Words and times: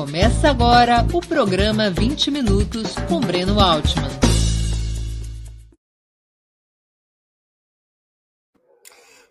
Começa 0.00 0.48
agora 0.48 1.06
o 1.12 1.20
programa 1.20 1.90
20 1.90 2.30
Minutos 2.30 2.94
com 3.06 3.20
Breno 3.20 3.60
Altman. 3.60 4.08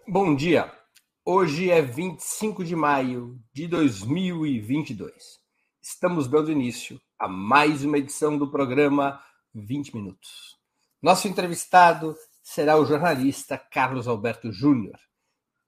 Bom 0.08 0.36
dia. 0.36 0.72
Hoje 1.26 1.72
é 1.72 1.82
25 1.82 2.64
de 2.64 2.76
maio 2.76 3.40
de 3.52 3.68
2022. 3.68 5.12
Estamos 5.82 6.28
dando 6.28 6.52
início 6.52 7.02
a 7.18 7.28
mais 7.28 7.84
uma 7.84 7.98
edição 7.98 8.38
do 8.38 8.52
programa 8.52 9.20
20 9.56 9.96
Minutos. 9.96 10.56
Nosso 11.02 11.28
entrevistado 11.28 12.16
será 12.44 12.78
o 12.78 12.86
jornalista 12.86 13.58
Carlos 13.58 14.08
Alberto 14.08 14.52
Júnior. 14.52 15.00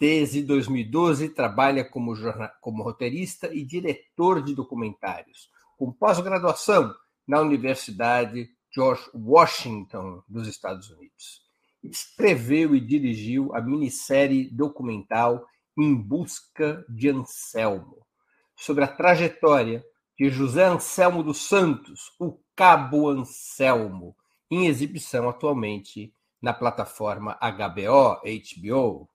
Desde 0.02 0.42
2012, 0.42 1.30
trabalha 1.30 1.86
como, 1.86 2.16
como 2.60 2.82
roteirista 2.82 3.54
e 3.54 3.64
diretor 3.64 4.42
de 4.42 4.56
documentários, 4.56 5.48
com 5.78 5.92
pós-graduação 5.92 6.92
na 7.28 7.40
Universidade 7.40 8.50
George 8.74 9.04
Washington, 9.14 10.24
dos 10.28 10.48
Estados 10.48 10.90
Unidos. 10.90 11.44
Escreveu 11.84 12.76
e 12.76 12.82
dirigiu 12.82 13.54
a 13.54 13.62
minissérie 13.62 14.50
documental 14.50 15.46
Em 15.78 15.94
Busca 15.94 16.84
de 16.90 17.10
Anselmo, 17.10 18.04
sobre 18.56 18.84
a 18.84 18.88
trajetória 18.88 19.86
de 20.18 20.32
José 20.32 20.66
Anselmo 20.66 21.22
dos 21.22 21.48
Santos, 21.48 22.12
o 22.20 22.40
Cabo 22.56 23.08
Anselmo, 23.08 24.16
em 24.50 24.66
exibição 24.66 25.30
atualmente 25.30 26.12
na 26.42 26.54
plataforma 26.54 27.38
HBO, 27.40 28.20
HBO, 28.24 29.12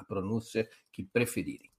a 0.00 0.04
pronúncia 0.04 0.68
que 0.92 1.02
preferirem. 1.02 1.70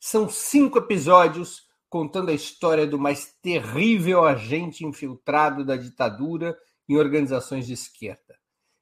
São 0.00 0.28
cinco 0.28 0.78
episódios 0.78 1.66
contando 1.88 2.30
a 2.30 2.34
história 2.34 2.86
do 2.86 2.98
mais 2.98 3.34
terrível 3.40 4.24
agente 4.24 4.84
infiltrado 4.84 5.64
da 5.64 5.76
ditadura 5.76 6.56
em 6.88 6.96
organizações 6.96 7.66
de 7.66 7.72
esquerda, 7.72 8.38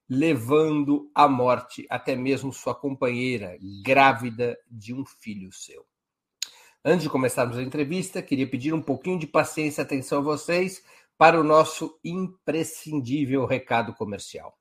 levando 0.09 1.11
à 1.15 1.28
morte 1.28 1.87
até 1.89 2.17
mesmo 2.17 2.53
sua 2.53 2.75
companheira, 2.75 3.56
grávida 3.84 4.59
de 4.70 4.92
um 4.92 5.05
filho 5.05 5.53
seu. 5.53 5.87
Antes 6.84 7.05
de 7.05 7.11
começarmos 7.11 7.56
a 7.56 7.62
entrevista, 7.62 8.20
queria 8.20 8.48
pedir 8.48 8.75
um 8.75 8.83
pouquinho 8.83 9.19
de 9.19 9.27
paciência 9.27 9.81
e 9.81 9.84
atenção 9.84 10.19
a 10.19 10.22
vocês 10.22 10.83
para 11.17 11.41
o 11.41 11.45
nosso 11.45 11.98
imprescindível 12.05 13.47
recado 13.47 13.95
comercial. 13.95 14.59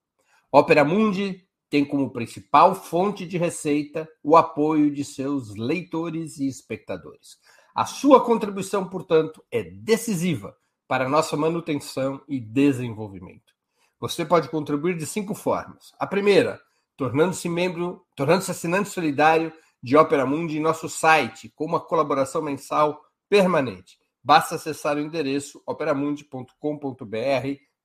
Opera 0.52 0.86
Mundi 0.86 1.45
tem 1.74 1.84
como 1.84 2.12
principal 2.12 2.76
fonte 2.76 3.26
de 3.26 3.36
receita 3.36 4.08
o 4.22 4.38
apoio 4.38 4.92
de 4.92 5.04
seus 5.04 5.56
leitores 5.56 6.38
e 6.38 6.48
espectadores. 6.48 7.40
A 7.74 7.84
sua 7.84 8.24
contribuição, 8.24 8.88
portanto, 8.88 9.44
é 9.50 9.64
decisiva 9.64 10.56
para 10.88 11.10
nossa 11.10 11.36
manutenção 11.36 12.22
e 12.30 12.40
desenvolvimento. 12.40 13.56
Você 14.00 14.24
pode 14.24 14.50
contribuir 14.50 14.96
de 14.96 15.08
cinco 15.08 15.34
formas. 15.34 15.96
A 15.98 16.06
primeira, 16.06 16.62
tornando-se 16.96 17.50
membro, 17.50 18.06
tornando-se 18.16 18.52
assinante 18.52 18.90
solidário 18.90 19.52
de 19.82 19.98
Opera 19.98 20.28
Mundi 20.28 20.60
em 20.60 20.62
nosso 20.62 20.88
site, 20.88 21.52
com 21.56 21.66
uma 21.66 21.80
colaboração 21.80 22.44
mensal 22.44 23.04
permanente. 23.28 23.98
Basta 24.24 24.54
acessar 24.54 24.98
o 24.98 25.02
endereço 25.02 25.60
operamundi.com.br 25.66 26.56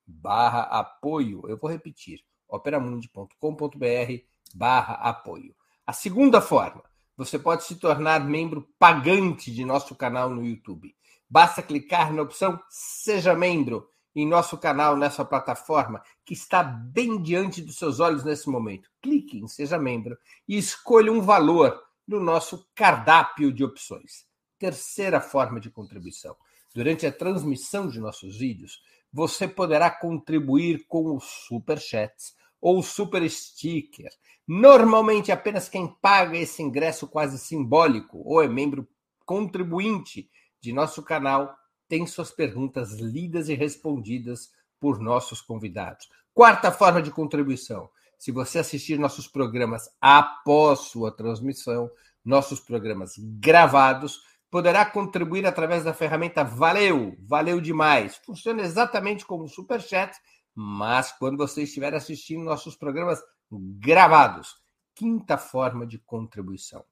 barra 0.06 0.60
apoio. 0.64 1.40
Eu 1.48 1.56
vou 1.56 1.70
repetir 1.70 2.27
operamundi.com.br 2.48 4.22
barra 4.54 4.94
apoio. 4.94 5.54
A 5.86 5.92
segunda 5.92 6.40
forma, 6.40 6.82
você 7.16 7.38
pode 7.38 7.64
se 7.64 7.76
tornar 7.76 8.24
membro 8.24 8.68
pagante 8.78 9.52
de 9.52 9.64
nosso 9.64 9.94
canal 9.94 10.30
no 10.30 10.44
YouTube. 10.44 10.94
Basta 11.28 11.62
clicar 11.62 12.12
na 12.12 12.22
opção 12.22 12.60
Seja 12.68 13.34
Membro 13.34 13.88
em 14.14 14.26
nosso 14.26 14.56
canal, 14.56 14.96
nessa 14.96 15.24
plataforma, 15.24 16.02
que 16.24 16.32
está 16.32 16.62
bem 16.62 17.20
diante 17.22 17.60
dos 17.60 17.76
seus 17.76 18.00
olhos 18.00 18.24
nesse 18.24 18.48
momento. 18.48 18.90
Clique 19.00 19.38
em 19.38 19.46
Seja 19.46 19.78
Membro 19.78 20.18
e 20.46 20.56
escolha 20.56 21.12
um 21.12 21.20
valor 21.20 21.80
no 22.06 22.18
nosso 22.18 22.66
cardápio 22.74 23.52
de 23.52 23.62
opções. 23.62 24.26
Terceira 24.58 25.20
forma 25.20 25.60
de 25.60 25.70
contribuição. 25.70 26.34
Durante 26.74 27.06
a 27.06 27.12
transmissão 27.12 27.88
de 27.88 28.00
nossos 28.00 28.38
vídeos, 28.38 28.80
você 29.12 29.48
poderá 29.48 29.90
contribuir 29.90 30.86
com 30.86 31.16
os 31.16 31.24
super 31.24 31.78
chats 31.78 32.34
ou 32.60 32.82
super 32.82 33.28
sticker. 33.28 34.10
Normalmente, 34.46 35.30
apenas 35.30 35.68
quem 35.68 35.88
paga 36.00 36.36
esse 36.36 36.62
ingresso 36.62 37.06
quase 37.06 37.38
simbólico 37.38 38.22
ou 38.24 38.42
é 38.42 38.48
membro 38.48 38.88
contribuinte 39.24 40.30
de 40.60 40.72
nosso 40.72 41.02
canal 41.02 41.54
tem 41.88 42.06
suas 42.06 42.30
perguntas 42.30 42.92
lidas 42.92 43.48
e 43.48 43.54
respondidas 43.54 44.50
por 44.80 45.00
nossos 45.00 45.40
convidados. 45.40 46.08
Quarta 46.34 46.70
forma 46.70 47.02
de 47.02 47.10
contribuição: 47.10 47.88
se 48.18 48.30
você 48.30 48.58
assistir 48.58 48.98
nossos 48.98 49.26
programas 49.26 49.88
após 50.00 50.80
sua 50.80 51.10
transmissão, 51.10 51.90
nossos 52.24 52.60
programas 52.60 53.14
gravados, 53.18 54.20
poderá 54.50 54.84
contribuir 54.84 55.46
através 55.46 55.84
da 55.84 55.94
ferramenta 55.94 56.42
Valeu, 56.42 57.16
valeu 57.20 57.60
demais. 57.60 58.16
Funciona 58.24 58.62
exatamente 58.62 59.24
como 59.24 59.44
o 59.44 59.48
Superchat, 59.48 60.18
mas 60.54 61.12
quando 61.12 61.36
você 61.36 61.62
estiver 61.62 61.94
assistindo 61.94 62.44
nossos 62.44 62.74
programas 62.76 63.22
gravados. 63.50 64.56
Quinta 64.94 65.38
forma 65.38 65.86
de 65.86 65.98
contribuição. 65.98 66.84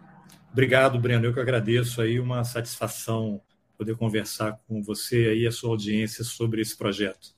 Obrigado, 0.51 0.99
Breno. 0.99 1.27
Eu 1.27 1.35
que 1.35 1.41
agradeço 1.41 2.01
aí, 2.01 2.19
uma 2.19 2.43
satisfação 2.45 3.41
poder 3.77 3.97
conversar 3.97 4.59
com 4.67 4.83
você 4.83 5.29
aí, 5.29 5.47
a 5.47 5.53
sua 5.53 5.71
audiência, 5.71 6.25
sobre 6.25 6.63
esse 6.63 6.77
projeto. 6.77 7.35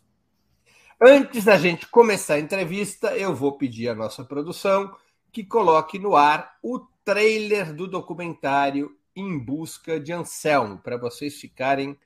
Antes 0.99 1.45
da 1.45 1.59
gente 1.59 1.87
começar 1.89 2.35
a 2.35 2.41
entrevista, 2.41 3.15
eu 3.15 3.35
vou 3.35 3.59
pedir 3.59 3.91
à 3.91 3.95
nossa 3.95 4.25
produção 4.25 4.97
que 5.31 5.45
coloque 5.45 5.99
no 5.99 6.17
ar 6.17 6.57
o 6.63 6.79
trailer 7.05 7.75
do 7.75 7.87
documentário 7.87 8.99
em 9.15 9.39
busca 9.39 10.01
de 10.01 10.11
Anselmo, 10.11 10.79
para 10.79 10.97
vocês 10.97 11.39
ficarem 11.39 11.99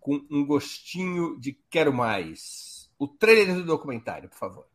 com 0.00 0.26
um 0.28 0.44
gostinho 0.44 1.38
de 1.38 1.52
quero 1.70 1.92
mais. 1.92 2.90
O 2.98 3.06
trailer 3.06 3.54
do 3.54 3.64
documentário, 3.64 4.28
por 4.28 4.38
favor. 4.38 4.66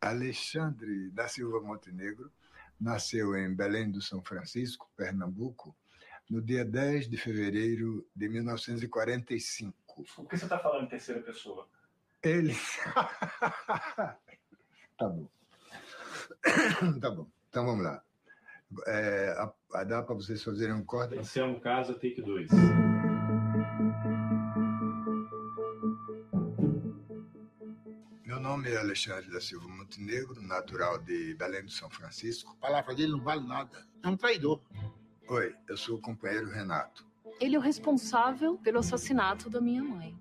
Alexandre 0.00 1.08
da 1.10 1.28
Silva 1.28 1.60
Montenegro 1.60 2.32
nasceu 2.80 3.36
em 3.36 3.54
Belém 3.54 3.88
do 3.88 4.02
São 4.02 4.20
Francisco, 4.20 4.90
Pernambuco, 4.96 5.72
no 6.28 6.42
dia 6.42 6.64
10 6.64 7.08
de 7.08 7.16
fevereiro 7.16 8.04
de 8.14 8.28
1945. 8.28 9.85
Por 9.96 10.28
que 10.28 10.36
você 10.36 10.44
está 10.44 10.58
falando 10.58 10.84
em 10.84 10.88
terceira 10.88 11.22
pessoa? 11.22 11.66
Ele. 12.22 12.54
tá 14.98 15.08
bom. 15.08 15.28
tá 17.00 17.10
bom. 17.10 17.26
Então 17.48 17.64
vamos 17.64 17.82
lá. 17.82 18.02
É, 18.86 19.34
dá 19.86 20.02
para 20.02 20.14
vocês 20.14 20.42
fazerem 20.42 20.74
um 20.74 20.84
corte? 20.84 21.16
Anselmo 21.16 21.60
Casa, 21.60 21.94
take 21.94 22.20
2. 22.20 22.50
Meu 28.24 28.40
nome 28.40 28.70
é 28.70 28.76
Alexandre 28.76 29.30
da 29.30 29.40
Silva 29.40 29.68
Montenegro, 29.68 30.42
natural 30.42 30.98
de 30.98 31.34
Belém 31.34 31.64
do 31.64 31.70
São 31.70 31.88
Francisco. 31.88 32.52
A 32.52 32.56
palavra 32.66 32.94
dele 32.94 33.12
não 33.12 33.22
vale 33.22 33.46
nada. 33.46 33.86
É 34.02 34.08
um 34.08 34.16
traidor. 34.16 34.60
Oi, 35.28 35.54
eu 35.68 35.76
sou 35.76 35.96
o 35.96 36.00
companheiro 36.00 36.50
Renato. 36.50 37.05
Ele 37.40 37.54
é 37.54 37.58
o 37.58 37.62
responsável 37.62 38.56
pelo 38.58 38.78
assassinato 38.78 39.50
da 39.50 39.60
minha 39.60 39.82
mãe. 39.82 40.18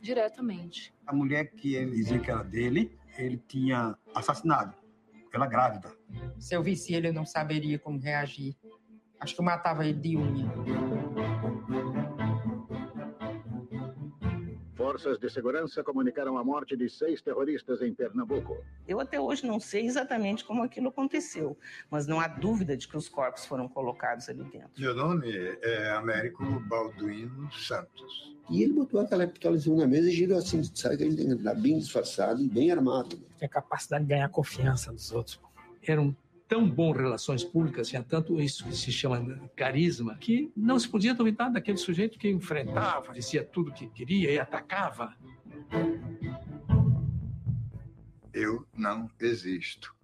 Diretamente. 0.00 0.94
A 1.06 1.14
mulher 1.14 1.50
que 1.52 1.74
ele 1.74 1.92
dizia 1.96 2.18
que 2.18 2.30
era 2.30 2.42
dele, 2.42 2.96
ele 3.18 3.36
tinha 3.36 3.96
assassinado. 4.14 4.74
Ela 5.32 5.46
grávida. 5.46 5.94
Se 6.38 6.54
eu 6.54 6.62
visse 6.62 6.94
ele, 6.94 7.08
eu 7.08 7.12
não 7.12 7.26
saberia 7.26 7.78
como 7.78 7.98
reagir. 7.98 8.56
Acho 9.20 9.34
que 9.34 9.40
eu 9.40 9.44
matava 9.44 9.84
ele 9.84 9.98
de 9.98 10.16
unha. 10.16 10.50
Forças 14.96 15.18
de 15.18 15.28
segurança 15.28 15.84
comunicaram 15.84 16.38
a 16.38 16.42
morte 16.42 16.74
de 16.74 16.88
seis 16.88 17.20
terroristas 17.20 17.82
em 17.82 17.92
Pernambuco. 17.92 18.64
Eu 18.88 18.98
até 18.98 19.20
hoje 19.20 19.46
não 19.46 19.60
sei 19.60 19.84
exatamente 19.84 20.42
como 20.42 20.62
aquilo 20.62 20.88
aconteceu, 20.88 21.54
mas 21.90 22.06
não 22.06 22.18
há 22.18 22.26
dúvida 22.26 22.74
de 22.74 22.88
que 22.88 22.96
os 22.96 23.06
corpos 23.06 23.44
foram 23.44 23.68
colocados 23.68 24.26
ali 24.30 24.42
dentro. 24.44 24.70
Meu 24.78 24.94
nome 24.94 25.30
é 25.60 25.90
Américo 25.90 26.42
Balduino 26.60 27.52
Santos. 27.52 28.34
E 28.48 28.62
ele 28.62 28.72
botou 28.72 28.98
aquela 28.98 29.26
pistola 29.26 29.58
na 29.76 29.86
mesa 29.86 30.08
e 30.08 30.12
girou 30.12 30.38
assim, 30.38 30.62
sabe 30.62 30.96
que 30.96 31.02
ele 31.04 31.14
tem 31.14 31.26
que 31.26 31.32
andar 31.34 31.56
bem 31.56 31.76
disfarçado 31.76 32.40
e 32.40 32.48
bem 32.48 32.70
armado. 32.70 33.18
Tem 33.38 33.44
a 33.44 33.50
capacidade 33.50 34.04
de 34.04 34.08
ganhar 34.08 34.30
confiança 34.30 34.90
dos 34.90 35.12
outros. 35.12 35.38
Era 35.86 36.00
um 36.00 36.14
tão 36.48 36.68
bom 36.68 36.92
relações 36.92 37.42
públicas, 37.42 37.88
tinha 37.88 38.02
tanto 38.02 38.40
isso 38.40 38.64
que 38.64 38.76
se 38.76 38.92
chama 38.92 39.40
carisma, 39.56 40.16
que 40.16 40.52
não 40.56 40.78
se 40.78 40.88
podia 40.88 41.14
duvidar 41.14 41.50
daquele 41.50 41.78
sujeito 41.78 42.18
que 42.18 42.30
enfrentava, 42.30 43.12
dizia 43.12 43.44
tudo 43.44 43.72
que 43.72 43.88
queria 43.88 44.30
e 44.30 44.38
atacava. 44.38 45.14
Eu 48.32 48.66
não 48.76 49.10
existo. 49.18 49.95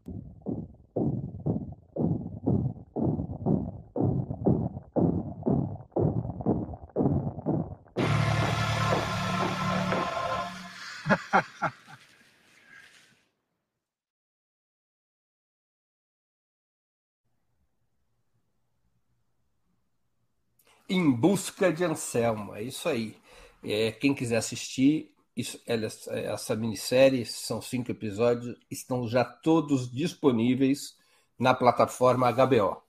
Em 20.92 21.10
Busca 21.10 21.72
de 21.72 21.82
Anselmo, 21.84 22.54
é 22.54 22.62
isso 22.62 22.86
aí. 22.86 23.16
É, 23.64 23.92
quem 23.92 24.14
quiser 24.14 24.36
assistir, 24.36 25.10
isso, 25.34 25.58
essa 25.66 26.54
minissérie, 26.54 27.24
são 27.24 27.62
cinco 27.62 27.90
episódios, 27.90 28.54
estão 28.70 29.08
já 29.08 29.24
todos 29.24 29.90
disponíveis 29.90 30.94
na 31.38 31.54
plataforma 31.54 32.30
HBO. 32.30 32.82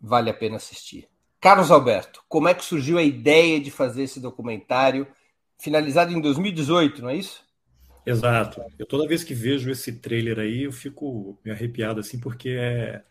Vale 0.00 0.30
a 0.30 0.34
pena 0.34 0.56
assistir. 0.56 1.08
Carlos 1.38 1.70
Alberto, 1.70 2.24
como 2.26 2.48
é 2.48 2.54
que 2.54 2.64
surgiu 2.64 2.96
a 2.96 3.02
ideia 3.02 3.60
de 3.60 3.70
fazer 3.70 4.04
esse 4.04 4.18
documentário, 4.18 5.06
finalizado 5.58 6.14
em 6.14 6.20
2018, 6.22 7.02
não 7.02 7.10
é 7.10 7.16
isso? 7.16 7.44
Exato. 8.06 8.62
Eu 8.78 8.86
toda 8.86 9.06
vez 9.06 9.22
que 9.22 9.34
vejo 9.34 9.70
esse 9.70 9.92
trailer 9.92 10.38
aí, 10.38 10.62
eu 10.62 10.72
fico 10.72 11.38
me 11.44 11.50
arrepiado 11.50 12.00
assim, 12.00 12.18
porque 12.18 12.48
é, 12.48 13.02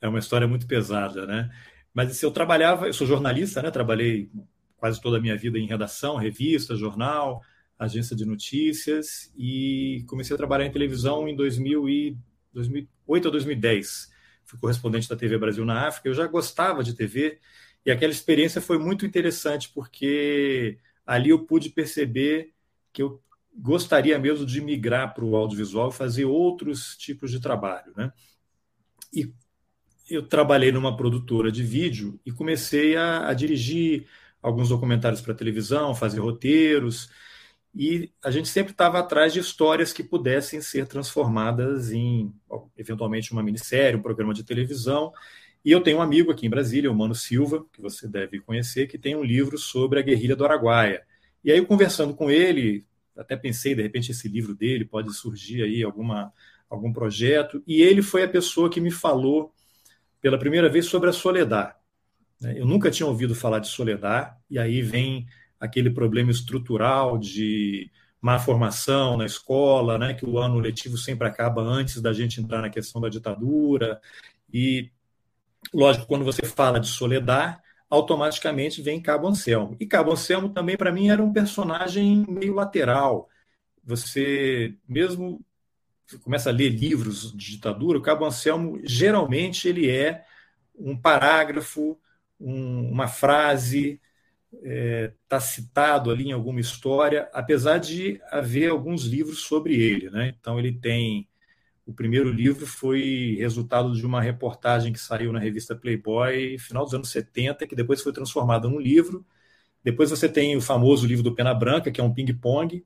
é 0.00 0.08
uma 0.08 0.18
história 0.18 0.48
muito 0.48 0.66
pesada, 0.66 1.26
né? 1.26 1.48
Mas 1.94 2.10
assim, 2.10 2.26
eu 2.26 2.30
trabalhava, 2.30 2.86
eu 2.86 2.92
sou 2.92 3.06
jornalista, 3.06 3.62
né? 3.62 3.70
Trabalhei 3.70 4.30
quase 4.76 5.00
toda 5.00 5.18
a 5.18 5.20
minha 5.20 5.36
vida 5.36 5.58
em 5.58 5.66
redação, 5.66 6.16
revista, 6.16 6.76
jornal, 6.76 7.42
agência 7.78 8.16
de 8.16 8.24
notícias 8.24 9.32
e 9.36 10.04
comecei 10.08 10.34
a 10.34 10.36
trabalhar 10.36 10.66
em 10.66 10.72
televisão 10.72 11.28
em 11.28 11.36
2000 11.36 11.88
e 11.88 12.16
2008 12.52 13.28
a 13.28 13.30
2010. 13.30 14.10
Fui 14.44 14.58
correspondente 14.58 15.08
da 15.08 15.16
TV 15.16 15.38
Brasil 15.38 15.64
na 15.64 15.86
África. 15.88 16.08
Eu 16.08 16.14
já 16.14 16.26
gostava 16.26 16.82
de 16.82 16.94
TV 16.94 17.38
e 17.84 17.90
aquela 17.90 18.12
experiência 18.12 18.60
foi 18.60 18.78
muito 18.78 19.04
interessante 19.04 19.68
porque 19.68 20.78
ali 21.06 21.30
eu 21.30 21.44
pude 21.44 21.70
perceber 21.70 22.52
que 22.92 23.02
eu 23.02 23.22
gostaria 23.54 24.18
mesmo 24.18 24.46
de 24.46 24.60
migrar 24.60 25.14
para 25.14 25.24
o 25.24 25.36
audiovisual 25.36 25.90
e 25.90 25.94
fazer 25.94 26.24
outros 26.24 26.96
tipos 26.96 27.30
de 27.30 27.40
trabalho, 27.40 27.92
né? 27.96 28.12
E 29.12 29.32
eu 30.14 30.22
trabalhei 30.22 30.72
numa 30.72 30.96
produtora 30.96 31.50
de 31.50 31.62
vídeo 31.62 32.20
e 32.24 32.32
comecei 32.32 32.96
a, 32.96 33.28
a 33.28 33.34
dirigir 33.34 34.06
alguns 34.42 34.68
documentários 34.68 35.20
para 35.20 35.34
televisão, 35.34 35.94
fazer 35.94 36.20
roteiros, 36.20 37.08
e 37.74 38.10
a 38.22 38.30
gente 38.30 38.48
sempre 38.48 38.72
estava 38.72 38.98
atrás 38.98 39.32
de 39.32 39.40
histórias 39.40 39.92
que 39.92 40.02
pudessem 40.02 40.60
ser 40.60 40.86
transformadas 40.86 41.90
em, 41.90 42.32
eventualmente, 42.76 43.32
uma 43.32 43.42
minissérie, 43.42 43.98
um 43.98 44.02
programa 44.02 44.34
de 44.34 44.44
televisão. 44.44 45.12
E 45.64 45.70
eu 45.70 45.80
tenho 45.80 45.98
um 45.98 46.02
amigo 46.02 46.30
aqui 46.30 46.46
em 46.46 46.50
Brasília, 46.50 46.90
o 46.90 46.94
Mano 46.94 47.14
Silva, 47.14 47.64
que 47.72 47.80
você 47.80 48.06
deve 48.06 48.40
conhecer, 48.40 48.88
que 48.88 48.98
tem 48.98 49.16
um 49.16 49.24
livro 49.24 49.56
sobre 49.56 49.98
a 49.98 50.02
guerrilha 50.02 50.36
do 50.36 50.44
Araguaia. 50.44 51.02
E 51.42 51.50
aí, 51.50 51.64
conversando 51.64 52.14
com 52.14 52.30
ele, 52.30 52.84
até 53.16 53.36
pensei, 53.36 53.74
de 53.74 53.82
repente, 53.82 54.10
esse 54.10 54.28
livro 54.28 54.54
dele 54.54 54.84
pode 54.84 55.12
surgir 55.14 55.62
aí 55.62 55.82
alguma, 55.82 56.30
algum 56.68 56.92
projeto. 56.92 57.62
E 57.66 57.80
ele 57.80 58.02
foi 58.02 58.22
a 58.22 58.28
pessoa 58.28 58.68
que 58.68 58.80
me 58.80 58.90
falou 58.90 59.52
pela 60.22 60.38
primeira 60.38 60.68
vez 60.70 60.86
sobre 60.86 61.10
a 61.10 61.12
Soledad. 61.12 61.74
Né? 62.40 62.54
Eu 62.56 62.64
nunca 62.64 62.90
tinha 62.90 63.06
ouvido 63.06 63.34
falar 63.34 63.58
de 63.58 63.68
Soledad, 63.68 64.34
e 64.48 64.58
aí 64.58 64.80
vem 64.80 65.26
aquele 65.60 65.90
problema 65.90 66.30
estrutural 66.30 67.18
de 67.18 67.90
má 68.20 68.38
formação 68.38 69.16
na 69.16 69.26
escola, 69.26 69.98
né, 69.98 70.14
que 70.14 70.24
o 70.24 70.38
ano 70.38 70.60
letivo 70.60 70.96
sempre 70.96 71.26
acaba 71.26 71.60
antes 71.60 72.00
da 72.00 72.12
gente 72.12 72.40
entrar 72.40 72.62
na 72.62 72.70
questão 72.70 73.00
da 73.00 73.08
ditadura. 73.08 74.00
E, 74.52 74.92
lógico, 75.74 76.06
quando 76.06 76.24
você 76.24 76.46
fala 76.46 76.78
de 76.78 76.86
Soledad, 76.86 77.58
automaticamente 77.90 78.80
vem 78.80 79.02
Cabo 79.02 79.26
Anselmo. 79.26 79.76
E 79.80 79.86
Cabo 79.86 80.12
Anselmo 80.12 80.50
também, 80.50 80.76
para 80.76 80.92
mim, 80.92 81.10
era 81.10 81.22
um 81.22 81.32
personagem 81.32 82.24
meio 82.28 82.54
lateral. 82.54 83.28
Você, 83.84 84.76
mesmo 84.88 85.44
começa 86.18 86.50
a 86.50 86.52
ler 86.52 86.70
livros 86.70 87.32
de 87.32 87.52
ditadura, 87.52 87.98
o 87.98 88.02
Cabo 88.02 88.24
Anselmo 88.24 88.80
geralmente 88.84 89.68
ele 89.68 89.90
é 89.90 90.24
um 90.74 90.96
parágrafo, 90.96 91.98
um, 92.40 92.90
uma 92.90 93.08
frase, 93.08 94.00
está 94.52 94.68
é, 94.68 95.12
tá 95.28 95.40
citado 95.40 96.10
ali 96.10 96.28
em 96.28 96.32
alguma 96.32 96.60
história, 96.60 97.28
apesar 97.32 97.78
de 97.78 98.20
haver 98.30 98.70
alguns 98.70 99.04
livros 99.04 99.40
sobre 99.40 99.74
ele. 99.74 100.10
Né? 100.10 100.34
Então 100.38 100.58
ele 100.58 100.72
tem 100.72 101.28
o 101.84 101.92
primeiro 101.92 102.30
livro 102.30 102.66
foi 102.66 103.36
resultado 103.38 103.92
de 103.94 104.06
uma 104.06 104.20
reportagem 104.20 104.92
que 104.92 105.00
saiu 105.00 105.32
na 105.32 105.40
revista 105.40 105.74
Playboy 105.74 106.56
final 106.58 106.84
dos 106.84 106.94
anos 106.94 107.10
70, 107.10 107.66
que 107.66 107.74
depois 107.74 108.00
foi 108.00 108.12
transformada 108.12 108.68
num 108.68 108.78
livro. 108.78 109.26
Depois 109.82 110.10
você 110.10 110.28
tem 110.28 110.56
o 110.56 110.60
famoso 110.60 111.06
livro 111.06 111.24
do 111.24 111.34
Pena 111.34 111.52
Branca, 111.52 111.90
que 111.90 112.00
é 112.00 112.04
um 112.04 112.14
ping-pong, 112.14 112.84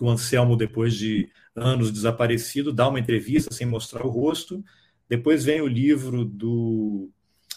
que 0.00 0.04
o 0.04 0.08
Anselmo, 0.08 0.56
depois 0.56 0.94
de 0.94 1.28
anos 1.54 1.92
desaparecido, 1.92 2.72
dá 2.72 2.88
uma 2.88 2.98
entrevista 2.98 3.52
sem 3.52 3.66
mostrar 3.66 4.06
o 4.06 4.08
rosto. 4.08 4.64
Depois 5.06 5.44
vem 5.44 5.60
o 5.60 5.66
livro 5.66 6.24
do 6.24 7.10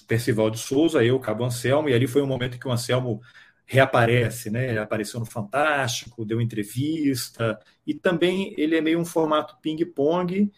Percival 0.09 0.50
de 0.50 0.59
Souza, 0.59 1.01
eu, 1.01 1.17
Cabo 1.21 1.45
Anselmo, 1.45 1.88
e 1.88 1.93
ali 1.93 2.05
foi 2.05 2.21
um 2.21 2.27
momento 2.27 2.59
que 2.59 2.67
o 2.67 2.71
Anselmo 2.71 3.21
reaparece, 3.65 4.50
né? 4.50 4.71
Ele 4.71 4.79
apareceu 4.79 5.21
no 5.21 5.25
Fantástico, 5.25 6.25
deu 6.25 6.41
entrevista, 6.41 7.57
e 7.88 7.93
também 7.93 8.53
ele 8.57 8.75
é 8.75 8.81
meio 8.81 9.00
um 9.00 9.05
formato 9.05 9.55
ping-pong, 9.62 10.51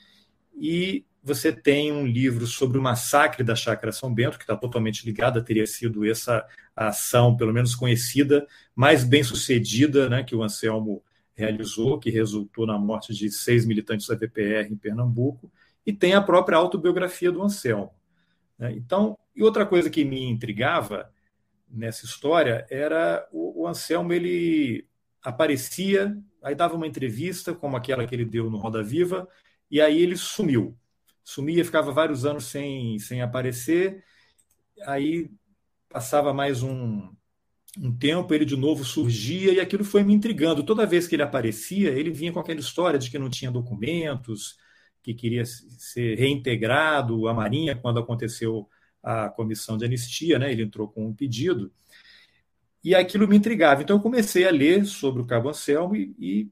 e 0.60 1.06
você 1.22 1.52
tem 1.52 1.92
um 1.92 2.08
livro 2.08 2.48
sobre 2.48 2.80
o 2.80 2.82
massacre 2.82 3.44
da 3.44 3.56
Chácara 3.56 3.92
São 3.92 4.12
Bento, 4.12 4.40
que 4.40 4.44
está 4.44 4.56
totalmente 4.56 5.06
ligada, 5.06 5.44
teria 5.44 5.68
sido 5.68 6.04
essa 6.04 6.44
ação, 6.76 7.38
pelo 7.38 7.54
menos 7.54 7.76
conhecida, 7.76 8.48
mais 8.76 9.04
bem 9.04 9.24
sucedida, 9.24 10.10
né, 10.10 10.24
que 10.24 10.36
o 10.36 10.42
Anselmo 10.42 11.04
realizou, 11.36 12.00
que 12.00 12.10
resultou 12.10 12.66
na 12.66 12.78
morte 12.78 13.14
de 13.14 13.30
seis 13.30 13.66
militantes 13.66 14.08
da 14.08 14.16
VPR 14.16 14.72
em 14.72 14.78
Pernambuco, 14.78 15.52
e 15.86 15.94
tem 15.94 16.14
a 16.14 16.22
própria 16.22 16.58
autobiografia 16.58 17.32
do 17.32 17.44
Anselmo. 17.44 17.92
Né? 18.58 18.74
Então, 18.74 19.18
e 19.36 19.44
outra 19.44 19.66
coisa 19.66 19.90
que 19.90 20.06
me 20.06 20.24
intrigava 20.24 21.12
nessa 21.70 22.06
história 22.06 22.66
era 22.70 23.28
o, 23.32 23.64
o 23.64 23.68
Anselmo, 23.68 24.14
ele 24.14 24.88
aparecia, 25.22 26.18
aí 26.42 26.56
dava 26.56 26.76
uma 26.76 26.88
entrevista, 26.88 27.54
como 27.54 27.76
aquela 27.76 28.08
que 28.08 28.16
ele 28.16 28.26
deu 28.26 28.50
no 28.50 28.58
Roda 28.58 28.82
Viva, 28.82 29.28
e 29.70 29.82
aí 29.82 30.02
ele 30.02 30.16
sumiu. 30.16 30.78
Sumia, 31.24 31.66
ficava 31.66 31.92
vários 31.92 32.26
anos 32.26 32.46
sem, 32.46 32.98
sem 33.00 33.22
aparecer, 33.22 34.04
aí 34.84 35.30
passava 35.90 36.34
mais 36.34 36.62
um, 36.62 37.10
um 37.78 37.96
tempo, 37.96 38.34
ele 38.34 38.46
de 38.46 38.56
novo 38.56 38.84
surgia 38.84 39.54
e 39.54 39.60
aquilo 39.60 39.84
foi 39.84 40.04
me 40.04 40.14
intrigando. 40.14 40.64
Toda 40.64 40.86
vez 40.86 41.08
que 41.08 41.16
ele 41.16 41.24
aparecia, 41.24 41.90
ele 41.90 42.12
vinha 42.12 42.32
com 42.32 42.40
aquela 42.40 42.60
história 42.60 42.98
de 42.98 43.10
que 43.10 43.20
não 43.20 43.30
tinha 43.30 43.52
documentos, 43.52 44.58
que 45.04 45.14
queria 45.14 45.44
ser 45.46 46.18
reintegrado 46.18 47.28
à 47.28 47.34
Marinha 47.34 47.76
quando 47.76 48.00
aconteceu 48.00 48.68
a 49.04 49.30
comissão 49.30 49.78
de 49.78 49.86
anistia, 49.86 50.40
né? 50.40 50.52
Ele 50.52 50.64
entrou 50.64 50.88
com 50.88 51.06
um 51.06 51.14
pedido 51.14 51.72
e 52.84 52.94
aquilo 52.94 53.28
me 53.28 53.36
intrigava. 53.36 53.82
Então 53.82 53.98
eu 53.98 54.02
comecei 54.02 54.48
a 54.48 54.52
ler 54.52 54.86
sobre 54.86 55.22
o 55.22 55.26
Cabo 55.26 55.50
Anselmo 55.50 55.96
e, 55.96 56.16
e 56.20 56.52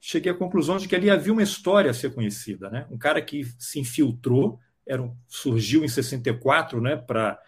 cheguei 0.00 0.32
à 0.32 0.34
conclusão 0.34 0.78
de 0.78 0.88
que 0.88 0.96
ali 0.96 1.10
havia 1.10 1.32
uma 1.32 1.42
história 1.42 1.90
a 1.90 1.94
ser 1.94 2.14
conhecida, 2.14 2.70
né? 2.70 2.86
Um 2.90 2.98
cara 2.98 3.20
que 3.20 3.44
se 3.58 3.78
infiltrou, 3.78 4.58
era 4.86 5.02
um, 5.02 5.14
surgiu 5.26 5.84
em 5.84 5.88
64, 5.88 6.80
né? 6.80 6.96
Para 6.96 7.38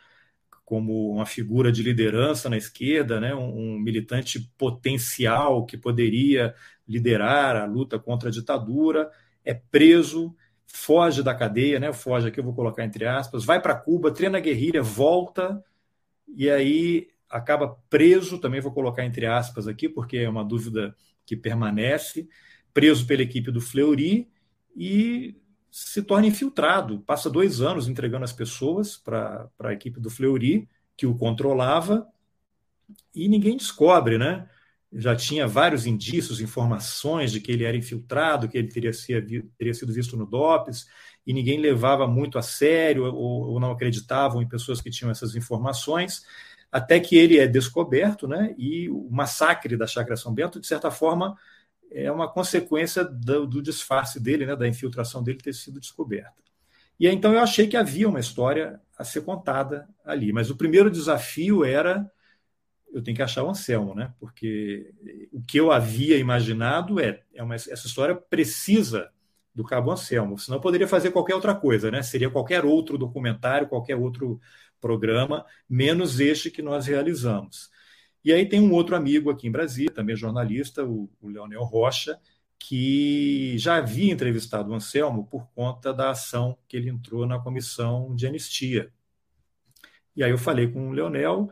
como 0.71 1.11
uma 1.11 1.27
figura 1.27 1.73
de 1.73 1.83
liderança 1.83 2.49
na 2.49 2.57
esquerda, 2.57 3.19
né, 3.19 3.35
um, 3.35 3.75
um, 3.75 3.77
militante 3.81 4.39
potencial 4.57 5.67
que 5.67 5.77
poderia 5.77 6.55
liderar 6.87 7.57
a 7.57 7.65
luta 7.65 7.99
contra 7.99 8.29
a 8.29 8.33
ditadura, 8.33 9.11
é 9.45 9.53
preso, 9.53 10.33
foge 10.69 11.25
da 11.25 11.35
cadeia, 11.35 11.81
né, 11.81 11.93
foge 11.93 12.29
aqui 12.29 12.39
eu 12.39 12.45
vou 12.45 12.55
colocar 12.55 12.85
entre 12.85 13.05
aspas, 13.05 13.45
vai 13.45 13.61
para 13.61 13.75
Cuba, 13.75 14.13
treina 14.13 14.39
a 14.39 14.41
guerrilha, 14.41 14.81
volta 14.81 15.61
e 16.29 16.49
aí 16.49 17.09
acaba 17.29 17.77
preso, 17.91 18.39
também 18.39 18.61
vou 18.61 18.71
colocar 18.71 19.05
entre 19.05 19.27
aspas 19.27 19.67
aqui 19.67 19.89
porque 19.89 20.19
é 20.19 20.29
uma 20.29 20.45
dúvida 20.45 20.95
que 21.27 21.37
permanece, 21.37 22.29
preso 22.73 23.05
pela 23.09 23.23
equipe 23.23 23.51
do 23.51 23.61
Fleury 23.61 24.29
e 24.77 25.35
se 25.71 26.03
torna 26.03 26.27
infiltrado, 26.27 27.01
passa 27.01 27.31
dois 27.31 27.61
anos 27.61 27.89
entregando 27.89 28.25
as 28.25 28.33
pessoas 28.33 28.97
para 28.97 29.49
a 29.61 29.73
equipe 29.73 30.01
do 30.01 30.11
Fleury, 30.11 30.69
que 30.97 31.07
o 31.07 31.17
controlava, 31.17 32.07
e 33.15 33.29
ninguém 33.29 33.57
descobre, 33.57 34.19
né? 34.19 34.49
Já 34.93 35.15
tinha 35.15 35.47
vários 35.47 35.87
indícios, 35.87 36.41
informações 36.41 37.31
de 37.31 37.41
que 37.41 37.53
ele 37.53 37.65
era 37.65 37.77
infiltrado, 37.77 38.49
que 38.49 38.59
ele 38.59 38.69
teria, 38.69 38.93
sido, 38.93 39.49
teria 39.57 39.73
sido 39.73 39.93
visto 39.93 40.17
no 40.17 40.27
DOPS, 40.27 40.87
e 41.25 41.33
ninguém 41.33 41.61
levava 41.61 42.09
muito 42.09 42.39
a 42.39 42.43
sério 42.43 43.05
ou, 43.05 43.51
ou 43.51 43.61
não 43.61 43.71
acreditavam 43.71 44.43
em 44.43 44.49
pessoas 44.49 44.81
que 44.81 44.91
tinham 44.91 45.11
essas 45.11 45.37
informações, 45.37 46.25
até 46.73 46.99
que 46.99 47.17
ele 47.17 47.39
é 47.39 47.47
descoberto, 47.47 48.27
né? 48.27 48.55
E 48.59 48.89
o 48.91 49.09
massacre 49.11 49.77
da 49.77 49.87
Chácara 49.87 50.17
São 50.17 50.35
Bento, 50.35 50.61
de 50.61 50.67
certa 50.67 50.91
forma, 50.91 51.37
é 51.91 52.11
uma 52.11 52.29
consequência 52.29 53.05
do, 53.05 53.47
do, 53.47 53.63
disfarce 53.63 54.21
dele, 54.21 54.47
né, 54.47 54.55
da 54.55 54.69
infiltração 54.69 55.23
dele 55.23 55.39
ter 55.39 55.53
sido 55.53 55.81
descoberta. 55.81 56.35
E 56.99 57.09
então 57.09 57.33
eu 57.33 57.41
achei 57.41 57.67
que 57.67 57.77
havia 57.77 58.09
uma 58.09 58.21
história 58.21 58.81
a 58.97 59.05
ser 59.05 59.23
contada 59.23 59.89
ali, 60.05 60.33
mas 60.33 60.51
o 60.51 60.57
primeiro 60.57 60.91
desafio 60.91 61.65
era 61.65 62.11
eu 62.93 63.03
tenho 63.03 63.17
que 63.17 63.23
achar 63.23 63.45
o 63.45 63.49
Anselmo, 63.49 63.95
né? 63.95 64.13
Porque 64.19 64.93
o 65.33 65.41
que 65.43 65.59
eu 65.59 65.71
havia 65.71 66.17
imaginado 66.17 67.01
é, 67.01 67.23
é 67.33 67.43
uma, 67.43 67.55
essa 67.55 67.87
história 67.87 68.15
precisa 68.15 69.11
do 69.55 69.65
Cabo 69.65 69.91
Anselmo, 69.91 70.39
senão 70.39 70.59
eu 70.59 70.63
poderia 70.63 70.89
fazer 70.89 71.11
qualquer 71.11 71.35
outra 71.35 71.55
coisa, 71.55 71.91
né? 71.91 72.03
Seria 72.03 72.31
qualquer 72.31 72.65
outro 72.65 72.99
documentário, 72.99 73.69
qualquer 73.69 73.97
outro 73.97 74.41
programa, 74.81 75.45
menos 75.69 76.21
este 76.21 76.51
que 76.51 76.63
nós 76.63 76.87
realizamos. 76.87 77.70
E 78.25 78.33
aí 78.33 78.47
tem 78.47 78.61
um 78.61 78.73
outro 78.73 78.95
amigo 78.97 79.31
aqui 79.31 79.49
em 79.49 79.51
Brasília, 79.51 79.93
também 79.93 80.17
jornalista, 80.17 80.85
o, 80.85 81.11
o 81.21 81.29
Leonel 81.29 81.63
Rocha, 81.65 82.21
que 82.59 83.57
já 83.59 83.77
havia 83.77 84.13
entrevistado 84.13 84.71
o 84.71 84.75
Anselmo 84.75 85.27
por 85.27 85.49
conta 85.55 85.93
da 85.95 86.11
ação 86.11 86.59
que 86.69 86.77
ele 86.77 86.91
entrou 86.91 87.27
na 87.27 87.39
comissão 87.39 88.15
de 88.15 88.27
anistia. 88.27 88.93
E 90.15 90.23
aí 90.23 90.31
eu 90.31 90.39
falei 90.39 90.69
com 90.69 90.91
o 90.91 90.93
Leonel, 90.93 91.51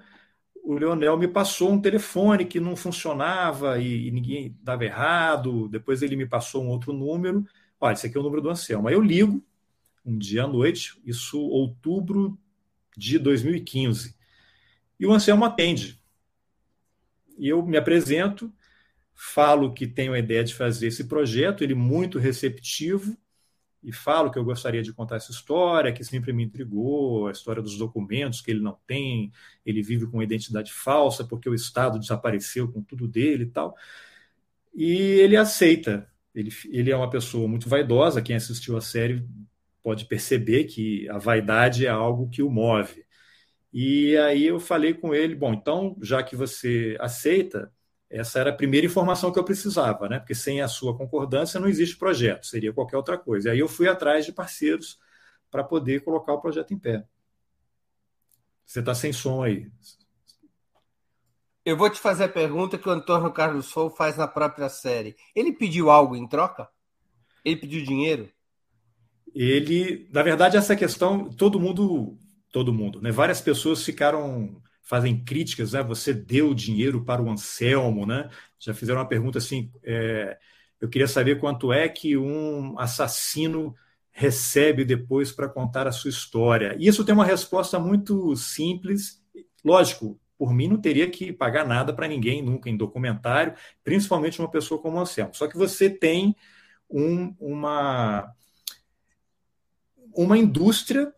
o 0.62 0.75
Leonel 0.75 1.16
me 1.16 1.26
passou 1.26 1.72
um 1.72 1.80
telefone 1.80 2.44
que 2.44 2.60
não 2.60 2.76
funcionava 2.76 3.78
e, 3.78 4.08
e 4.08 4.10
ninguém 4.10 4.54
dava 4.62 4.84
errado, 4.84 5.66
depois 5.68 6.02
ele 6.02 6.14
me 6.14 6.26
passou 6.26 6.62
um 6.62 6.68
outro 6.68 6.92
número, 6.92 7.42
olha, 7.80 7.94
esse 7.94 8.06
aqui 8.06 8.18
é 8.18 8.20
o 8.20 8.22
número 8.22 8.42
do 8.42 8.50
Anselmo. 8.50 8.87
Aí 8.87 8.94
eu 8.94 9.00
ligo, 9.00 9.42
um 10.04 10.18
dia 10.18 10.44
à 10.44 10.46
noite, 10.46 11.00
isso 11.06 11.40
outubro 11.40 12.38
de 12.96 13.18
2015, 13.18 14.14
e 15.00 15.06
o 15.06 15.12
Anselmo 15.12 15.46
atende. 15.46 15.98
E 17.38 17.49
eu 17.49 17.64
me 17.64 17.76
apresento, 17.76 18.52
falo 19.14 19.73
que 19.73 19.87
tenho 19.87 20.12
a 20.12 20.18
ideia 20.18 20.45
de 20.45 20.54
fazer 20.54 20.88
esse 20.88 21.04
projeto, 21.09 21.64
ele 21.64 21.75
muito 21.75 22.18
receptivo, 22.18 23.16
e 23.83 23.92
falo 23.92 24.30
que 24.30 24.38
eu 24.38 24.45
gostaria 24.45 24.83
de 24.83 24.92
contar 24.92 25.16
essa 25.16 25.30
história, 25.30 25.92
que 25.92 26.04
sempre 26.04 26.33
me 26.33 26.45
intrigou, 26.45 27.28
a 27.28 27.33
história 27.33 27.62
dos 27.62 27.78
documentos 27.78 28.40
que 28.40 28.50
ele 28.50 28.61
não 28.61 28.78
tem, 28.87 29.33
ele 29.64 29.83
vive 29.83 30.07
com 30.07 30.23
identidade 30.23 30.73
falsa 30.73 31.25
porque 31.25 31.49
o 31.49 31.54
Estado 31.54 31.99
desapareceu 31.99 32.71
com 32.71 32.83
tudo 32.83 33.07
dele 33.07 33.45
e 33.45 33.50
tal. 33.50 33.76
E 34.75 34.92
ele 35.21 35.37
aceita. 35.37 36.09
Ele, 36.35 36.50
ele 36.71 36.90
é 36.90 36.97
uma 36.97 37.11
pessoa 37.11 37.49
muito 37.49 37.68
vaidosa, 37.68 38.23
quem 38.23 38.37
assistiu 38.37 38.76
a 38.76 38.80
série 38.80 39.26
pode 39.83 40.04
perceber 40.07 40.64
que 40.64 41.09
a 41.09 41.18
vaidade 41.18 41.87
é 41.87 41.88
algo 41.88 42.28
que 42.28 42.42
o 42.42 42.50
move. 42.50 43.04
E 43.80 44.16
aí 44.16 44.44
eu 44.44 44.58
falei 44.58 44.92
com 44.92 45.14
ele, 45.14 45.37
bom, 45.37 45.54
então, 45.54 45.97
já 46.02 46.20
que 46.20 46.35
você 46.35 46.97
aceita, 46.99 47.73
essa 48.11 48.40
era 48.40 48.50
a 48.50 48.52
primeira 48.52 48.85
informação 48.85 49.30
que 49.30 49.38
eu 49.38 49.44
precisava, 49.44 50.08
né? 50.08 50.18
Porque 50.18 50.35
sem 50.35 50.61
a 50.61 50.66
sua 50.66 50.99
concordância 50.99 51.61
não 51.61 51.68
existe 51.68 51.97
projeto, 51.97 52.44
seria 52.44 52.73
qualquer 52.73 52.97
outra 52.97 53.16
coisa. 53.16 53.50
E 53.50 53.52
aí 53.52 53.58
eu 53.61 53.68
fui 53.68 53.87
atrás 53.87 54.26
de 54.26 54.32
parceiros 54.32 54.99
para 55.49 55.62
poder 55.62 56.02
colocar 56.02 56.32
o 56.32 56.40
projeto 56.40 56.75
em 56.75 56.76
pé. 56.76 57.06
Você 58.66 58.80
está 58.80 58.97
sem 58.97 59.12
som 59.12 59.44
aí. 59.44 59.70
Eu 61.64 61.76
vou 61.76 61.88
te 61.88 62.00
fazer 62.00 62.25
a 62.25 62.28
pergunta 62.28 62.76
que 62.78 62.88
o 62.88 62.90
Antônio 62.90 63.30
Carlos 63.30 63.66
Sou 63.66 63.90
faz 63.90 64.16
na 64.16 64.26
própria 64.26 64.68
série. 64.68 65.14
Ele 65.37 65.52
pediu 65.52 65.88
algo 65.88 66.16
em 66.16 66.26
troca? 66.26 66.68
Ele 67.44 67.54
pediu 67.54 67.85
dinheiro? 67.85 68.28
Ele, 69.32 70.08
na 70.12 70.25
verdade, 70.25 70.56
essa 70.56 70.75
questão, 70.75 71.30
todo 71.30 71.61
mundo 71.61 72.18
todo 72.52 72.73
mundo. 72.73 73.00
Né? 73.00 73.11
Várias 73.11 73.40
pessoas 73.40 73.85
ficaram 73.85 74.61
fazem 74.88 75.23
críticas, 75.23 75.73
né? 75.73 75.83
Você 75.83 76.14
deu 76.14 76.55
dinheiro 76.55 77.05
para 77.05 77.23
o 77.23 77.31
Anselmo, 77.31 78.07
né? 78.07 78.31
Já 78.59 78.73
fizeram 78.73 79.00
uma 79.00 79.09
pergunta 79.09 79.37
assim: 79.37 79.71
é, 79.85 80.38
eu 80.81 80.88
queria 80.88 81.07
saber 81.07 81.38
quanto 81.38 81.71
é 81.71 81.87
que 81.88 82.17
um 82.17 82.78
assassino 82.78 83.75
recebe 84.11 84.87
depois 84.87 85.31
para 85.31 85.49
contar 85.49 85.87
a 85.87 85.93
sua 85.93 86.09
história. 86.09 86.75
E 86.78 86.88
isso 86.88 87.05
tem 87.05 87.14
uma 87.14 87.25
resposta 87.25 87.78
muito 87.78 88.35
simples. 88.35 89.23
Lógico, 89.62 90.19
por 90.38 90.55
mim 90.55 90.69
não 90.69 90.81
teria 90.81 91.11
que 91.11 91.35
pagar 91.35 91.67
nada 91.67 91.93
para 91.93 92.09
ninguém 92.09 92.40
nunca 92.40 92.71
em 92.71 92.76
documentário, 92.76 93.55
principalmente 93.85 94.38
uma 94.38 94.50
pessoa 94.50 94.81
como 94.81 94.97
o 94.97 95.00
Anselmo. 95.00 95.35
Só 95.35 95.47
que 95.47 95.57
você 95.57 95.90
tem 95.90 96.35
um, 96.88 97.35
uma 97.38 98.33
uma 100.14 100.38
indústria 100.38 101.12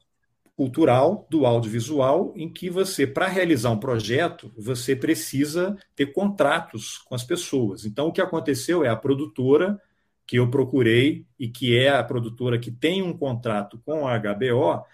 cultural 0.60 1.26
do 1.30 1.46
audiovisual 1.46 2.34
em 2.36 2.46
que 2.46 2.68
você, 2.68 3.06
para 3.06 3.26
realizar 3.26 3.70
um 3.70 3.80
projeto, 3.80 4.52
você 4.58 4.94
precisa 4.94 5.74
ter 5.96 6.12
contratos 6.12 6.98
com 6.98 7.14
as 7.14 7.24
pessoas. 7.24 7.86
Então, 7.86 8.08
o 8.08 8.12
que 8.12 8.20
aconteceu 8.20 8.84
é 8.84 8.90
a 8.90 8.94
produtora 8.94 9.80
que 10.26 10.38
eu 10.38 10.50
procurei 10.50 11.24
e 11.38 11.48
que 11.48 11.78
é 11.78 11.88
a 11.88 12.04
produtora 12.04 12.58
que 12.58 12.70
tem 12.70 13.00
um 13.00 13.16
contrato 13.16 13.80
com 13.86 14.06
a 14.06 14.18
HBO, 14.18 14.84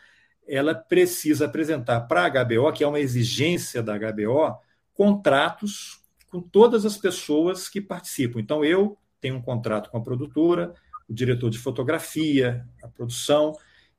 ela 0.46 0.72
precisa 0.72 1.46
apresentar 1.46 2.02
para 2.02 2.26
a 2.26 2.44
HBO, 2.44 2.72
que 2.72 2.84
é 2.84 2.86
uma 2.86 3.00
exigência 3.00 3.82
da 3.82 3.98
HBO, 3.98 4.56
contratos 4.94 6.00
com 6.30 6.40
todas 6.40 6.86
as 6.86 6.96
pessoas 6.96 7.68
que 7.68 7.80
participam. 7.80 8.38
Então, 8.38 8.64
eu 8.64 8.96
tenho 9.20 9.34
um 9.34 9.42
contrato 9.42 9.90
com 9.90 9.98
a 9.98 10.00
produtora, 10.00 10.72
o 11.08 11.12
diretor 11.12 11.50
de 11.50 11.58
fotografia, 11.58 12.64
a 12.80 12.86
produção, 12.86 13.52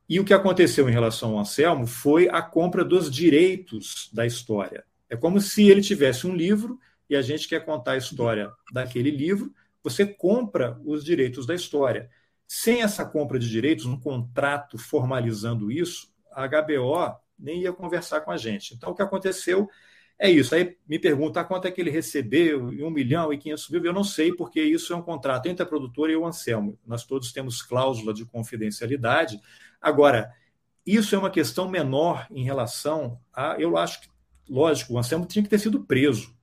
e 0.10 0.20
o 0.20 0.26
que 0.26 0.34
aconteceu 0.34 0.88
em 0.88 0.94
relação 0.94 1.34
ao 1.34 1.40
Anselmo 1.40 1.86
foi 1.86 2.30
a 2.30 2.42
compra 2.42 2.84
dos 2.84 3.12
direitos 3.12 4.10
da 4.14 4.26
história. 4.26 4.86
É 5.10 5.16
como 5.16 5.40
se 5.42 5.68
ele 5.70 5.82
tivesse 5.82 6.26
um 6.26 6.36
livro 6.36 6.80
e 7.10 7.16
a 7.16 7.22
gente 7.22 7.48
quer 7.48 7.66
contar 7.66 7.94
a 7.94 7.98
história 7.98 8.52
daquele 8.72 9.12
livro, 9.12 9.54
você 9.84 10.06
compra 10.06 10.80
os 10.86 11.04
direitos 11.04 11.46
da 11.46 11.56
história. 11.56 12.10
Sem 12.48 12.82
essa 12.82 13.06
compra 13.06 13.38
de 13.38 13.50
direitos, 13.50 13.86
um 13.86 14.00
contrato 14.00 14.78
formalizando 14.78 15.72
isso, 15.72 16.10
a 16.32 16.48
HBO 16.48 17.18
nem 17.38 17.62
ia 17.62 17.74
conversar 17.74 18.22
com 18.22 18.32
a 18.32 18.38
gente. 18.38 18.74
Então, 18.74 18.92
o 18.92 18.96
que 18.96 19.02
aconteceu 19.02 19.70
é 20.20 20.30
isso. 20.30 20.56
Aí 20.56 20.76
me 20.88 20.98
pergunta 20.98 21.40
ah, 21.40 21.44
quanto 21.44 21.68
é 21.68 21.72
que 21.72 21.80
ele 21.80 21.92
recebeu, 21.92 22.66
um 22.66 22.90
milhão 22.90 23.32
e 23.32 23.38
quinhentos 23.38 23.70
mil. 23.70 23.84
Eu 23.86 23.94
não 23.94 24.04
sei, 24.04 24.34
porque 24.34 24.62
isso 24.62 24.92
é 24.92 24.96
um 24.96 25.02
contrato 25.02 25.48
entre 25.48 25.64
a 25.64 25.66
produtora 25.66 26.12
e 26.12 26.16
o 26.16 26.26
Anselmo. 26.26 26.78
Nós 26.86 27.06
todos 27.06 27.32
temos 27.32 27.62
cláusula 27.62 28.14
de 28.14 28.26
confidencialidade, 28.26 29.40
Agora, 29.82 30.34
isso 30.86 31.14
é 31.14 31.18
uma 31.18 31.30
questão 31.30 31.70
menor 31.70 32.28
em 32.32 32.44
relação 32.44 33.20
a. 33.34 33.56
Eu 33.60 33.78
acho 33.78 34.02
que, 34.02 34.10
lógico, 34.48 34.94
o 34.94 34.98
Anselmo 34.98 35.26
tinha 35.26 35.44
que 35.44 35.50
ter 35.50 35.60
sido 35.60 35.84
preso 35.84 36.34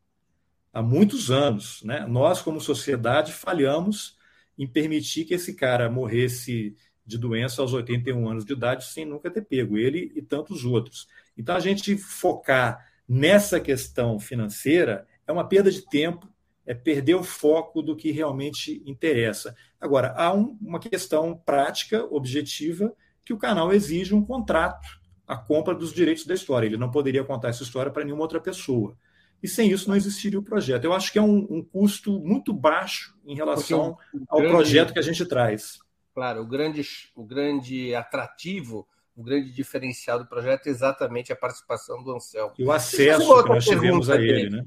há 0.73 0.83
muitos 0.83 1.31
anos. 1.31 1.83
Né? 1.83 2.07
Nós, 2.07 2.43
como 2.43 2.61
sociedade, 2.61 3.33
falhamos 3.33 4.19
em 4.59 4.67
permitir 4.67 5.25
que 5.25 5.35
esse 5.35 5.55
cara 5.55 5.91
morresse 5.91 6.77
de 7.07 7.19
doença 7.19 7.63
aos 7.63 7.73
81 7.73 8.29
anos 8.29 8.45
de 8.45 8.53
idade 8.53 8.87
sem 8.87 9.05
nunca 9.05 9.31
ter 9.31 9.43
pego, 9.43 9.79
ele 9.79 10.13
e 10.15 10.23
tantos 10.23 10.65
outros. 10.65 11.09
Então, 11.37 11.57
a 11.57 11.61
gente 11.61 11.97
focar 11.97 12.87
nessa 13.09 13.61
questão 13.61 14.19
financeira 14.19 15.07
é 15.27 15.33
uma 15.33 15.47
perda 15.47 15.71
de 15.71 15.83
tempo, 15.83 16.29
é 16.67 16.75
perder 16.75 17.15
o 17.15 17.23
foco 17.23 17.83
do 17.83 17.95
que 17.95 18.11
realmente 18.11 18.83
interessa. 18.87 19.55
Agora, 19.81 20.15
há 20.17 20.33
um, 20.33 20.57
uma 20.61 20.81
questão 20.81 21.37
prática, 21.37 22.05
objetiva, 22.05 22.95
que 23.25 23.33
o 23.33 23.39
canal 23.39 23.73
exige 23.73 24.15
um 24.15 24.25
contrato, 24.25 24.87
a 25.27 25.37
compra 25.37 25.75
dos 25.75 25.93
direitos 25.93 26.27
da 26.27 26.35
história. 26.35 26.67
Ele 26.67 26.77
não 26.77 26.91
poderia 26.91 27.25
contar 27.25 27.49
essa 27.49 27.63
história 27.63 27.91
para 27.91 28.05
nenhuma 28.05 28.23
outra 28.23 28.41
pessoa. 28.41 28.97
E 29.43 29.49
sem 29.49 29.71
isso 29.71 29.89
não 29.89 29.97
existiria 29.97 30.39
o 30.39 30.43
projeto. 30.43 30.85
Eu 30.85 30.93
acho 30.93 31.13
que 31.13 31.19
é 31.19 31.23
um, 31.23 31.47
um 31.51 31.63
custo 31.63 32.19
muito 32.21 32.53
baixo 32.53 33.15
em 33.27 33.35
relação 33.35 33.97
ao 34.29 34.39
grande, 34.39 34.55
projeto 34.55 34.93
que 34.93 34.99
a 34.99 35.03
gente 35.03 35.25
traz. 35.27 35.79
Claro, 36.15 36.43
o 36.43 36.47
grande, 36.47 36.83
o 37.15 37.25
grande 37.25 37.95
atrativo, 37.95 38.87
o 39.17 39.23
grande 39.23 39.53
diferencial 39.53 40.19
do 40.19 40.27
projeto 40.27 40.67
é 40.67 40.71
exatamente 40.71 41.33
a 41.33 41.37
participação 41.37 42.03
do 42.03 42.15
Anselmo. 42.15 42.55
E 42.59 42.65
o 42.65 42.73
acesso 42.73 43.43
que 43.43 43.49
nós 43.49 43.65
tivemos 43.65 44.09
a 44.09 44.17
ele, 44.17 44.51
né? 44.51 44.65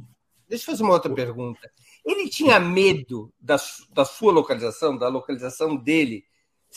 Deixa 0.48 0.64
eu 0.64 0.66
fazer 0.68 0.84
uma 0.84 0.94
outra 0.94 1.14
pergunta. 1.14 1.70
Ele 2.06 2.30
tinha 2.30 2.60
medo 2.60 3.34
da, 3.40 3.58
da 3.92 4.06
sua 4.06 4.32
localização, 4.32 4.98
da 4.98 5.10
localização 5.10 5.76
dele, 5.76 6.24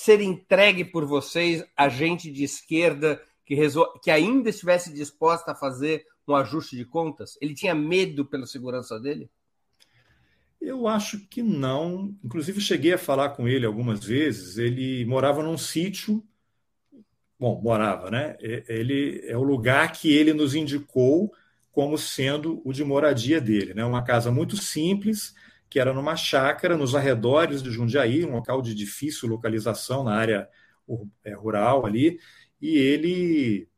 ser 0.01 0.23
entregue 0.23 0.83
por 0.83 1.05
vocês 1.05 1.63
a 1.77 1.89
gente 1.91 2.31
de 2.31 2.43
esquerda 2.43 3.23
que, 3.45 3.55
resol... 3.55 3.93
que 4.01 4.11
ainda 4.11 4.49
estivesse 4.49 4.93
disposta 4.95 5.53
a 5.53 5.55
fazer 5.55 6.07
um 6.27 6.35
ajuste 6.35 6.75
de 6.75 6.87
contas? 6.87 7.37
Ele 7.39 7.55
tinha 7.55 7.75
medo 7.75 8.25
pela 8.25 8.47
segurança 8.47 8.99
dele? 8.99 9.29
Eu 10.59 10.89
acho 10.89 11.21
que 11.29 11.43
não. 11.43 12.15
Inclusive, 12.25 12.63
cheguei 12.63 12.95
a 12.95 12.99
falar 12.99 13.31
com 13.31 13.47
ele 13.47 13.67
algumas 13.67 14.03
vezes. 14.03 14.57
Ele 14.57 15.05
morava 15.05 15.43
num 15.43 15.59
sítio. 15.59 16.25
Bom, 17.39 17.61
morava, 17.61 18.11
né? 18.11 18.37
Ele 18.41 19.23
é 19.27 19.37
o 19.37 19.43
lugar 19.43 19.93
que 19.93 20.15
ele 20.15 20.33
nos 20.33 20.55
indicou 20.55 21.31
como 21.73 21.99
sendo 21.99 22.63
o 22.65 22.73
de 22.73 22.85
moradia 22.85 23.41
dele. 23.41 23.75
Né? 23.75 23.85
Uma 23.85 24.03
casa 24.03 24.31
muito 24.31 24.57
simples, 24.57 25.35
que 25.71 25.79
era 25.79 25.95
numa 25.95 26.17
chácara 26.17 26.77
nos 26.77 26.97
arredores 26.97 27.63
de 27.63 27.71
Jundiaí, 27.71 28.25
um 28.25 28.33
local 28.33 28.61
de 28.61 28.75
difícil 28.75 29.29
localização 29.29 30.03
na 30.03 30.17
área 30.17 30.49
é, 31.25 31.33
rural 31.33 31.87
ali, 31.87 32.19
e 32.61 32.77
ele 32.77 33.69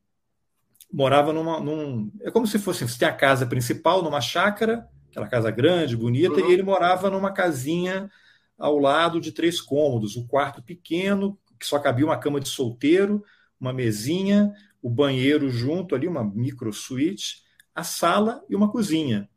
morava 0.91 1.33
numa. 1.33 1.61
Num, 1.61 2.11
é 2.23 2.31
como 2.31 2.47
se 2.47 2.59
fosse: 2.59 2.89
você 2.89 2.99
tem 2.99 3.09
a 3.09 3.15
casa 3.15 3.47
principal 3.47 4.03
numa 4.03 4.21
chácara, 4.21 4.89
aquela 5.11 5.29
casa 5.29 5.51
grande, 5.51 5.97
bonita, 5.97 6.41
uhum. 6.41 6.49
e 6.49 6.53
ele 6.53 6.63
morava 6.63 7.11
numa 7.11 7.31
casinha 7.31 8.11
ao 8.59 8.79
lado 8.79 9.21
de 9.21 9.31
três 9.31 9.61
cômodos, 9.61 10.17
um 10.17 10.27
quarto 10.27 10.63
pequeno, 10.63 11.39
que 11.61 11.67
só 11.67 11.79
cabia 11.79 12.07
uma 12.07 12.19
cama 12.19 12.41
de 12.41 12.49
solteiro, 12.49 13.23
uma 13.61 13.73
mesinha, 13.73 14.53
o 14.81 14.89
banheiro 14.89 15.51
junto 15.51 15.95
ali, 15.95 16.09
uma 16.09 16.25
micro 16.25 16.73
suíte 16.73 17.43
a 17.75 17.83
sala 17.83 18.45
e 18.49 18.55
uma 18.55 18.71
cozinha. 18.71 19.29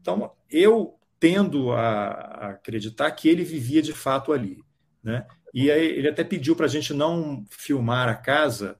Então, 0.00 0.32
eu 0.48 0.98
tendo 1.24 1.72
a, 1.72 2.50
acreditar 2.50 3.10
que 3.12 3.30
ele 3.30 3.44
vivia 3.44 3.80
de 3.80 3.94
fato 3.94 4.30
ali. 4.30 4.62
Né? 5.02 5.26
E 5.54 5.70
aí, 5.70 5.86
ele 5.86 6.06
até 6.06 6.22
pediu 6.22 6.54
para 6.54 6.66
a 6.66 6.68
gente 6.68 6.92
não 6.92 7.46
filmar 7.48 8.10
a 8.10 8.14
casa, 8.14 8.78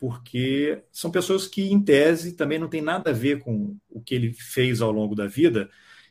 porque 0.00 0.82
são 0.90 1.10
pessoas 1.10 1.46
que, 1.46 1.70
em 1.70 1.78
tese, 1.78 2.32
também 2.32 2.58
não 2.58 2.66
tem 2.66 2.80
nada 2.80 3.10
a 3.10 3.12
ver 3.12 3.40
com 3.40 3.76
o 3.90 4.00
que 4.00 4.14
ele 4.14 4.32
fez 4.32 4.80
ao 4.80 4.90
longo 4.90 5.14
da 5.14 5.26
vida 5.26 5.68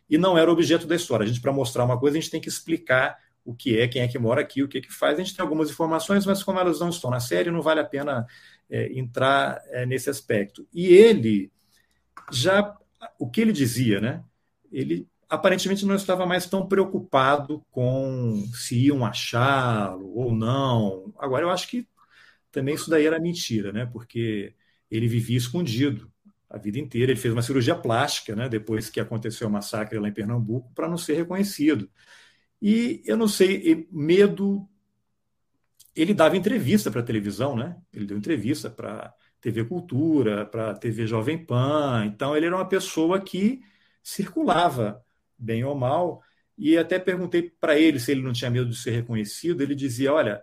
e 0.07 0.19
não 0.19 0.38
era 0.38 0.51
objeto 0.51 0.85
da 0.85 0.95
história. 0.95 1.23
A 1.23 1.27
gente, 1.27 1.41
para 1.41 1.51
mostrar 1.51 1.83
uma 1.83 2.00
coisa, 2.00 2.15
a 2.15 2.21
gente 2.21 2.29
tem 2.29 2.39
que 2.39 2.47
explicar 2.50 3.17
o 3.43 3.55
que 3.55 3.79
é, 3.79 3.88
quem 3.88 4.03
é 4.03 4.07
que 4.07 4.19
mora 4.19 4.39
aqui, 4.39 4.61
o 4.61 4.67
que 4.67 4.77
é 4.77 4.81
que 4.81 4.93
faz. 4.93 5.17
A 5.17 5.23
gente 5.23 5.35
tem 5.35 5.41
algumas 5.41 5.71
informações, 5.71 6.27
mas 6.27 6.43
como 6.43 6.59
elas 6.59 6.79
não 6.79 6.89
estão 6.89 7.09
na 7.09 7.19
série, 7.19 7.50
não 7.50 7.63
vale 7.63 7.79
a 7.79 7.85
pena 7.85 8.27
é, 8.69 8.93
entrar 8.93 9.59
é, 9.69 9.83
nesse 9.83 10.11
aspecto. 10.11 10.67
E 10.71 10.85
ele 10.93 11.51
já 12.31 12.77
o 13.17 13.27
que 13.27 13.41
ele 13.41 13.51
dizia, 13.51 14.00
né? 14.00 14.24
Ele 14.72 15.07
aparentemente 15.31 15.85
não 15.85 15.96
estava 15.96 16.25
mais 16.25 16.46
tão 16.46 16.67
preocupado 16.67 17.65
com 17.72 18.46
se 18.53 18.75
iam 18.87 19.05
achá-lo 19.05 20.13
ou 20.13 20.35
não. 20.35 21.13
Agora, 21.17 21.46
eu 21.46 21.50
acho 21.50 21.70
que 21.70 21.87
também 22.51 22.75
isso 22.75 22.89
daí 22.89 23.05
era 23.05 23.17
mentira, 23.17 23.72
né? 23.72 23.85
Porque 23.85 24.53
ele 24.89 25.07
vivia 25.07 25.37
escondido 25.37 26.11
a 26.50 26.57
vida 26.57 26.77
inteira. 26.77 27.13
Ele 27.13 27.20
fez 27.20 27.33
uma 27.33 27.41
cirurgia 27.41 27.74
plástica, 27.74 28.35
né? 28.35 28.50
Depois 28.50 28.89
que 28.89 29.00
aconteceu 29.00 29.48
o 29.48 29.51
massacre 29.51 29.98
lá 30.00 30.09
em 30.09 30.13
Pernambuco, 30.13 30.70
para 30.75 30.89
não 30.89 30.98
ser 30.98 31.13
reconhecido. 31.13 31.89
E 32.61 33.01
eu 33.05 33.15
não 33.15 33.29
sei, 33.29 33.87
medo. 33.89 34.67
Ele 35.96 36.13
dava 36.13 36.35
entrevista 36.35 36.91
para 36.91 37.03
televisão, 37.03 37.55
né? 37.55 37.77
Ele 37.94 38.05
deu 38.05 38.17
entrevista 38.17 38.70
para 38.70 39.13
TV 39.39 39.63
Cultura, 39.63 40.46
para 40.46 40.74
TV 40.75 41.07
Jovem 41.07 41.37
Pan. 41.37 42.03
Então, 42.05 42.35
ele 42.35 42.48
era 42.48 42.55
uma 42.55 42.67
pessoa 42.67 43.22
que 43.22 43.61
circulava, 44.03 45.01
bem 45.41 45.63
ou 45.63 45.75
mal. 45.75 46.21
E 46.57 46.77
até 46.77 46.99
perguntei 46.99 47.51
para 47.59 47.79
ele 47.79 47.99
se 47.99 48.11
ele 48.11 48.21
não 48.21 48.33
tinha 48.33 48.51
medo 48.51 48.69
de 48.69 48.75
ser 48.75 48.91
reconhecido. 48.91 49.61
Ele 49.61 49.75
dizia: 49.75 50.13
Olha, 50.13 50.41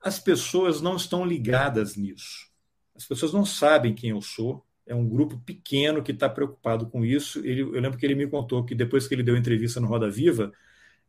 as 0.00 0.18
pessoas 0.18 0.80
não 0.80 0.96
estão 0.96 1.24
ligadas 1.24 1.96
nisso. 1.96 2.48
As 2.94 3.04
pessoas 3.06 3.32
não 3.32 3.44
sabem 3.44 3.94
quem 3.94 4.10
eu 4.10 4.22
sou. 4.22 4.64
É 4.86 4.94
um 4.94 5.08
grupo 5.08 5.38
pequeno 5.38 6.02
que 6.02 6.12
está 6.12 6.28
preocupado 6.28 6.86
com 6.88 7.04
isso. 7.04 7.40
Ele, 7.40 7.62
eu 7.62 7.80
lembro 7.80 7.98
que 7.98 8.04
ele 8.06 8.14
me 8.14 8.26
contou 8.26 8.64
que 8.64 8.74
depois 8.74 9.08
que 9.08 9.14
ele 9.14 9.22
deu 9.22 9.36
entrevista 9.36 9.80
no 9.80 9.86
Roda 9.86 10.10
Viva, 10.10 10.52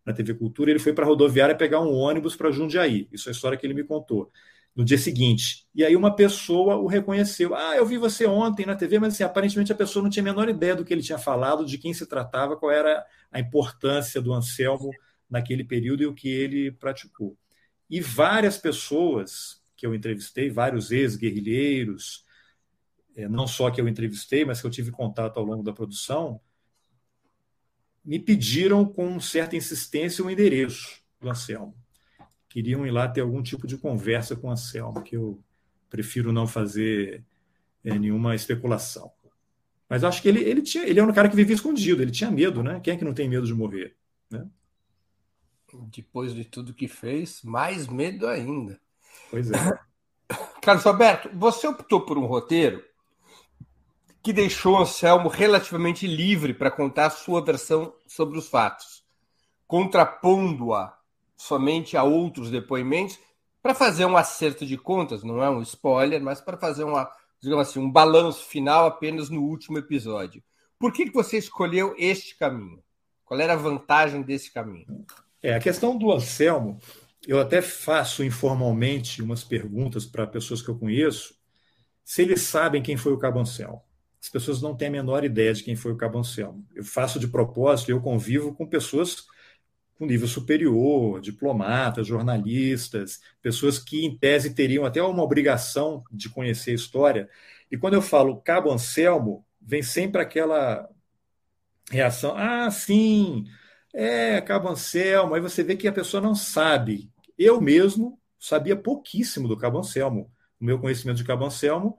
na 0.06 0.14
TV 0.14 0.34
Cultura, 0.36 0.70
ele 0.70 0.80
foi 0.80 0.94
para 0.94 1.04
a 1.04 1.08
rodoviária 1.08 1.56
pegar 1.56 1.82
um 1.82 1.94
ônibus 1.94 2.36
para 2.36 2.52
Jundiaí. 2.52 3.08
Isso 3.12 3.28
é 3.28 3.32
a 3.32 3.34
história 3.34 3.58
que 3.58 3.66
ele 3.66 3.74
me 3.74 3.84
contou 3.84 4.32
no 4.76 4.84
dia 4.84 4.98
seguinte. 4.98 5.66
E 5.74 5.86
aí 5.86 5.96
uma 5.96 6.14
pessoa 6.14 6.76
o 6.76 6.86
reconheceu. 6.86 7.56
Ah, 7.56 7.78
eu 7.78 7.86
vi 7.86 7.98
você 7.98 8.26
ontem 8.26 8.66
na 8.66 8.76
TV, 8.76 9.00
mas 9.00 9.14
assim, 9.14 9.24
aparentemente 9.24 9.72
a 9.72 9.76
pessoa 9.76 10.04
não 10.04 10.10
tinha 10.10 10.22
a 10.22 10.26
menor 10.26 10.50
ideia 10.50 10.76
do 10.76 10.84
que 10.84 10.94
ele 10.94 11.02
tinha 11.02 11.18
falado, 11.18 11.66
de 11.66 11.78
quem 11.78 11.94
se 11.94 12.06
tratava, 12.06 12.58
qual 12.58 12.72
era 12.72 13.06
a 13.32 13.40
importância 13.40 14.22
do 14.22 14.34
Anselmo 14.34 14.92
naquele 15.30 15.64
período 15.64 16.04
e 16.04 16.06
o 16.06 16.14
que 16.14 16.28
ele 16.28 16.72
praticou. 16.74 17.38
E 17.90 18.02
várias 18.02 18.58
pessoas 18.58 19.62
que 19.78 19.86
eu 19.86 19.96
entrevistei, 19.96 20.50
vários 20.50 20.92
ex-guerrilheiros, 20.92 22.26
é, 23.16 23.30
não 23.30 23.48
só 23.48 23.72
que 23.72 23.80
eu 23.80 23.88
entrevistei, 23.88 24.44
mas 24.44 24.60
que 24.60 24.68
eu 24.68 24.72
tive 24.72 24.92
contato 24.92 25.38
ao 25.38 25.46
longo 25.46 25.64
da 25.64 25.72
produção, 25.72 26.42
me 28.04 28.20
pediram 28.20 28.86
com 28.86 29.20
certa 29.20 29.56
insistência 29.56 30.24
o 30.24 30.30
endereço 30.30 31.02
do 31.20 31.30
Anselmo 31.30 31.85
queriam 32.56 32.88
ir 32.88 32.92
lá 32.92 33.06
ter 33.06 33.20
algum 33.20 33.44
tipo 33.44 33.68
de 33.68 33.78
conversa 33.78 34.34
com 34.34 34.50
a 34.50 34.54
Anselmo, 34.54 35.02
que 35.02 35.18
eu 35.18 35.38
prefiro 35.90 36.32
não 36.32 36.48
fazer 36.48 37.22
é, 37.84 38.00
nenhuma 38.00 38.34
especulação. 38.34 39.12
Mas 39.90 40.06
acho 40.06 40.22
que 40.22 40.30
ele, 40.30 40.42
ele, 40.42 40.62
tinha, 40.62 40.86
ele 40.86 40.98
é 40.98 41.04
um 41.04 41.12
cara 41.12 41.28
que 41.28 41.36
vivia 41.36 41.54
escondido, 41.54 42.02
ele 42.02 42.14
tinha 42.14 42.32
medo, 42.32 42.64
né? 42.64 42.80
Quem 42.80 42.94
é 42.94 42.98
que 42.98 43.04
não 43.04 43.14
tem 43.14 43.28
medo 43.28 43.46
de 43.46 43.54
morrer? 43.54 43.98
Né? 44.32 44.48
Depois 45.94 46.34
de 46.34 46.46
tudo 46.46 46.74
que 46.74 46.88
fez, 46.88 47.42
mais 47.44 47.88
medo 47.88 48.26
ainda. 48.26 48.80
Pois 49.30 49.52
é. 49.52 49.58
Carlos 50.64 50.86
Alberto, 50.86 51.30
você 51.34 51.68
optou 51.68 52.06
por 52.06 52.18
um 52.18 52.26
roteiro 52.26 52.82
que 54.24 54.32
deixou 54.32 54.78
Anselmo 54.78 55.28
relativamente 55.28 56.08
livre 56.08 56.54
para 56.54 56.72
contar 56.72 57.08
a 57.08 57.10
sua 57.10 57.44
versão 57.44 57.94
sobre 58.08 58.38
os 58.38 58.48
fatos, 58.48 59.04
contrapondo-a 59.68 60.98
somente 61.38 61.98
a 61.98 62.04
outros 62.04 62.50
depoimentos 62.50 63.20
para 63.62 63.74
fazer 63.74 64.06
um 64.06 64.16
acerto 64.16 64.66
de 64.66 64.78
contas, 64.78 65.24
não 65.24 65.44
é 65.44 65.50
um 65.50 65.62
spoiler, 65.62 66.22
mas 66.22 66.40
para 66.40 66.56
fazer 66.56 66.84
uma, 66.84 67.10
digamos 67.42 67.68
assim, 67.68 67.80
um 67.80 67.92
balanço 67.92 68.46
final 68.46 68.86
apenas 68.86 69.30
no 69.30 69.42
último 69.42 69.78
episódio. 69.78 70.44
Por 70.78 70.94
que, 70.94 71.06
que 71.06 71.14
você 71.14 71.38
escolheu 71.38 71.96
este 71.98 72.38
caminho? 72.38 72.84
Qual 73.24 73.40
era 73.40 73.54
a 73.54 73.58
vantagem 73.58 74.22
desse 74.22 74.54
caminho? 74.54 75.06
É, 75.42 75.56
a 75.56 75.60
questão 75.60 75.98
do 75.98 76.12
Anselmo, 76.12 76.80
eu 77.28 77.40
até 77.40 77.62
faço 77.62 78.24
informalmente 78.24 79.22
umas 79.22 79.44
perguntas 79.44 80.06
para 80.06 80.28
pessoas 80.28 80.62
que 80.62 80.70
eu 80.70 80.78
conheço, 80.78 81.34
se 82.04 82.22
eles 82.22 82.42
sabem 82.42 82.84
quem 82.84 82.98
foi 82.98 83.14
o 83.14 83.18
Cabo 83.18 83.40
Anselmo. 83.40 83.82
As 84.22 84.30
pessoas 84.30 84.62
não 84.62 84.76
têm 84.76 84.90
a 84.90 84.92
menor 84.92 85.24
ideia 85.24 85.54
de 85.54 85.64
quem 85.64 85.76
foi 85.76 85.92
o 85.92 85.98
Cabo 85.98 86.20
Anselmo. 86.20 86.64
Eu 86.76 86.84
faço 86.84 87.20
de 87.20 87.28
propósito, 87.28 87.90
eu 87.90 88.00
convivo 88.00 88.54
com 88.54 88.68
pessoas 88.68 89.26
com 89.98 90.06
nível 90.06 90.28
superior, 90.28 91.22
diplomatas, 91.22 92.08
jornalistas, 92.08 93.22
pessoas 93.42 93.80
que, 93.80 94.06
em 94.06 94.18
tese, 94.18 94.54
teriam 94.54 94.86
até 94.86 95.02
uma 95.02 95.24
obrigação 95.24 96.04
de 96.12 96.30
conhecer 96.30 96.72
a 96.72 96.76
história. 96.76 97.30
E 97.72 97.78
quando 97.78 97.94
eu 97.96 98.02
falo 98.02 98.42
Cabo 98.42 98.72
Anselmo, 98.72 99.46
vem 99.62 99.82
sempre 99.82 100.22
aquela 100.22 100.90
reação: 101.90 102.36
ah, 102.38 102.70
sim, 102.72 103.46
é 103.94 104.42
Cabo 104.42 104.70
Anselmo. 104.70 105.34
Aí 105.34 105.42
você 105.42 105.64
vê 105.64 105.76
que 105.76 105.88
a 105.88 105.94
pessoa 105.94 106.22
não 106.22 106.36
sabe. 106.36 107.10
Eu 107.38 107.62
mesmo 107.62 108.20
sabia 108.40 108.76
pouquíssimo 108.76 109.48
do 109.48 109.58
Cabo 109.58 109.80
Anselmo. 109.80 110.32
O 110.60 110.66
meu 110.66 110.80
conhecimento 110.80 111.18
de 111.18 111.24
Cabo 111.24 111.46
Anselmo 111.46 111.98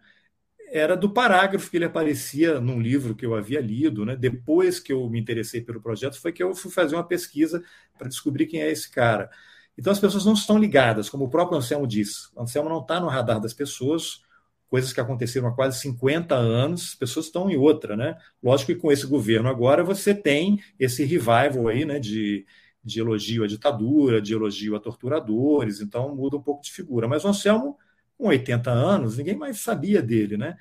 era 0.71 0.97
do 0.97 1.11
parágrafo 1.11 1.71
que 1.71 1.77
ele 1.77 1.85
aparecia 1.85 2.61
num 2.61 2.81
livro 2.81 3.15
que 3.15 3.25
eu 3.25 3.35
havia 3.35 3.61
lido. 3.61 4.05
Né? 4.05 4.17
Depois 4.17 4.81
que 4.81 4.93
eu 4.93 5.09
me 5.09 5.21
interessei 5.21 5.61
pelo 5.61 5.81
projeto, 5.81 6.21
foi 6.21 6.33
que 6.33 6.43
eu 6.43 6.55
fui 6.55 6.71
fazer 6.71 6.97
uma 6.97 7.07
pesquisa 7.07 7.63
para 7.99 8.09
descobrir 8.09 8.47
quem 8.47 8.61
é 8.61 8.71
esse 8.71 8.91
cara. 8.91 9.31
Então 9.79 9.93
as 9.93 10.01
pessoas 10.01 10.25
não 10.25 10.33
estão 10.33 10.59
ligadas, 10.59 11.09
como 11.11 11.25
o 11.25 11.29
próprio 11.29 11.59
Anselmo 11.59 11.87
diz. 11.87 12.31
O 12.35 12.43
Anselmo 12.43 12.69
não 12.69 12.81
está 12.81 12.99
no 12.99 13.09
radar 13.09 13.41
das 13.41 13.53
pessoas, 13.53 14.23
coisas 14.69 14.93
que 14.93 15.01
aconteceram 15.01 15.49
há 15.49 15.55
quase 15.55 15.79
50 15.81 16.35
anos, 16.35 16.89
as 16.91 16.95
pessoas 16.95 17.27
estão 17.27 17.51
em 17.51 17.57
outra, 17.57 17.97
né? 17.97 18.17
Lógico 18.43 18.73
que 18.73 18.79
com 18.79 18.91
esse 18.91 19.07
governo 19.07 19.49
agora 19.49 19.85
você 19.85 20.15
tem 20.15 20.61
esse 20.79 21.05
revival 21.05 21.69
aí, 21.69 21.85
né, 21.85 21.99
de, 21.99 22.47
de 22.83 23.01
elogio 23.01 23.45
à 23.45 23.47
ditadura, 23.47 24.21
de 24.21 24.33
elogio 24.33 24.75
a 24.75 24.81
torturadores, 24.81 25.81
então 25.81 26.15
muda 26.15 26.37
um 26.37 26.43
pouco 26.43 26.63
de 26.63 26.73
figura. 26.73 27.07
Mas 27.07 27.25
o 27.25 27.29
Anselmo, 27.29 27.77
com 28.17 28.29
80 28.29 28.71
anos, 28.71 29.19
ninguém 29.19 29.37
mais 29.37 29.61
sabia 29.61 30.03
dele, 30.03 30.37
né? 30.37 30.57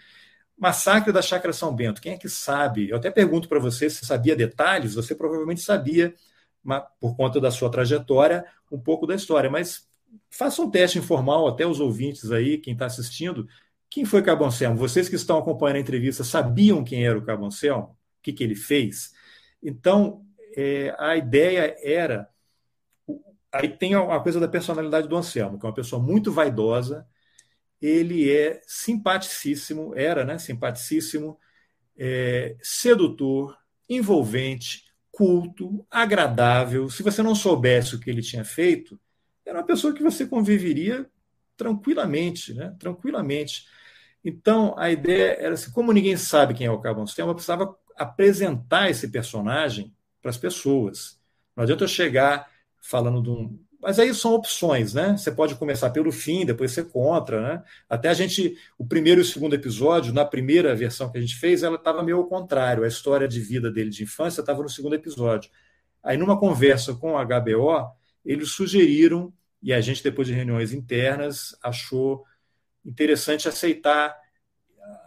Massacre 0.57 1.11
da 1.11 1.21
Chácara 1.21 1.53
São 1.53 1.75
Bento, 1.75 2.01
quem 2.01 2.13
é 2.13 2.17
que 2.17 2.29
sabe? 2.29 2.89
Eu 2.89 2.97
até 2.97 3.11
pergunto 3.11 3.49
para 3.49 3.59
você 3.59 3.89
se 3.89 4.05
sabia 4.05 4.35
detalhes, 4.35 4.95
você 4.95 5.13
provavelmente 5.13 5.61
sabia, 5.61 6.13
por 6.99 7.15
conta 7.15 7.39
da 7.39 7.51
sua 7.51 7.69
trajetória, 7.69 8.45
um 8.71 8.79
pouco 8.79 9.05
da 9.05 9.15
história, 9.15 9.49
mas 9.49 9.87
faça 10.29 10.61
um 10.61 10.69
teste 10.69 10.97
informal, 10.97 11.47
até 11.47 11.65
os 11.65 11.79
ouvintes 11.79 12.31
aí, 12.31 12.57
quem 12.57 12.73
está 12.73 12.85
assistindo, 12.85 13.47
quem 13.89 14.05
foi 14.05 14.21
Cabo 14.21 14.45
Anselmo? 14.45 14.77
Vocês 14.77 15.07
que 15.07 15.15
estão 15.15 15.37
acompanhando 15.37 15.77
a 15.77 15.81
entrevista 15.81 16.23
sabiam 16.23 16.83
quem 16.83 17.05
era 17.05 17.17
o 17.17 17.23
Cabo 17.23 17.45
Anselmo? 17.45 17.97
O 18.19 18.21
que, 18.21 18.33
que 18.33 18.43
ele 18.43 18.55
fez? 18.55 19.13
Então, 19.61 20.25
é, 20.55 20.95
a 20.97 21.15
ideia 21.15 21.75
era. 21.81 22.29
Aí 23.51 23.69
tem 23.69 23.95
a 23.95 24.19
coisa 24.19 24.39
da 24.39 24.47
personalidade 24.47 25.07
do 25.07 25.15
Anselmo, 25.15 25.57
que 25.57 25.65
é 25.65 25.69
uma 25.69 25.75
pessoa 25.75 26.01
muito 26.01 26.31
vaidosa, 26.31 27.07
ele 27.85 28.31
é 28.31 28.61
simpaticíssimo, 28.65 29.93
era 29.95 30.25
né, 30.25 30.37
simpaticíssimo, 30.37 31.37
é, 31.97 32.55
sedutor, 32.61 33.57
envolvente, 33.89 34.83
culto, 35.11 35.85
agradável. 35.89 36.89
Se 36.89 37.03
você 37.03 37.23
não 37.23 37.35
soubesse 37.35 37.95
o 37.95 37.99
que 37.99 38.09
ele 38.09 38.21
tinha 38.21 38.43
feito, 38.43 38.99
era 39.45 39.59
uma 39.59 39.65
pessoa 39.65 39.93
que 39.93 40.03
você 40.03 40.25
conviveria 40.25 41.09
tranquilamente, 41.55 42.53
né? 42.53 42.75
Tranquilamente. 42.79 43.65
Então, 44.23 44.75
a 44.77 44.89
ideia 44.89 45.37
era 45.39 45.53
assim, 45.53 45.71
como 45.71 45.93
ninguém 45.93 46.17
sabe 46.17 46.53
quem 46.53 46.67
é 46.67 46.71
o 46.71 46.81
Cabo 46.81 47.01
Anselmo, 47.01 47.31
eu 47.31 47.35
precisava 47.35 47.77
apresentar 47.95 48.89
esse 48.89 49.07
personagem 49.09 49.95
para 50.21 50.31
as 50.31 50.37
pessoas. 50.37 51.19
Não 51.55 51.63
adianta 51.63 51.83
eu 51.83 51.87
chegar 51.87 52.49
falando 52.81 53.21
de 53.21 53.29
um. 53.29 53.64
Mas 53.85 53.99
aí 53.99 54.11
são 54.15 54.33
opções, 54.33 54.95
né? 54.95 55.15
Você 55.15 55.31
pode 55.31 55.53
começar 55.53 55.91
pelo 55.91 56.11
fim, 56.11 56.43
depois 56.43 56.71
ser 56.71 56.85
contra, 56.89 57.39
né? 57.39 57.63
Até 57.87 58.09
a 58.09 58.15
gente, 58.15 58.57
o 58.79 58.87
primeiro 58.87 59.21
e 59.21 59.23
o 59.23 59.25
segundo 59.25 59.53
episódio, 59.53 60.11
na 60.11 60.25
primeira 60.25 60.73
versão 60.73 61.11
que 61.11 61.19
a 61.19 61.21
gente 61.21 61.35
fez, 61.35 61.61
ela 61.61 61.75
estava 61.75 62.01
meio 62.01 62.17
ao 62.17 62.25
contrário. 62.25 62.83
A 62.83 62.87
história 62.87 63.27
de 63.27 63.39
vida 63.39 63.69
dele 63.69 63.91
de 63.91 64.01
infância 64.01 64.41
estava 64.41 64.63
no 64.63 64.69
segundo 64.69 64.95
episódio. 64.95 65.51
Aí, 66.01 66.17
numa 66.17 66.39
conversa 66.39 66.95
com 66.95 67.15
a 67.15 67.23
HBO, 67.23 67.91
eles 68.25 68.49
sugeriram, 68.49 69.31
e 69.61 69.71
a 69.71 69.79
gente, 69.81 70.01
depois 70.01 70.27
de 70.27 70.33
reuniões 70.33 70.73
internas, 70.73 71.55
achou 71.61 72.23
interessante 72.83 73.47
aceitar 73.47 74.17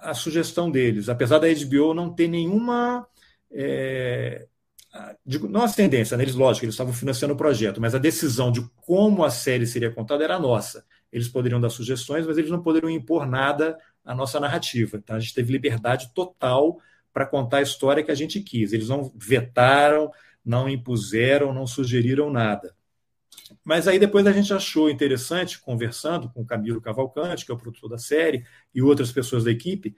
a 0.01 0.14
sugestão 0.14 0.71
deles, 0.71 1.09
apesar 1.09 1.41
da 1.41 1.49
HBO 1.49 1.95
não 1.95 2.14
ter 2.14 2.29
nenhuma. 2.29 3.09
É, 3.51 4.47
digo, 5.24 5.48
não 5.48 5.62
ascendência, 5.62 6.16
né? 6.16 6.24
eles, 6.24 6.34
lógico, 6.34 6.64
eles 6.64 6.74
estavam 6.74 6.92
financiando 6.92 7.34
o 7.34 7.37
projeto, 7.37 7.80
mas 7.80 7.94
a 7.94 7.98
decisão 7.98 8.50
de 8.50 8.62
como 8.76 9.24
a 9.24 9.30
série 9.30 9.66
seria 9.66 9.90
contada 9.90 10.24
era 10.24 10.38
nossa. 10.38 10.84
Eles 11.12 11.28
poderiam 11.28 11.61
dar 11.61 11.70
sugestões, 11.70 12.26
mas 12.26 12.38
eles 12.38 12.50
não 12.50 12.62
poderiam 12.62 12.90
impor 12.90 13.26
nada 13.26 13.78
à 14.04 14.14
nossa 14.14 14.38
narrativa. 14.40 14.96
Então 14.96 15.16
a 15.16 15.20
gente 15.20 15.34
teve 15.34 15.52
liberdade 15.52 16.12
total 16.14 16.78
para 17.12 17.26
contar 17.26 17.58
a 17.58 17.62
história 17.62 18.02
que 18.02 18.11
a 18.11 18.14
gente 18.14 18.40
quis. 18.40 18.72
Eles 18.72 18.88
não 18.88 19.12
vetaram, 19.16 20.11
não 20.44 20.68
impuseram, 20.68 21.52
não 21.52 21.66
sugeriram 21.66 22.30
nada. 22.30 22.74
Mas 23.64 23.88
aí 23.88 23.98
depois 23.98 24.26
a 24.26 24.32
gente 24.32 24.52
achou 24.52 24.90
interessante, 24.90 25.61
conversando 25.61 26.28
com 26.30 26.42
o 26.42 26.46
Camilo 26.46 26.80
Cavalcante, 26.80 27.44
que 27.44 27.52
é 27.52 27.54
o 27.54 27.58
produtor 27.58 27.90
da 27.90 27.98
série, 27.98 28.44
e 28.74 28.82
outras 28.82 29.12
pessoas 29.12 29.44
da 29.44 29.50
equipe, 29.50 29.96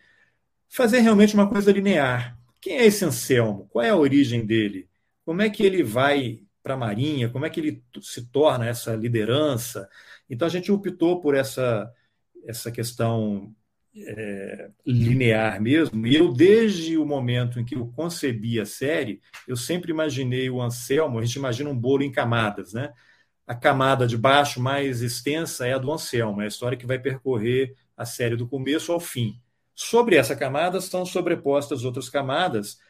fazer 0.68 1.00
realmente 1.00 1.34
uma 1.34 1.48
coisa 1.48 1.72
linear. 1.72 2.38
Quem 2.60 2.78
é 2.78 2.86
esse 2.86 3.04
Anselmo? 3.04 3.68
Qual 3.70 3.84
é 3.84 3.90
a 3.90 3.96
origem 3.96 4.44
dele? 4.44 4.89
Como 5.31 5.43
é 5.43 5.49
que 5.49 5.62
ele 5.62 5.85
vai 5.85 6.40
para 6.61 6.75
a 6.75 6.77
Marinha? 6.77 7.29
Como 7.29 7.47
é 7.47 7.51
que 7.51 7.61
ele 7.61 7.85
se 8.03 8.27
torna 8.33 8.66
essa 8.66 8.97
liderança? 8.97 9.88
Então 10.29 10.45
a 10.45 10.51
gente 10.51 10.73
optou 10.73 11.21
por 11.21 11.37
essa, 11.37 11.88
essa 12.45 12.69
questão 12.73 13.55
é, 13.95 14.71
linear 14.85 15.62
mesmo. 15.62 16.05
E 16.05 16.16
eu, 16.16 16.33
desde 16.33 16.99
o 16.99 17.07
momento 17.07 17.61
em 17.61 17.64
que 17.64 17.77
eu 17.77 17.87
concebi 17.95 18.59
a 18.59 18.66
série, 18.66 19.21
eu 19.47 19.57
sempre 19.57 19.93
imaginei 19.93 20.51
o 20.51 20.61
Anselmo, 20.61 21.21
a 21.21 21.25
gente 21.25 21.37
imagina 21.37 21.71
um 21.71 21.79
bolo 21.79 22.03
em 22.03 22.11
camadas, 22.11 22.73
né? 22.73 22.93
A 23.47 23.55
camada 23.55 24.09
de 24.09 24.19
baixo 24.19 24.61
mais 24.61 25.01
extensa 25.01 25.64
é 25.64 25.75
a 25.75 25.79
do 25.79 25.93
Anselmo, 25.93 26.43
é 26.43 26.47
a 26.47 26.49
história 26.49 26.77
que 26.77 26.87
vai 26.87 26.99
percorrer 26.99 27.77
a 27.97 28.05
série 28.05 28.35
do 28.35 28.49
começo 28.49 28.90
ao 28.90 28.99
fim. 28.99 29.40
Sobre 29.77 30.16
essa 30.16 30.35
camada 30.35 30.79
estão 30.79 31.07
sobrepostas 31.07 31.85
outras 31.85 32.09
camadas, 32.09 32.81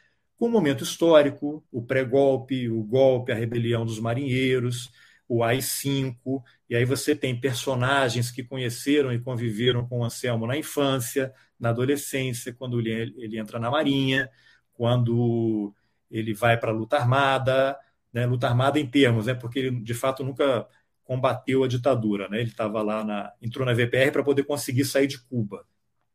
com 0.41 0.47
o 0.47 0.49
momento 0.49 0.83
histórico, 0.83 1.63
o 1.71 1.83
pré-golpe, 1.83 2.67
o 2.67 2.81
golpe, 2.81 3.31
a 3.31 3.35
rebelião 3.35 3.85
dos 3.85 3.99
marinheiros, 3.99 4.91
o 5.27 5.43
AI-5, 5.43 6.41
e 6.67 6.75
aí 6.75 6.83
você 6.83 7.15
tem 7.15 7.39
personagens 7.39 8.31
que 8.31 8.43
conheceram 8.43 9.13
e 9.13 9.19
conviveram 9.19 9.87
com 9.87 9.99
o 9.99 10.03
Anselmo 10.03 10.47
na 10.47 10.57
infância, 10.57 11.31
na 11.59 11.69
adolescência, 11.69 12.51
quando 12.51 12.79
ele, 12.79 13.13
ele 13.19 13.37
entra 13.37 13.59
na 13.59 13.69
marinha, 13.69 14.31
quando 14.73 15.75
ele 16.09 16.33
vai 16.33 16.57
para 16.57 16.71
a 16.71 16.73
luta 16.73 16.97
armada, 16.97 17.77
né, 18.11 18.25
luta 18.25 18.47
armada 18.47 18.79
em 18.79 18.87
termos, 18.87 19.27
né, 19.27 19.35
porque 19.35 19.59
ele 19.59 19.69
de 19.79 19.93
fato 19.93 20.23
nunca 20.23 20.67
combateu 21.03 21.63
a 21.63 21.67
ditadura, 21.67 22.27
né, 22.27 22.39
ele 22.39 22.49
estava 22.49 22.81
lá 22.81 23.03
na 23.03 23.31
entrou 23.39 23.63
na 23.63 23.75
VPR 23.75 24.11
para 24.11 24.23
poder 24.23 24.43
conseguir 24.45 24.85
sair 24.85 25.05
de 25.05 25.19
Cuba. 25.19 25.63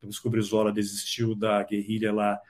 O 0.03 0.31
Brizola 0.31 0.73
desistiu 0.73 1.37
da 1.37 1.63
guerrilha 1.63 2.13
lá 2.13 2.41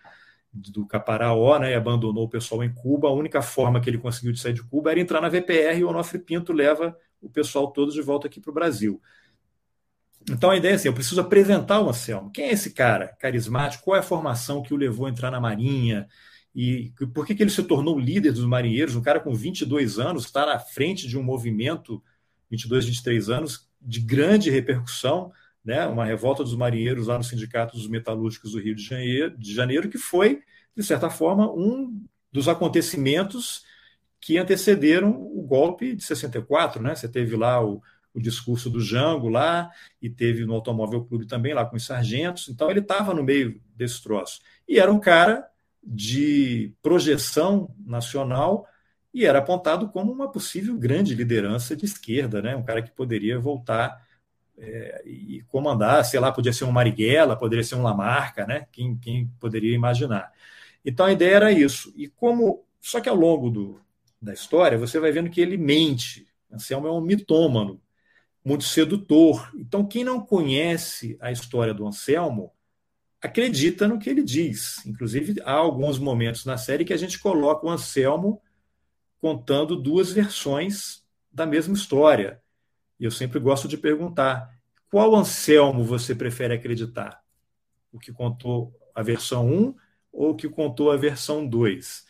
do 0.57 0.87
Caparaó, 0.87 1.59
né, 1.59 1.73
e 1.73 1.75
abandonou 1.75 2.25
o 2.25 2.29
pessoal 2.29 2.65
em 2.65 2.73
Cuba. 2.73 3.09
A 3.09 3.13
única 3.13 3.43
forma 3.43 3.81
que 3.81 3.91
ele 3.91 3.99
conseguiu 3.99 4.33
de 4.33 4.41
sair 4.41 4.53
de 4.53 4.63
Cuba 4.63 4.91
era 4.91 5.01
entrar 5.01 5.21
na 5.21 5.29
VPR 5.29 5.79
e 5.79 5.85
o 5.85 5.89
Onofre 5.89 6.19
Pinto 6.19 6.53
leva 6.53 6.97
o 7.21 7.29
pessoal 7.29 7.71
todo 7.71 7.93
de 7.93 8.01
volta 8.01 8.27
aqui 8.27 8.41
para 8.41 8.51
o 8.51 8.55
Brasil. 8.55 9.01
Então 10.29 10.51
a 10.51 10.57
ideia 10.57 10.73
é 10.73 10.75
assim: 10.75 10.89
eu 10.89 10.95
preciso 10.95 11.21
apresentar 11.21 11.81
o 11.81 11.89
Anselmo. 11.89 12.31
Quem 12.31 12.47
é 12.47 12.53
esse 12.53 12.73
cara 12.73 13.09
carismático? 13.19 13.85
Qual 13.85 13.97
é 13.97 14.01
a 14.01 14.03
formação 14.03 14.63
que 14.63 14.75
o 14.75 14.77
levou 14.77 15.07
a 15.07 15.11
entrar 15.11 15.31
na 15.31 15.41
Marinha? 15.41 16.09
E 16.55 16.93
por 17.13 17.27
que, 17.27 17.35
que 17.35 17.43
ele 17.43 17.51
se 17.51 17.63
tornou 17.63 17.99
líder 17.99 18.33
dos 18.33 18.47
marinheiros? 18.47 18.97
Um 18.97 19.03
cara 19.03 19.21
com 19.21 19.35
22 19.35 19.99
anos 19.99 20.25
está 20.25 20.55
à 20.55 20.59
frente 20.59 21.07
de 21.07 21.19
um 21.19 21.23
movimento, 21.23 22.03
22, 22.51 22.87
23 22.87 23.29
anos, 23.29 23.69
de 23.81 24.01
grande 24.01 24.51
repercussão, 24.51 25.31
né? 25.67 25.85
uma 25.87 26.05
revolta 26.05 26.45
dos 26.45 26.55
marinheiros 26.55 27.09
lá 27.09 27.19
no 27.19 27.25
Sindicato 27.25 27.77
dos 27.77 27.89
Metalúrgicos 27.89 28.53
do 28.53 28.61
Rio 28.61 28.77
de 28.77 28.85
Janeiro, 28.85 29.37
de 29.37 29.53
Janeiro, 29.53 29.89
que 29.89 29.99
foi, 29.99 30.41
de 30.77 30.85
certa 30.85 31.11
forma, 31.11 31.53
um 31.53 32.01
dos 32.31 32.47
acontecimentos 32.47 33.65
que 34.21 34.39
antecederam 34.39 35.11
o 35.11 35.43
golpe 35.43 35.97
de 35.97 36.05
64. 36.05 36.81
Né? 36.81 36.95
Você 36.95 37.09
teve 37.09 37.35
lá 37.35 37.65
o, 37.65 37.83
o 38.15 38.21
discurso 38.21 38.71
do 38.71 38.81
Jango 38.81 39.29
lá, 39.29 39.69
e 40.01 40.09
teve 40.09 40.47
no 40.47 40.55
Automóvel 40.55 41.05
Clube 41.05 41.27
também, 41.27 41.53
lá 41.53 41.67
com 41.67 41.75
os 41.75 41.85
sargentos. 41.85 42.49
Então 42.49 42.71
ele 42.71 42.81
estava 42.81 43.13
no 43.13 43.25
meio 43.25 43.61
desse 43.75 44.01
troço. 44.01 44.41
E 44.69 44.79
era 44.79 44.93
um 44.93 45.01
cara 45.01 45.49
de 45.83 46.73
projeção 46.81 47.75
nacional 47.85 48.67
e 49.13 49.25
era 49.27 49.41
apontado 49.41 49.89
como 49.89 50.13
uma 50.13 50.31
possível 50.31 50.77
grande 50.77 51.15
liderança 51.15 51.75
de 51.75 51.85
esquerda, 51.85 52.41
né? 52.41 52.55
um 52.55 52.63
cara 52.63 52.83
que 52.83 52.91
poderia 52.93 53.39
voltar 53.39 54.06
é, 54.59 55.03
e 55.05 55.43
comandar, 55.49 56.05
sei 56.05 56.19
lá, 56.19 56.33
podia 56.33 56.53
ser 56.53 56.65
um 56.65 56.73
Marighella, 56.73 57.37
poderia 57.37 57.65
ser 57.65 57.75
um 57.75 57.83
Lamarca, 57.83 58.47
né? 58.47 58.67
quem, 58.73 58.97
quem 58.97 59.27
poderia 59.39 59.75
imaginar. 59.75 60.33
Então 60.85 61.07
a 61.07 61.13
ideia 61.13 61.37
era 61.37 61.53
isso. 61.53 61.93
E 61.97 62.09
como 62.09 62.65
só 62.81 63.01
que 63.01 63.09
ao 63.09 63.17
longo 63.17 63.51
do, 63.51 63.81
da 64.21 64.33
história 64.33 64.79
você 64.79 64.99
vai 64.99 65.13
vendo 65.13 65.31
que 65.31 65.41
ele 65.41 65.57
mente. 65.57 66.27
Anselmo 66.51 66.87
é 66.87 66.93
um 66.93 67.01
mitômano, 67.01 67.81
muito 68.45 68.65
sedutor. 68.65 69.51
Então 69.57 69.85
quem 69.85 70.05
não 70.05 70.21
conhece 70.21 71.17
a 71.21 71.31
história 71.33 71.75
do 71.75 71.87
Anselmo 71.87 72.53
acredita 73.21 73.89
no 73.89 73.99
que 73.99 74.09
ele 74.09 74.23
diz. 74.23 74.85
Inclusive, 74.87 75.41
há 75.45 75.53
alguns 75.53 75.99
momentos 75.99 76.45
na 76.45 76.57
série 76.57 76.85
que 76.85 76.93
a 76.93 76.97
gente 76.97 77.19
coloca 77.19 77.67
o 77.67 77.71
Anselmo 77.71 78.41
contando 79.21 79.75
duas 79.75 80.13
versões 80.13 81.05
da 81.33 81.45
mesma 81.45 81.75
história. 81.75 82.41
E 82.99 83.05
eu 83.05 83.11
sempre 83.11 83.39
gosto 83.39 83.69
de 83.69 83.77
perguntar: 83.77 84.51
qual 84.91 85.15
Anselmo 85.15 85.85
você 85.85 86.15
prefere 86.15 86.55
acreditar? 86.55 87.23
O 87.93 87.99
que 87.99 88.13
contou 88.13 88.75
a 88.95 89.03
versão 89.03 89.47
1 89.47 89.75
ou 90.13 90.31
o 90.31 90.35
que 90.35 90.49
contou 90.49 90.91
a 90.91 90.97
versão 90.97 91.47
2? 91.47 92.05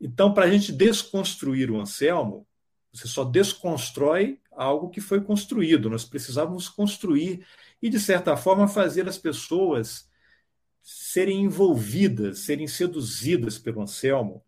Então, 0.00 0.34
para 0.34 0.46
a 0.46 0.50
gente 0.50 0.72
desconstruir 0.72 1.70
o 1.70 1.80
Anselmo, 1.80 2.46
você 2.92 3.06
só 3.06 3.24
desconstrói 3.24 4.40
algo 4.50 4.90
que 4.90 5.00
foi 5.00 5.20
construído. 5.20 5.88
Nós 5.88 6.04
precisávamos 6.04 6.68
construir 6.68 7.46
e, 7.80 7.88
de 7.88 7.98
certa 7.98 8.36
forma, 8.36 8.68
fazer 8.68 9.08
as 9.08 9.16
pessoas 9.16 10.10
serem 10.82 11.42
envolvidas, 11.42 12.40
serem 12.40 12.66
seduzidas 12.66 13.58
pelo 13.58 13.80
Anselmo 13.80 14.44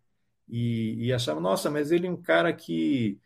e, 0.48 1.06
e 1.06 1.12
achavam, 1.12 1.40
nossa, 1.40 1.70
mas 1.70 1.90
ele 1.90 2.06
é 2.06 2.10
um 2.10 2.20
cara 2.20 2.52
que 2.52 3.20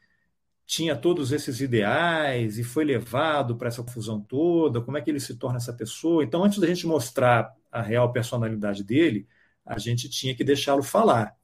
tinha 0.68 0.94
todos 0.94 1.32
esses 1.32 1.62
ideais 1.62 2.58
e 2.58 2.62
foi 2.64 2.84
levado 2.84 3.56
para 3.56 3.68
essa 3.68 3.82
confusão 3.82 4.20
toda, 4.20 4.82
como 4.82 4.98
é 4.98 5.00
que 5.02 5.10
ele 5.10 5.18
se 5.18 5.36
torna 5.36 5.56
essa 5.56 5.72
pessoa. 5.72 6.22
Então, 6.22 6.44
antes 6.44 6.58
da 6.58 6.66
gente 6.66 6.86
mostrar 6.86 7.54
a 7.72 7.80
real 7.80 8.12
personalidade 8.12 8.84
dele, 8.84 9.26
a 9.64 9.78
gente 9.78 10.10
tinha 10.10 10.34
que 10.36 10.44
deixá-lo 10.44 10.82
falar. 10.82 11.34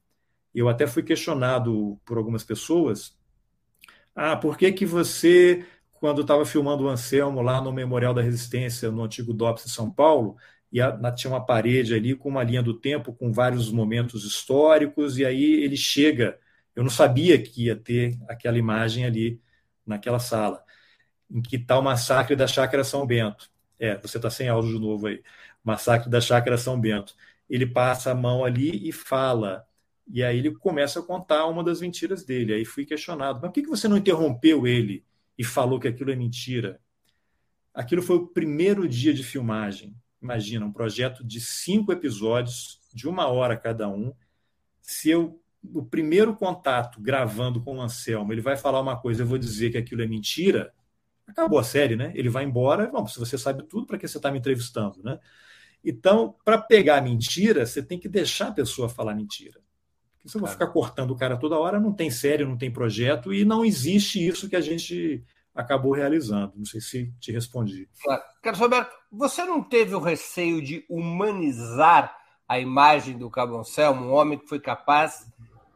Eu 0.55 0.69
até 0.69 0.87
fui 0.87 1.03
questionado 1.03 1.99
por 2.05 2.19
algumas 2.19 2.45
pessoas, 2.45 3.17
ah, 4.15 4.37
por 4.37 4.59
que 4.59 4.71
que 4.73 4.85
você, 4.85 5.67
quando 5.93 6.21
estava 6.21 6.45
filmando 6.45 6.85
o 6.85 6.89
Anselmo 6.91 7.41
lá 7.41 7.63
no 7.63 7.73
Memorial 7.73 8.13
da 8.13 8.21
Resistência, 8.23 8.91
no 8.91 9.05
antigo 9.05 9.33
DOPS 9.33 9.67
em 9.67 9.71
São 9.71 9.91
Paulo, 9.91 10.37
e 10.71 10.83
a, 10.83 11.13
tinha 11.13 11.33
uma 11.33 11.45
parede 11.45 11.95
ali 11.95 12.15
com 12.15 12.29
uma 12.29 12.43
linha 12.43 12.63
do 12.63 12.75
tempo, 12.75 13.13
com 13.15 13.33
vários 13.33 13.73
momentos 13.73 14.25
históricos, 14.25 15.17
e 15.19 15.25
aí 15.25 15.65
ele 15.65 15.79
chega 15.79 16.39
eu 16.75 16.83
não 16.83 16.91
sabia 16.91 17.41
que 17.41 17.65
ia 17.65 17.77
ter 17.77 18.19
aquela 18.29 18.59
imagem 18.59 19.05
ali 19.05 19.41
naquela 19.87 20.19
sala, 20.19 20.65
em 21.31 21.41
que 21.41 21.57
está 21.57 21.79
o 21.79 21.83
massacre 21.83 22.35
da 22.35 22.47
Chácara 22.47 22.85
São 22.85 23.07
Bento. 23.07 23.51
É, 23.79 23.97
você 23.99 24.19
está 24.19 24.31
sem 24.31 24.49
áudio 24.49 24.73
de 24.73 24.79
novo 24.81 25.07
aí. 25.07 25.23
Massacre 25.63 26.11
da 26.11 26.21
Chácara 26.21 26.57
São 26.59 26.81
Bento. 26.81 27.15
Ele 27.49 27.67
passa 27.67 28.11
a 28.11 28.15
mão 28.15 28.45
ali 28.45 28.89
e 28.89 28.93
fala. 28.93 29.67
E 30.07 30.23
aí 30.23 30.39
ele 30.39 30.55
começa 30.55 31.01
a 31.01 31.03
contar 31.03 31.47
uma 31.47 31.63
das 31.63 31.81
mentiras 31.81 32.25
dele. 32.25 32.55
Aí 32.55 32.65
fui 32.65 32.85
questionado: 32.85 33.41
mas 33.41 33.51
por 33.51 33.55
que 33.55 33.67
você 33.67 33.89
não 33.89 33.97
interrompeu 33.97 34.67
ele 34.67 35.05
e 35.39 35.45
falou 35.45 35.81
que 35.81 35.89
aquilo 35.89 36.11
é 36.11 36.17
mentira? 36.17 36.81
Aquilo 37.73 38.03
foi 38.03 38.17
o 38.17 38.27
primeiro 38.27 38.89
dia 38.89 39.13
de 39.13 39.25
filmagem. 39.25 39.97
Imagina, 40.23 40.65
um 40.65 40.73
projeto 40.73 41.25
de 41.25 41.41
cinco 41.41 41.93
episódios, 41.93 42.81
de 42.95 43.09
uma 43.09 43.27
hora 43.27 43.57
cada 43.57 43.89
um. 43.89 44.15
Se 44.81 45.11
eu 45.11 45.43
o 45.73 45.85
primeiro 45.85 46.35
contato 46.35 47.01
gravando 47.01 47.63
com 47.63 47.77
o 47.77 47.81
Anselmo, 47.81 48.33
ele 48.33 48.41
vai 48.41 48.57
falar 48.57 48.81
uma 48.81 48.97
coisa, 48.97 49.23
eu 49.23 49.27
vou 49.27 49.39
dizer 49.39 49.71
que 49.71 49.79
aquilo 49.79 50.03
é 50.03 50.07
mentira, 50.07 50.73
acabou 51.27 51.59
a 51.59 51.65
série, 51.65 51.97
né? 51.97 52.13
Ele 52.15 52.29
vai 52.29 52.45
embora, 52.45 52.87
bom, 52.89 53.07
se 53.07 53.19
você 53.19 53.39
sabe 53.39 53.63
tudo, 53.63 53.87
para 53.87 53.99
que 53.99 54.07
você 54.07 54.17
está 54.17 54.31
me 54.31 54.39
entrevistando, 54.39 55.03
né? 55.03 55.19
Então, 55.83 56.35
para 56.45 56.59
pegar 56.59 57.01
mentira, 57.03 57.67
você 57.67 57.83
tem 57.83 57.99
que 57.99 58.09
deixar 58.09 58.49
a 58.49 58.53
pessoa 58.53 58.89
falar 58.89 59.15
mentira. 59.15 59.61
Porque 60.17 60.29
se 60.29 60.37
eu 60.37 60.41
vou 60.41 60.49
ficar 60.49 60.69
cortando 60.69 61.11
o 61.11 61.17
cara 61.17 61.37
toda 61.37 61.59
hora, 61.59 61.79
não 61.79 61.93
tem 61.93 62.11
série, 62.11 62.45
não 62.45 62.57
tem 62.57 62.71
projeto, 62.71 63.33
e 63.33 63.45
não 63.45 63.65
existe 63.65 64.27
isso 64.27 64.49
que 64.49 64.57
a 64.57 64.61
gente 64.61 65.23
acabou 65.55 65.93
realizando. 65.93 66.55
Não 66.57 66.65
sei 66.65 66.81
se 66.81 67.13
te 67.21 67.31
respondi. 67.31 67.89
Claro. 68.03 68.23
Carlos 68.43 68.61
Roberto, 68.61 68.95
você 69.13 69.45
não 69.45 69.63
teve 69.63 69.95
o 69.95 70.01
receio 70.01 70.63
de 70.63 70.85
humanizar 70.89 72.17
a 72.49 72.59
imagem 72.59 73.17
do 73.17 73.31
Cabo 73.31 73.59
Anselmo, 73.59 74.07
um 74.07 74.13
homem 74.13 74.39
que 74.39 74.49
foi 74.49 74.61
capaz 74.61 75.27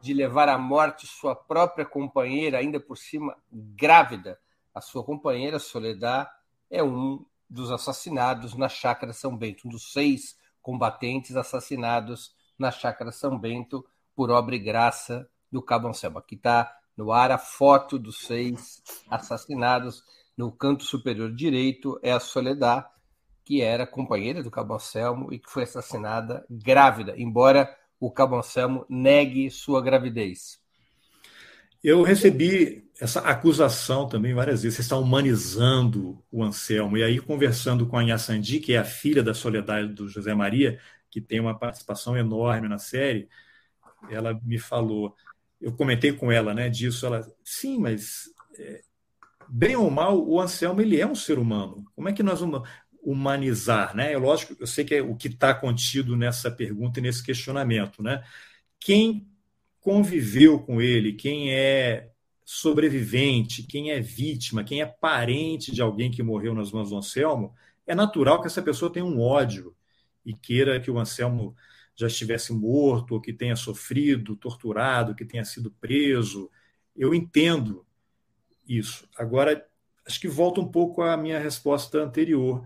de 0.01 0.13
levar 0.13 0.49
à 0.49 0.57
morte 0.57 1.05
sua 1.05 1.35
própria 1.35 1.85
companheira, 1.85 2.59
ainda 2.59 2.79
por 2.79 2.97
cima 2.97 3.35
grávida. 3.51 4.39
A 4.73 4.81
sua 4.81 5.03
companheira, 5.03 5.59
Soledad, 5.59 6.29
é 6.69 6.83
um 6.83 7.25
dos 7.49 7.71
assassinados 7.71 8.53
na 8.55 8.69
Chácara 8.69 9.11
São 9.11 9.35
Bento, 9.35 9.67
um 9.67 9.71
dos 9.71 9.91
seis 9.91 10.37
combatentes 10.61 11.35
assassinados 11.35 12.35
na 12.57 12.71
Chácara 12.71 13.11
São 13.11 13.37
Bento 13.37 13.85
por 14.15 14.29
obra 14.29 14.55
e 14.55 14.59
graça 14.59 15.29
do 15.51 15.61
Cabo 15.61 15.87
Anselmo. 15.87 16.19
Aqui 16.19 16.35
está 16.35 16.77
no 16.95 17.11
ar 17.11 17.31
a 17.31 17.37
foto 17.37 17.97
dos 17.97 18.19
seis 18.19 18.83
assassinados. 19.09 20.03
No 20.37 20.51
canto 20.51 20.83
superior 20.83 21.33
direito 21.33 21.99
é 22.03 22.11
a 22.11 22.19
Soledad, 22.19 22.85
que 23.43 23.61
era 23.61 23.87
companheira 23.87 24.43
do 24.43 24.51
Cabo 24.51 24.75
Anselmo 24.75 25.33
e 25.33 25.39
que 25.39 25.49
foi 25.49 25.63
assassinada 25.63 26.45
grávida, 26.49 27.15
embora 27.17 27.75
o 27.99 28.09
Cabo 28.11 28.37
Anselmo 28.37 28.85
negue 28.89 29.49
sua 29.51 29.81
gravidez. 29.81 30.59
Eu 31.83 32.03
recebi 32.03 32.89
essa 32.99 33.21
acusação 33.21 34.07
também 34.07 34.33
várias 34.33 34.63
vezes. 34.63 34.75
Você 34.75 34.81
está 34.81 34.97
humanizando 34.97 36.21
o 36.31 36.43
Anselmo. 36.43 36.97
E 36.97 37.03
aí, 37.03 37.19
conversando 37.19 37.87
com 37.87 37.97
a 37.97 38.03
Inhaçandi, 38.03 38.59
que 38.59 38.73
é 38.73 38.77
a 38.77 38.83
filha 38.83 39.23
da 39.23 39.33
Soledade 39.33 39.93
do 39.93 40.07
José 40.07 40.33
Maria, 40.33 40.79
que 41.09 41.21
tem 41.21 41.39
uma 41.39 41.57
participação 41.57 42.17
enorme 42.17 42.67
na 42.67 42.77
série, 42.77 43.29
ela 44.09 44.39
me 44.43 44.59
falou, 44.59 45.15
eu 45.59 45.71
comentei 45.73 46.11
com 46.11 46.31
ela 46.31 46.53
né, 46.53 46.69
disso, 46.69 47.05
ela, 47.05 47.25
sim, 47.43 47.79
mas 47.79 48.25
é, 48.57 48.81
bem 49.47 49.75
ou 49.75 49.89
mal, 49.89 50.21
o 50.21 50.39
Anselmo 50.39 50.81
ele 50.81 50.99
é 50.99 51.07
um 51.07 51.15
ser 51.15 51.39
humano. 51.39 51.85
Como 51.95 52.07
é 52.09 52.13
que 52.13 52.23
nós 52.23 52.41
vamos 52.41 52.67
humanizar, 53.01 53.95
né? 53.95 54.13
É 54.13 54.17
lógico, 54.17 54.55
eu 54.59 54.67
sei 54.67 54.83
que 54.85 54.95
é 54.95 55.01
o 55.01 55.15
que 55.15 55.27
está 55.27 55.53
contido 55.53 56.15
nessa 56.15 56.51
pergunta 56.51 56.99
e 56.99 57.03
nesse 57.03 57.23
questionamento, 57.23 58.03
né? 58.03 58.23
Quem 58.79 59.27
conviveu 59.79 60.59
com 60.59 60.81
ele, 60.81 61.13
quem 61.13 61.53
é 61.53 62.11
sobrevivente, 62.45 63.63
quem 63.63 63.91
é 63.91 63.99
vítima, 63.99 64.63
quem 64.63 64.81
é 64.81 64.85
parente 64.85 65.71
de 65.71 65.81
alguém 65.81 66.11
que 66.11 66.23
morreu 66.23 66.53
nas 66.53 66.71
mãos 66.71 66.89
do 66.89 66.97
Anselmo, 66.97 67.53
é 67.85 67.95
natural 67.95 68.41
que 68.41 68.47
essa 68.47 68.61
pessoa 68.61 68.91
tenha 68.91 69.05
um 69.05 69.19
ódio 69.19 69.75
e 70.25 70.33
queira 70.33 70.79
que 70.79 70.91
o 70.91 70.99
Anselmo 70.99 71.55
já 71.95 72.07
estivesse 72.07 72.53
morto, 72.53 73.15
ou 73.15 73.21
que 73.21 73.33
tenha 73.33 73.55
sofrido, 73.55 74.35
torturado, 74.35 75.13
que 75.13 75.25
tenha 75.25 75.43
sido 75.43 75.71
preso. 75.81 76.49
Eu 76.95 77.13
entendo 77.13 77.85
isso. 78.67 79.07
Agora, 79.17 79.65
acho 80.05 80.19
que 80.19 80.27
volta 80.27 80.61
um 80.61 80.67
pouco 80.71 81.01
à 81.01 81.17
minha 81.17 81.39
resposta 81.39 82.01
anterior 82.01 82.65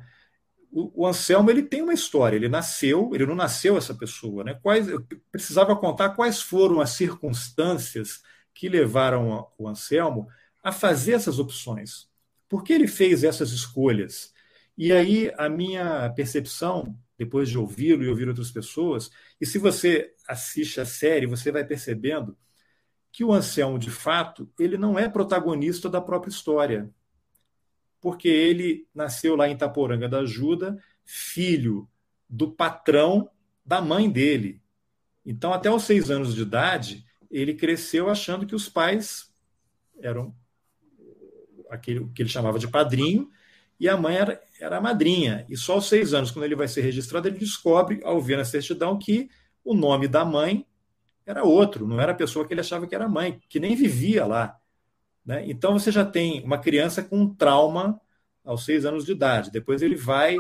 o, 0.73 1.05
Anselmo 1.07 1.51
ele 1.51 1.62
tem 1.62 1.83
uma 1.83 1.93
história, 1.93 2.36
ele 2.36 2.49
nasceu, 2.49 3.12
ele 3.13 3.25
não 3.25 3.36
nasceu 3.36 3.77
essa 3.77 3.93
pessoa, 3.93 4.43
né? 4.43 4.55
Quais, 4.55 4.88
eu 4.88 5.05
precisava 5.31 5.75
contar 5.75 6.12
quais 6.12 6.41
foram 6.41 6.81
as 6.81 6.91
circunstâncias 6.91 8.23
que 8.53 8.67
levaram 8.67 9.47
o 9.57 9.67
Anselmo 9.67 10.27
a 10.63 10.71
fazer 10.71 11.13
essas 11.13 11.38
opções. 11.38 12.09
Por 12.49 12.63
que 12.63 12.73
ele 12.73 12.88
fez 12.88 13.23
essas 13.23 13.51
escolhas? 13.51 14.33
E 14.77 14.91
aí 14.91 15.31
a 15.38 15.47
minha 15.47 16.09
percepção, 16.15 16.97
depois 17.17 17.49
de 17.49 17.57
ouvi-lo 17.57 18.03
e 18.03 18.09
ouvir 18.09 18.27
outras 18.27 18.49
pessoas, 18.51 19.12
e 19.39 19.45
se 19.45 19.59
você 19.59 20.13
assiste 20.27 20.81
a 20.81 20.86
série, 20.86 21.27
você 21.27 21.51
vai 21.51 21.63
percebendo 21.63 22.36
que 23.12 23.23
o 23.23 23.31
Anselmo, 23.31 23.77
de 23.77 23.91
fato, 23.91 24.51
ele 24.59 24.77
não 24.77 24.97
é 24.97 25.07
protagonista 25.07 25.88
da 25.88 26.01
própria 26.01 26.31
história 26.31 26.91
porque 28.04 28.28
ele 28.28 28.86
nasceu 28.94 29.34
lá 29.34 29.48
em 29.48 29.54
Itaporanga 29.54 30.10
da 30.10 30.20
Ajuda, 30.20 30.78
filho 31.06 31.89
do 32.30 32.52
patrão 32.52 33.30
da 33.66 33.82
mãe 33.82 34.10
dele. 34.10 34.62
Então, 35.26 35.54
até 35.54 35.72
os 35.72 35.84
seis 35.84 36.12
anos 36.12 36.36
de 36.36 36.42
idade, 36.42 37.06
ele 37.32 37.54
cresceu 37.54 38.10
achando 38.10 38.46
que 38.46 38.54
os 38.54 38.68
pais 38.68 39.34
eram 40.02 40.36
aquele 41.70 42.06
que 42.13 42.22
ele 42.22 42.30
chamava 42.30 42.60
de 42.60 42.68
padrinho 42.68 43.30
e 43.80 43.88
a 43.88 43.96
mãe 43.96 44.18
era, 44.18 44.42
era 44.60 44.78
a 44.80 44.82
madrinha. 44.82 45.46
E 45.48 45.56
só 45.56 45.76
aos 45.76 45.88
seis 45.88 46.13
anos, 46.13 46.30
quando 46.30 46.44
ele 46.44 46.58
vai 46.58 46.68
ser 46.68 46.82
registrado, 46.82 47.30
ele 47.30 47.39
descobre, 47.39 48.02
ao 48.04 48.20
ver 48.20 48.36
na 48.36 48.44
certidão, 48.44 49.00
que 49.00 49.30
o 49.63 49.74
nome 49.74 50.10
da 50.10 50.26
mãe 50.26 50.68
era 51.26 51.46
outro, 51.46 51.88
não 51.88 52.02
era 52.02 52.12
a 52.12 52.16
pessoa 52.16 52.46
que 52.46 52.54
ele 52.54 52.60
achava 52.60 52.86
que 52.86 52.94
era 52.94 53.08
mãe, 53.08 53.39
que 53.48 53.62
nem 53.62 53.78
vivia 53.78 54.26
lá. 54.26 54.60
Né? 55.25 55.43
Então 55.49 55.73
você 55.73 55.91
já 55.91 56.05
tem 56.05 56.43
uma 56.43 56.57
criança 56.57 57.01
com 57.01 57.21
um 57.21 57.33
trauma 57.33 57.99
aos 58.43 58.65
seis 58.65 58.86
anos 58.86 59.05
de 59.05 59.12
idade. 59.12 59.51
Depois 59.51 59.81
ele 59.81 59.95
vai 59.95 60.38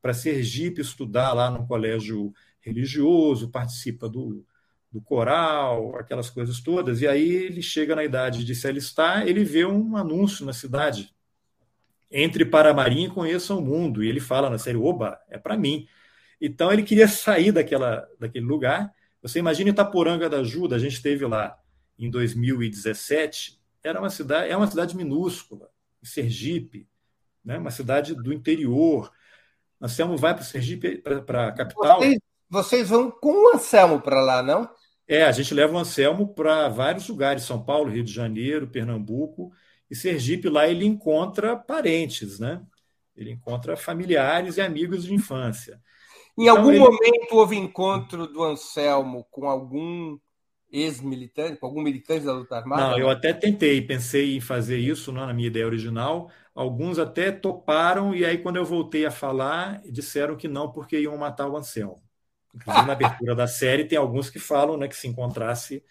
para 0.00 0.14
Sergipe 0.14 0.80
estudar 0.80 1.32
lá 1.32 1.50
no 1.50 1.66
colégio 1.66 2.32
religioso, 2.60 3.50
participa 3.50 4.08
do, 4.08 4.44
do 4.90 5.00
coral, 5.00 5.96
aquelas 5.96 6.30
coisas 6.30 6.60
todas. 6.60 7.00
E 7.00 7.06
aí 7.06 7.30
ele 7.30 7.62
chega 7.62 7.94
na 7.94 8.04
idade 8.04 8.44
de 8.44 8.54
se 8.54 8.66
alistar, 8.66 9.26
ele 9.26 9.44
vê 9.44 9.64
um 9.64 9.96
anúncio 9.96 10.44
na 10.44 10.52
cidade. 10.52 11.14
Entre 12.10 12.44
para 12.44 12.70
a 12.70 12.74
Marinha 12.74 13.06
e 13.06 13.10
conheça 13.10 13.54
o 13.54 13.62
mundo. 13.62 14.02
E 14.02 14.08
ele 14.08 14.20
fala 14.20 14.50
na 14.50 14.58
série, 14.58 14.76
oba, 14.76 15.18
é 15.28 15.38
para 15.38 15.56
mim. 15.56 15.86
Então 16.40 16.72
ele 16.72 16.82
queria 16.82 17.08
sair 17.08 17.52
daquela, 17.52 18.06
daquele 18.18 18.44
lugar. 18.44 18.92
Você 19.22 19.38
imagina 19.38 19.70
Itaporanga 19.70 20.28
da 20.28 20.38
Ajuda, 20.38 20.76
a 20.76 20.78
gente 20.78 20.94
esteve 20.94 21.24
lá 21.24 21.56
em 21.98 22.10
2017, 22.10 23.61
era 23.82 23.98
uma 23.98 24.10
cidade, 24.10 24.50
é 24.50 24.56
uma 24.56 24.66
cidade 24.66 24.96
minúscula, 24.96 25.68
Sergipe, 26.02 26.88
né? 27.44 27.58
uma 27.58 27.70
cidade 27.70 28.14
do 28.14 28.32
interior. 28.32 29.12
Anselmo 29.80 30.16
vai 30.16 30.34
para 30.34 30.44
Sergipe, 30.44 30.98
para 30.98 31.48
a 31.48 31.52
capital. 31.52 31.98
Vocês, 31.98 32.18
vocês, 32.48 32.88
vão 32.88 33.10
com 33.10 33.32
o 33.32 33.54
Anselmo 33.54 34.00
para 34.00 34.20
lá, 34.20 34.42
não? 34.42 34.68
É, 35.06 35.24
a 35.24 35.32
gente 35.32 35.52
leva 35.52 35.74
o 35.74 35.78
Anselmo 35.78 36.32
para 36.32 36.68
vários 36.68 37.08
lugares, 37.08 37.42
São 37.42 37.62
Paulo, 37.62 37.90
Rio 37.90 38.04
de 38.04 38.12
Janeiro, 38.12 38.68
Pernambuco, 38.68 39.52
e 39.90 39.96
Sergipe 39.96 40.48
lá 40.48 40.68
ele 40.68 40.86
encontra 40.86 41.56
parentes, 41.56 42.38
né? 42.38 42.62
Ele 43.16 43.30
encontra 43.30 43.76
familiares 43.76 44.56
e 44.56 44.60
amigos 44.60 45.04
de 45.04 45.12
infância. 45.12 45.80
Em 46.38 46.44
então, 46.44 46.56
algum 46.56 46.70
ele... 46.70 46.78
momento 46.78 47.32
houve 47.32 47.56
encontro 47.56 48.26
do 48.26 48.42
Anselmo 48.42 49.26
com 49.30 49.48
algum 49.48 50.18
ex-militante, 50.72 51.58
com 51.58 51.66
algum 51.66 51.82
militante 51.82 52.24
da 52.24 52.32
luta 52.32 52.56
armada? 52.56 52.90
Não, 52.90 52.98
eu 52.98 53.10
até 53.10 53.32
tentei, 53.32 53.82
pensei 53.82 54.36
em 54.36 54.40
fazer 54.40 54.78
isso 54.78 55.12
não, 55.12 55.26
na 55.26 55.34
minha 55.34 55.48
ideia 55.48 55.66
original. 55.66 56.30
Alguns 56.54 56.98
até 56.98 57.30
toparam, 57.30 58.14
e 58.14 58.24
aí, 58.24 58.38
quando 58.38 58.56
eu 58.56 58.64
voltei 58.64 59.04
a 59.04 59.10
falar, 59.10 59.82
disseram 59.84 60.36
que 60.36 60.48
não, 60.48 60.72
porque 60.72 60.98
iam 60.98 61.16
matar 61.16 61.48
o 61.48 61.56
Anselmo. 61.56 62.02
Inclusive, 62.54 62.86
na 62.86 62.92
abertura 62.92 63.34
da 63.34 63.46
série, 63.46 63.84
tem 63.84 63.98
alguns 63.98 64.30
que 64.30 64.38
falam 64.38 64.76
né, 64.76 64.88
que 64.88 64.96
se 64.96 65.06
encontrasse, 65.06 65.84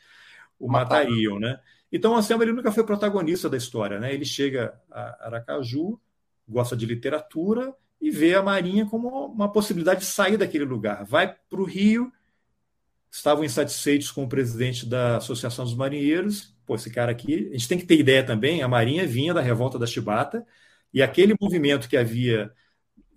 o 0.59 0.67
matariam. 0.67 1.39
Né? 1.39 1.59
Então, 1.91 2.13
o 2.13 2.15
Anselmo 2.15 2.43
ele 2.43 2.53
nunca 2.53 2.71
foi 2.71 2.83
protagonista 2.83 3.49
da 3.49 3.57
história. 3.57 3.99
Né? 3.99 4.13
Ele 4.13 4.25
chega 4.25 4.79
a 4.89 5.27
Aracaju, 5.27 5.99
gosta 6.47 6.75
de 6.75 6.85
literatura 6.85 7.73
e 7.99 8.09
vê 8.09 8.35
a 8.35 8.41
Marinha 8.41 8.85
como 8.85 9.27
uma 9.27 9.51
possibilidade 9.51 10.01
de 10.01 10.05
sair 10.07 10.37
daquele 10.37 10.65
lugar. 10.65 11.03
Vai 11.05 11.35
para 11.49 11.61
o 11.61 11.65
Rio, 11.65 12.11
estavam 13.11 13.43
insatisfeitos 13.43 14.09
com 14.09 14.23
o 14.23 14.29
presidente 14.29 14.85
da 14.85 15.17
Associação 15.17 15.65
dos 15.65 15.75
Marinheiros. 15.75 16.55
Pô, 16.65 16.75
esse 16.75 16.89
cara 16.89 17.11
aqui, 17.11 17.49
a 17.49 17.57
gente 17.57 17.67
tem 17.67 17.77
que 17.77 17.85
ter 17.85 17.99
ideia 17.99 18.23
também, 18.23 18.63
a 18.63 18.67
Marinha 18.67 19.05
vinha 19.05 19.33
da 19.33 19.41
revolta 19.41 19.77
da 19.77 19.85
Chibata, 19.85 20.45
e 20.93 21.01
aquele 21.01 21.35
movimento 21.39 21.89
que 21.89 21.97
havia 21.97 22.51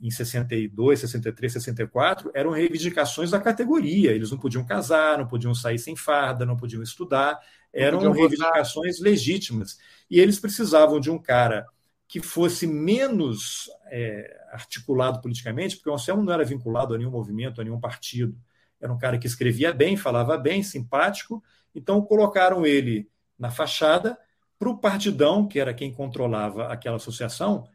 em 0.01 0.11
62, 0.11 1.01
63, 1.01 1.53
64 1.53 2.31
eram 2.35 2.51
reivindicações 2.51 3.31
da 3.31 3.41
categoria. 3.41 4.13
Eles 4.13 4.31
não 4.31 4.39
podiam 4.39 4.65
casar, 4.65 5.17
não 5.17 5.27
podiam 5.27 5.55
sair 5.55 5.79
sem 5.79 5.97
farda, 5.97 6.45
não 6.45 6.57
podiam 6.57 6.83
estudar, 6.83 7.39
eram 7.73 8.13
reivindicações 8.13 9.01
legítimas. 9.01 9.79
E 10.11 10.21
eles 10.21 10.39
precisavam 10.39 11.01
de 11.01 11.11
um 11.11 11.19
cara 11.19 11.67
que 12.07 12.21
fosse 12.21 12.67
menos 12.67 13.71
é, 13.87 14.47
articulado 14.53 15.21
politicamente, 15.21 15.77
porque 15.77 15.89
o 15.89 15.95
Anselmo 15.95 16.23
não 16.23 16.33
era 16.33 16.45
vinculado 16.45 16.95
a 16.95 16.99
nenhum 16.99 17.11
movimento, 17.11 17.61
a 17.61 17.65
nenhum 17.65 17.81
partido. 17.81 18.37
Era 18.85 18.93
um 18.93 18.99
cara 18.99 19.17
que 19.17 19.27
escrevia 19.27 19.73
bem, 19.73 19.97
falava 19.97 20.37
bem, 20.37 20.63
simpático. 20.63 21.43
Então 21.75 22.03
colocaram 22.03 22.67
ele 22.67 23.09
na 23.39 23.51
fachada 23.51 24.19
para 24.59 24.69
o 24.69 24.77
partidão, 24.77 25.49
que 25.49 25.59
era 25.59 25.73
quem 25.73 25.91
controlava 25.91 26.67
aquela 26.69 26.97
associação, 26.97 27.67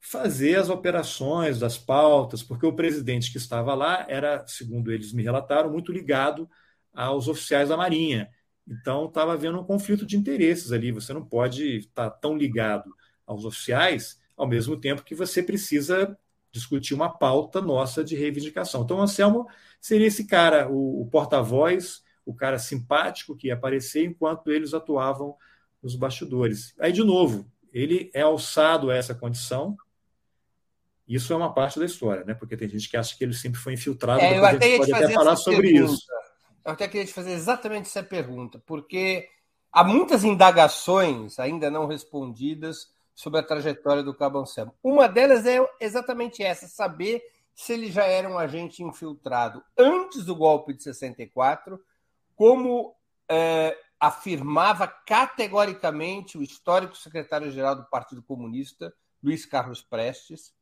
fazer 0.00 0.56
as 0.56 0.70
operações 0.70 1.58
das 1.58 1.76
pautas, 1.76 2.42
porque 2.42 2.64
o 2.64 2.72
presidente 2.72 3.30
que 3.30 3.36
estava 3.36 3.74
lá 3.74 4.06
era, 4.08 4.46
segundo 4.46 4.90
eles 4.90 5.12
me 5.12 5.22
relataram, 5.22 5.70
muito 5.70 5.92
ligado 5.92 6.48
aos 6.94 7.28
oficiais 7.28 7.68
da 7.68 7.76
Marinha. 7.76 8.30
Então 8.66 9.04
estava 9.04 9.34
havendo 9.34 9.60
um 9.60 9.64
conflito 9.64 10.06
de 10.06 10.16
interesses 10.16 10.72
ali. 10.72 10.90
Você 10.92 11.12
não 11.12 11.22
pode 11.22 11.76
estar 11.76 12.08
tão 12.08 12.38
ligado 12.38 12.90
aos 13.26 13.44
oficiais 13.44 14.18
ao 14.34 14.48
mesmo 14.48 14.80
tempo 14.80 15.04
que 15.04 15.14
você 15.14 15.42
precisa 15.42 16.16
discutir 16.50 16.94
uma 16.94 17.10
pauta 17.10 17.60
nossa 17.60 18.02
de 18.02 18.14
reivindicação. 18.14 18.82
Então, 18.82 19.00
Anselmo 19.00 19.46
seria 19.84 20.06
esse 20.06 20.24
cara, 20.24 20.66
o, 20.66 21.02
o 21.02 21.06
porta-voz, 21.10 22.02
o 22.24 22.34
cara 22.34 22.58
simpático 22.58 23.36
que 23.36 23.48
ia 23.48 23.54
aparecer 23.54 24.02
enquanto 24.02 24.50
eles 24.50 24.72
atuavam 24.72 25.36
nos 25.82 25.94
bastidores. 25.94 26.74
Aí, 26.80 26.90
de 26.90 27.04
novo, 27.04 27.46
ele 27.70 28.10
é 28.14 28.22
alçado 28.22 28.90
a 28.90 28.96
essa 28.96 29.14
condição. 29.14 29.76
Isso 31.06 31.34
é 31.34 31.36
uma 31.36 31.52
parte 31.52 31.78
da 31.78 31.84
história, 31.84 32.24
né? 32.24 32.32
Porque 32.32 32.56
tem 32.56 32.66
gente 32.66 32.88
que 32.88 32.96
acha 32.96 33.14
que 33.14 33.22
ele 33.22 33.34
sempre 33.34 33.60
foi 33.60 33.74
infiltrado. 33.74 34.22
É, 34.22 34.38
eu 34.38 34.46
até 34.46 34.70
ia 34.70 34.78
pode 34.78 34.94
até 34.94 35.12
falar 35.12 35.36
sobre 35.36 35.72
pergunta. 35.72 35.92
isso. 35.92 36.06
Eu 36.64 36.72
até 36.72 36.88
queria 36.88 37.06
te 37.06 37.12
fazer 37.12 37.32
exatamente 37.32 37.86
essa 37.86 38.02
pergunta, 38.02 38.62
porque 38.64 39.28
há 39.70 39.84
muitas 39.84 40.24
indagações 40.24 41.38
ainda 41.38 41.70
não 41.70 41.86
respondidas 41.86 42.88
sobre 43.14 43.38
a 43.38 43.42
trajetória 43.42 44.02
do 44.02 44.14
Cabo 44.14 44.38
Anselmo. 44.38 44.74
Uma 44.82 45.06
delas 45.06 45.44
é 45.44 45.58
exatamente 45.78 46.42
essa: 46.42 46.66
saber 46.66 47.22
se 47.54 47.72
ele 47.72 47.90
já 47.90 48.04
era 48.04 48.28
um 48.28 48.38
agente 48.38 48.82
infiltrado 48.82 49.62
antes 49.78 50.24
do 50.24 50.34
golpe 50.34 50.74
de 50.74 50.82
64, 50.82 51.80
como 52.34 52.94
é, 53.28 53.78
afirmava 53.98 54.86
categoricamente 54.86 56.36
o 56.36 56.42
histórico 56.42 56.96
secretário-geral 56.96 57.76
do 57.76 57.84
Partido 57.84 58.22
Comunista, 58.22 58.92
Luiz 59.22 59.46
Carlos 59.46 59.80
Prestes, 59.80 60.52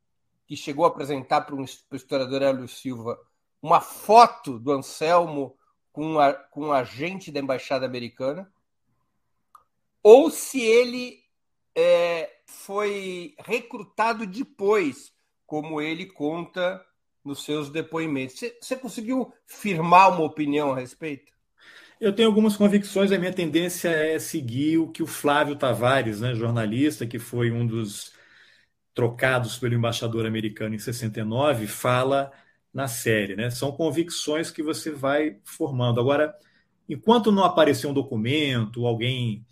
que 0.46 0.56
chegou 0.56 0.84
a 0.84 0.88
apresentar 0.88 1.42
para 1.42 1.54
o 1.54 1.64
historiador 1.94 2.42
Hélio 2.42 2.68
Silva 2.68 3.18
uma 3.60 3.80
foto 3.80 4.58
do 4.58 4.72
Anselmo 4.72 5.56
com, 5.92 6.18
a, 6.18 6.32
com 6.32 6.66
um 6.66 6.72
agente 6.72 7.30
da 7.30 7.40
embaixada 7.40 7.86
americana, 7.86 8.52
ou 10.02 10.30
se 10.30 10.60
ele 10.60 11.22
é, 11.74 12.30
foi 12.44 13.34
recrutado 13.38 14.26
depois, 14.26 15.11
como 15.52 15.82
ele 15.82 16.06
conta 16.06 16.82
nos 17.22 17.44
seus 17.44 17.68
depoimentos. 17.68 18.40
Você, 18.58 18.74
conseguiu 18.74 19.34
firmar 19.46 20.10
uma 20.10 20.24
opinião 20.24 20.72
a 20.72 20.76
respeito? 20.76 21.30
Eu 22.00 22.10
tenho 22.10 22.26
algumas 22.26 22.56
convicções, 22.56 23.12
a 23.12 23.18
minha 23.18 23.34
tendência 23.34 23.90
é 23.90 24.18
seguir 24.18 24.78
o 24.78 24.88
que 24.88 25.02
o 25.02 25.06
Flávio 25.06 25.54
Tavares, 25.54 26.22
né, 26.22 26.34
jornalista, 26.34 27.06
que 27.06 27.18
foi 27.18 27.52
um 27.52 27.66
dos 27.66 28.14
trocados 28.94 29.58
pelo 29.58 29.74
embaixador 29.74 30.24
americano 30.24 30.74
em 30.74 30.78
69, 30.78 31.66
fala 31.66 32.32
na 32.72 32.88
série. 32.88 33.36
Né? 33.36 33.50
São 33.50 33.72
convicções 33.72 34.50
que 34.50 34.62
você 34.62 34.90
vai 34.90 35.38
formando. 35.44 36.00
Agora, 36.00 36.34
enquanto 36.88 37.30
não 37.30 37.44
aparecer 37.44 37.86
um 37.86 37.92
documento, 37.92 38.86
alguém 38.86 39.44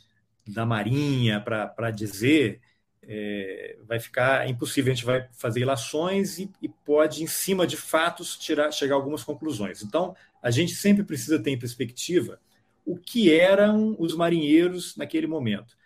da 0.49 0.65
Marinha 0.65 1.43
para 1.43 1.91
dizer, 1.91 2.63
é, 3.03 3.77
vai 3.87 3.99
ficar 3.99 4.49
impossível. 4.49 4.93
A 4.93 4.95
gente 4.95 5.05
vai 5.05 5.29
fazer 5.33 5.61
ilações 5.61 6.39
e, 6.39 6.51
e, 6.61 6.69
pode, 6.69 7.23
em 7.23 7.27
cima 7.27 7.67
de 7.67 7.77
fatos, 7.77 8.37
tirar, 8.37 8.71
chegar 8.73 8.95
a 8.95 8.99
algumas 8.99 9.25
conclusões. 9.25 9.83
Então, 9.83 10.15
a 10.43 10.51
gente 10.51 10.75
sempre 10.75 11.05
precisa 11.05 11.39
ter 11.39 11.51
em 11.51 11.59
perspectiva 11.59 12.41
o 12.85 12.97
que 12.97 13.33
eram 13.33 13.97
os 13.99 14.15
marinheiros 14.15 14.97
naquele 14.97 15.27
momento. 15.27 15.77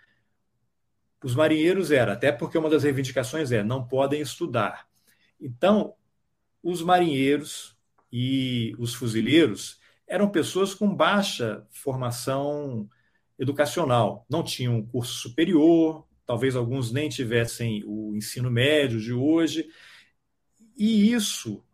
Os 1.22 1.34
marinheiros 1.34 1.90
era, 1.90 2.12
até 2.12 2.30
porque 2.30 2.58
uma 2.58 2.68
das 2.68 2.82
reivindicações 2.82 3.50
é 3.50 3.62
não 3.62 3.86
podem 3.86 4.20
estudar. 4.20 4.86
Então, 5.40 5.94
os 6.62 6.82
marinheiros 6.82 7.76
e 8.12 8.74
os 8.78 8.94
fuzileiros 8.94 9.80
eram 10.06 10.28
pessoas 10.28 10.74
com 10.74 10.94
baixa 10.94 11.66
formação 11.70 12.88
educacional, 13.38 14.24
não 14.28 14.42
tinham 14.42 14.82
curso 14.82 15.14
superior, 15.14 16.06
talvez 16.26 16.56
alguns 16.56 16.92
nem 16.92 17.08
tivessem 17.08 17.82
o 17.86 18.14
ensino 18.16 18.50
médio 18.50 19.00
de 19.00 19.12
hoje, 19.12 19.68
e 20.76 21.12
isso 21.12 21.64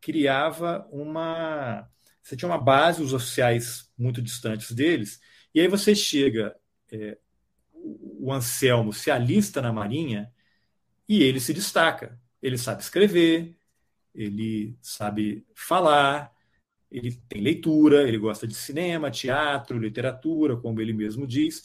criava 0.00 0.86
uma. 0.90 1.88
Você 2.22 2.36
tinha 2.36 2.48
uma 2.48 2.58
base, 2.58 3.02
os 3.02 3.12
oficiais 3.12 3.90
muito 3.96 4.20
distantes 4.20 4.72
deles, 4.72 5.20
e 5.54 5.60
aí 5.60 5.68
você 5.68 5.94
chega, 5.94 6.56
é, 6.92 7.18
o 7.72 8.32
Anselmo 8.32 8.92
se 8.92 9.10
alista 9.10 9.62
na 9.62 9.72
Marinha 9.72 10.32
e 11.08 11.22
ele 11.22 11.40
se 11.40 11.54
destaca. 11.54 12.20
Ele 12.42 12.58
sabe 12.58 12.82
escrever, 12.82 13.56
ele 14.14 14.76
sabe 14.82 15.46
falar, 15.54 16.32
ele 16.90 17.12
tem 17.28 17.40
leitura, 17.40 18.06
ele 18.06 18.18
gosta 18.18 18.46
de 18.46 18.54
cinema, 18.54 19.10
teatro, 19.10 19.78
literatura, 19.78 20.56
como 20.56 20.80
ele 20.80 20.92
mesmo 20.92 21.26
diz. 21.26 21.64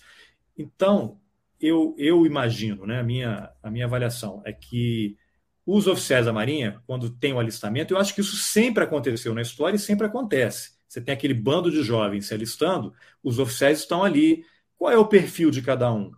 Então, 0.57 1.21
eu, 1.65 1.95
eu 1.97 2.25
imagino, 2.25 2.85
né, 2.85 2.99
a, 2.99 3.03
minha, 3.03 3.49
a 3.61 3.71
minha 3.71 3.85
avaliação 3.85 4.41
é 4.45 4.51
que 4.51 5.17
os 5.65 5.87
oficiais 5.87 6.25
da 6.25 6.33
Marinha, 6.33 6.81
quando 6.85 7.09
tem 7.09 7.33
o 7.33 7.39
alistamento, 7.39 7.93
eu 7.93 7.97
acho 7.97 8.13
que 8.13 8.21
isso 8.21 8.35
sempre 8.35 8.83
aconteceu 8.83 9.33
na 9.33 9.41
história 9.41 9.77
e 9.77 9.79
sempre 9.79 10.05
acontece. 10.05 10.73
Você 10.87 10.99
tem 11.01 11.13
aquele 11.13 11.33
bando 11.33 11.71
de 11.71 11.81
jovens 11.81 12.27
se 12.27 12.33
alistando, 12.33 12.93
os 13.23 13.39
oficiais 13.39 13.79
estão 13.79 14.03
ali. 14.03 14.45
Qual 14.77 14.91
é 14.91 14.97
o 14.97 15.07
perfil 15.07 15.49
de 15.49 15.61
cada 15.61 15.91
um? 15.91 16.11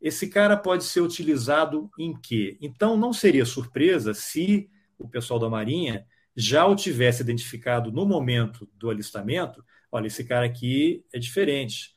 Esse 0.00 0.28
cara 0.28 0.56
pode 0.56 0.84
ser 0.84 1.02
utilizado 1.02 1.90
em 1.98 2.18
quê? 2.18 2.56
Então, 2.60 2.96
não 2.96 3.12
seria 3.12 3.44
surpresa 3.44 4.14
se 4.14 4.70
o 4.98 5.08
pessoal 5.08 5.38
da 5.38 5.50
Marinha 5.50 6.06
já 6.34 6.66
o 6.66 6.74
tivesse 6.74 7.22
identificado 7.22 7.92
no 7.92 8.06
momento 8.06 8.68
do 8.74 8.88
alistamento. 8.88 9.62
Olha, 9.92 10.06
esse 10.06 10.24
cara 10.24 10.46
aqui 10.46 11.04
é 11.12 11.18
diferente, 11.18 11.94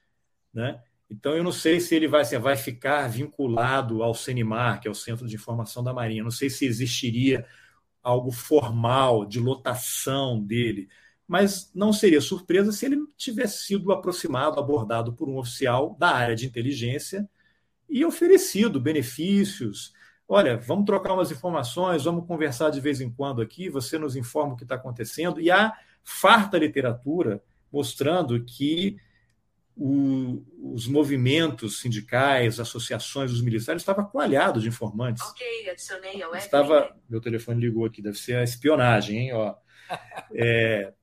né? 0.53 0.81
Então, 1.09 1.35
eu 1.35 1.43
não 1.43 1.51
sei 1.51 1.79
se 1.79 1.95
ele 1.95 2.07
vai, 2.07 2.21
assim, 2.21 2.37
vai 2.37 2.55
ficar 2.55 3.07
vinculado 3.07 4.03
ao 4.03 4.13
CENIMAR, 4.13 4.79
que 4.79 4.87
é 4.87 4.91
o 4.91 4.95
Centro 4.95 5.27
de 5.27 5.35
Informação 5.35 5.83
da 5.83 5.93
Marinha. 5.93 6.23
Não 6.23 6.31
sei 6.31 6.49
se 6.49 6.65
existiria 6.65 7.45
algo 8.03 8.31
formal 8.31 9.25
de 9.25 9.39
lotação 9.39 10.39
dele, 10.39 10.87
mas 11.27 11.71
não 11.73 11.91
seria 11.91 12.21
surpresa 12.21 12.71
se 12.71 12.85
ele 12.85 12.97
tivesse 13.17 13.65
sido 13.65 13.91
aproximado, 13.91 14.59
abordado 14.59 15.13
por 15.13 15.27
um 15.27 15.37
oficial 15.37 15.95
da 15.99 16.09
área 16.09 16.35
de 16.35 16.45
inteligência 16.45 17.29
e 17.89 18.05
oferecido 18.05 18.79
benefícios. 18.79 19.93
Olha, 20.27 20.57
vamos 20.57 20.85
trocar 20.85 21.13
umas 21.13 21.31
informações, 21.31 22.03
vamos 22.03 22.27
conversar 22.27 22.69
de 22.69 22.79
vez 22.79 23.01
em 23.01 23.11
quando 23.11 23.41
aqui, 23.41 23.67
você 23.67 23.97
nos 23.97 24.15
informa 24.15 24.53
o 24.53 24.55
que 24.55 24.63
está 24.63 24.75
acontecendo. 24.75 25.41
E 25.41 25.49
há 25.49 25.73
farta 26.03 26.57
literatura 26.57 27.43
mostrando 27.71 28.43
que 28.43 28.97
o, 29.81 30.43
os 30.73 30.87
movimentos 30.87 31.79
sindicais, 31.79 32.59
associações 32.59 33.31
dos 33.31 33.41
militares 33.41 33.81
estavam 33.81 34.03
coalhados 34.03 34.63
de 34.63 34.67
informantes. 34.67 35.23
Ok, 35.23 35.69
adicionei 35.69 36.21
ao 36.21 36.35
Estava, 36.35 36.93
meu 37.09 37.21
telefone 37.21 37.61
ligou 37.61 37.85
aqui, 37.85 38.01
deve 38.01 38.17
ser 38.17 38.35
a 38.35 38.43
espionagem, 38.43 39.17
hein? 39.17 39.33
Ó. 39.33 39.55
É, 40.35 40.93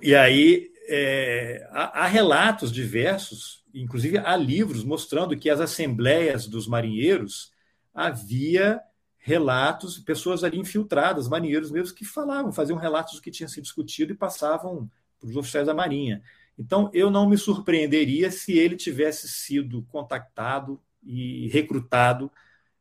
e 0.00 0.14
aí 0.14 0.70
é, 0.88 1.66
há, 1.72 2.04
há, 2.04 2.06
relatos 2.06 2.70
diversos, 2.70 3.64
inclusive 3.74 4.18
há 4.18 4.36
livros 4.36 4.84
mostrando 4.84 5.36
que 5.36 5.50
as 5.50 5.60
assembleias 5.60 6.46
dos 6.46 6.68
marinheiros 6.68 7.50
havia 7.92 8.80
relatos, 9.18 9.98
pessoas 9.98 10.44
ali 10.44 10.58
infiltradas, 10.58 11.26
marinheiros 11.26 11.72
mesmo, 11.72 11.96
que 11.96 12.04
falavam, 12.04 12.52
faziam 12.52 12.78
relatos 12.78 13.14
do 13.14 13.20
que 13.20 13.32
tinha 13.32 13.48
sido 13.48 13.64
discutido 13.64 14.12
e 14.12 14.16
passavam 14.16 14.88
para 15.18 15.28
os 15.28 15.36
oficiais 15.36 15.66
da 15.66 15.74
Marinha. 15.74 16.22
Então, 16.58 16.90
eu 16.94 17.10
não 17.10 17.28
me 17.28 17.36
surpreenderia 17.36 18.30
se 18.30 18.56
ele 18.56 18.76
tivesse 18.76 19.28
sido 19.28 19.82
contactado 19.84 20.80
e 21.02 21.48
recrutado. 21.48 22.30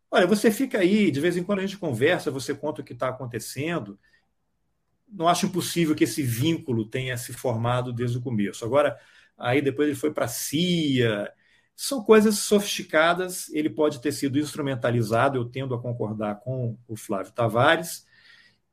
Olha, 0.10 0.28
você 0.28 0.52
fica 0.52 0.80
aí, 0.80 1.10
de 1.10 1.20
vez 1.20 1.36
em 1.36 1.44
quando 1.44 1.60
a 1.60 1.62
gente 1.64 1.78
conversa, 1.78 2.30
você 2.30 2.54
conta 2.54 2.82
o 2.82 2.84
que 2.84 2.94
está 2.94 3.10
acontecendo. 3.10 3.98
Não 5.08 5.28
acho 5.28 5.48
impossível 5.48 5.96
que 5.96 6.04
esse 6.04 6.22
vínculo 6.22 6.86
tenha 6.86 7.18
se 7.18 7.34
formado 7.34 7.92
desde 7.92 8.18
o 8.18 8.22
começo. 8.22 8.64
Agora, 8.64 8.98
aí 9.38 9.62
depois 9.62 9.88
ele 9.88 9.98
foi 9.98 10.14
para 10.14 10.26
a 10.26 10.30
CIA. 10.30 11.32
São 11.76 12.04
coisas 12.04 12.38
sofisticadas, 12.38 13.50
ele 13.50 13.70
pode 13.70 14.00
ter 14.00 14.12
sido 14.12 14.38
instrumentalizado, 14.38 15.38
eu 15.38 15.46
tendo 15.46 15.74
a 15.74 15.82
concordar 15.82 16.36
com 16.36 16.78
o 16.88 16.96
Flávio 16.96 17.34
Tavares, 17.34 18.06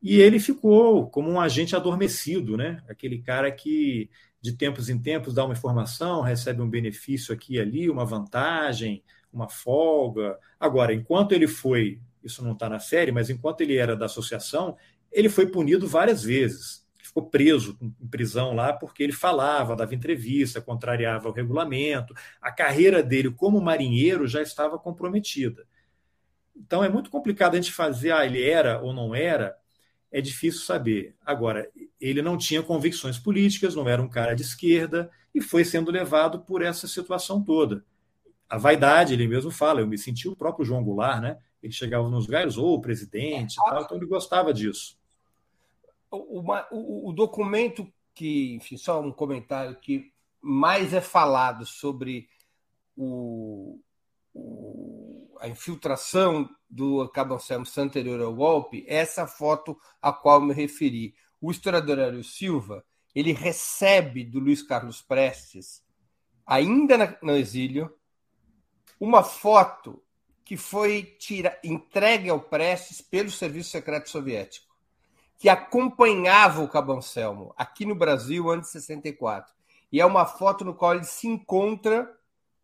e 0.02 0.20
ele 0.20 0.38
ficou 0.38 1.08
como 1.08 1.30
um 1.30 1.40
agente 1.40 1.74
adormecido, 1.74 2.56
né? 2.56 2.82
Aquele 2.88 3.20
cara 3.20 3.50
que 3.50 4.10
de 4.40 4.52
tempos 4.52 4.88
em 4.88 4.98
tempos 4.98 5.34
dá 5.34 5.44
uma 5.44 5.54
informação, 5.54 6.22
recebe 6.22 6.62
um 6.62 6.68
benefício 6.68 7.34
aqui 7.34 7.54
e 7.54 7.60
ali, 7.60 7.90
uma 7.90 8.04
vantagem, 8.04 9.02
uma 9.32 9.48
folga. 9.48 10.38
Agora, 10.58 10.94
enquanto 10.94 11.32
ele 11.32 11.46
foi, 11.46 12.00
isso 12.22 12.42
não 12.42 12.52
está 12.52 12.68
na 12.68 12.78
série, 12.78 13.12
mas 13.12 13.30
enquanto 13.30 13.60
ele 13.60 13.76
era 13.76 13.94
da 13.94 14.06
associação, 14.06 14.76
ele 15.12 15.28
foi 15.28 15.46
punido 15.46 15.86
várias 15.86 16.22
vezes. 16.22 16.86
Ficou 16.96 17.24
preso 17.26 17.76
em 17.80 18.06
prisão 18.06 18.54
lá 18.54 18.72
porque 18.72 19.02
ele 19.02 19.12
falava, 19.12 19.74
dava 19.74 19.94
entrevista, 19.94 20.60
contrariava 20.60 21.28
o 21.28 21.32
regulamento. 21.32 22.14
A 22.40 22.52
carreira 22.52 23.02
dele 23.02 23.30
como 23.30 23.60
marinheiro 23.60 24.26
já 24.26 24.40
estava 24.40 24.78
comprometida. 24.78 25.66
Então 26.56 26.84
é 26.84 26.88
muito 26.88 27.10
complicado 27.10 27.54
a 27.54 27.56
gente 27.56 27.72
fazer, 27.72 28.12
ah, 28.12 28.24
ele 28.24 28.42
era 28.42 28.80
ou 28.80 28.92
não 28.92 29.14
era, 29.14 29.56
é 30.10 30.20
difícil 30.20 30.62
saber. 30.62 31.14
Agora, 31.24 31.70
ele 32.00 32.22
não 32.22 32.36
tinha 32.36 32.62
convicções 32.62 33.18
políticas, 33.18 33.74
não 33.74 33.88
era 33.88 34.02
um 34.02 34.08
cara 34.08 34.34
de 34.34 34.42
esquerda 34.42 35.10
e 35.34 35.40
foi 35.40 35.64
sendo 35.64 35.90
levado 35.90 36.40
por 36.40 36.62
essa 36.62 36.88
situação 36.88 37.42
toda. 37.42 37.84
A 38.48 38.58
vaidade, 38.58 39.14
ele 39.14 39.28
mesmo 39.28 39.50
fala, 39.50 39.80
eu 39.80 39.86
me 39.86 39.96
senti 39.96 40.28
o 40.28 40.34
próprio 40.34 40.64
João 40.64 40.82
Goulart, 40.82 41.20
né? 41.20 41.38
Ele 41.62 41.72
chegava 41.72 42.08
nos 42.08 42.26
lugares, 42.26 42.56
ou 42.56 42.74
o 42.74 42.80
presidente, 42.80 43.54
e 43.54 43.70
tal, 43.70 43.82
então 43.82 43.96
ele 43.96 44.06
gostava 44.06 44.52
disso. 44.52 44.98
O, 46.10 46.40
o, 46.72 47.10
o, 47.10 47.12
documento 47.12 47.86
que, 48.14 48.54
enfim, 48.54 48.76
só 48.76 49.00
um 49.00 49.12
comentário 49.12 49.76
que 49.76 50.10
mais 50.40 50.92
é 50.92 51.00
falado 51.00 51.64
sobre 51.64 52.28
o, 52.96 53.78
a 55.40 55.48
infiltração 55.48 56.48
do 56.68 57.08
Cabo 57.08 57.38
Santos 57.38 57.76
anterior 57.78 58.20
ao 58.20 58.34
golpe, 58.34 58.84
é 58.86 58.96
essa 58.96 59.26
foto 59.26 59.76
a 60.00 60.12
qual 60.12 60.40
me 60.40 60.54
referi. 60.54 61.14
O 61.40 61.50
historiador 61.50 61.98
Hélio 61.98 62.22
Silva 62.22 62.84
ele 63.14 63.32
recebe 63.32 64.24
do 64.24 64.38
Luiz 64.38 64.62
Carlos 64.62 65.02
Prestes, 65.02 65.82
ainda 66.46 67.18
no 67.22 67.36
exílio, 67.36 67.92
uma 69.00 69.22
foto 69.22 70.02
que 70.44 70.56
foi 70.56 71.02
tira, 71.18 71.58
entregue 71.64 72.28
ao 72.28 72.40
Prestes 72.40 73.00
pelo 73.00 73.30
Serviço 73.30 73.70
Secreto 73.70 74.10
Soviético, 74.10 74.66
que 75.38 75.48
acompanhava 75.48 76.62
o 76.62 76.68
Cabo 76.68 76.92
Anselmo 76.92 77.54
aqui 77.56 77.84
no 77.84 77.94
Brasil 77.94 78.50
antes 78.50 78.72
de 78.72 78.80
64. 78.80 79.52
E 79.90 80.00
é 80.00 80.06
uma 80.06 80.26
foto 80.26 80.64
no 80.64 80.74
qual 80.74 80.94
ele 80.94 81.04
se 81.04 81.26
encontra 81.26 82.12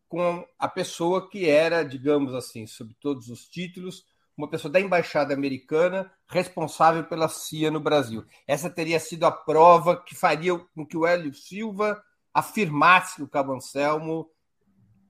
com 0.07 0.45
a 0.57 0.67
pessoa 0.67 1.29
que 1.29 1.49
era, 1.49 1.83
digamos 1.83 2.33
assim, 2.33 2.65
sob 2.65 2.93
todos 2.99 3.29
os 3.29 3.47
títulos, 3.47 4.05
uma 4.37 4.49
pessoa 4.49 4.71
da 4.71 4.79
embaixada 4.79 5.33
americana 5.33 6.11
responsável 6.27 7.03
pela 7.03 7.27
CIA 7.27 7.71
no 7.71 7.79
Brasil. 7.79 8.23
Essa 8.47 8.69
teria 8.69 8.99
sido 8.99 9.25
a 9.25 9.31
prova 9.31 10.01
que 10.01 10.15
faria 10.15 10.57
com 10.75 10.85
que 10.85 10.95
o 10.95 11.05
Hélio 11.05 11.33
Silva 11.33 12.01
afirmasse 12.33 13.15
que 13.15 13.23
o 13.23 13.27
Cabo 13.27 13.53
Anselmo, 13.53 14.29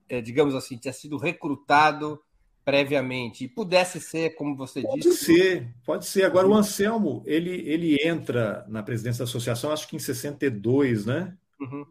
é, 0.07 0.21
digamos 0.21 0.55
assim, 0.55 0.77
tinha 0.77 0.93
sido 0.93 1.17
recrutado 1.17 2.19
previamente 2.63 3.43
e 3.43 3.47
pudesse 3.47 3.99
ser, 3.99 4.35
como 4.35 4.55
você 4.55 4.81
pode 4.81 5.01
disse. 5.01 5.25
Pode 5.25 5.39
ser, 5.39 5.75
pode 5.85 6.05
ser. 6.05 6.23
Agora 6.23 6.47
o 6.47 6.53
Anselmo, 6.53 7.23
ele 7.25 7.61
ele 7.69 7.97
entra 8.05 8.65
na 8.67 8.83
presidência 8.83 9.19
da 9.19 9.23
associação, 9.23 9.71
acho 9.71 9.87
que 9.87 9.95
em 9.95 9.99
62, 9.99 11.05
né? 11.05 11.37
Uhum. 11.59 11.85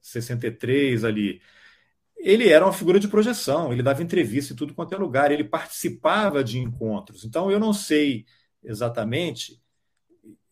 63 0.00 1.04
ali 1.04 1.40
ele 2.18 2.48
era 2.48 2.64
uma 2.64 2.72
figura 2.72 2.98
de 2.98 3.08
projeção, 3.08 3.72
ele 3.72 3.82
dava 3.82 4.02
entrevista 4.02 4.52
em 4.52 4.56
tudo 4.56 4.74
quanto 4.74 4.94
é 4.94 4.98
lugar, 4.98 5.30
ele 5.30 5.44
participava 5.44 6.42
de 6.42 6.58
encontros. 6.58 7.24
Então, 7.24 7.50
eu 7.50 7.60
não 7.60 7.72
sei 7.72 8.26
exatamente 8.62 9.62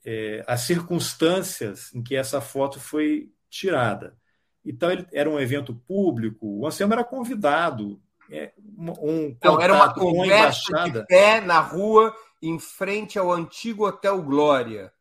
é, 0.05 0.45
as 0.47 0.61
circunstâncias 0.61 1.93
em 1.93 2.03
que 2.03 2.15
essa 2.15 2.41
foto 2.41 2.79
foi 2.79 3.33
tirada. 3.51 4.17
Então, 4.65 4.91
ele 4.91 5.07
era 5.13 5.29
um 5.29 5.39
evento 5.39 5.75
público, 5.75 6.47
o 6.47 6.67
Anselmo 6.67 6.93
era 6.93 7.05
convidado, 7.05 8.01
é, 8.31 8.53
um 8.79 9.27
então, 9.27 9.61
era 9.61 9.75
uma 9.75 9.93
conversa 9.93 10.89
de 10.91 11.05
pé 11.07 11.41
na 11.41 11.61
rua, 11.61 12.15
em 12.43 12.59
frente 12.59 13.19
ao 13.19 13.33
antigo 13.33 13.87
Hotel 13.87 14.23
Glória. 14.23 14.93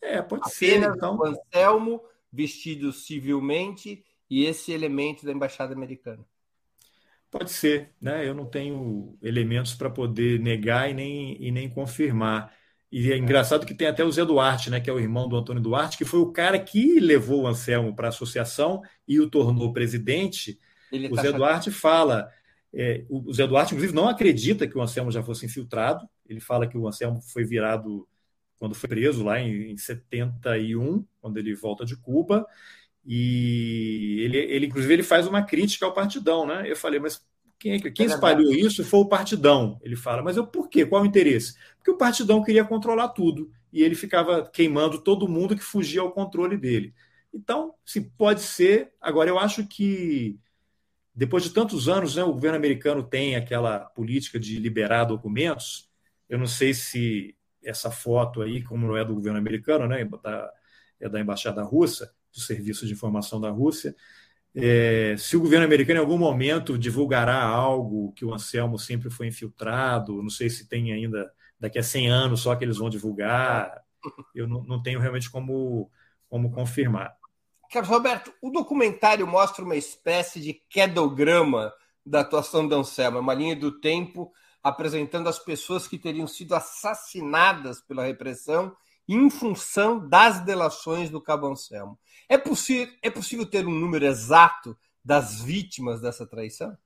É, 0.00 0.22
pode 0.22 0.42
Apenas 0.42 0.92
ser. 0.92 0.96
Então... 0.96 1.16
o 1.16 1.24
Anselmo, 1.24 2.02
vestido 2.32 2.92
civilmente, 2.92 4.04
e 4.30 4.44
esse 4.44 4.72
elemento 4.72 5.24
da 5.24 5.32
embaixada 5.32 5.74
americana. 5.74 6.24
Pode 7.30 7.50
ser, 7.50 7.90
né? 8.00 8.26
Eu 8.26 8.34
não 8.34 8.46
tenho 8.46 9.16
elementos 9.22 9.74
para 9.74 9.90
poder 9.90 10.40
negar 10.40 10.90
e 10.90 10.94
nem, 10.94 11.42
e 11.42 11.50
nem 11.50 11.68
confirmar. 11.68 12.52
E 12.90 13.12
é 13.12 13.18
engraçado 13.18 13.66
que 13.66 13.74
tem 13.74 13.86
até 13.86 14.02
o 14.02 14.10
Zé 14.10 14.24
Duarte, 14.24 14.70
né, 14.70 14.80
que 14.80 14.88
é 14.88 14.92
o 14.92 14.98
irmão 14.98 15.28
do 15.28 15.36
Antônio 15.36 15.62
Duarte, 15.62 15.98
que 15.98 16.06
foi 16.06 16.20
o 16.20 16.32
cara 16.32 16.58
que 16.58 16.98
levou 16.98 17.42
o 17.42 17.46
Anselmo 17.46 17.94
para 17.94 18.08
a 18.08 18.08
associação 18.08 18.80
e 19.06 19.20
o 19.20 19.28
tornou 19.28 19.74
presidente. 19.74 20.58
Ele 20.90 21.08
o 21.08 21.14
tá 21.14 21.20
Zé 21.20 21.32
Duarte 21.32 21.70
fala, 21.70 22.30
é, 22.72 23.04
o 23.10 23.30
Zé 23.30 23.46
Duarte, 23.46 23.74
inclusive, 23.74 23.94
não 23.94 24.08
acredita 24.08 24.66
que 24.66 24.76
o 24.76 24.80
Anselmo 24.80 25.10
já 25.10 25.22
fosse 25.22 25.44
infiltrado. 25.44 26.08
Ele 26.26 26.40
fala 26.40 26.66
que 26.66 26.78
o 26.78 26.88
Anselmo 26.88 27.20
foi 27.20 27.44
virado 27.44 28.08
quando 28.58 28.74
foi 28.74 28.88
preso 28.88 29.22
lá 29.22 29.38
em, 29.38 29.72
em 29.72 29.76
71, 29.76 31.04
quando 31.20 31.36
ele 31.36 31.54
volta 31.54 31.84
de 31.84 31.94
Cuba, 31.94 32.46
e 33.04 34.20
ele, 34.20 34.38
ele, 34.38 34.66
inclusive, 34.66 34.92
ele 34.92 35.02
faz 35.02 35.26
uma 35.26 35.42
crítica 35.42 35.86
ao 35.86 35.94
partidão, 35.94 36.46
né? 36.46 36.70
Eu 36.70 36.76
falei, 36.76 37.00
mas 37.00 37.24
quem, 37.58 37.72
é 37.72 37.78
quem 37.90 38.06
espalhou 38.06 38.52
isso 38.52 38.84
foi 38.84 39.00
o 39.00 39.08
partidão. 39.08 39.78
Ele 39.82 39.96
fala, 39.96 40.22
mas 40.22 40.36
eu 40.36 40.46
por 40.46 40.68
quê? 40.68 40.86
Qual 40.86 41.02
o 41.02 41.06
interesse? 41.06 41.54
Porque 41.76 41.90
o 41.90 41.96
partidão 41.96 42.42
queria 42.42 42.64
controlar 42.64 43.08
tudo 43.08 43.50
e 43.72 43.82
ele 43.82 43.94
ficava 43.94 44.48
queimando 44.48 45.00
todo 45.00 45.28
mundo 45.28 45.56
que 45.56 45.62
fugia 45.62 46.00
ao 46.00 46.12
controle 46.12 46.56
dele. 46.56 46.94
Então, 47.32 47.74
se 47.84 48.00
pode 48.00 48.40
ser. 48.40 48.92
Agora, 49.00 49.28
eu 49.28 49.38
acho 49.38 49.66
que 49.66 50.38
depois 51.14 51.42
de 51.42 51.50
tantos 51.50 51.88
anos, 51.88 52.14
né, 52.14 52.22
o 52.22 52.32
governo 52.32 52.56
americano 52.56 53.02
tem 53.02 53.36
aquela 53.36 53.80
política 53.80 54.38
de 54.38 54.58
liberar 54.58 55.04
documentos. 55.04 55.90
Eu 56.28 56.38
não 56.38 56.46
sei 56.46 56.72
se 56.72 57.34
essa 57.62 57.90
foto 57.90 58.40
aí, 58.40 58.62
como 58.62 58.86
não 58.86 58.96
é 58.96 59.04
do 59.04 59.14
governo 59.14 59.38
americano, 59.38 59.86
né, 59.86 60.08
é 61.00 61.08
da 61.08 61.20
embaixada 61.20 61.62
russa, 61.62 62.14
do 62.38 62.44
Serviço 62.44 62.86
de 62.86 62.92
Informação 62.92 63.40
da 63.40 63.50
Rússia. 63.50 63.94
É, 64.54 65.14
se 65.18 65.36
o 65.36 65.40
governo 65.40 65.66
americano 65.66 65.98
em 65.98 66.02
algum 66.02 66.18
momento 66.18 66.78
divulgará 66.78 67.42
algo 67.42 68.12
que 68.12 68.24
o 68.24 68.32
Anselmo 68.32 68.78
sempre 68.78 69.10
foi 69.10 69.26
infiltrado, 69.26 70.22
não 70.22 70.30
sei 70.30 70.48
se 70.48 70.68
tem 70.68 70.92
ainda 70.92 71.30
daqui 71.60 71.78
a 71.78 71.82
100 71.82 72.08
anos 72.08 72.40
só 72.40 72.56
que 72.56 72.64
eles 72.64 72.78
vão 72.78 72.88
divulgar, 72.88 73.82
eu 74.34 74.48
não, 74.48 74.62
não 74.64 74.82
tenho 74.82 75.00
realmente 75.00 75.30
como, 75.30 75.90
como 76.28 76.50
confirmar. 76.50 77.14
Carlos 77.70 77.90
Roberto, 77.90 78.32
o 78.40 78.50
documentário 78.50 79.26
mostra 79.26 79.64
uma 79.64 79.76
espécie 79.76 80.40
de 80.40 80.54
quedograma 80.54 81.72
da 82.04 82.20
atuação 82.20 82.66
do 82.66 82.74
Anselmo, 82.74 83.18
é 83.18 83.20
uma 83.20 83.34
linha 83.34 83.54
do 83.54 83.78
tempo 83.80 84.32
apresentando 84.62 85.28
as 85.28 85.38
pessoas 85.38 85.86
que 85.86 85.98
teriam 85.98 86.26
sido 86.26 86.54
assassinadas 86.54 87.80
pela 87.80 88.06
repressão 88.06 88.74
em 89.08 89.30
função 89.30 90.06
das 90.06 90.40
delações 90.44 91.08
do 91.08 91.20
Cabo 91.20 91.46
Anselmo. 91.46 91.98
É, 92.28 92.36
possível, 92.36 92.92
é 93.02 93.10
possível 93.10 93.46
ter 93.46 93.66
um 93.66 93.74
número 93.74 94.04
exato 94.04 94.76
das 95.02 95.40
vítimas 95.40 96.00
dessa 96.00 96.26
traição? 96.26 96.76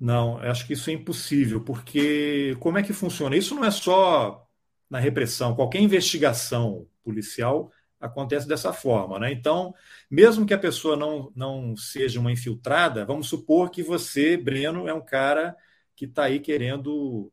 Não, 0.00 0.38
acho 0.38 0.66
que 0.66 0.72
isso 0.72 0.90
é 0.90 0.94
impossível, 0.94 1.62
porque 1.62 2.56
como 2.60 2.78
é 2.78 2.82
que 2.82 2.92
funciona? 2.92 3.36
Isso 3.36 3.54
não 3.54 3.64
é 3.64 3.70
só 3.70 4.46
na 4.88 4.98
repressão, 4.98 5.54
qualquer 5.54 5.80
investigação 5.80 6.86
policial 7.02 7.70
acontece 8.00 8.46
dessa 8.46 8.72
forma. 8.72 9.18
Né? 9.18 9.32
Então, 9.32 9.74
mesmo 10.10 10.46
que 10.46 10.54
a 10.54 10.58
pessoa 10.58 10.96
não, 10.96 11.32
não 11.34 11.76
seja 11.76 12.20
uma 12.20 12.32
infiltrada, 12.32 13.04
vamos 13.04 13.28
supor 13.28 13.70
que 13.70 13.82
você, 13.82 14.36
Breno, 14.36 14.88
é 14.88 14.94
um 14.94 15.04
cara 15.04 15.56
que 15.94 16.04
está 16.04 16.24
aí 16.24 16.40
querendo 16.40 17.32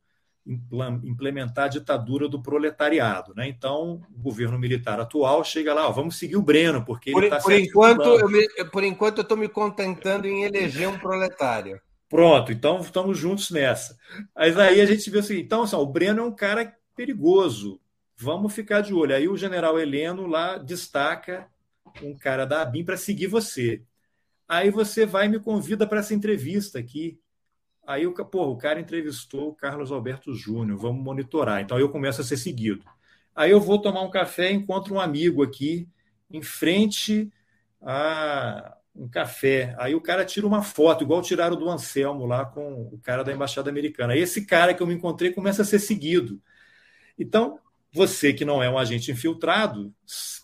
implementar 1.04 1.66
a 1.66 1.70
ditadura 1.70 2.28
do 2.28 2.42
proletariado. 2.42 3.34
Né? 3.36 3.48
Então, 3.48 4.02
o 4.14 4.22
governo 4.22 4.60
militar 4.60 5.00
atual 5.00 5.44
chega 5.44 5.74
lá, 5.74 5.88
ó, 5.88 5.92
vamos 5.92 6.18
seguir 6.18 6.36
o 6.36 6.42
Breno, 6.42 6.84
porque 6.84 7.12
por, 7.12 7.24
ele 7.24 7.34
está 7.34 7.42
por 7.42 7.54
enquanto 7.54 8.04
eu 8.04 8.30
me, 8.30 8.48
Por 8.72 8.84
enquanto, 8.84 9.20
eu 9.20 9.22
estou 9.22 9.38
me 9.38 9.48
contentando 9.48 10.28
em 10.28 10.44
eleger 10.44 10.88
um 10.88 11.00
proletário. 11.00 11.80
Pronto, 12.10 12.52
então 12.52 12.80
estamos 12.80 13.18
juntos 13.18 13.50
nessa. 13.50 13.98
Mas 14.36 14.58
aí 14.58 14.82
a 14.82 14.86
gente 14.86 15.10
vê 15.10 15.20
assim, 15.20 15.40
então 15.40 15.64
assim, 15.64 15.76
ó, 15.76 15.82
o 15.82 15.88
Breno 15.88 16.22
é 16.22 16.24
um 16.24 16.36
cara 16.36 16.76
perigoso, 16.96 17.80
vamos 18.16 18.54
ficar 18.54 18.82
de 18.82 18.94
olho. 18.94 19.16
Aí 19.16 19.28
o 19.28 19.38
general 19.38 19.80
Heleno 19.80 20.28
lá 20.28 20.58
destaca 20.58 21.48
um 22.02 22.16
cara 22.16 22.46
da 22.46 22.62
ABIN 22.62 22.84
para 22.84 22.98
seguir 22.98 23.28
você. 23.28 23.82
Aí 24.48 24.70
você 24.70 25.06
vai 25.06 25.26
e 25.26 25.30
me 25.30 25.40
convida 25.40 25.88
para 25.88 26.00
essa 26.00 26.14
entrevista 26.14 26.78
aqui. 26.78 27.20
Aí 27.86 28.08
o, 28.08 28.14
o 28.14 28.58
cara 28.58 28.80
entrevistou 28.80 29.50
o 29.50 29.56
Carlos 29.56 29.92
Alberto 29.92 30.34
Júnior, 30.34 30.78
vamos 30.78 31.04
monitorar. 31.04 31.62
Então 31.62 31.80
eu 31.80 31.90
começo 31.90 32.22
a 32.22 32.24
ser 32.24 32.38
seguido. 32.38 32.84
Aí 33.36 33.52
eu 33.52 33.60
vou 33.60 33.82
tomar 33.82 34.02
um 34.02 34.10
café 34.10 34.52
e 34.52 34.56
encontro 34.56 34.96
um 34.96 35.00
amigo 35.00 35.44
aqui 35.44 35.88
em 36.30 36.42
frente 36.42 37.32
a 37.82 38.78
um 38.96 39.08
café. 39.10 39.76
Aí 39.80 39.96
o 39.96 40.02
cara 40.02 40.24
tira 40.24 40.46
uma 40.46 40.62
foto, 40.62 41.04
igual 41.04 41.22
tiraram 41.22 41.56
do 41.56 41.70
Anselmo 41.70 42.26
lá 42.26 42.46
com 42.46 42.90
o 42.92 43.00
cara 43.00 43.24
da 43.24 43.34
embaixada 43.34 43.70
americana. 43.70 44.14
Aí 44.14 44.20
esse 44.20 44.46
cara 44.46 44.74
que 44.74 44.82
eu 44.82 44.88
me 44.88 44.94
encontrei 44.94 45.32
começa 45.32 45.64
a 45.64 45.66
ser 45.66 45.80
seguido. 45.80 46.42
Então, 47.18 47.60
você 47.92 48.34
que 48.34 48.46
não 48.46 48.62
é 48.62 48.70
um 48.70 48.78
agente 48.78 49.12
infiltrado, 49.12 49.94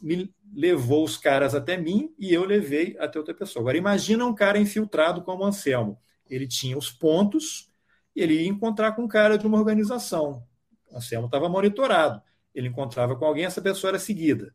me 0.02 0.34
levou 0.54 1.04
os 1.04 1.18
caras 1.18 1.56
até 1.56 1.78
mim 1.78 2.14
e 2.18 2.34
eu 2.34 2.44
levei 2.44 2.96
até 3.00 3.18
outra 3.20 3.34
pessoa. 3.34 3.62
Agora, 3.62 3.78
imagina 3.78 4.26
um 4.26 4.36
cara 4.36 4.58
infiltrado 4.60 5.22
como 5.24 5.44
o 5.44 5.46
Anselmo. 5.46 6.00
Ele 6.30 6.48
tinha 6.48 6.78
os 6.78 6.92
pontos 6.92 7.70
e 8.16 8.22
ele 8.22 8.42
ia 8.42 8.48
encontrar 8.48 8.94
com 8.94 9.04
um 9.04 9.08
cara 9.08 9.38
de 9.38 9.48
uma 9.48 9.58
organização. 9.58 10.44
O 10.92 10.98
Anselmo 10.98 11.26
estava 11.26 11.50
monitorado. 11.50 12.22
Ele 12.54 12.68
encontrava 12.68 13.16
com 13.16 13.26
alguém, 13.26 13.46
essa 13.46 13.62
pessoa 13.62 13.92
era 13.92 14.00
seguida. 14.00 14.54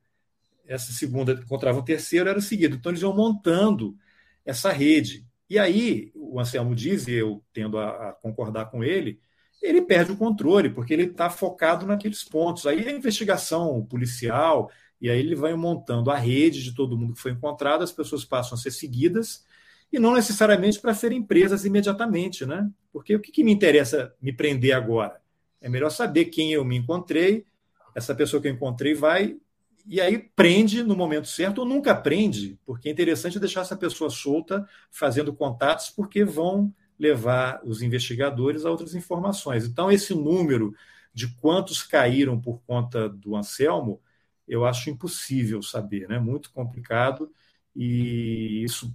Essa 0.66 0.92
segunda 0.92 1.32
encontrava 1.32 1.78
um 1.78 1.84
terceiro, 1.84 2.28
era 2.28 2.40
seguido. 2.40 2.76
Então, 2.76 2.90
eles 2.90 3.02
iam 3.02 3.14
montando 3.14 3.96
essa 4.44 4.72
rede. 4.72 5.26
E 5.48 5.58
aí, 5.58 6.10
o 6.14 6.40
Anselmo 6.40 6.74
diz, 6.74 7.06
e 7.06 7.12
eu 7.12 7.42
tendo 7.52 7.78
a, 7.78 8.10
a 8.10 8.12
concordar 8.12 8.66
com 8.66 8.82
ele, 8.82 9.20
ele 9.62 9.80
perde 9.82 10.12
o 10.12 10.16
controle, 10.16 10.70
porque 10.70 10.92
ele 10.92 11.04
está 11.04 11.30
focado 11.30 11.86
naqueles 11.86 12.22
pontos. 12.22 12.66
Aí 12.66 12.86
a 12.86 12.92
investigação 12.92 13.84
policial, 13.86 14.70
e 15.00 15.08
aí 15.08 15.18
ele 15.18 15.34
vai 15.34 15.54
montando 15.54 16.10
a 16.10 16.16
rede 16.16 16.62
de 16.62 16.74
todo 16.74 16.96
mundo 16.96 17.14
que 17.14 17.20
foi 17.20 17.32
encontrado, 17.32 17.82
as 17.82 17.92
pessoas 17.92 18.24
passam 18.24 18.56
a 18.56 18.60
ser 18.60 18.70
seguidas, 18.70 19.44
e 19.94 19.98
não 20.00 20.12
necessariamente 20.12 20.80
para 20.80 20.92
serem 20.92 21.22
presas 21.22 21.64
imediatamente, 21.64 22.44
né? 22.44 22.68
Porque 22.92 23.14
o 23.14 23.20
que, 23.20 23.30
que 23.30 23.44
me 23.44 23.52
interessa 23.52 24.12
me 24.20 24.32
prender 24.32 24.72
agora? 24.72 25.20
É 25.60 25.68
melhor 25.68 25.90
saber 25.90 26.26
quem 26.26 26.52
eu 26.52 26.64
me 26.64 26.76
encontrei, 26.76 27.46
essa 27.94 28.12
pessoa 28.12 28.42
que 28.42 28.48
eu 28.48 28.52
encontrei 28.52 28.92
vai, 28.92 29.36
e 29.86 30.00
aí 30.00 30.18
prende 30.34 30.82
no 30.82 30.96
momento 30.96 31.28
certo, 31.28 31.58
ou 31.58 31.64
nunca 31.64 31.94
prende, 31.94 32.58
porque 32.66 32.88
é 32.88 32.92
interessante 32.92 33.38
deixar 33.38 33.60
essa 33.60 33.76
pessoa 33.76 34.10
solta, 34.10 34.68
fazendo 34.90 35.32
contatos, 35.32 35.90
porque 35.90 36.24
vão 36.24 36.74
levar 36.98 37.60
os 37.64 37.80
investigadores 37.80 38.64
a 38.64 38.70
outras 38.70 38.96
informações. 38.96 39.64
Então, 39.64 39.92
esse 39.92 40.12
número 40.12 40.74
de 41.12 41.28
quantos 41.36 41.84
caíram 41.84 42.40
por 42.40 42.60
conta 42.66 43.08
do 43.08 43.36
Anselmo, 43.36 44.00
eu 44.48 44.64
acho 44.64 44.90
impossível 44.90 45.62
saber, 45.62 46.08
né? 46.08 46.18
muito 46.18 46.50
complicado, 46.50 47.30
e 47.76 48.64
isso 48.64 48.92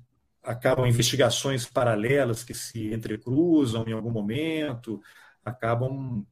acabam 0.50 0.88
investigações 0.88 1.66
paralelas 1.66 2.43
que 2.43 2.54
se 2.54 2.93
entrecruzam 2.93 3.86
em 3.88 3.93
algum 3.93 4.12
momento, 4.12 5.02
acabam. 5.43 6.26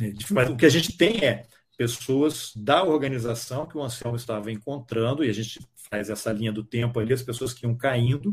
Né, 0.00 0.12
mas 0.30 0.50
o 0.50 0.56
que 0.56 0.66
a 0.66 0.70
gente 0.70 0.96
tem 0.96 1.24
é 1.24 1.46
pessoas 1.76 2.52
da 2.56 2.82
organização 2.82 3.66
que 3.66 3.76
o 3.76 3.82
Anselmo 3.82 4.16
estava 4.16 4.50
encontrando, 4.50 5.24
e 5.24 5.30
a 5.30 5.32
gente 5.32 5.60
faz 5.90 6.10
essa 6.10 6.32
linha 6.32 6.52
do 6.52 6.64
tempo 6.64 6.98
ali, 6.98 7.12
as 7.12 7.22
pessoas 7.22 7.52
que 7.52 7.66
iam 7.66 7.76
caindo, 7.76 8.32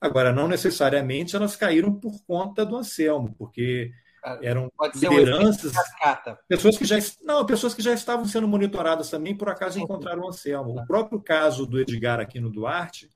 Agora, 0.00 0.32
não 0.32 0.46
necessariamente 0.46 1.34
elas 1.34 1.56
caíram 1.56 1.92
por 1.92 2.22
conta 2.26 2.64
do 2.66 2.76
Anselmo, 2.76 3.34
porque 3.38 3.92
ah, 4.22 4.38
eram 4.42 4.70
lideranças, 4.94 5.72
um 5.72 6.36
pessoas 6.48 6.76
que 6.76 6.84
já 6.84 6.96
não, 7.22 7.46
pessoas 7.46 7.74
que 7.74 7.82
já 7.82 7.92
estavam 7.92 8.26
sendo 8.26 8.46
monitoradas 8.46 9.08
também 9.08 9.36
por 9.36 9.48
acaso 9.48 9.78
encontraram 9.78 10.22
o 10.22 10.28
Anselmo. 10.28 10.78
O 10.78 10.86
próprio 10.86 11.20
caso 11.20 11.66
do 11.66 11.80
Edgar 11.80 12.20
aqui 12.20 12.38
no 12.38 12.50
Duarte, 12.50 13.08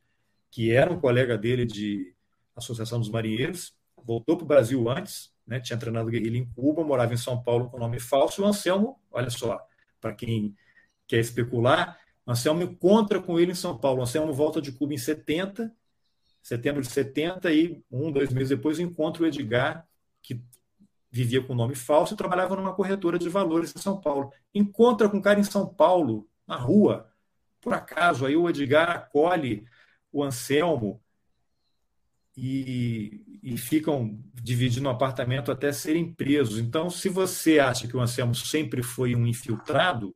que 0.50 0.72
era 0.72 0.92
um 0.92 1.00
colega 1.00 1.36
dele 1.38 1.64
de 1.64 2.14
Associação 2.56 2.98
dos 2.98 3.08
Marinheiros, 3.08 3.74
voltou 4.04 4.36
para 4.36 4.44
o 4.44 4.48
Brasil 4.48 4.88
antes, 4.88 5.32
né, 5.46 5.60
tinha 5.60 5.78
treinado 5.78 6.10
guerrilha 6.10 6.38
em 6.38 6.46
Cuba, 6.46 6.84
morava 6.84 7.14
em 7.14 7.16
São 7.16 7.42
Paulo 7.42 7.68
com 7.70 7.78
nome 7.78 7.98
falso. 7.98 8.40
E 8.40 8.44
o 8.44 8.46
Anselmo, 8.46 9.00
olha 9.10 9.30
só, 9.30 9.60
para 10.00 10.14
quem 10.14 10.54
quer 11.06 11.18
especular, 11.18 11.98
o 12.26 12.30
Anselmo 12.30 12.62
encontra 12.62 13.20
com 13.20 13.38
ele 13.38 13.52
em 13.52 13.54
São 13.54 13.76
Paulo. 13.76 14.00
O 14.00 14.02
Anselmo 14.02 14.32
volta 14.32 14.60
de 14.60 14.72
Cuba 14.72 14.94
em 14.94 14.98
70 14.98 15.74
setembro 16.42 16.80
de 16.80 16.88
70, 16.88 17.52
e 17.52 17.82
um, 17.90 18.10
dois 18.10 18.32
meses 18.32 18.48
depois, 18.50 18.78
eu 18.78 18.86
encontro 18.86 19.24
o 19.24 19.26
Edgar, 19.26 19.86
que 20.22 20.42
vivia 21.10 21.42
com 21.42 21.54
nome 21.54 21.74
falso 21.74 22.14
e 22.14 22.16
trabalhava 22.16 22.56
numa 22.56 22.74
corretora 22.74 23.18
de 23.18 23.28
valores 23.28 23.74
em 23.74 23.80
São 23.80 24.00
Paulo. 24.00 24.32
Encontra 24.54 25.08
com 25.08 25.18
um 25.18 25.22
cara 25.22 25.40
em 25.40 25.44
São 25.44 25.66
Paulo, 25.66 26.28
na 26.46 26.56
rua, 26.56 27.10
por 27.60 27.74
acaso, 27.74 28.24
aí 28.24 28.36
o 28.36 28.48
Edgar 28.48 28.90
acolhe 28.90 29.64
o 30.12 30.22
Anselmo 30.22 31.00
e, 32.36 33.40
e 33.42 33.56
ficam 33.56 34.18
dividindo 34.34 34.88
o 34.88 34.90
apartamento 34.90 35.52
até 35.52 35.72
serem 35.72 36.12
presos. 36.12 36.58
Então, 36.58 36.88
se 36.88 37.08
você 37.08 37.58
acha 37.58 37.86
que 37.86 37.96
o 37.96 38.00
Anselmo 38.00 38.34
sempre 38.34 38.82
foi 38.82 39.14
um 39.14 39.26
infiltrado, 39.26 40.14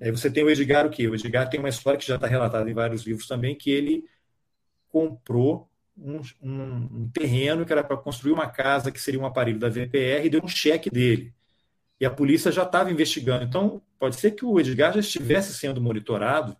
aí 0.00 0.10
você 0.10 0.30
tem 0.30 0.42
o 0.42 0.50
Edgar 0.50 0.86
o 0.86 0.90
quê? 0.90 1.06
O 1.08 1.14
Edgar 1.14 1.48
tem 1.48 1.60
uma 1.60 1.68
história 1.68 1.98
que 1.98 2.06
já 2.06 2.16
está 2.16 2.26
relatada 2.26 2.68
em 2.70 2.74
vários 2.74 3.02
livros 3.02 3.26
também, 3.26 3.54
que 3.54 3.70
ele 3.70 4.04
comprou 4.88 5.70
um, 5.96 6.20
um, 6.42 7.02
um 7.02 7.10
terreno 7.12 7.64
que 7.64 7.72
era 7.72 7.84
para 7.84 7.96
construir 7.96 8.32
uma 8.32 8.48
casa 8.48 8.90
que 8.90 9.00
seria 9.00 9.20
um 9.20 9.26
aparelho 9.26 9.58
da 9.58 9.68
VPR 9.68 10.24
e 10.24 10.30
deu 10.30 10.42
um 10.42 10.48
cheque 10.48 10.90
dele. 10.90 11.34
E 12.00 12.06
a 12.06 12.10
polícia 12.10 12.50
já 12.50 12.62
estava 12.62 12.90
investigando. 12.90 13.44
Então, 13.44 13.82
pode 13.98 14.16
ser 14.16 14.30
que 14.30 14.44
o 14.44 14.58
Edgar 14.58 14.94
já 14.94 15.00
estivesse 15.00 15.52
sendo 15.52 15.80
monitorado. 15.82 16.56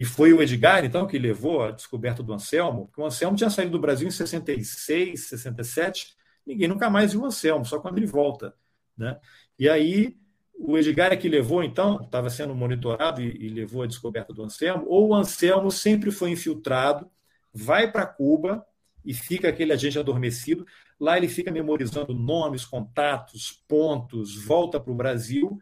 E 0.00 0.04
foi 0.04 0.32
o 0.32 0.42
Edgar, 0.42 0.84
então, 0.84 1.06
que 1.06 1.18
levou 1.18 1.62
a 1.62 1.70
descoberta 1.70 2.22
do 2.22 2.32
Anselmo, 2.32 2.86
porque 2.86 3.00
o 3.00 3.04
Anselmo 3.04 3.36
tinha 3.36 3.50
saído 3.50 3.72
do 3.72 3.78
Brasil 3.78 4.08
em 4.08 4.10
66, 4.10 5.28
67, 5.28 6.16
ninguém 6.44 6.66
nunca 6.66 6.88
mais 6.88 7.12
viu 7.12 7.20
o 7.20 7.26
Anselmo, 7.26 7.64
só 7.64 7.78
quando 7.78 7.98
ele 7.98 8.06
volta. 8.06 8.54
Né? 8.96 9.20
E 9.58 9.68
aí, 9.68 10.16
o 10.58 10.78
Edgar 10.78 11.12
é 11.12 11.16
que 11.16 11.28
levou, 11.28 11.62
então, 11.62 12.00
estava 12.02 12.30
sendo 12.30 12.54
monitorado 12.54 13.20
e, 13.20 13.46
e 13.46 13.48
levou 13.50 13.82
a 13.82 13.86
descoberta 13.86 14.32
do 14.32 14.42
Anselmo, 14.42 14.86
ou 14.88 15.10
o 15.10 15.14
Anselmo 15.14 15.70
sempre 15.70 16.10
foi 16.10 16.30
infiltrado 16.30 17.08
vai 17.52 17.90
para 17.90 18.06
Cuba 18.06 18.64
e 19.04 19.12
fica 19.12 19.48
aquele 19.48 19.72
agente 19.72 19.98
adormecido. 19.98 20.66
Lá 20.98 21.16
ele 21.16 21.28
fica 21.28 21.50
memorizando 21.50 22.14
nomes, 22.14 22.64
contatos, 22.64 23.62
pontos, 23.66 24.36
volta 24.36 24.78
para 24.78 24.92
o 24.92 24.96
Brasil. 24.96 25.58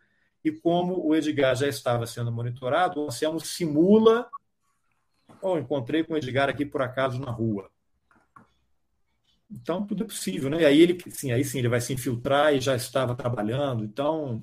E 0.48 0.52
como 0.52 1.06
o 1.06 1.14
Edgar 1.14 1.54
já 1.54 1.68
estava 1.68 2.06
sendo 2.06 2.32
monitorado, 2.32 3.00
o 3.00 3.06
Anselmo 3.06 3.38
simula. 3.38 4.28
Oh, 5.42 5.58
encontrei 5.58 6.02
com 6.02 6.14
o 6.14 6.16
Edgar 6.16 6.48
aqui 6.48 6.64
por 6.64 6.80
acaso 6.80 7.20
na 7.20 7.30
rua. 7.30 7.70
Então, 9.50 9.86
tudo 9.86 10.04
é 10.04 10.06
possível, 10.06 10.50
né? 10.50 10.62
E 10.62 10.64
aí 10.64 10.80
ele, 10.80 10.98
sim, 11.10 11.32
aí 11.32 11.44
sim, 11.44 11.58
ele 11.58 11.68
vai 11.68 11.80
se 11.80 11.92
infiltrar 11.92 12.54
e 12.54 12.60
já 12.60 12.74
estava 12.76 13.14
trabalhando. 13.14 13.84
Então, 13.84 14.42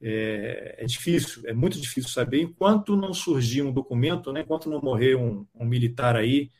é, 0.00 0.76
é, 0.78 0.86
difícil, 0.86 1.42
é 1.46 1.52
muito 1.52 1.78
difícil 1.80 2.10
saber. 2.10 2.40
Enquanto 2.42 2.96
não 2.96 3.12
surgir 3.12 3.62
um 3.62 3.72
documento, 3.72 4.32
né, 4.32 4.40
enquanto 4.40 4.70
não 4.70 4.80
morrer 4.80 5.16
um, 5.16 5.46
um, 5.54 5.64
militar 5.66 6.16
aí, 6.16 6.50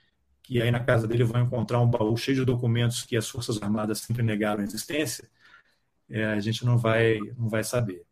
que 0.43 0.61
aí 0.61 0.71
na 0.71 0.81
casa 0.85 1.07
dele 1.07 1.25
vão 1.25 1.43
encontrar 1.43 1.81
um 1.81 1.89
baú 1.89 2.17
cheio 2.17 2.39
de 2.39 2.45
documentos 2.45 3.03
que 3.05 3.17
as 3.17 3.29
Forças 3.29 3.63
Armadas 3.63 4.01
sempre 4.01 4.23
negaram 4.23 4.61
a 4.61 4.65
existência, 4.65 5.29
é, 6.09 6.25
a 6.27 6.41
gente 6.41 6.65
não 6.65 6.77
vai, 6.79 7.19
não 7.39 7.49
vai 7.49 7.65
saber. 7.65 8.05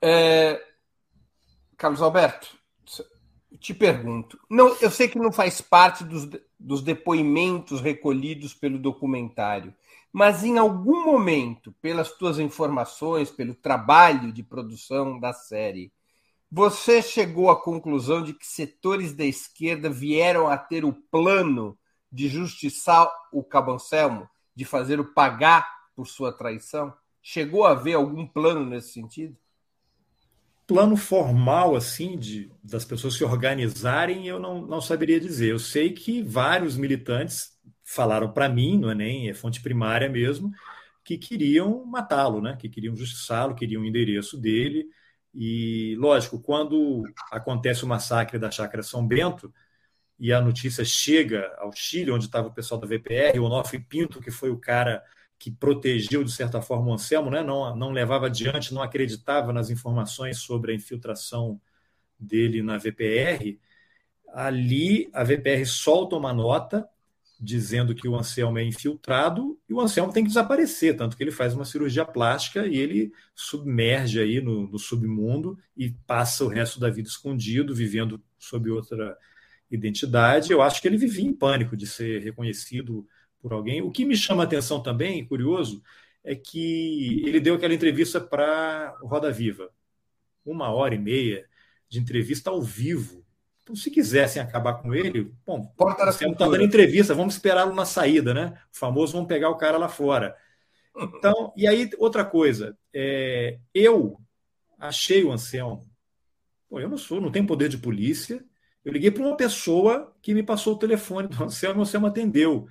É... 0.00 0.73
Carlos 1.76 2.02
Alberto, 2.02 2.56
te 3.58 3.72
pergunto, 3.72 4.38
não, 4.50 4.76
eu 4.80 4.90
sei 4.90 5.08
que 5.08 5.18
não 5.18 5.32
faz 5.32 5.60
parte 5.60 6.04
dos, 6.04 6.28
dos 6.58 6.82
depoimentos 6.82 7.80
recolhidos 7.80 8.52
pelo 8.52 8.78
documentário, 8.78 9.74
mas 10.12 10.44
em 10.44 10.58
algum 10.58 11.04
momento, 11.04 11.74
pelas 11.80 12.12
tuas 12.12 12.38
informações, 12.38 13.30
pelo 13.30 13.54
trabalho 13.54 14.32
de 14.32 14.42
produção 14.42 15.18
da 15.18 15.32
série, 15.32 15.92
você 16.50 17.02
chegou 17.02 17.50
à 17.50 17.60
conclusão 17.60 18.22
de 18.22 18.32
que 18.32 18.46
setores 18.46 19.12
da 19.12 19.24
esquerda 19.24 19.90
vieram 19.90 20.48
a 20.48 20.56
ter 20.56 20.84
o 20.84 20.92
plano 20.92 21.76
de 22.12 22.28
justiçar 22.28 23.10
o 23.32 23.42
Cabancelmo, 23.42 24.28
de 24.54 24.64
fazer 24.64 25.00
o 25.00 25.12
pagar 25.12 25.68
por 25.96 26.06
sua 26.06 26.32
traição? 26.32 26.94
Chegou 27.20 27.64
a 27.64 27.72
haver 27.72 27.94
algum 27.94 28.24
plano 28.24 28.64
nesse 28.64 28.92
sentido? 28.92 29.36
Plano 30.66 30.96
formal, 30.96 31.76
assim, 31.76 32.16
de, 32.16 32.50
das 32.62 32.84
pessoas 32.84 33.14
se 33.14 33.24
organizarem, 33.24 34.26
eu 34.26 34.38
não, 34.38 34.66
não 34.66 34.80
saberia 34.80 35.20
dizer. 35.20 35.50
Eu 35.50 35.58
sei 35.58 35.92
que 35.92 36.22
vários 36.22 36.76
militantes 36.76 37.54
falaram 37.82 38.32
para 38.32 38.48
mim, 38.48 38.78
não 38.78 38.90
é 38.90 38.94
nem 38.94 39.28
é 39.28 39.34
fonte 39.34 39.60
primária 39.60 40.08
mesmo, 40.08 40.50
que 41.04 41.18
queriam 41.18 41.84
matá-lo, 41.84 42.40
né? 42.40 42.56
que 42.58 42.68
queriam 42.68 42.96
justiçá-lo, 42.96 43.54
queriam 43.54 43.82
o 43.82 43.86
endereço 43.86 44.38
dele. 44.38 44.86
E, 45.34 45.94
lógico, 45.98 46.40
quando 46.40 47.02
acontece 47.30 47.84
o 47.84 47.88
massacre 47.88 48.38
da 48.38 48.50
Chácara 48.50 48.82
São 48.82 49.06
Bento 49.06 49.52
e 50.18 50.32
a 50.32 50.40
notícia 50.40 50.84
chega 50.84 51.52
ao 51.58 51.72
Chile, 51.72 52.10
onde 52.10 52.24
estava 52.24 52.48
o 52.48 52.54
pessoal 52.54 52.80
da 52.80 52.86
VPR, 52.86 53.38
o 53.38 53.44
Onofre 53.44 53.80
Pinto, 53.80 54.20
que 54.20 54.30
foi 54.30 54.48
o 54.48 54.58
cara 54.58 55.02
que 55.44 55.50
protegeu, 55.50 56.24
de 56.24 56.32
certa 56.32 56.62
forma, 56.62 56.88
o 56.88 56.94
Anselmo, 56.94 57.30
né? 57.30 57.42
não, 57.42 57.76
não 57.76 57.92
levava 57.92 58.28
adiante, 58.28 58.72
não 58.72 58.80
acreditava 58.80 59.52
nas 59.52 59.68
informações 59.68 60.38
sobre 60.38 60.72
a 60.72 60.74
infiltração 60.74 61.60
dele 62.18 62.62
na 62.62 62.78
VPR, 62.78 63.60
ali 64.32 65.10
a 65.12 65.22
VPR 65.22 65.66
solta 65.66 66.16
uma 66.16 66.32
nota 66.32 66.88
dizendo 67.38 67.94
que 67.94 68.08
o 68.08 68.16
Anselmo 68.16 68.58
é 68.58 68.64
infiltrado 68.64 69.60
e 69.68 69.74
o 69.74 69.82
Anselmo 69.82 70.14
tem 70.14 70.22
que 70.22 70.28
desaparecer, 70.28 70.96
tanto 70.96 71.14
que 71.14 71.22
ele 71.22 71.30
faz 71.30 71.52
uma 71.52 71.66
cirurgia 71.66 72.06
plástica 72.06 72.66
e 72.66 72.78
ele 72.78 73.12
submerge 73.34 74.18
aí 74.20 74.40
no, 74.40 74.66
no 74.66 74.78
submundo 74.78 75.58
e 75.76 75.90
passa 76.06 76.42
o 76.42 76.48
resto 76.48 76.80
da 76.80 76.88
vida 76.88 77.06
escondido, 77.06 77.74
vivendo 77.74 78.18
sob 78.38 78.70
outra 78.70 79.14
identidade. 79.70 80.50
Eu 80.50 80.62
acho 80.62 80.80
que 80.80 80.88
ele 80.88 80.96
vivia 80.96 81.26
em 81.26 81.34
pânico 81.34 81.76
de 81.76 81.86
ser 81.86 82.22
reconhecido 82.22 83.06
por 83.44 83.52
alguém. 83.52 83.82
O 83.82 83.90
que 83.90 84.06
me 84.06 84.16
chama 84.16 84.42
a 84.42 84.46
atenção 84.46 84.82
também, 84.82 85.26
curioso, 85.26 85.82
é 86.24 86.34
que 86.34 87.22
ele 87.26 87.38
deu 87.38 87.54
aquela 87.54 87.74
entrevista 87.74 88.18
para 88.18 88.96
Roda 89.02 89.30
Viva, 89.30 89.70
uma 90.46 90.70
hora 90.70 90.94
e 90.94 90.98
meia 90.98 91.46
de 91.88 92.00
entrevista 92.00 92.48
ao 92.48 92.62
vivo 92.62 93.24
então, 93.64 93.74
se 93.74 93.90
quisessem 93.90 94.42
acabar 94.42 94.74
com 94.74 94.94
ele, 94.94 95.32
bom, 95.44 95.64
Porta 95.74 96.04
você 96.04 96.28
está 96.28 96.46
dando 96.46 96.62
entrevista, 96.62 97.14
vamos 97.14 97.34
esperá-lo 97.34 97.74
na 97.74 97.86
saída, 97.86 98.34
né? 98.34 98.58
O 98.70 98.78
famoso 98.78 99.14
vamos 99.14 99.26
pegar 99.26 99.48
o 99.48 99.56
cara 99.56 99.78
lá 99.78 99.88
fora. 99.88 100.36
Então, 100.94 101.50
e 101.56 101.66
aí, 101.66 101.88
outra 101.96 102.26
coisa, 102.26 102.76
é, 102.92 103.58
eu 103.72 104.20
achei 104.78 105.24
o 105.24 105.32
Anselmo. 105.32 105.82
Pô, 106.68 106.78
eu 106.78 106.90
não 106.90 106.98
sou, 106.98 107.22
não 107.22 107.32
tenho 107.32 107.46
poder 107.46 107.70
de 107.70 107.78
polícia. 107.78 108.44
Eu 108.84 108.92
liguei 108.92 109.10
para 109.10 109.22
uma 109.22 109.34
pessoa 109.34 110.14
que 110.20 110.34
me 110.34 110.42
passou 110.42 110.74
o 110.74 110.78
telefone 110.78 111.28
do 111.28 111.42
Anselmo 111.42 111.76
e 111.76 111.78
o 111.78 111.82
Anselmo 111.82 112.06
atendeu. 112.06 112.68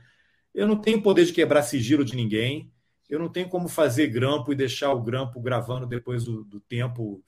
Eu 0.54 0.68
não 0.68 0.76
tenho 0.76 1.01
poder 1.01 1.26
de 1.26 1.34
quebrar 1.34 1.64
sigilo 1.64 2.06
de 2.06 2.16
ninguém. 2.16 2.72
Eu 3.10 3.20
não 3.20 3.30
tenho 3.30 3.49
como 3.49 3.68
fazer 3.68 4.08
grampo 4.08 4.51
e 4.51 4.56
deixar 4.56 4.91
o 4.91 5.01
grampo 5.01 5.39
gravando 5.41 5.86
depois 5.86 6.24
do, 6.24 6.43
do 6.43 6.60
tempo 6.60 7.24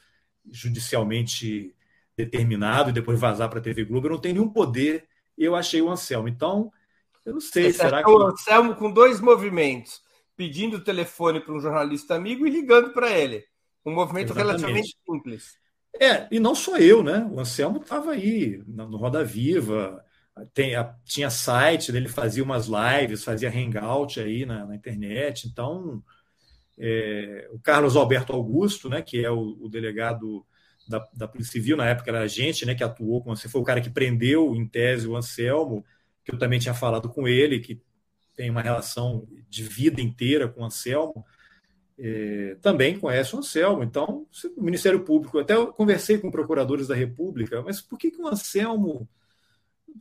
judicialmente 0.50 1.76
determinado 2.16 2.90
e 2.90 2.94
depois 2.94 3.20
vazar 3.20 3.50
para 3.50 3.60
a 3.60 3.62
TV 3.62 3.84
Globo. 3.84 4.08
Eu 4.08 4.12
não 4.12 4.20
tenho 4.20 4.36
nenhum 4.36 4.50
poder. 4.50 5.08
Eu 5.38 5.56
achei 5.56 5.82
o 5.82 5.90
Anselmo. 5.90 6.28
Então, 6.28 6.72
eu 7.26 7.34
não 7.34 7.42
sei. 7.42 7.72
Você 7.72 7.80
será 7.80 8.04
que. 8.04 8.10
O 8.10 8.22
Anselmo 8.22 8.76
com 8.76 8.92
dois 8.92 9.20
movimentos: 9.20 10.02
pedindo 10.36 10.78
o 10.78 10.84
telefone 10.84 11.40
para 11.40 11.54
um 11.54 11.60
jornalista 11.60 12.16
amigo 12.16 12.46
e 12.46 12.50
ligando 12.50 12.94
para 12.94 13.12
ele. 13.12 13.44
Um 13.86 13.94
movimento 13.94 14.32
Exatamente. 14.32 14.62
relativamente 14.62 14.98
simples. 15.06 15.58
É, 16.00 16.28
e 16.30 16.40
não 16.40 16.56
só 16.56 16.78
eu, 16.78 17.04
né? 17.04 17.28
O 17.32 17.40
Anselmo 17.40 17.80
estava 17.80 18.12
aí 18.12 18.62
no 18.68 18.98
Roda 18.98 19.24
Viva, 19.24 20.04
tem, 20.54 20.74
tinha 21.04 21.30
site, 21.30 21.92
ele 21.96 22.10
fazia 22.10 22.44
umas 22.44 22.68
lives, 22.68 23.24
fazia 23.24 23.50
hangout 23.50 24.20
aí 24.20 24.46
na, 24.46 24.66
na 24.66 24.76
internet. 24.76 25.48
Então, 25.48 26.04
é, 26.78 27.48
o 27.52 27.60
Carlos 27.60 27.96
Alberto 27.96 28.34
Augusto, 28.34 28.90
né, 28.90 29.02
que 29.02 29.24
é 29.24 29.32
o, 29.32 29.58
o 29.62 29.70
delegado 29.70 30.46
da, 30.88 31.08
da 31.14 31.28
Polícia 31.28 31.54
Civil, 31.54 31.78
na 31.78 31.88
época 31.88 32.12
era 32.12 32.22
agente, 32.22 32.66
né, 32.66 32.76
que 32.76 32.84
atuou 32.84 33.24
com 33.24 33.36
você, 33.36 33.48
foi 33.48 33.62
o 33.62 33.66
cara 33.66 33.82
que 33.82 33.90
prendeu, 33.90 34.56
em 34.56 34.68
tese, 34.68 35.08
o 35.08 35.16
Anselmo, 35.16 35.86
que 36.24 36.34
eu 36.34 36.38
também 36.38 36.60
tinha 36.60 36.74
falado 36.74 37.10
com 37.10 37.28
ele, 37.28 37.60
que 37.60 37.82
tem 38.36 38.50
uma 38.50 38.62
relação 38.62 39.28
de 39.50 39.64
vida 39.64 40.02
inteira 40.02 40.48
com 40.48 40.62
o 40.62 40.66
Anselmo, 40.66 41.26
é, 41.98 42.58
também 42.62 43.00
conhece 43.00 43.36
o 43.36 43.40
Anselmo. 43.40 43.84
Então, 43.84 44.28
o 44.58 44.62
Ministério 44.62 45.04
Público, 45.06 45.40
até 45.40 45.56
eu 45.56 45.68
conversei 45.68 46.18
com 46.18 46.30
procuradores 46.30 46.88
da 46.88 46.96
República, 46.96 47.62
mas 47.62 47.82
por 47.82 47.98
que, 47.98 48.12
que 48.12 48.22
o 48.22 48.28
Anselmo, 48.28 49.08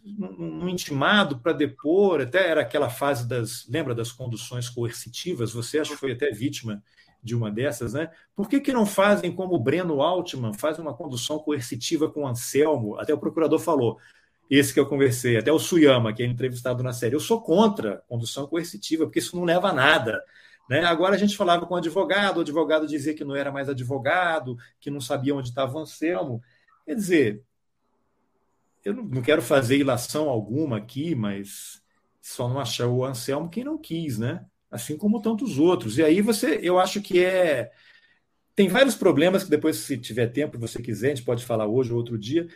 no 0.03 0.69
intimado 0.69 1.39
para 1.39 1.53
depor, 1.53 2.21
até 2.21 2.49
era 2.49 2.63
aquela 2.63 2.91
fase 2.91 3.29
das, 3.29 3.67
lembra 3.69 3.95
das 3.95 4.11
conduções 4.11 4.69
coercitivas, 4.69 5.53
você 5.53 5.79
acha 5.79 5.93
que 5.93 6.01
foi 6.01 6.13
até 6.13 6.31
vítima 6.31 6.83
de 7.23 7.35
uma 7.35 7.51
dessas, 7.51 7.95
né? 7.95 8.11
Por 8.37 8.49
que, 8.49 8.61
que 8.61 8.73
não 8.73 8.85
fazem 8.85 9.33
como 9.33 9.55
o 9.55 9.59
Breno 9.59 10.03
Altman, 10.03 10.53
faz 10.53 10.79
uma 10.79 10.95
condução 10.95 11.39
coercitiva 11.39 12.11
com 12.11 12.25
o 12.25 12.27
Anselmo? 12.27 12.99
Até 12.99 13.15
o 13.15 13.19
procurador 13.19 13.59
falou, 13.59 13.99
esse 14.51 14.75
que 14.75 14.81
eu 14.81 14.87
conversei, 14.87 15.39
até 15.39 15.51
o 15.51 15.59
Suyama, 15.59 16.13
que 16.13 16.23
é 16.23 16.27
entrevistado 16.27 16.83
na 16.83 16.93
série. 16.93 17.15
Eu 17.15 17.21
sou 17.21 17.41
contra 17.41 18.03
condução 18.09 18.47
coercitiva, 18.47 19.05
porque 19.05 19.21
isso 19.21 19.37
não 19.37 19.45
leva 19.45 19.69
a 19.69 19.73
nada. 19.73 20.23
Né? 20.69 20.85
Agora 20.85 21.15
a 21.15 21.19
gente 21.19 21.37
falava 21.37 21.67
com 21.67 21.75
o 21.75 21.79
advogado, 21.79 22.39
o 22.39 22.41
advogado 22.41 22.87
dizia 22.87 23.15
que 23.15 23.25
não 23.25 23.35
era 23.35 23.51
mais 23.51 23.69
advogado, 23.69 24.57
que 24.79 24.91
não 24.91 25.01
sabia 25.01 25.35
onde 25.35 25.49
estava 25.49 25.75
o 25.77 25.81
Anselmo. 25.81 26.43
Quer 26.85 26.95
dizer, 26.95 27.43
eu 28.85 28.95
não 28.95 29.23
quero 29.23 29.43
fazer 29.43 29.79
ilação 29.79 30.29
alguma 30.29 30.79
aqui, 30.79 31.15
mas 31.15 31.83
só 32.21 32.49
não 32.49 32.59
achou 32.61 32.97
o 32.97 33.05
Anselmo 33.05 33.49
quem 33.49 33.65
não 33.65 33.79
quis, 33.79 34.19
né? 34.19 34.45
assim 34.75 34.97
como 34.97 35.23
tantos 35.23 35.57
outros. 35.57 35.99
E 35.99 36.03
aí 36.03 36.21
você, 36.21 36.59
eu 36.61 36.81
acho 36.81 37.01
que 37.01 37.25
é 37.25 37.71
tem 38.57 38.69
vários 38.69 38.95
problemas 38.95 39.45
que 39.45 39.51
depois, 39.51 39.77
se 39.77 39.97
tiver 39.99 40.29
tempo, 40.29 40.59
você 40.59 40.83
quiser, 40.83 41.13
a 41.13 41.15
gente 41.15 41.25
pode 41.25 41.45
falar 41.45 41.67
hoje 41.67 41.93
ou 41.93 41.97
outro 41.97 42.19
dia. 42.19 42.47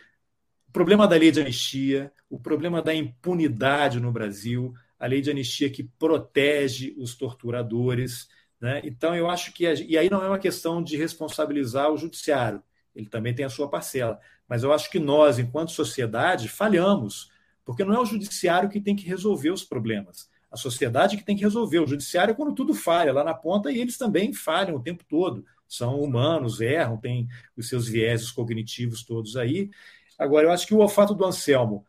O 0.67 0.71
problema 0.71 1.07
da 1.07 1.15
lei 1.15 1.31
de 1.31 1.41
anistia, 1.41 2.11
o 2.29 2.39
problema 2.39 2.81
da 2.81 2.93
impunidade 2.93 3.99
no 3.99 4.11
Brasil, 4.11 4.73
a 4.97 5.07
lei 5.07 5.21
de 5.21 5.31
anistia 5.31 5.69
que 5.69 5.83
protege 5.83 6.93
os 6.97 7.15
torturadores. 7.15 8.29
Né? 8.61 8.81
Então, 8.83 9.15
eu 9.15 9.29
acho 9.29 9.53
que. 9.53 9.65
E 9.65 9.97
aí 9.97 10.09
não 10.09 10.23
é 10.23 10.27
uma 10.27 10.39
questão 10.39 10.81
de 10.81 10.95
responsabilizar 10.95 11.91
o 11.91 11.97
judiciário, 11.97 12.63
ele 12.95 13.07
também 13.07 13.33
tem 13.33 13.45
a 13.45 13.49
sua 13.49 13.69
parcela. 13.69 14.19
Mas 14.49 14.63
eu 14.63 14.73
acho 14.73 14.89
que 14.89 14.99
nós, 14.99 15.39
enquanto 15.39 15.71
sociedade, 15.71 16.49
falhamos, 16.49 17.31
porque 17.63 17.85
não 17.85 17.93
é 17.93 17.99
o 17.99 18.05
judiciário 18.05 18.69
que 18.69 18.81
tem 18.81 18.95
que 18.95 19.07
resolver 19.07 19.51
os 19.51 19.63
problemas 19.63 20.27
a 20.51 20.57
sociedade 20.57 21.17
que 21.17 21.23
tem 21.23 21.35
que 21.35 21.43
resolver. 21.43 21.79
O 21.79 21.87
judiciário 21.87 22.31
é 22.31 22.35
quando 22.35 22.53
tudo 22.53 22.73
falha 22.73 23.13
lá 23.13 23.23
na 23.23 23.33
ponta 23.33 23.71
e 23.71 23.79
eles 23.79 23.97
também 23.97 24.33
falham 24.33 24.75
o 24.75 24.81
tempo 24.81 25.03
todo. 25.07 25.45
São 25.67 25.99
humanos, 26.01 26.59
erram, 26.61 26.97
têm 26.97 27.27
os 27.55 27.69
seus 27.69 27.87
vieses 27.87 28.31
cognitivos 28.31 29.03
todos 29.03 29.37
aí. 29.37 29.69
Agora, 30.17 30.47
eu 30.47 30.51
acho 30.51 30.65
que 30.65 30.73
o 30.73 30.87
fato 30.89 31.13
do 31.13 31.23
Anselmo, 31.23 31.85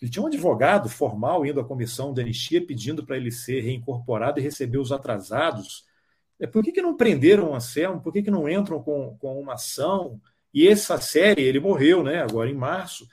ele 0.00 0.10
tinha 0.10 0.22
um 0.22 0.28
advogado 0.28 0.88
formal 0.88 1.44
indo 1.44 1.60
à 1.60 1.64
comissão 1.64 2.12
de 2.12 2.20
anistia 2.20 2.64
pedindo 2.64 3.04
para 3.04 3.16
ele 3.16 3.30
ser 3.30 3.60
reincorporado 3.60 4.38
e 4.38 4.42
receber 4.42 4.78
os 4.78 4.92
atrasados. 4.92 5.84
É, 6.38 6.46
por 6.46 6.62
que, 6.62 6.70
que 6.70 6.82
não 6.82 6.96
prenderam 6.96 7.50
o 7.50 7.54
Anselmo? 7.54 8.00
Por 8.00 8.12
que, 8.12 8.22
que 8.22 8.30
não 8.30 8.48
entram 8.48 8.80
com, 8.82 9.16
com 9.18 9.40
uma 9.40 9.54
ação? 9.54 10.20
E 10.54 10.68
essa 10.68 11.00
série, 11.00 11.42
ele 11.42 11.58
morreu, 11.58 12.04
né? 12.04 12.22
Agora 12.22 12.48
em 12.48 12.54
março. 12.54 13.08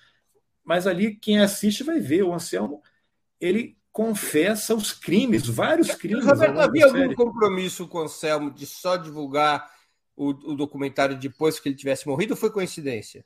Mas 0.63 0.85
ali 0.85 1.15
quem 1.15 1.39
assiste 1.39 1.83
vai 1.83 1.99
ver 1.99 2.21
o 2.21 2.33
Anselmo, 2.33 2.83
ele 3.39 3.75
confessa 3.91 4.75
os 4.75 4.93
crimes, 4.93 5.47
vários 5.47 5.91
crimes. 5.95 6.23
Roberto, 6.23 6.59
havia 6.59 6.85
algum 6.85 7.13
compromisso 7.15 7.87
com 7.87 7.97
o 7.97 8.01
Anselmo 8.03 8.51
de 8.51 8.67
só 8.67 8.95
divulgar 8.95 9.69
o, 10.15 10.29
o, 10.29 10.55
documentário 10.55 11.17
depois 11.17 11.59
que 11.59 11.67
ele 11.67 11.75
tivesse 11.75 12.07
morrido 12.07 12.33
ou 12.33 12.37
foi 12.37 12.51
coincidência? 12.51 13.25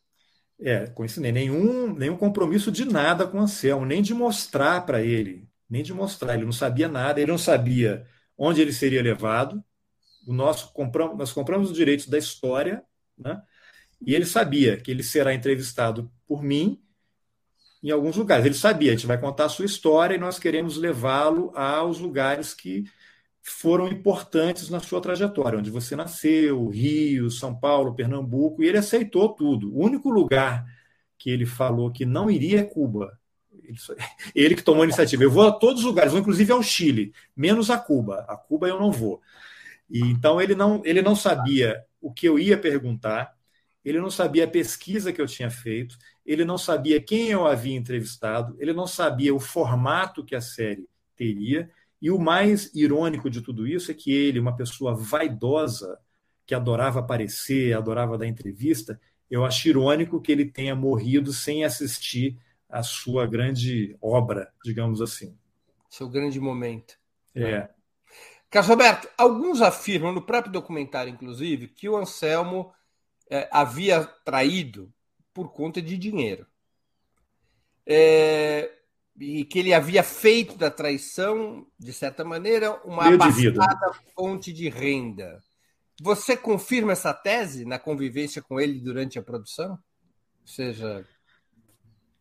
É, 0.59 0.88
coincidência. 0.88 1.34
Nenhum, 1.34 1.93
nenhum 1.93 2.16
compromisso 2.16 2.72
de 2.72 2.86
nada 2.86 3.28
com 3.28 3.38
o 3.38 3.41
Anselmo, 3.41 3.86
nem 3.86 4.01
de 4.01 4.13
mostrar 4.13 4.86
para 4.86 5.01
ele, 5.01 5.47
nem 5.70 5.84
de 5.84 5.93
mostrar. 5.93 6.36
Ele 6.36 6.45
não 6.45 6.53
sabia 6.53 6.88
nada, 6.88 7.20
ele 7.20 7.32
não 7.32 7.38
sabia 7.38 8.07
onde 8.38 8.61
ele 8.61 8.72
seria 8.72 9.03
levado. 9.03 9.61
O 10.26 10.34
nosso 10.34 10.72
compramos, 10.72 11.18
nós 11.18 11.34
compramos 11.34 11.70
os 11.70 11.76
direitos 11.76 12.07
da 12.07 12.18
história, 12.18 12.82
né? 13.18 13.41
E 14.02 14.14
ele 14.14 14.26
sabia 14.26 14.78
que 14.78 14.91
ele 14.91 15.04
será 15.04 15.34
entrevistado 15.34 16.12
por 16.28 16.43
mim 16.43 16.82
em 17.84 17.91
alguns 17.91 18.16
lugares. 18.16 18.46
Ele 18.46 18.56
sabia, 18.56 18.91
a 18.91 18.96
gente 18.96 19.08
vai 19.08 19.20
contar 19.20 19.46
a 19.46 19.50
sua 19.50 19.66
história 19.66 20.16
e 20.16 20.20
nós 20.20 20.39
queremos 20.39 20.78
levá-lo 20.78 21.52
aos 21.56 22.00
lugares 22.00 22.54
que 22.54 22.86
foram 23.41 23.88
importantes 23.88 24.72
na 24.72 24.80
sua 24.80 25.00
trajetória, 25.00 25.60
onde 25.60 25.70
você 25.70 25.96
nasceu, 25.96 26.68
Rio, 26.68 27.30
São 27.30 27.56
Paulo, 27.56 27.93
Pernambuco, 27.93 28.64
e 28.64 28.68
ele 28.68 28.80
aceitou 28.80 29.30
tudo. 29.30 29.72
O 29.72 29.84
único 29.84 30.10
lugar 30.10 30.66
que 31.16 31.30
ele 31.30 31.46
falou 31.46 31.91
que 31.91 32.06
não 32.06 32.30
iria 32.30 32.62
a 32.62 32.66
Cuba. 32.66 33.20
Ele, 33.64 33.78
ele 34.34 34.56
que 34.56 34.64
tomou 34.64 34.82
a 34.82 34.86
iniciativa. 34.86 35.24
Eu 35.24 35.30
vou 35.30 35.48
a 35.48 35.52
todos 35.52 35.82
os 35.82 35.86
lugares, 35.86 36.12
vou 36.12 36.22
inclusive 36.22 36.52
ao 36.52 36.64
Chile, 36.64 37.14
menos 37.36 37.70
a 37.70 37.78
Cuba. 37.78 38.26
A 38.28 38.36
Cuba 38.36 38.68
eu 38.68 38.80
não 38.80 38.91
vou. 38.91 39.22
E, 39.88 40.00
então 40.00 40.41
ele 40.41 40.56
não, 40.56 40.82
ele 40.84 41.04
não 41.04 41.16
sabia 41.16 41.84
o 42.02 42.12
que 42.12 42.28
eu 42.28 42.39
ia 42.39 42.58
perguntar, 42.58 43.35
ele 43.86 44.00
não 44.02 44.10
sabia 44.10 44.46
a 44.46 44.50
pesquisa 44.50 45.14
que 45.14 45.22
eu 45.22 45.28
tinha 45.28 45.52
feito, 45.52 45.96
ele 46.26 46.44
não 46.44 46.58
sabia 46.58 47.00
quem 47.00 47.30
eu 47.30 47.46
havia 47.46 47.78
entrevistado, 47.78 48.56
ele 48.60 48.74
não 48.74 48.88
sabia 48.88 49.34
o 49.34 49.40
formato 49.40 50.26
que 50.26 50.36
a 50.36 50.42
série 50.42 50.90
teria. 51.16 51.70
E 52.02 52.10
o 52.10 52.20
mais 52.20 52.74
irônico 52.74 53.30
de 53.30 53.42
tudo 53.42 53.68
isso 53.68 53.92
é 53.92 53.94
que 53.94 54.12
ele, 54.12 54.40
uma 54.40 54.56
pessoa 54.56 54.96
vaidosa, 54.96 56.00
que 56.46 56.56
adorava 56.56 57.00
aparecer, 57.00 57.78
adorava 57.78 58.18
dar 58.18 58.28
entrevista, 58.28 59.00
eu 59.30 59.46
acho 59.46 59.68
irônico 59.68 60.22
que 60.22 60.32
ele 60.32 60.46
tenha 60.46 60.76
morrido 60.76 61.32
sem 61.32 61.64
assistir 61.64 62.38
a 62.70 62.84
sua 62.84 63.26
grande 63.26 63.96
obra, 64.02 64.52
digamos 64.64 65.02
assim. 65.02 65.36
Seu 65.90 66.10
grande 66.10 66.40
momento. 66.40 66.98
É. 67.34 67.70
Carlos 68.50 68.70
Roberto, 68.70 69.10
alguns 69.18 69.62
afirmam, 69.62 70.12
no 70.12 70.22
próprio 70.22 70.52
documentário, 70.52 71.12
inclusive, 71.12 71.68
que 71.68 71.90
o 71.90 71.98
Anselmo 71.98 72.72
é, 73.30 73.47
havia 73.51 74.03
traído 74.23 74.91
por 75.34 75.51
conta 75.51 75.82
de 75.82 75.97
dinheiro. 75.97 76.45
É, 77.86 78.71
e 79.19 79.45
que 79.45 79.59
ele 79.59 79.73
havia 79.73 80.03
feito 80.03 80.57
da 80.57 80.69
traição, 80.69 81.65
de 81.80 81.93
certa 81.93 82.23
maneira, 82.23 82.73
uma 82.84 83.07
abastada 83.07 83.93
fonte 84.13 84.51
de 84.51 84.69
renda. 84.69 85.41
Você 86.01 86.36
confirma 86.36 86.91
essa 86.91 87.13
tese 87.13 87.63
na 87.63 87.80
convivência 87.80 88.41
com 88.41 88.59
ele 88.59 88.80
durante 88.82 89.17
a 89.17 89.23
produção? 89.23 89.71
Ou 89.71 90.47
seja. 90.47 91.05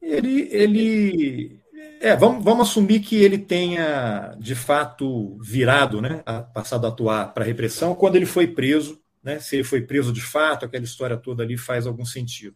Ele. 0.01 0.49
ele 0.53 1.65
é, 2.01 2.15
vamos, 2.15 2.45
vamos 2.45 2.69
assumir 2.69 3.01
que 3.01 3.17
ele 3.17 3.39
tenha, 3.39 4.35
de 4.39 4.55
fato, 4.55 5.37
virado, 5.41 6.01
né, 6.01 6.23
passado 6.53 6.85
a 6.87 6.89
atuar 6.89 7.33
para 7.33 7.43
a 7.43 7.47
repressão 7.47 7.95
quando 7.95 8.17
ele 8.17 8.27
foi 8.27 8.47
preso. 8.47 9.01
Né, 9.25 9.41
se 9.41 9.57
ele 9.57 9.65
foi 9.65 9.81
preso 9.81 10.13
de 10.13 10.21
fato, 10.21 10.67
aquela 10.67 10.85
história 10.85 11.17
toda 11.17 11.43
ali 11.43 11.57
faz 11.57 11.87
algum 11.87 12.05
sentido. 12.05 12.55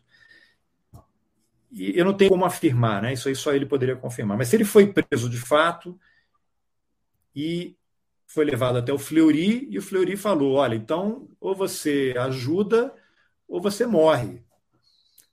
E 1.70 1.98
eu 1.98 2.04
não 2.04 2.14
tenho 2.14 2.30
como 2.30 2.44
afirmar, 2.44 3.02
né, 3.02 3.14
isso 3.14 3.28
aí 3.28 3.34
só 3.34 3.54
ele 3.54 3.66
poderia 3.66 3.96
confirmar. 3.96 4.36
Mas 4.36 4.48
se 4.48 4.56
ele 4.56 4.64
foi 4.64 4.92
preso 4.92 5.30
de 5.30 5.38
fato 5.38 5.98
e 7.34 7.74
foi 8.26 8.44
levado 8.44 8.76
até 8.76 8.92
o 8.92 8.98
Fleury 8.98 9.66
e 9.70 9.78
o 9.78 9.82
Fleury 9.82 10.16
falou: 10.16 10.54
olha, 10.56 10.74
então 10.74 11.28
ou 11.40 11.54
você 11.54 12.14
ajuda 12.18 12.94
ou 13.48 13.60
você 13.60 13.86
morre. 13.86 14.42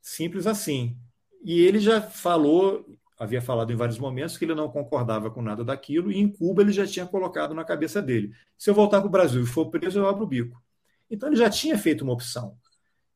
Simples 0.02 0.48
assim. 0.48 0.98
E 1.44 1.60
ele 1.62 1.80
já 1.80 2.02
falou, 2.02 2.86
havia 3.20 3.42
falado 3.42 3.72
em 3.72 3.76
vários 3.76 4.00
momentos, 4.00 4.38
que 4.38 4.46
ele 4.46 4.56
não 4.56 4.70
concordava 4.70 5.30
com 5.30 5.42
nada 5.42 5.64
daquilo, 5.64 6.12
e 6.12 6.18
em 6.18 6.30
Cuba 6.30 6.62
ele 6.62 6.72
já 6.72 6.88
tinha 6.88 7.06
colocado 7.06 7.54
na 7.54 7.66
cabeça 7.66 8.02
dele: 8.02 8.34
se 8.58 8.70
eu 8.70 8.74
voltar 8.74 9.02
para 9.02 9.08
o 9.08 9.12
Brasil 9.12 9.44
e 9.44 9.46
for 9.46 9.70
preso, 9.70 10.00
eu 10.00 10.08
abro 10.08 10.24
o 10.24 10.28
bico. 10.28 10.65
Então 11.16 11.30
ele 11.30 11.36
já 11.36 11.50
tinha 11.50 11.78
feito 11.78 12.04
uma 12.04 12.14
opção. 12.14 12.58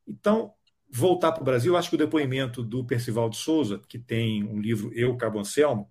Então, 0.07 0.53
voltar 0.91 1.31
para 1.31 1.41
o 1.41 1.45
Brasil, 1.45 1.77
acho 1.77 1.89
que 1.89 1.95
o 1.95 1.99
depoimento 1.99 2.63
do 2.63 2.83
Percival 2.85 3.29
de 3.29 3.37
Souza, 3.37 3.81
que 3.87 3.99
tem 3.99 4.43
um 4.43 4.59
livro 4.59 4.91
Eu, 4.93 5.15
Cabo 5.15 5.39
Anselmo, 5.39 5.87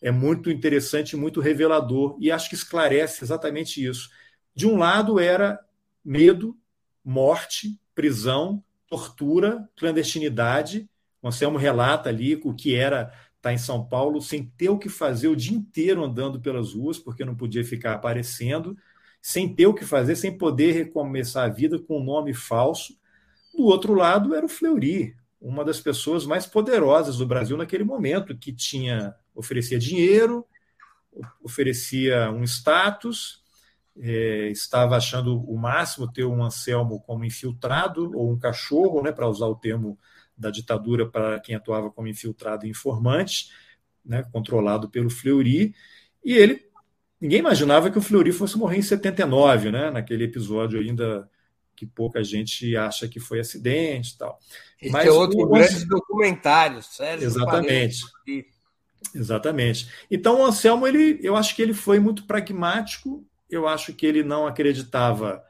é 0.00 0.10
muito 0.10 0.50
interessante, 0.50 1.16
muito 1.16 1.40
revelador 1.40 2.16
e 2.20 2.30
acho 2.30 2.48
que 2.48 2.56
esclarece 2.56 3.22
exatamente 3.22 3.84
isso. 3.84 4.10
De 4.54 4.66
um 4.66 4.76
lado 4.76 5.20
era 5.20 5.60
medo, 6.04 6.58
morte, 7.04 7.78
prisão, 7.94 8.64
tortura, 8.88 9.68
clandestinidade. 9.76 10.90
O 11.22 11.28
Anselmo 11.28 11.56
relata 11.56 12.08
ali 12.08 12.40
o 12.42 12.52
que 12.52 12.74
era 12.74 13.02
estar 13.02 13.22
tá 13.40 13.52
em 13.52 13.58
São 13.58 13.86
Paulo 13.86 14.20
sem 14.20 14.44
ter 14.44 14.70
o 14.70 14.78
que 14.78 14.88
fazer 14.88 15.28
o 15.28 15.36
dia 15.36 15.56
inteiro 15.56 16.04
andando 16.04 16.40
pelas 16.40 16.74
ruas, 16.74 16.98
porque 16.98 17.24
não 17.24 17.36
podia 17.36 17.64
ficar 17.64 17.94
aparecendo, 17.94 18.76
sem 19.22 19.54
ter 19.54 19.66
o 19.66 19.74
que 19.74 19.84
fazer, 19.84 20.16
sem 20.16 20.36
poder 20.36 20.72
recomeçar 20.72 21.44
a 21.44 21.52
vida 21.52 21.78
com 21.78 22.00
um 22.00 22.04
nome 22.04 22.34
falso. 22.34 22.98
Do 23.56 23.64
outro 23.66 23.94
lado 23.94 24.34
era 24.34 24.44
o 24.44 24.48
Fleury, 24.48 25.14
uma 25.40 25.64
das 25.64 25.80
pessoas 25.80 26.26
mais 26.26 26.44
poderosas 26.44 27.18
do 27.18 27.26
Brasil 27.26 27.56
naquele 27.56 27.84
momento, 27.84 28.36
que 28.36 28.52
tinha 28.52 29.14
oferecia 29.32 29.78
dinheiro, 29.78 30.44
oferecia 31.42 32.30
um 32.32 32.42
status, 32.42 33.42
é, 33.98 34.48
estava 34.48 34.96
achando 34.96 35.40
o 35.42 35.56
máximo 35.56 36.10
ter 36.10 36.24
um 36.24 36.42
Anselmo 36.42 37.00
como 37.00 37.24
infiltrado 37.24 38.10
ou 38.16 38.32
um 38.32 38.38
cachorro, 38.38 39.02
né, 39.02 39.12
para 39.12 39.28
usar 39.28 39.46
o 39.46 39.54
termo 39.54 39.98
da 40.36 40.50
ditadura 40.50 41.08
para 41.08 41.38
quem 41.40 41.54
atuava 41.54 41.90
como 41.90 42.08
infiltrado 42.08 42.66
e 42.66 42.70
informante, 42.70 43.50
né, 44.04 44.24
controlado 44.32 44.88
pelo 44.90 45.10
Fleury, 45.10 45.74
e 46.24 46.32
ele 46.32 46.71
ninguém 47.22 47.38
imaginava 47.38 47.88
que 47.88 47.98
o 47.98 48.02
Fleury 48.02 48.32
fosse 48.32 48.58
morrer 48.58 48.78
em 48.78 48.82
79, 48.82 49.70
né, 49.70 49.92
naquele 49.92 50.24
episódio 50.24 50.80
ainda 50.80 51.30
que 51.76 51.86
pouca 51.86 52.22
gente 52.22 52.76
acha 52.76 53.08
que 53.08 53.20
foi 53.20 53.38
acidente 53.38 54.14
e 54.14 54.18
tal. 54.18 54.38
Esse 54.80 54.92
Mas 54.92 55.06
é 55.06 55.10
outro 55.10 55.40
o... 55.40 55.48
grande 55.48 55.86
documentário, 55.86 56.82
Sérgio. 56.82 57.26
Exatamente. 57.26 58.02
Exatamente. 59.14 59.88
Então 60.10 60.40
o 60.40 60.44
Anselmo, 60.44 60.86
ele, 60.86 61.20
eu 61.22 61.36
acho 61.36 61.54
que 61.54 61.62
ele 61.62 61.72
foi 61.72 62.00
muito 62.00 62.26
pragmático, 62.26 63.24
eu 63.48 63.68
acho 63.68 63.92
que 63.94 64.04
ele 64.04 64.24
não 64.24 64.46
acreditava 64.46 65.42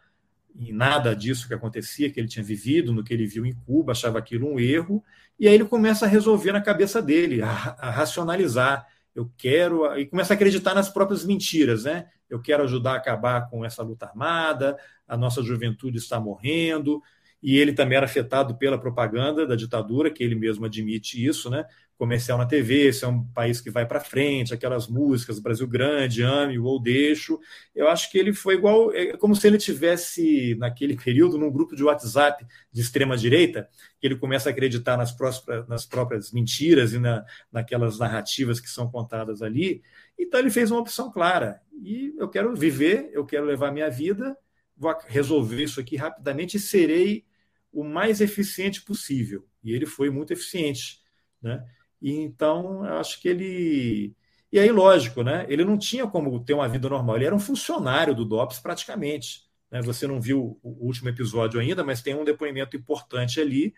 em 0.54 0.72
nada 0.72 1.16
disso 1.16 1.48
que 1.48 1.54
acontecia, 1.54 2.10
que 2.10 2.20
ele 2.20 2.28
tinha 2.28 2.44
vivido, 2.44 2.92
no 2.92 3.02
que 3.02 3.14
ele 3.14 3.26
viu 3.26 3.46
em 3.46 3.54
Cuba, 3.54 3.92
achava 3.92 4.18
aquilo 4.18 4.46
um 4.46 4.60
erro, 4.60 5.02
e 5.38 5.48
aí 5.48 5.54
ele 5.54 5.64
começa 5.64 6.04
a 6.04 6.08
resolver 6.08 6.52
na 6.52 6.60
cabeça 6.60 7.00
dele, 7.00 7.40
a, 7.40 7.48
a 7.78 7.90
racionalizar. 7.90 8.86
Eu 9.14 9.30
quero, 9.36 9.94
e 9.98 10.06
começa 10.06 10.32
a 10.32 10.36
acreditar 10.36 10.74
nas 10.74 10.88
próprias 10.88 11.24
mentiras, 11.24 11.84
né? 11.84 12.06
Eu 12.28 12.40
quero 12.40 12.62
ajudar 12.64 12.92
a 12.92 12.96
acabar 12.96 13.48
com 13.50 13.64
essa 13.64 13.82
luta 13.82 14.06
armada, 14.06 14.76
a 15.06 15.16
nossa 15.16 15.42
juventude 15.42 15.98
está 15.98 16.18
morrendo, 16.18 17.00
e 17.42 17.58
ele 17.58 17.72
também 17.72 17.96
era 17.96 18.06
afetado 18.06 18.56
pela 18.56 18.78
propaganda 18.78 19.46
da 19.46 19.56
ditadura, 19.56 20.10
que 20.10 20.22
ele 20.22 20.34
mesmo 20.34 20.64
admite 20.64 21.22
isso, 21.22 21.50
né? 21.50 21.64
Comercial 22.02 22.36
na 22.36 22.46
TV, 22.46 22.88
esse 22.88 23.04
é 23.04 23.06
um 23.06 23.22
país 23.28 23.60
que 23.60 23.70
vai 23.70 23.86
para 23.86 24.00
frente, 24.00 24.52
aquelas 24.52 24.88
músicas, 24.88 25.38
Brasil 25.38 25.68
Grande, 25.68 26.24
Ame 26.24 26.58
ou 26.58 26.82
Deixo. 26.82 27.38
Eu 27.72 27.86
acho 27.86 28.10
que 28.10 28.18
ele 28.18 28.32
foi 28.32 28.54
igual, 28.54 28.92
é 28.92 29.16
como 29.16 29.36
se 29.36 29.46
ele 29.46 29.56
tivesse, 29.56 30.56
naquele 30.56 30.96
período, 30.96 31.38
num 31.38 31.48
grupo 31.48 31.76
de 31.76 31.84
WhatsApp 31.84 32.44
de 32.72 32.80
extrema-direita, 32.80 33.68
que 34.00 34.08
ele 34.08 34.16
começa 34.16 34.48
a 34.48 34.52
acreditar 34.52 34.96
nas, 34.96 35.12
próprias, 35.12 35.68
nas 35.68 35.86
próprias 35.86 36.32
mentiras 36.32 36.92
e 36.92 36.98
na, 36.98 37.24
naquelas 37.52 38.00
narrativas 38.00 38.58
que 38.58 38.68
são 38.68 38.90
contadas 38.90 39.40
ali. 39.40 39.80
Então 40.18 40.40
ele 40.40 40.50
fez 40.50 40.72
uma 40.72 40.80
opção 40.80 41.08
clara. 41.08 41.62
E 41.84 42.16
eu 42.18 42.28
quero 42.28 42.52
viver, 42.56 43.10
eu 43.12 43.24
quero 43.24 43.44
levar 43.44 43.70
minha 43.70 43.88
vida, 43.88 44.36
vou 44.76 44.92
resolver 45.06 45.62
isso 45.62 45.78
aqui 45.78 45.94
rapidamente 45.94 46.56
e 46.56 46.60
serei 46.60 47.24
o 47.72 47.84
mais 47.84 48.20
eficiente 48.20 48.82
possível. 48.82 49.46
E 49.62 49.72
ele 49.72 49.86
foi 49.86 50.10
muito 50.10 50.32
eficiente. 50.32 51.00
Né? 51.40 51.64
E 52.02 52.12
então, 52.12 52.82
acho 52.84 53.20
que 53.20 53.28
ele. 53.28 54.14
E 54.50 54.58
aí, 54.58 54.70
lógico, 54.70 55.22
né? 55.22 55.46
ele 55.48 55.64
não 55.64 55.78
tinha 55.78 56.06
como 56.06 56.44
ter 56.44 56.52
uma 56.52 56.68
vida 56.68 56.88
normal, 56.88 57.16
ele 57.16 57.24
era 57.24 57.34
um 57.34 57.40
funcionário 57.40 58.14
do 58.14 58.24
DOPS 58.24 58.58
praticamente. 58.60 59.44
Né? 59.70 59.80
Você 59.82 60.06
não 60.06 60.20
viu 60.20 60.58
o 60.62 60.86
último 60.86 61.08
episódio 61.08 61.58
ainda, 61.58 61.82
mas 61.82 62.02
tem 62.02 62.14
um 62.14 62.24
depoimento 62.24 62.76
importante 62.76 63.40
ali, 63.40 63.72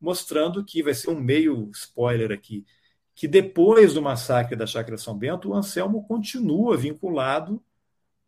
mostrando 0.00 0.64
que 0.64 0.82
vai 0.82 0.94
ser 0.94 1.10
um 1.10 1.20
meio 1.20 1.70
spoiler 1.72 2.32
aqui, 2.32 2.64
que 3.14 3.28
depois 3.28 3.94
do 3.94 4.02
massacre 4.02 4.56
da 4.56 4.66
Chácara 4.66 4.98
São 4.98 5.16
Bento, 5.16 5.50
o 5.50 5.54
Anselmo 5.54 6.02
continua 6.08 6.76
vinculado 6.76 7.62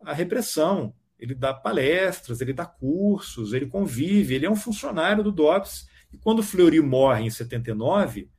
à 0.00 0.12
repressão 0.12 0.94
ele 1.18 1.34
dá 1.34 1.52
palestras, 1.52 2.40
ele 2.40 2.52
dá 2.52 2.64
cursos, 2.64 3.52
ele 3.52 3.66
convive, 3.66 4.34
ele 4.34 4.46
é 4.46 4.50
um 4.50 4.56
funcionário 4.56 5.24
do 5.24 5.32
DOPS. 5.32 5.88
E 6.12 6.16
quando 6.16 6.42
Fleury 6.42 6.80
morre 6.80 7.24
em 7.24 7.30
79, 7.30 8.30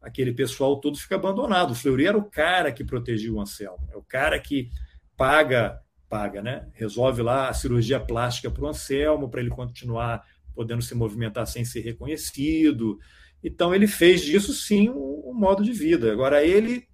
aquele 0.00 0.32
pessoal 0.32 0.80
todo 0.80 0.98
fica 0.98 1.16
abandonado. 1.16 1.72
O 1.72 1.74
Fleury 1.74 2.06
era 2.06 2.18
o 2.18 2.24
cara 2.24 2.72
que 2.72 2.84
protegia 2.84 3.32
o 3.32 3.40
Anselmo, 3.40 3.88
é 3.92 3.96
o 3.96 4.02
cara 4.02 4.38
que 4.38 4.70
paga, 5.16 5.80
paga, 6.08 6.42
né? 6.42 6.68
Resolve 6.74 7.22
lá 7.22 7.48
a 7.48 7.54
cirurgia 7.54 8.00
plástica 8.00 8.50
para 8.50 8.64
o 8.64 8.68
Anselmo, 8.68 9.28
para 9.28 9.40
ele 9.40 9.50
continuar 9.50 10.26
podendo 10.54 10.82
se 10.82 10.94
movimentar 10.94 11.46
sem 11.46 11.64
ser 11.64 11.80
reconhecido. 11.80 12.98
Então 13.42 13.74
ele 13.74 13.86
fez 13.86 14.22
disso 14.22 14.52
sim 14.52 14.90
um, 14.90 15.32
modo 15.34 15.62
de 15.62 15.72
vida. 15.72 16.12
Agora 16.12 16.44
ele 16.44 16.88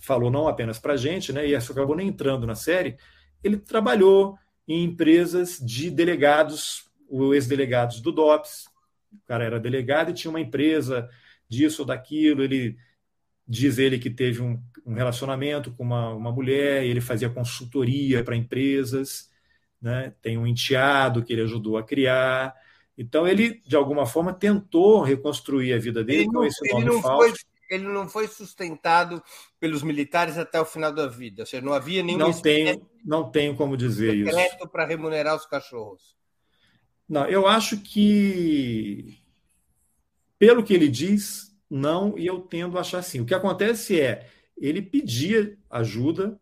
falou 0.00 0.30
não 0.30 0.48
apenas 0.48 0.78
para 0.78 0.94
a 0.94 0.96
gente, 0.96 1.32
né? 1.32 1.46
E 1.46 1.54
isso 1.54 1.72
acabou 1.72 1.96
nem 1.96 2.08
entrando 2.08 2.46
na 2.46 2.54
série 2.54 2.96
ele 3.44 3.58
trabalhou 3.58 4.38
em 4.66 4.82
empresas 4.82 5.58
de 5.58 5.90
delegados, 5.90 6.90
os 7.08 7.34
ex-delegados 7.34 8.00
do 8.00 8.10
DOPS. 8.10 8.64
O 9.12 9.26
cara 9.26 9.44
era 9.44 9.60
delegado 9.60 10.10
e 10.10 10.14
tinha 10.14 10.30
uma 10.30 10.40
empresa 10.40 11.08
disso 11.48 11.82
ou 11.82 11.86
daquilo. 11.86 12.42
Ele 12.42 12.76
diz 13.46 13.78
ele 13.78 13.98
que 13.98 14.10
teve 14.10 14.42
um, 14.42 14.60
um 14.86 14.94
relacionamento 14.94 15.70
com 15.72 15.82
uma, 15.82 16.10
uma 16.14 16.32
mulher, 16.32 16.84
ele 16.84 17.00
fazia 17.00 17.28
consultoria 17.28 18.22
para 18.24 18.36
empresas, 18.36 19.30
né? 19.80 20.14
tem 20.22 20.38
um 20.38 20.46
enteado 20.46 21.22
que 21.22 21.32
ele 21.32 21.42
ajudou 21.42 21.76
a 21.76 21.82
criar. 21.82 22.54
Então 22.96 23.26
ele, 23.26 23.60
de 23.66 23.76
alguma 23.76 24.06
forma, 24.06 24.32
tentou 24.32 25.02
reconstruir 25.02 25.72
a 25.72 25.78
vida 25.78 26.02
dele 26.04 26.20
Ele 26.20 26.26
com 26.28 26.32
não, 26.32 26.44
esse 26.44 26.72
nome 26.72 27.02
falso. 27.02 27.28
foi, 27.28 27.32
ele 27.70 27.84
não 27.84 28.08
foi 28.08 28.28
sustentado 28.28 29.22
pelos 29.58 29.82
militares 29.82 30.38
até 30.38 30.60
o 30.60 30.64
final 30.64 30.92
da 30.92 31.06
vida. 31.06 31.42
Ou 31.42 31.46
seja, 31.46 31.62
não 31.62 31.72
havia 31.72 32.02
nenhum 32.02 32.18
Não 32.18 32.32
tenho, 32.32 32.86
não 33.04 33.30
tenho 33.30 33.56
como 33.56 33.76
dizer 33.76 34.14
isso. 34.14 34.68
para 34.68 34.86
remunerar 34.86 35.34
os 35.34 35.44
cachorros. 35.46 36.14
Não, 37.08 37.26
eu 37.26 37.46
acho 37.46 37.78
que, 37.82 39.18
pelo 40.38 40.62
que 40.62 40.74
ele 40.74 40.88
diz, 40.88 41.54
não, 41.68 42.18
e 42.18 42.26
eu 42.26 42.40
tendo 42.40 42.76
a 42.76 42.80
achar 42.80 42.98
assim. 42.98 43.20
O 43.20 43.24
que 43.24 43.34
acontece 43.34 44.00
é, 44.00 44.28
ele 44.56 44.82
pedia 44.82 45.56
ajuda 45.70 46.38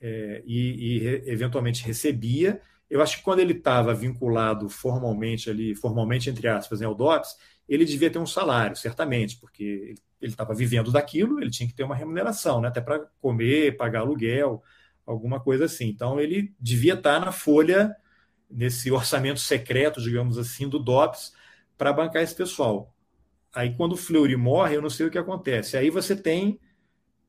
é, 0.00 0.42
e, 0.46 0.98
e 0.98 1.30
eventualmente 1.30 1.84
recebia. 1.84 2.60
Eu 2.88 3.02
acho 3.02 3.18
que 3.18 3.22
quando 3.22 3.40
ele 3.40 3.52
estava 3.52 3.94
vinculado 3.94 4.68
formalmente 4.68 5.50
ali, 5.50 5.74
formalmente 5.74 6.28
entre 6.30 6.48
aspas, 6.48 6.82
ao 6.82 6.94
DOPS, 6.94 7.36
ele 7.68 7.84
devia 7.84 8.10
ter 8.10 8.18
um 8.18 8.26
salário, 8.26 8.74
certamente, 8.74 9.36
porque 9.36 9.94
ele 10.20 10.32
estava 10.32 10.54
vivendo 10.54 10.90
daquilo, 10.90 11.40
ele 11.40 11.50
tinha 11.50 11.68
que 11.68 11.74
ter 11.74 11.84
uma 11.84 11.94
remuneração, 11.94 12.60
né, 12.60 12.68
até 12.68 12.80
para 12.80 13.06
comer, 13.20 13.76
pagar 13.76 14.00
aluguel, 14.00 14.62
alguma 15.06 15.40
coisa 15.40 15.66
assim. 15.66 15.86
Então 15.86 16.20
ele 16.20 16.52
devia 16.58 16.94
estar 16.94 17.20
na 17.20 17.32
folha 17.32 17.94
nesse 18.50 18.90
orçamento 18.90 19.40
secreto, 19.40 20.00
digamos 20.00 20.36
assim, 20.36 20.68
do 20.68 20.78
DOPS 20.78 21.32
para 21.78 21.92
bancar 21.92 22.22
esse 22.22 22.34
pessoal. 22.34 22.94
Aí, 23.54 23.74
quando 23.76 23.92
o 23.92 23.96
Fleury 23.96 24.36
morre, 24.36 24.76
eu 24.76 24.82
não 24.82 24.90
sei 24.90 25.06
o 25.06 25.10
que 25.10 25.18
acontece. 25.18 25.76
Aí 25.76 25.90
você 25.90 26.14
tem 26.14 26.58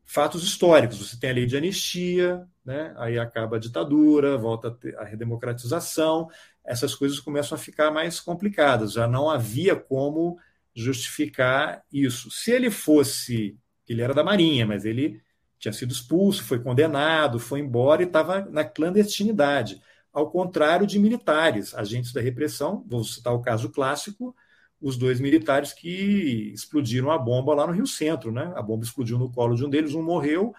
fatos 0.04 0.44
históricos, 0.44 0.98
você 0.98 1.20
tem 1.20 1.30
a 1.30 1.34
lei 1.34 1.46
de 1.46 1.56
anistia, 1.56 2.46
né? 2.66 2.94
aí 2.98 3.18
acaba 3.18 3.56
a 3.56 3.60
ditadura, 3.60 4.38
volta 4.38 4.78
a, 4.98 5.06
redemocratização, 5.06 6.28
essas 6.66 6.94
coisas 6.94 7.20
começam 7.20 7.56
a 7.56 7.60
ficar 7.60 7.92
mais 7.92 8.20
complicadas, 8.20 8.94
já 8.94 9.08
não 9.08 9.30
havia 9.30 9.76
como 9.76 10.38
justificar 10.76 11.84
isso. 11.92 12.30
Se 12.30 12.52
ele 12.52 12.70
fosse, 12.70 13.58
ele 13.88 14.02
era 14.02 14.14
da 14.14 14.24
Marinha, 14.24 14.66
mas 14.66 14.86
ele 14.86 15.22
tinha 15.58 15.72
sido 15.72 15.92
expulso, 15.92 16.44
foi 16.44 16.60
condenado, 16.60 17.40
foi 17.40 17.60
embora 17.60 18.02
e 18.02 18.06
estava 18.06 18.42
na 18.50 18.66
clandestinidade 18.66 19.82
ao 20.12 20.30
contrário 20.30 20.86
de 20.86 21.00
militares, 21.00 21.74
agentes 21.74 22.12
da 22.12 22.22
repressão. 22.22 22.84
Vou 22.88 23.04
citar 23.04 23.34
o 23.34 23.42
caso 23.42 23.70
clássico: 23.70 24.36
os 24.82 24.98
dois 24.98 25.20
militares 25.20 25.74
que 25.74 26.52
explodiram 26.54 27.12
a 27.12 27.18
bomba 27.18 27.54
lá 27.54 27.68
no 27.68 27.74
Rio 27.74 27.86
Centro. 27.86 28.32
Né? 28.32 28.52
A 28.56 28.62
bomba 28.62 28.84
explodiu 28.84 29.20
no 29.20 29.32
colo 29.32 29.56
de 29.56 29.64
um 29.64 29.70
deles, 29.70 29.94
um 29.94 30.02
morreu, 30.02 30.54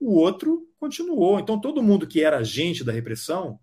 o 0.00 0.14
outro 0.14 0.66
continuou. 0.78 1.38
Então, 1.38 1.60
todo 1.60 1.82
mundo 1.82 2.06
que 2.06 2.22
era 2.22 2.38
agente 2.38 2.82
da 2.82 2.92
repressão, 2.92 3.58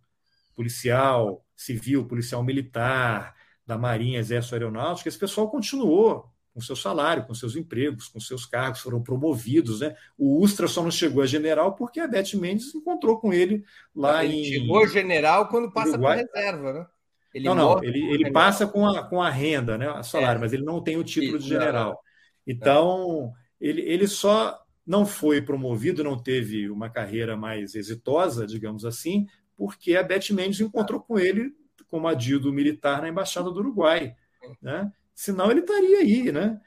policial, 0.56 1.46
civil, 1.56 2.06
policial 2.06 2.44
militar, 2.44 3.36
da 3.66 3.78
Marinha, 3.78 4.20
Exército 4.20 4.56
Aeronáutico, 4.56 5.10
esse 5.10 5.18
pessoal 5.18 5.50
continuou 5.50 6.30
com 6.54 6.62
seu 6.62 6.76
salário, 6.76 7.26
com 7.26 7.34
seus 7.34 7.56
empregos, 7.58 8.08
com 8.08 8.20
seus 8.20 8.46
cargos, 8.46 8.80
foram 8.80 9.04
promovidos. 9.04 9.82
Né? 9.82 9.94
O 10.18 10.42
Ustra 10.42 10.68
só 10.68 10.82
não 10.82 10.92
chegou 10.92 11.22
a 11.22 11.26
general 11.26 11.74
porque 11.76 12.00
a 12.00 12.08
Beth 12.08 12.34
Mendes 12.36 12.74
encontrou 12.74 13.20
com 13.20 13.34
ele 13.34 13.66
lá 13.94 14.24
ele 14.24 14.36
em. 14.36 14.46
Chegou 14.46 14.88
general 14.88 15.50
quando 15.50 15.72
passa 15.72 15.92
Uruguai. 15.92 16.26
para 16.26 16.42
reserva, 16.42 16.74
né? 16.74 16.88
Ele 17.36 17.50
não, 17.50 17.54
não, 17.54 17.70
morre 17.72 17.88
ele, 17.88 18.14
ele 18.14 18.32
passa 18.32 18.66
com 18.66 18.88
a, 18.88 19.04
com 19.04 19.22
a 19.22 19.30
renda, 19.30 19.78
né? 19.78 19.90
A 19.90 20.02
salário, 20.02 20.38
É. 20.38 20.40
mas 20.40 20.54
ele 20.54 20.64
não 20.64 20.82
tem 20.82 20.96
o 20.96 21.04
título 21.04 21.38
de 21.38 21.46
general. 21.46 22.02
Então, 22.48 23.34
ele, 23.60 23.82
ele 23.82 24.08
só 24.08 24.58
não 24.88 25.06
foi 25.06 25.42
promovido, 25.42 26.02
não 26.02 26.18
teve 26.18 26.70
uma 26.70 26.90
carreira 26.90 27.36
mais 27.36 27.76
exitosa, 27.76 28.48
digamos 28.48 28.86
assim, 28.86 29.28
porque 29.58 29.98
a 29.98 30.04
Beth 30.04 30.30
Mendes 30.32 30.62
encontrou 30.62 31.02
com 31.02 31.20
ele 31.20 31.54
como 31.88 32.08
adido 32.08 32.54
militar 32.54 33.02
na 33.02 33.10
Embaixada 33.10 33.52
do 33.52 33.60
Uruguai. 33.60 34.16
Né? 34.62 34.90
Senão 35.14 35.52
ele 35.52 35.60
estaria 35.60 36.00
aí, 36.00 36.32
né? 36.32 36.62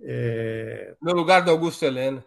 É... 0.00 0.96
No 1.02 1.12
lugar 1.12 1.44
do 1.44 1.50
Augusto 1.50 1.84
Helena. 1.84 2.24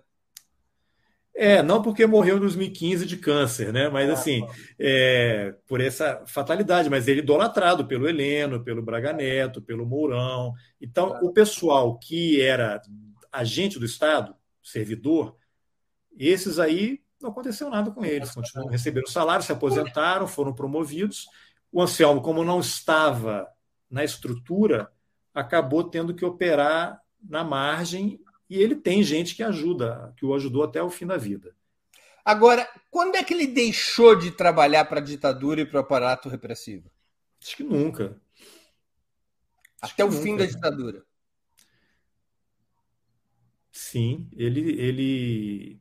É, 1.39 1.61
não 1.61 1.83
porque 1.83 2.03
morreu 2.07 2.37
em 2.37 2.39
2015 2.39 3.05
de 3.05 3.15
câncer, 3.15 3.71
né? 3.71 3.89
Mas 3.89 4.09
assim, 4.09 4.41
é, 4.79 5.53
por 5.67 5.79
essa 5.79 6.23
fatalidade, 6.25 6.89
mas 6.89 7.07
ele 7.07 7.19
idolatrado 7.19 7.85
pelo 7.85 8.09
Heleno, 8.09 8.63
pelo 8.63 8.81
Braga 8.81 9.13
Neto, 9.13 9.61
pelo 9.61 9.85
Mourão. 9.85 10.51
Então, 10.81 11.19
o 11.21 11.31
pessoal 11.31 11.95
que 11.99 12.41
era 12.41 12.81
agente 13.31 13.77
do 13.77 13.85
Estado, 13.85 14.35
servidor, 14.63 15.37
esses 16.17 16.57
aí 16.57 17.01
não 17.21 17.29
aconteceu 17.29 17.69
nada 17.69 17.91
com 17.91 18.03
eles, 18.03 18.31
continuam 18.31 18.69
recebendo 18.69 19.07
salário, 19.07 19.45
se 19.45 19.51
aposentaram, 19.51 20.25
foram 20.27 20.55
promovidos. 20.55 21.27
O 21.71 21.83
Anselmo, 21.83 22.19
como 22.19 22.43
não 22.43 22.59
estava 22.59 23.47
na 23.87 24.03
estrutura, 24.03 24.91
acabou 25.35 25.83
tendo 25.83 26.15
que 26.15 26.25
operar 26.25 26.99
na 27.23 27.43
margem 27.43 28.19
e 28.49 28.61
ele 28.61 28.75
tem 28.75 29.03
gente 29.03 29.35
que 29.35 29.43
ajuda, 29.43 30.13
que 30.17 30.25
o 30.25 30.33
ajudou 30.33 30.63
até 30.63 30.81
o 30.81 30.89
fim 30.89 31.05
da 31.05 31.17
vida. 31.17 31.55
Agora, 32.23 32.67
quando 32.91 33.15
é 33.15 33.23
que 33.23 33.33
ele 33.33 33.47
deixou 33.47 34.15
de 34.15 34.31
trabalhar 34.31 34.85
para 34.85 34.99
a 34.99 35.03
ditadura 35.03 35.61
e 35.61 35.65
para 35.65 35.77
o 35.77 35.81
aparato 35.81 36.27
repressivo? 36.27 36.91
Acho 37.41 37.55
que 37.55 37.63
nunca. 37.63 38.19
Acho 39.81 39.93
até 39.93 40.03
que 40.03 40.09
o 40.09 40.11
nunca. 40.11 40.23
fim 40.23 40.35
da 40.35 40.45
ditadura. 40.45 41.05
Sim, 43.71 44.27
ele, 44.35 44.79
ele. 44.81 45.79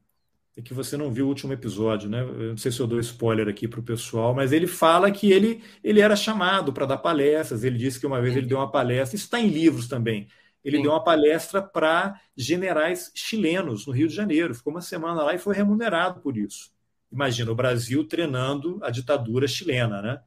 É 0.56 0.62
que 0.62 0.72
você 0.72 0.96
não 0.96 1.10
viu 1.10 1.26
o 1.26 1.28
último 1.28 1.52
episódio, 1.52 2.08
né? 2.08 2.20
Eu 2.20 2.50
não 2.50 2.56
sei 2.56 2.70
se 2.70 2.80
eu 2.80 2.86
dou 2.86 3.00
spoiler 3.00 3.48
aqui 3.48 3.66
para 3.66 3.80
o 3.80 3.82
pessoal, 3.82 4.34
mas 4.34 4.52
ele 4.52 4.66
fala 4.66 5.10
que 5.10 5.32
ele, 5.32 5.62
ele 5.82 6.00
era 6.00 6.14
chamado 6.14 6.72
para 6.72 6.86
dar 6.86 6.98
palestras. 6.98 7.64
Ele 7.64 7.76
disse 7.76 7.98
que 7.98 8.06
uma 8.06 8.20
vez 8.20 8.36
ele 8.36 8.46
deu 8.46 8.58
uma 8.58 8.70
palestra, 8.70 9.16
isso 9.16 9.24
está 9.24 9.40
em 9.40 9.48
livros 9.48 9.88
também. 9.88 10.28
Ele 10.66 10.78
Sim. 10.78 10.82
deu 10.82 10.90
uma 10.90 11.04
palestra 11.04 11.62
para 11.62 12.20
generais 12.36 13.12
chilenos 13.14 13.86
no 13.86 13.92
Rio 13.92 14.08
de 14.08 14.14
Janeiro. 14.16 14.52
Ficou 14.52 14.72
uma 14.72 14.82
semana 14.82 15.22
lá 15.22 15.32
e 15.32 15.38
foi 15.38 15.54
remunerado 15.54 16.18
por 16.20 16.36
isso. 16.36 16.72
Imagina 17.10 17.52
o 17.52 17.54
Brasil 17.54 18.02
treinando 18.02 18.80
a 18.82 18.90
ditadura 18.90 19.46
chilena, 19.46 20.02
né? 20.02 20.20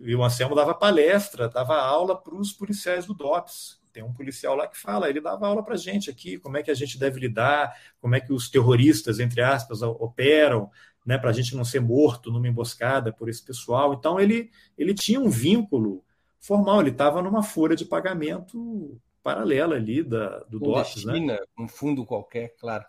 E 0.00 0.16
o 0.16 0.24
Anselmo 0.24 0.54
dava 0.54 0.72
palestra, 0.74 1.50
dava 1.50 1.76
aula 1.76 2.18
para 2.18 2.34
os 2.34 2.50
policiais 2.50 3.04
do 3.04 3.12
DOPS. 3.12 3.78
Tem 3.92 4.02
um 4.02 4.10
policial 4.10 4.56
lá 4.56 4.66
que 4.66 4.78
fala, 4.78 5.10
ele 5.10 5.20
dava 5.20 5.46
aula 5.46 5.62
para 5.62 5.74
a 5.74 5.78
gente 5.78 6.08
aqui, 6.08 6.38
como 6.38 6.56
é 6.56 6.62
que 6.62 6.70
a 6.70 6.74
gente 6.74 6.98
deve 6.98 7.20
lidar, 7.20 7.76
como 8.00 8.14
é 8.14 8.20
que 8.20 8.32
os 8.32 8.48
terroristas, 8.48 9.18
entre 9.18 9.42
aspas, 9.42 9.82
operam, 9.82 10.70
né, 11.04 11.18
para 11.18 11.28
a 11.28 11.32
gente 11.34 11.54
não 11.54 11.64
ser 11.64 11.80
morto 11.80 12.32
numa 12.32 12.48
emboscada 12.48 13.12
por 13.12 13.28
esse 13.28 13.44
pessoal. 13.44 13.92
Então, 13.92 14.18
ele, 14.18 14.50
ele 14.78 14.94
tinha 14.94 15.20
um 15.20 15.28
vínculo 15.28 16.02
formal, 16.40 16.80
ele 16.80 16.90
estava 16.90 17.20
numa 17.20 17.42
folha 17.42 17.76
de 17.76 17.84
pagamento 17.84 18.98
paralela 19.26 19.74
ali 19.74 20.04
da, 20.04 20.38
do 20.44 20.60
DOPS. 20.60 21.04
Né? 21.04 21.36
Um 21.58 21.66
fundo 21.66 22.06
qualquer, 22.06 22.54
claro. 22.60 22.84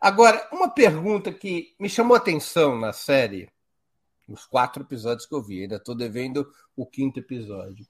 Agora, 0.00 0.48
uma 0.52 0.68
pergunta 0.68 1.32
que 1.32 1.76
me 1.78 1.88
chamou 1.88 2.16
a 2.16 2.18
atenção 2.18 2.76
na 2.76 2.92
série, 2.92 3.48
nos 4.26 4.44
quatro 4.44 4.82
episódios 4.82 5.26
que 5.26 5.34
eu 5.34 5.40
vi, 5.40 5.62
ainda 5.62 5.76
estou 5.76 5.94
devendo 5.94 6.50
o 6.74 6.84
quinto 6.84 7.20
episódio. 7.20 7.86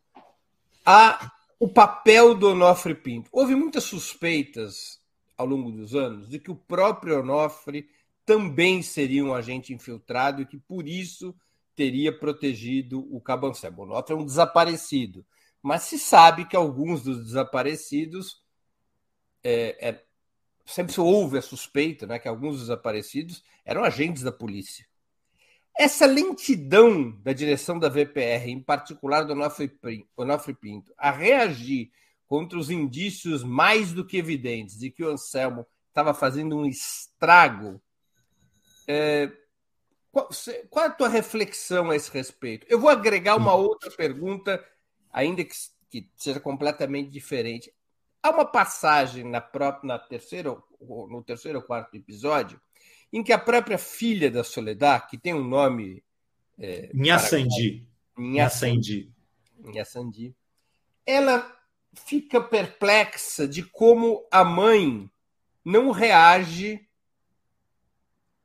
A, 0.84 1.32
o 1.58 1.68
papel 1.68 2.34
do 2.34 2.50
Onofre 2.50 2.94
Pinto. 2.94 3.30
Houve 3.32 3.54
muitas 3.54 3.84
suspeitas 3.84 5.00
ao 5.34 5.46
longo 5.46 5.70
dos 5.70 5.94
anos 5.94 6.28
de 6.28 6.38
que 6.38 6.50
o 6.50 6.56
próprio 6.56 7.20
Onofre 7.20 7.88
também 8.26 8.82
seria 8.82 9.24
um 9.24 9.32
agente 9.32 9.72
infiltrado 9.72 10.42
e 10.42 10.46
que 10.46 10.58
por 10.58 10.86
isso 10.86 11.34
teria 11.74 12.12
protegido 12.12 13.08
o 13.10 13.22
Cabancebo. 13.22 13.82
O 13.82 13.84
Onofre 13.86 14.14
é 14.14 14.18
um 14.18 14.24
desaparecido, 14.24 15.24
mas 15.62 15.82
se 15.82 15.98
sabe 15.98 16.44
que 16.44 16.56
alguns 16.56 17.02
dos 17.02 17.24
desaparecidos 17.24 18.42
é, 19.42 19.88
é, 19.88 20.04
sempre 20.64 20.98
houve 21.00 21.38
a 21.38 21.42
suspeita 21.42 22.06
né, 22.06 22.18
que 22.18 22.28
alguns 22.28 22.60
desaparecidos 22.60 23.42
eram 23.64 23.84
agentes 23.84 24.22
da 24.22 24.32
polícia. 24.32 24.86
Essa 25.78 26.06
lentidão 26.06 27.10
da 27.22 27.32
direção 27.32 27.78
da 27.78 27.88
VPR, 27.88 28.50
em 28.50 28.60
particular 28.60 29.22
do 29.22 29.32
Onofre 29.32 30.54
Pinto, 30.54 30.92
a 30.98 31.10
reagir 31.10 31.90
contra 32.26 32.58
os 32.58 32.70
indícios 32.70 33.42
mais 33.42 33.92
do 33.92 34.06
que 34.06 34.16
evidentes 34.16 34.78
de 34.78 34.90
que 34.90 35.02
o 35.02 35.08
Anselmo 35.08 35.66
estava 35.88 36.14
fazendo 36.14 36.56
um 36.56 36.66
estrago, 36.66 37.80
é, 38.86 39.30
qual, 40.12 40.28
qual, 40.68 40.84
é 40.84 40.88
a 40.88 40.92
tua 40.92 41.08
reflexão 41.08 41.90
a 41.90 41.96
esse 41.96 42.10
respeito? 42.10 42.66
Eu 42.68 42.78
vou 42.78 42.90
agregar 42.90 43.36
uma 43.36 43.54
outra 43.54 43.90
pergunta, 43.90 44.64
ainda 45.12 45.44
que, 45.44 45.54
que 45.88 46.08
seja 46.16 46.40
completamente 46.40 47.10
diferente. 47.10 47.72
Há 48.22 48.30
uma 48.30 48.44
passagem 48.44 49.24
na 49.24 49.40
própria, 49.40 49.86
na 49.86 49.98
terceira, 49.98 50.56
no 50.80 51.22
terceiro 51.22 51.58
ou 51.58 51.64
quarto 51.64 51.94
episódio 51.96 52.60
em 53.12 53.22
que 53.22 53.32
a 53.32 53.38
própria 53.38 53.78
filha 53.78 54.30
da 54.30 54.44
Soledad, 54.44 55.08
que 55.08 55.18
tem 55.18 55.34
um 55.34 55.44
nome. 55.44 56.02
É, 56.58 56.90
Nhaçandi. 56.94 57.86
Nhaçandi. 58.16 59.10
Nhaçandi. 59.58 60.34
Ela 61.04 61.50
fica 62.06 62.40
perplexa 62.40 63.48
de 63.48 63.62
como 63.62 64.26
a 64.30 64.44
mãe 64.44 65.10
não 65.64 65.90
reage 65.90 66.86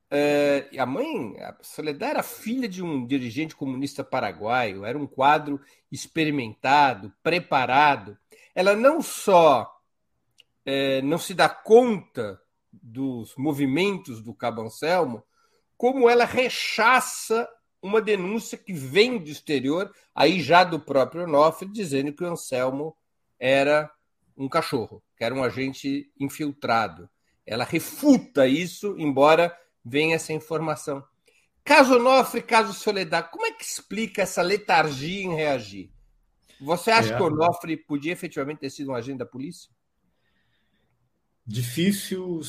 É, 0.09 0.69
a 0.77 0.85
mãe, 0.85 1.37
a 1.39 1.55
Soledad, 1.61 2.11
era 2.11 2.23
filha 2.23 2.67
de 2.67 2.83
um 2.83 3.05
dirigente 3.05 3.55
comunista 3.55 4.03
paraguaio, 4.03 4.85
era 4.85 4.97
um 4.97 5.07
quadro 5.07 5.59
experimentado, 5.91 7.11
preparado. 7.23 8.17
Ela 8.53 8.75
não 8.75 9.01
só 9.01 9.75
é, 10.65 11.01
não 11.01 11.17
se 11.17 11.33
dá 11.33 11.47
conta 11.47 12.41
dos 12.71 13.35
movimentos 13.37 14.21
do 14.21 14.33
Cabo 14.33 14.63
Anselmo, 14.63 15.23
como 15.77 16.09
ela 16.09 16.25
rechaça 16.25 17.47
uma 17.81 18.01
denúncia 18.01 18.57
que 18.57 18.73
vem 18.73 19.19
do 19.19 19.29
exterior, 19.29 19.93
aí 20.13 20.41
já 20.41 20.63
do 20.63 20.79
próprio 20.79 21.23
Onofre, 21.23 21.69
dizendo 21.71 22.11
que 22.11 22.23
o 22.23 22.27
Anselmo 22.27 22.97
era 23.39 23.91
um 24.35 24.49
cachorro, 24.49 25.03
que 25.15 25.23
era 25.23 25.35
um 25.35 25.43
agente 25.43 26.11
infiltrado. 26.19 27.07
Ela 27.45 27.63
refuta 27.63 28.47
isso, 28.47 28.95
embora 28.97 29.55
venha 29.85 30.15
essa 30.15 30.33
informação. 30.33 31.03
Caso 31.63 31.95
Onofre, 31.95 32.41
caso 32.41 32.73
Soledad, 32.73 33.29
como 33.31 33.45
é 33.45 33.51
que 33.51 33.63
explica 33.63 34.21
essa 34.23 34.41
letargia 34.41 35.23
em 35.23 35.35
reagir? 35.35 35.91
Você 36.59 36.91
acha 36.91 37.13
é. 37.13 37.17
que 37.17 37.21
o 37.21 37.27
Onofre 37.27 37.77
podia 37.77 38.13
efetivamente 38.13 38.59
ter 38.59 38.69
sido 38.69 38.91
um 38.91 38.95
agente 38.95 39.19
da 39.19 39.25
polícia? 39.25 39.69
Difícil. 41.45 42.41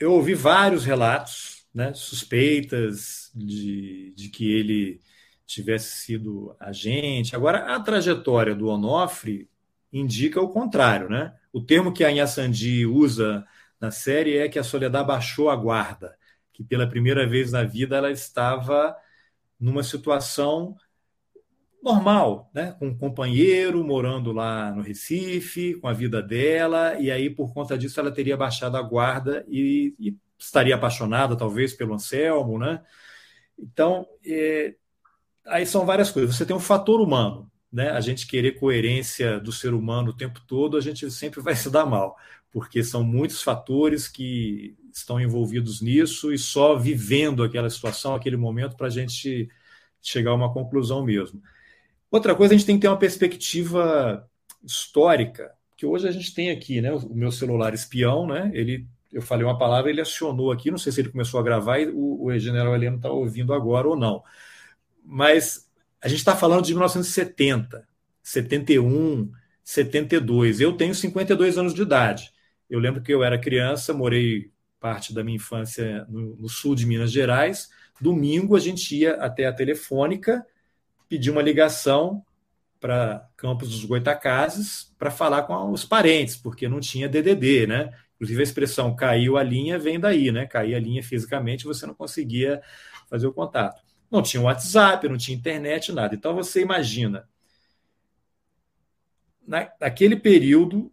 Eu 0.00 0.12
ouvi 0.12 0.34
vários 0.34 0.84
relatos, 0.84 1.66
né, 1.74 1.92
suspeitas 1.92 3.30
de, 3.34 4.12
de 4.16 4.28
que 4.28 4.50
ele 4.50 5.00
tivesse 5.46 5.96
sido 5.96 6.56
agente. 6.58 7.36
Agora, 7.36 7.74
a 7.74 7.80
trajetória 7.80 8.54
do 8.54 8.68
Onofre 8.68 9.48
indica 9.92 10.40
o 10.40 10.48
contrário, 10.48 11.08
né? 11.08 11.34
O 11.52 11.60
termo 11.60 11.92
que 11.92 12.02
a 12.02 12.10
Inhaçandi 12.10 12.86
usa 12.86 13.46
na 13.80 13.90
série 13.90 14.38
é 14.38 14.48
que 14.48 14.58
a 14.58 14.64
Soledad 14.64 15.06
baixou 15.06 15.50
a 15.50 15.56
guarda, 15.56 16.16
que 16.54 16.64
pela 16.64 16.88
primeira 16.88 17.26
vez 17.26 17.52
na 17.52 17.64
vida 17.64 17.96
ela 17.96 18.10
estava 18.10 18.96
numa 19.60 19.82
situação 19.82 20.76
normal, 21.82 22.50
né? 22.54 22.74
com 22.78 22.86
um 22.86 22.96
companheiro 22.96 23.84
morando 23.84 24.32
lá 24.32 24.72
no 24.72 24.80
Recife, 24.80 25.74
com 25.74 25.86
a 25.86 25.92
vida 25.92 26.22
dela, 26.22 26.98
e 26.98 27.10
aí 27.10 27.28
por 27.28 27.52
conta 27.52 27.76
disso 27.76 28.00
ela 28.00 28.10
teria 28.10 28.36
baixado 28.38 28.76
a 28.76 28.82
guarda 28.82 29.44
e, 29.48 29.94
e 29.98 30.16
estaria 30.38 30.74
apaixonada 30.74 31.36
talvez 31.36 31.74
pelo 31.74 31.92
Anselmo, 31.92 32.58
né? 32.58 32.82
Então, 33.58 34.06
é, 34.26 34.74
aí 35.46 35.66
são 35.66 35.84
várias 35.84 36.10
coisas. 36.10 36.34
Você 36.34 36.46
tem 36.46 36.56
um 36.56 36.60
fator 36.60 37.00
humano, 37.00 37.50
né? 37.70 37.90
A 37.90 38.00
gente 38.00 38.26
querer 38.26 38.52
coerência 38.52 39.38
do 39.38 39.52
ser 39.52 39.74
humano 39.74 40.10
o 40.10 40.16
tempo 40.16 40.40
todo, 40.46 40.76
a 40.76 40.80
gente 40.80 41.10
sempre 41.10 41.40
vai 41.42 41.54
se 41.54 41.70
dar 41.70 41.84
mal, 41.84 42.16
porque 42.54 42.84
são 42.84 43.02
muitos 43.02 43.42
fatores 43.42 44.06
que 44.06 44.76
estão 44.92 45.20
envolvidos 45.20 45.80
nisso 45.80 46.32
e 46.32 46.38
só 46.38 46.76
vivendo 46.76 47.42
aquela 47.42 47.68
situação, 47.68 48.14
aquele 48.14 48.36
momento, 48.36 48.76
para 48.76 48.86
a 48.86 48.90
gente 48.90 49.50
chegar 50.00 50.30
a 50.30 50.34
uma 50.34 50.52
conclusão 50.52 51.04
mesmo. 51.04 51.42
Outra 52.08 52.32
coisa, 52.32 52.54
a 52.54 52.56
gente 52.56 52.64
tem 52.64 52.76
que 52.76 52.82
ter 52.82 52.86
uma 52.86 52.96
perspectiva 52.96 54.24
histórica, 54.62 55.52
que 55.76 55.84
hoje 55.84 56.06
a 56.06 56.12
gente 56.12 56.32
tem 56.32 56.50
aqui, 56.50 56.80
né? 56.80 56.92
O 56.92 57.12
meu 57.12 57.32
celular 57.32 57.74
espião, 57.74 58.24
né? 58.24 58.52
Ele, 58.54 58.86
eu 59.12 59.20
falei 59.20 59.44
uma 59.44 59.58
palavra, 59.58 59.90
ele 59.90 60.00
acionou 60.00 60.52
aqui, 60.52 60.70
não 60.70 60.78
sei 60.78 60.92
se 60.92 61.00
ele 61.00 61.10
começou 61.10 61.40
a 61.40 61.42
gravar 61.42 61.80
e 61.80 61.88
o, 61.88 62.26
o 62.26 62.38
general 62.38 62.72
Heleno 62.72 62.98
está 62.98 63.10
ouvindo 63.10 63.52
agora 63.52 63.88
ou 63.88 63.96
não. 63.96 64.22
Mas 65.04 65.68
a 66.00 66.06
gente 66.06 66.18
está 66.18 66.36
falando 66.36 66.64
de 66.64 66.72
1970, 66.72 67.84
71, 68.22 69.32
72. 69.64 70.60
Eu 70.60 70.76
tenho 70.76 70.94
52 70.94 71.58
anos 71.58 71.74
de 71.74 71.82
idade. 71.82 72.33
Eu 72.74 72.80
lembro 72.80 73.00
que 73.00 73.14
eu 73.14 73.22
era 73.22 73.38
criança, 73.38 73.94
morei 73.94 74.50
parte 74.80 75.14
da 75.14 75.22
minha 75.22 75.36
infância 75.36 76.04
no, 76.08 76.34
no 76.34 76.48
sul 76.48 76.74
de 76.74 76.84
Minas 76.84 77.12
Gerais. 77.12 77.70
Domingo 78.00 78.56
a 78.56 78.58
gente 78.58 78.96
ia 78.96 79.14
até 79.14 79.46
a 79.46 79.52
telefônica 79.52 80.44
pedir 81.08 81.30
uma 81.30 81.40
ligação 81.40 82.26
para 82.80 83.28
Campos 83.36 83.70
dos 83.70 83.84
Goitacazes 83.84 84.92
para 84.98 85.12
falar 85.12 85.44
com 85.44 85.70
os 85.70 85.84
parentes, 85.84 86.36
porque 86.36 86.68
não 86.68 86.80
tinha 86.80 87.08
DDD, 87.08 87.68
né? 87.68 87.96
Inclusive 88.16 88.40
a 88.40 88.42
expressão 88.42 88.96
caiu 88.96 89.36
a 89.36 89.42
linha 89.44 89.78
vem 89.78 90.00
daí, 90.00 90.32
né? 90.32 90.44
Cair 90.44 90.74
a 90.74 90.80
linha 90.80 91.02
fisicamente, 91.02 91.66
você 91.66 91.86
não 91.86 91.94
conseguia 91.94 92.60
fazer 93.08 93.28
o 93.28 93.32
contato. 93.32 93.80
Não 94.10 94.20
tinha 94.20 94.42
WhatsApp, 94.42 95.08
não 95.08 95.16
tinha 95.16 95.36
internet, 95.36 95.92
nada. 95.92 96.12
Então 96.12 96.34
você 96.34 96.60
imagina, 96.60 97.28
na, 99.46 99.70
naquele 99.80 100.16
período, 100.16 100.90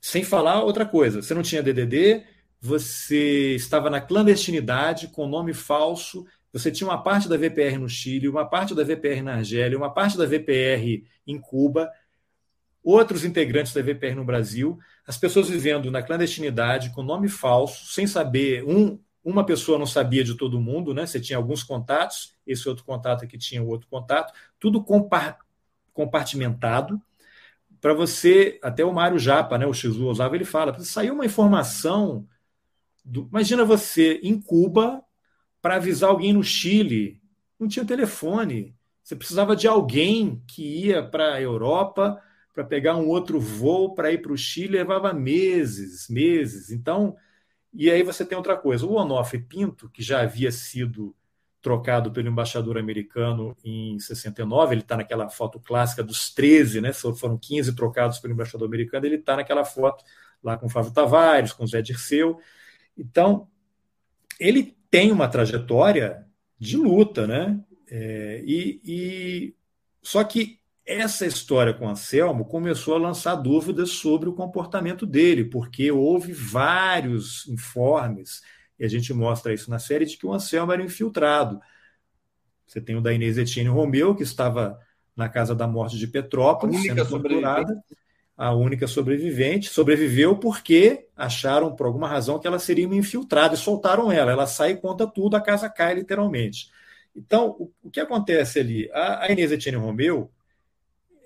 sem 0.00 0.24
falar 0.24 0.62
outra 0.62 0.86
coisa, 0.86 1.22
você 1.22 1.34
não 1.34 1.42
tinha 1.42 1.62
DDD, 1.62 2.24
você 2.60 3.54
estava 3.54 3.90
na 3.90 4.00
clandestinidade, 4.00 5.08
com 5.08 5.26
nome 5.26 5.52
falso, 5.54 6.26
você 6.52 6.70
tinha 6.70 6.88
uma 6.88 7.02
parte 7.02 7.28
da 7.28 7.36
VPR 7.36 7.78
no 7.78 7.88
Chile, 7.88 8.28
uma 8.28 8.44
parte 8.44 8.74
da 8.74 8.82
VPR 8.82 9.22
na 9.22 9.34
Argélia, 9.34 9.78
uma 9.78 9.92
parte 9.92 10.18
da 10.18 10.26
VPR 10.26 11.04
em 11.26 11.38
Cuba, 11.38 11.90
outros 12.82 13.24
integrantes 13.24 13.72
da 13.72 13.82
VPR 13.82 14.14
no 14.14 14.24
Brasil, 14.24 14.78
as 15.06 15.16
pessoas 15.16 15.48
vivendo 15.48 15.90
na 15.90 16.02
clandestinidade, 16.02 16.90
com 16.90 17.02
nome 17.02 17.28
falso, 17.28 17.92
sem 17.92 18.06
saber. 18.06 18.64
Um, 18.64 18.98
uma 19.22 19.44
pessoa 19.44 19.78
não 19.78 19.86
sabia 19.86 20.24
de 20.24 20.34
todo 20.34 20.60
mundo, 20.60 20.94
né? 20.94 21.06
Você 21.06 21.20
tinha 21.20 21.36
alguns 21.36 21.62
contatos, 21.62 22.34
esse 22.46 22.68
outro 22.68 22.84
contato 22.84 23.24
aqui 23.24 23.38
tinha 23.38 23.62
o 23.62 23.68
outro 23.68 23.86
contato, 23.88 24.32
tudo 24.58 24.84
compartimentado. 25.92 27.00
Para 27.80 27.94
você, 27.94 28.58
até 28.62 28.84
o 28.84 28.92
Mário 28.92 29.18
Japa, 29.18 29.56
né, 29.56 29.66
o 29.66 29.72
Xizu 29.72 30.06
usava, 30.06 30.34
ele 30.34 30.44
fala: 30.44 30.78
saiu 30.80 31.14
uma 31.14 31.24
informação. 31.24 32.26
Do, 33.04 33.26
imagina 33.30 33.64
você 33.64 34.20
em 34.22 34.40
Cuba 34.40 35.02
para 35.62 35.76
avisar 35.76 36.10
alguém 36.10 36.32
no 36.32 36.44
Chile. 36.44 37.20
Não 37.58 37.68
tinha 37.68 37.84
telefone. 37.84 38.76
Você 39.02 39.16
precisava 39.16 39.56
de 39.56 39.66
alguém 39.66 40.42
que 40.46 40.62
ia 40.62 41.02
para 41.02 41.34
a 41.34 41.40
Europa 41.40 42.22
para 42.52 42.64
pegar 42.64 42.96
um 42.96 43.08
outro 43.08 43.40
voo 43.40 43.94
para 43.94 44.12
ir 44.12 44.18
para 44.18 44.32
o 44.32 44.36
Chile, 44.36 44.78
levava 44.78 45.12
meses, 45.12 46.08
meses. 46.08 46.70
Então, 46.70 47.16
e 47.72 47.90
aí 47.90 48.02
você 48.02 48.24
tem 48.24 48.36
outra 48.36 48.56
coisa. 48.56 48.86
O 48.86 48.94
Onofre 48.94 49.38
Pinto, 49.38 49.88
que 49.88 50.02
já 50.02 50.20
havia 50.22 50.50
sido 50.52 51.14
trocado 51.62 52.10
pelo 52.10 52.28
embaixador 52.28 52.78
americano 52.78 53.56
em 53.64 53.98
69, 53.98 54.74
ele 54.74 54.82
está 54.82 54.96
naquela 54.96 55.28
foto 55.28 55.60
clássica 55.60 56.02
dos 56.02 56.32
13, 56.32 56.80
né? 56.80 56.92
Foram 56.92 57.36
15 57.36 57.74
trocados 57.74 58.18
pelo 58.18 58.32
embaixador 58.32 58.66
americano, 58.66 59.06
ele 59.06 59.16
está 59.16 59.36
naquela 59.36 59.64
foto 59.64 60.04
lá 60.42 60.56
com 60.56 60.68
Flávio 60.68 60.92
Tavares, 60.92 61.52
com 61.52 61.64
o 61.64 61.66
Zé 61.66 61.82
Dirceu. 61.82 62.38
Então, 62.96 63.48
ele 64.38 64.76
tem 64.90 65.12
uma 65.12 65.28
trajetória 65.28 66.26
de 66.58 66.76
luta, 66.76 67.26
né? 67.26 67.60
É, 67.90 68.42
e, 68.44 68.80
e, 68.84 69.54
só 70.02 70.24
que 70.24 70.60
essa 70.86 71.26
história 71.26 71.74
com 71.74 71.88
Anselmo 71.88 72.44
começou 72.44 72.94
a 72.94 72.98
lançar 72.98 73.36
dúvidas 73.36 73.90
sobre 73.90 74.28
o 74.28 74.34
comportamento 74.34 75.06
dele, 75.06 75.44
porque 75.44 75.92
houve 75.92 76.32
vários 76.32 77.46
informes, 77.48 78.42
e 78.80 78.84
a 78.84 78.88
gente 78.88 79.12
mostra 79.12 79.52
isso 79.52 79.70
na 79.70 79.78
série, 79.78 80.06
de 80.06 80.16
que 80.16 80.26
o 80.26 80.32
Anselmo 80.32 80.72
era 80.72 80.82
infiltrado. 80.82 81.60
Você 82.66 82.80
tem 82.80 82.96
o 82.96 83.00
da 83.02 83.12
Inês 83.12 83.36
Etienne 83.36 83.68
Romeu, 83.68 84.14
que 84.14 84.22
estava 84.22 84.80
na 85.14 85.28
casa 85.28 85.54
da 85.54 85.68
morte 85.68 85.98
de 85.98 86.06
Petrópolis, 86.06 86.82
sendo 86.82 87.06
torturada 87.06 87.84
a 88.38 88.54
única 88.54 88.86
sobrevivente, 88.86 89.68
sobreviveu 89.68 90.34
porque 90.34 91.08
acharam, 91.14 91.76
por 91.76 91.84
alguma 91.84 92.08
razão, 92.08 92.38
que 92.38 92.46
ela 92.46 92.58
seria 92.58 92.86
uma 92.86 92.96
infiltrada 92.96 93.54
e 93.54 93.58
soltaram 93.58 94.10
ela. 94.10 94.32
Ela 94.32 94.46
sai 94.46 94.70
e 94.70 94.76
conta 94.78 95.06
tudo, 95.06 95.36
a 95.36 95.42
casa 95.42 95.68
cai 95.68 95.92
literalmente. 95.92 96.70
Então, 97.14 97.50
o, 97.58 97.70
o 97.82 97.90
que 97.90 98.00
acontece 98.00 98.58
ali? 98.60 98.90
A, 98.94 99.26
a 99.26 99.30
Inês 99.30 99.52
Etienne 99.52 99.76
Romeu, 99.76 100.30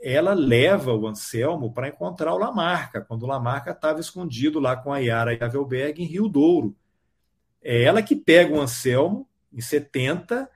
ela 0.03 0.35
leva 0.35 0.93
o 0.93 1.07
Anselmo 1.07 1.73
para 1.73 1.87
encontrar 1.87 2.35
o 2.35 2.39
Lamarca, 2.39 3.01
quando 3.01 3.23
o 3.23 3.29
Lamarca 3.29 3.71
estava 3.71 4.01
escondido 4.01 4.59
lá 4.59 4.75
com 4.75 4.93
a 4.93 4.99
Yara 4.99 5.35
Yavelberg 5.35 6.03
em 6.03 6.07
Rio 6.07 6.27
Douro. 6.27 6.75
É 7.65 7.83
ela 7.83 8.03
que 8.03 8.15
pega 8.15 8.53
o 8.53 8.61
Anselmo, 8.61 9.27
em 9.51 9.61
70, 9.61 10.49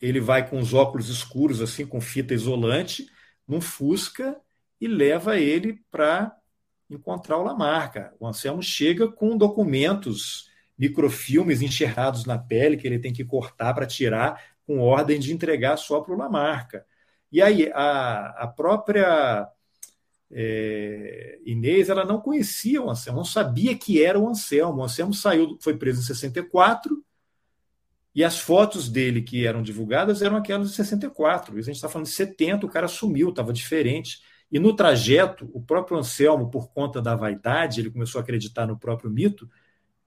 ele 0.00 0.20
vai 0.20 0.48
com 0.48 0.58
os 0.58 0.72
óculos 0.72 1.08
escuros, 1.08 1.60
assim, 1.60 1.84
com 1.84 2.00
fita 2.00 2.32
isolante, 2.32 3.10
num 3.46 3.60
Fusca, 3.60 4.40
e 4.80 4.86
leva 4.86 5.38
ele 5.38 5.82
para 5.90 6.36
encontrar 6.88 7.38
o 7.38 7.42
Lamarca. 7.42 8.14
O 8.20 8.26
Anselmo 8.26 8.62
chega 8.62 9.08
com 9.08 9.36
documentos, 9.36 10.48
microfilmes 10.78 11.60
enxerrados 11.60 12.24
na 12.24 12.38
pele 12.38 12.76
que 12.76 12.86
ele 12.86 13.00
tem 13.00 13.12
que 13.12 13.24
cortar 13.24 13.74
para 13.74 13.86
tirar, 13.86 14.40
com 14.64 14.78
ordem 14.78 15.18
de 15.18 15.32
entregar 15.32 15.76
só 15.76 16.00
para 16.00 16.14
o 16.14 16.16
Lamarca. 16.16 16.86
E 17.32 17.42
aí, 17.42 17.70
a, 17.74 18.44
a 18.44 18.46
própria 18.46 19.48
é, 20.30 21.38
Inês, 21.44 21.88
ela 21.88 22.04
não 22.04 22.20
conhecia 22.20 22.82
o 22.82 22.90
Anselmo, 22.90 23.18
não 23.18 23.24
sabia 23.24 23.76
que 23.76 24.02
era 24.02 24.18
o 24.18 24.28
Anselmo. 24.28 24.80
O 24.80 24.84
Anselmo 24.84 25.14
saiu, 25.14 25.56
foi 25.60 25.76
preso 25.76 26.00
em 26.00 26.04
64, 26.04 27.02
e 28.14 28.24
as 28.24 28.38
fotos 28.38 28.88
dele 28.88 29.22
que 29.22 29.46
eram 29.46 29.62
divulgadas 29.62 30.22
eram 30.22 30.36
aquelas 30.36 30.70
de 30.70 30.76
64. 30.76 31.56
A 31.56 31.60
gente 31.60 31.76
está 31.76 31.88
falando 31.88 32.06
de 32.06 32.12
70, 32.12 32.66
o 32.66 32.68
cara 32.68 32.88
sumiu, 32.88 33.30
estava 33.30 33.52
diferente. 33.52 34.20
E 34.50 34.58
no 34.58 34.74
trajeto, 34.74 35.48
o 35.52 35.60
próprio 35.62 35.98
Anselmo, 35.98 36.50
por 36.50 36.70
conta 36.70 37.00
da 37.00 37.14
vaidade, 37.14 37.80
ele 37.80 37.90
começou 37.90 38.18
a 38.18 38.22
acreditar 38.22 38.66
no 38.66 38.78
próprio 38.78 39.10
mito, 39.10 39.48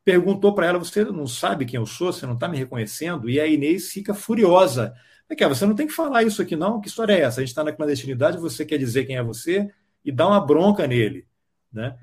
perguntou 0.03 0.53
para 0.53 0.67
ela: 0.67 0.79
Você 0.79 1.05
não 1.05 1.27
sabe 1.27 1.65
quem 1.65 1.79
eu 1.79 1.85
sou? 1.85 2.11
Você 2.11 2.25
não 2.25 2.33
está 2.33 2.47
me 2.47 2.57
reconhecendo? 2.57 3.29
E 3.29 3.39
a 3.39 3.47
Inês 3.47 3.91
fica 3.91 4.13
furiosa. 4.13 4.93
Aqui, 5.29 5.47
você 5.47 5.65
não 5.65 5.75
tem 5.75 5.87
que 5.87 5.93
falar 5.93 6.23
isso 6.23 6.41
aqui, 6.41 6.55
não. 6.55 6.81
Que 6.81 6.89
história 6.89 7.13
é 7.13 7.21
essa? 7.21 7.39
A 7.39 7.43
gente 7.43 7.51
está 7.51 7.63
na 7.63 7.71
clandestinidade, 7.71 8.37
você 8.37 8.65
quer 8.65 8.77
dizer 8.77 9.05
quem 9.05 9.15
é 9.15 9.23
você 9.23 9.71
e 10.03 10.11
dá 10.11 10.27
uma 10.27 10.39
bronca 10.39 10.87
nele. 10.87 11.27
Né? 11.71 11.97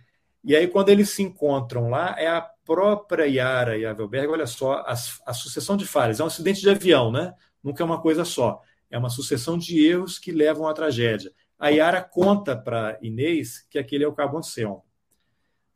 E 0.45 0.57
aí, 0.57 0.67
quando 0.69 0.89
eles 0.89 1.11
se 1.11 1.23
encontram 1.23 1.91
lá, 1.91 2.15
é 2.19 2.27
a 2.27 2.41
própria 2.41 3.27
Yara 3.27 3.77
e 3.77 3.85
a 3.85 3.93
Velberg, 3.93 4.29
olha 4.29 4.47
só, 4.47 4.75
a, 4.81 4.93
a 4.93 5.35
sucessão 5.35 5.77
de 5.77 5.87
falhas. 5.87 6.21
É 6.21 6.25
um 6.25 6.27
acidente 6.27 6.61
de 6.61 6.71
avião, 6.71 7.11
né? 7.11 7.35
Nunca 7.63 7.83
é 7.83 7.87
uma 7.87 8.01
coisa 8.01 8.25
só. 8.25 8.61
É 8.91 8.97
uma 8.99 9.11
sucessão 9.11 9.59
de 9.59 9.85
erros 9.87 10.19
que 10.19 10.33
levam 10.33 10.67
à 10.67 10.73
tragédia. 10.73 11.33
A 11.59 11.69
Yara 11.69 12.03
conta 12.03 12.57
para 12.57 12.99
Inês 13.03 13.67
que 13.69 13.79
aquele 13.79 14.05
é 14.05 14.09
o 14.09 14.13
Cabo 14.13 14.39
Anselmo. 14.39 14.85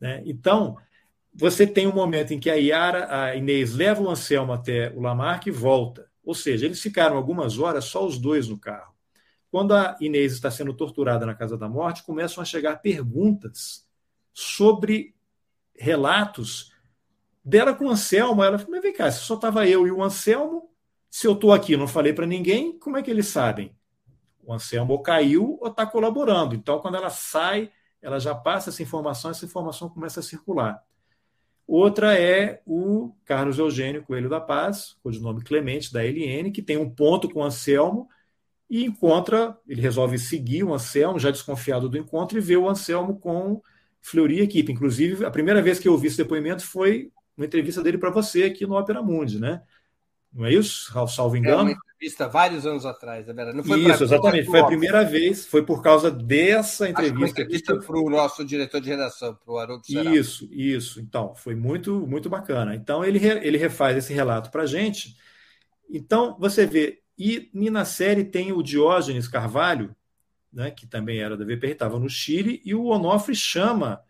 Né? 0.00 0.22
Então, 0.24 0.76
você 1.34 1.66
tem 1.66 1.86
um 1.86 1.94
momento 1.94 2.32
em 2.32 2.38
que 2.38 2.50
a 2.50 2.54
Yara, 2.54 3.24
a 3.24 3.34
Inês 3.34 3.74
leva 3.74 4.02
o 4.02 4.08
Anselmo 4.08 4.52
até 4.52 4.92
o 4.94 5.00
Lamarck 5.00 5.46
e 5.46 5.50
volta. 5.50 6.08
Ou 6.24 6.34
seja, 6.34 6.66
eles 6.66 6.80
ficaram 6.80 7.16
algumas 7.16 7.58
horas 7.58 7.86
só 7.86 8.06
os 8.06 8.18
dois 8.18 8.48
no 8.48 8.58
carro. 8.58 8.91
Quando 9.52 9.74
a 9.74 9.98
Inês 10.00 10.32
está 10.32 10.50
sendo 10.50 10.72
torturada 10.72 11.26
na 11.26 11.34
Casa 11.34 11.58
da 11.58 11.68
Morte, 11.68 12.04
começam 12.04 12.40
a 12.40 12.44
chegar 12.44 12.80
perguntas 12.80 13.86
sobre 14.32 15.14
relatos 15.76 16.72
dela 17.44 17.74
com 17.74 17.84
o 17.84 17.90
Anselmo. 17.90 18.42
Ela 18.42 18.56
falou: 18.56 18.72
Mas 18.72 18.82
vem 18.82 18.94
cá, 18.94 19.12
se 19.12 19.20
só 19.20 19.34
estava 19.34 19.68
eu 19.68 19.86
e 19.86 19.92
o 19.92 20.02
Anselmo, 20.02 20.70
se 21.10 21.26
eu 21.26 21.34
estou 21.34 21.52
aqui 21.52 21.76
não 21.76 21.86
falei 21.86 22.14
para 22.14 22.24
ninguém, 22.26 22.78
como 22.78 22.96
é 22.96 23.02
que 23.02 23.10
eles 23.10 23.26
sabem? 23.26 23.76
O 24.42 24.54
Anselmo 24.54 25.02
caiu 25.02 25.58
ou 25.60 25.68
está 25.68 25.84
colaborando. 25.84 26.54
Então, 26.54 26.78
quando 26.78 26.96
ela 26.96 27.10
sai, 27.10 27.70
ela 28.00 28.18
já 28.18 28.34
passa 28.34 28.70
essa 28.70 28.82
informação, 28.82 29.30
essa 29.30 29.44
informação 29.44 29.86
começa 29.86 30.20
a 30.20 30.22
circular. 30.22 30.82
Outra 31.66 32.18
é 32.18 32.62
o 32.64 33.14
Carlos 33.26 33.58
Eugênio 33.58 34.02
Coelho 34.02 34.30
da 34.30 34.40
Paz, 34.40 34.96
nome 35.04 35.44
Clemente, 35.44 35.92
da 35.92 36.02
LN, 36.02 36.50
que 36.50 36.62
tem 36.62 36.78
um 36.78 36.88
ponto 36.88 37.28
com 37.28 37.40
o 37.40 37.44
Anselmo 37.44 38.08
e 38.72 38.86
encontra, 38.86 39.54
ele 39.68 39.82
resolve 39.82 40.18
seguir 40.18 40.64
o 40.64 40.72
Anselmo, 40.72 41.18
já 41.18 41.30
desconfiado 41.30 41.90
do 41.90 41.98
encontro, 41.98 42.38
e 42.38 42.40
vê 42.40 42.56
o 42.56 42.66
Anselmo 42.66 43.20
com 43.20 43.60
Fleury 44.00 44.38
e 44.38 44.40
equipe. 44.40 44.72
Inclusive, 44.72 45.26
a 45.26 45.30
primeira 45.30 45.60
vez 45.60 45.78
que 45.78 45.86
eu 45.86 45.92
ouvi 45.92 46.06
esse 46.06 46.16
depoimento 46.16 46.64
foi 46.64 47.12
uma 47.36 47.44
entrevista 47.44 47.82
dele 47.82 47.98
para 47.98 48.08
você 48.08 48.44
aqui 48.44 48.66
no 48.66 48.78
Opera 48.78 49.02
Mundi, 49.02 49.38
né? 49.38 49.60
Não 50.32 50.46
é 50.46 50.54
isso? 50.54 50.90
Salvo 51.08 51.36
engano. 51.36 51.58
É 51.58 51.62
uma 51.64 51.72
entrevista 51.72 52.26
vários 52.26 52.64
anos 52.64 52.86
atrás, 52.86 53.28
é 53.28 53.34
verdade. 53.34 53.58
Não 53.58 53.62
foi 53.62 53.80
isso, 53.80 54.04
exatamente. 54.04 54.46
Foi 54.46 54.60
a 54.60 54.64
primeira 54.64 55.04
vez, 55.04 55.44
foi 55.44 55.62
por 55.62 55.82
causa 55.82 56.10
dessa 56.10 56.88
entrevista. 56.88 57.24
Acho 57.24 57.32
entrevista 57.32 57.78
para 57.78 57.98
o 57.98 58.08
nosso 58.08 58.42
diretor 58.42 58.80
de 58.80 58.88
redação, 58.88 59.34
para 59.34 59.52
o 59.52 59.58
Haroldo. 59.58 59.82
Isso, 59.86 60.48
isso. 60.50 60.98
Então, 60.98 61.34
foi 61.34 61.54
muito, 61.54 62.06
muito 62.06 62.30
bacana. 62.30 62.74
Então, 62.74 63.04
ele, 63.04 63.18
ele 63.22 63.58
refaz 63.58 63.98
esse 63.98 64.14
relato 64.14 64.50
para 64.50 64.62
a 64.62 64.66
gente. 64.66 65.14
Então, 65.90 66.38
você 66.40 66.64
vê, 66.64 67.01
e, 67.18 67.50
e 67.52 67.70
na 67.70 67.84
série 67.84 68.24
tem 68.24 68.52
o 68.52 68.62
Diógenes 68.62 69.28
Carvalho, 69.28 69.94
né, 70.52 70.70
que 70.70 70.86
também 70.86 71.20
era 71.20 71.36
da 71.36 71.44
VPR, 71.44 71.72
estava 71.72 71.98
no 71.98 72.08
Chile, 72.08 72.60
e 72.64 72.74
o 72.74 72.86
Onofre 72.86 73.34
chama 73.34 74.02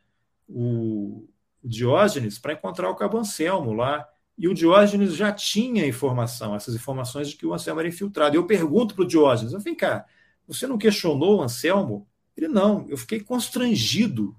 o, 0.48 1.28
Diógenes 1.64 2.38
para 2.38 2.54
encontrar 2.54 2.90
o 2.90 2.94
Cabo 2.94 3.18
Anselmo 3.18 3.72
lá. 3.72 4.08
E 4.36 4.48
o 4.48 4.54
Diógenes 4.54 5.14
já 5.14 5.30
tinha 5.30 5.86
informação, 5.86 6.54
essas 6.56 6.74
informações 6.74 7.28
de 7.28 7.36
que 7.36 7.46
o 7.46 7.54
Anselmo 7.54 7.80
era 7.80 7.88
infiltrado. 7.88 8.34
Eu 8.34 8.46
pergunto 8.46 8.94
para 8.94 9.04
o 9.04 9.06
Diógenes: 9.06 9.52
vem 9.62 9.74
cá, 9.74 10.04
você 10.46 10.66
não 10.66 10.78
questionou 10.78 11.38
o 11.38 11.42
Anselmo? 11.42 12.08
Ele 12.36 12.48
não, 12.48 12.86
eu 12.88 12.96
fiquei 12.96 13.20
constrangido. 13.20 14.34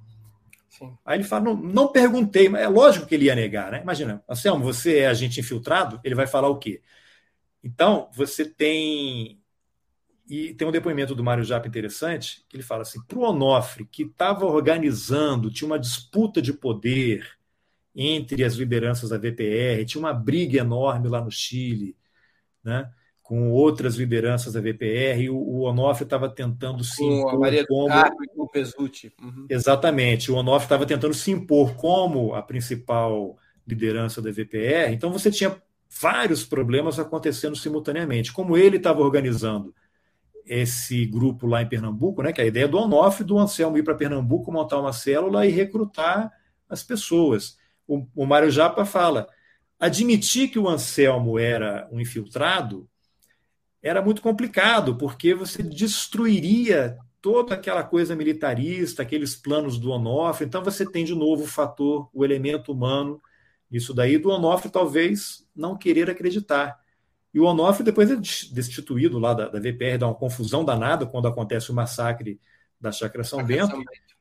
Sim. 0.70 0.98
Aí 1.06 1.18
ele 1.18 1.24
fala: 1.24 1.46
não, 1.46 1.56
não 1.56 1.88
perguntei, 1.88 2.50
mas 2.50 2.62
é 2.62 2.68
lógico 2.68 3.06
que 3.06 3.16
ele 3.16 3.26
ia 3.26 3.36
negar, 3.36 3.72
né? 3.72 3.82
Imagina, 3.82 4.22
Anselmo, 4.28 4.64
você 4.64 5.00
é 5.00 5.08
agente 5.08 5.40
infiltrado? 5.40 6.02
Ele 6.04 6.16
vai 6.16 6.28
falar 6.28 6.50
o 6.50 6.58
quê? 6.58 6.82
Então, 7.64 8.10
você 8.14 8.46
tem 8.46 9.40
e 10.30 10.54
tem 10.54 10.68
um 10.68 10.72
depoimento 10.72 11.14
do 11.14 11.24
Mário 11.24 11.44
Japa 11.44 11.68
interessante, 11.68 12.46
que 12.48 12.56
ele 12.56 12.64
fala 12.64 12.84
assim: 12.84 13.02
para 13.08 13.20
o 13.20 13.24
Onofre, 13.24 13.86
que 13.86 14.04
estava 14.04 14.46
organizando, 14.46 15.52
tinha 15.52 15.68
uma 15.68 15.80
disputa 15.80 16.42
de 16.42 16.54
poder 16.54 17.28
entre 17.96 18.44
as 18.44 18.56
lideranças 18.56 19.10
da 19.10 19.18
VPR, 19.18 19.86
tinha 19.86 20.00
uma 20.00 20.14
briga 20.14 20.60
enorme 20.60 21.08
lá 21.08 21.22
no 21.22 21.30
Chile, 21.30 21.96
né, 22.64 22.90
com 23.22 23.52
outras 23.52 23.96
lideranças 23.96 24.54
da 24.54 24.62
VPR, 24.62 25.22
e 25.22 25.30
o, 25.30 25.38
o 25.38 25.62
Onofre 25.62 26.04
estava 26.04 26.28
tentando 26.28 26.84
se 26.84 26.98
com 26.98 27.20
impor. 27.20 27.36
A 27.36 27.40
Maria 27.40 27.68
como... 27.68 27.94
e 27.94 28.28
com 28.30 28.44
o 28.44 28.50
Pesucci. 28.50 29.14
Uhum. 29.22 29.46
Exatamente, 29.50 30.32
o 30.32 30.36
Onofre 30.36 30.66
estava 30.66 30.86
tentando 30.86 31.14
se 31.14 31.30
impor 31.32 31.76
como 31.76 32.34
a 32.34 32.42
principal 32.42 33.38
liderança 33.68 34.22
da 34.22 34.32
VPR, 34.32 34.92
então 34.92 35.12
você 35.12 35.30
tinha 35.30 35.62
vários 36.02 36.44
problemas 36.44 37.00
acontecendo 37.00 37.56
simultaneamente. 37.56 38.32
Como 38.32 38.58
ele 38.58 38.78
estava 38.78 39.02
organizando 39.02 39.74
esse 40.46 41.06
grupo 41.06 41.48
lá 41.48 41.62
em 41.62 41.70
Pernambuco, 41.70 42.22
né, 42.22 42.34
que 42.34 42.42
é 42.42 42.44
a 42.44 42.48
ideia 42.48 42.68
do 42.68 42.78
Onofre 42.78 43.24
do 43.24 43.40
Anselmo 43.40 43.78
ir 43.78 43.84
para 43.84 43.96
Pernambuco, 43.96 44.52
montar 44.52 44.80
uma 44.80 44.92
célula 44.92 45.46
e 45.46 45.52
recrutar 45.52 46.32
as 46.70 46.84
pessoas. 46.84 47.58
O, 47.88 48.06
o 48.16 48.26
Mário 48.26 48.52
Japa 48.52 48.86
fala: 48.86 49.28
admitir 49.80 50.50
que 50.50 50.60
o 50.60 50.68
Anselmo 50.68 51.40
era 51.40 51.88
um 51.92 52.00
infiltrado 52.00 52.90
era 53.84 54.02
muito 54.02 54.22
complicado, 54.22 54.96
porque 54.96 55.34
você 55.34 55.62
destruiria 55.62 56.98
toda 57.22 57.54
aquela 57.54 57.84
coisa 57.84 58.16
militarista, 58.16 59.02
aqueles 59.04 59.36
planos 59.36 59.78
do 59.78 59.92
Onofre. 59.92 60.46
Então 60.46 60.64
você 60.64 60.90
tem 60.90 61.04
de 61.04 61.14
novo 61.14 61.44
o 61.44 61.48
fator, 61.48 62.10
o 62.14 62.24
elemento 62.24 62.72
humano, 62.72 63.22
isso 63.74 63.94
daí 63.94 64.18
do 64.18 64.30
Onofre 64.30 64.70
talvez 64.70 65.48
não 65.56 65.78
querer 65.78 66.10
acreditar. 66.10 66.80
E 67.34 67.40
o 67.40 67.46
Onofre 67.46 67.84
depois 67.84 68.12
é 68.12 68.16
destituído 68.16 69.18
lá 69.18 69.34
da, 69.34 69.50
da 69.50 69.60
VPR, 69.60 69.98
dá 69.98 70.08
uma 70.08 70.16
confusão 70.16 70.64
danada 70.64 71.06
quando 71.06 71.28
acontece 71.28 71.72
o 71.72 71.74
massacre 71.74 72.40
da 72.80 72.92
Chácara 72.92 73.24
São 73.24 73.44
Bento. 73.44 73.72
São 73.72 73.80
Bento. 73.80 74.14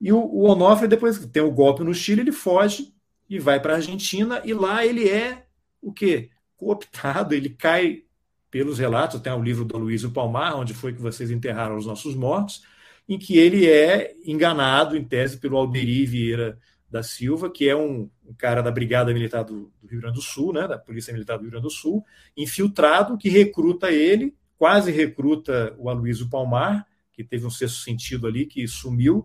E 0.00 0.12
o, 0.12 0.18
o 0.18 0.48
Onofre, 0.48 0.88
depois 0.88 1.18
tem 1.26 1.42
o 1.42 1.50
golpe 1.50 1.84
no 1.84 1.94
Chile, 1.94 2.22
ele 2.22 2.32
foge 2.32 2.92
e 3.28 3.38
vai 3.38 3.60
para 3.60 3.74
a 3.74 3.76
Argentina, 3.76 4.42
e 4.44 4.52
lá 4.52 4.84
ele 4.84 5.08
é 5.08 5.46
o 5.80 5.92
quê? 5.92 6.30
Cooptado, 6.56 7.34
ele 7.34 7.50
cai 7.50 8.02
pelos 8.50 8.78
relatos, 8.78 9.20
tem 9.20 9.32
o 9.32 9.42
livro 9.42 9.64
do 9.64 9.78
Luiz 9.78 10.04
Palmar, 10.06 10.58
onde 10.58 10.74
foi 10.74 10.92
que 10.92 11.00
vocês 11.00 11.30
enterraram 11.30 11.76
os 11.76 11.86
nossos 11.86 12.16
mortos, 12.16 12.64
em 13.08 13.18
que 13.18 13.38
ele 13.38 13.70
é 13.70 14.14
enganado, 14.24 14.96
em 14.96 15.04
tese, 15.04 15.38
pelo 15.38 15.56
Alderi 15.56 16.04
Vieira 16.06 16.58
da 16.90 17.02
Silva, 17.02 17.48
que 17.48 17.68
é 17.68 17.76
um, 17.76 18.10
um 18.30 18.34
cara 18.34 18.62
da 18.62 18.70
Brigada 18.70 19.12
Militar 19.12 19.42
do, 19.42 19.72
do, 19.82 19.88
Rio 19.88 20.00
Grande 20.00 20.14
do 20.14 20.22
Sul, 20.22 20.52
né, 20.52 20.68
da 20.68 20.78
Polícia 20.78 21.12
Militar 21.12 21.36
do 21.36 21.42
Rio 21.42 21.50
Grande 21.50 21.64
do 21.64 21.70
Sul, 21.70 22.04
infiltrado, 22.36 23.18
que 23.18 23.28
recruta 23.28 23.90
ele, 23.90 24.36
quase 24.56 24.92
recruta 24.92 25.74
o 25.76 25.90
Aloysio 25.90 26.30
Palmar, 26.30 26.86
que 27.12 27.24
teve 27.24 27.44
um 27.44 27.50
sexto 27.50 27.78
sentido 27.78 28.28
ali, 28.28 28.46
que 28.46 28.66
sumiu, 28.68 29.24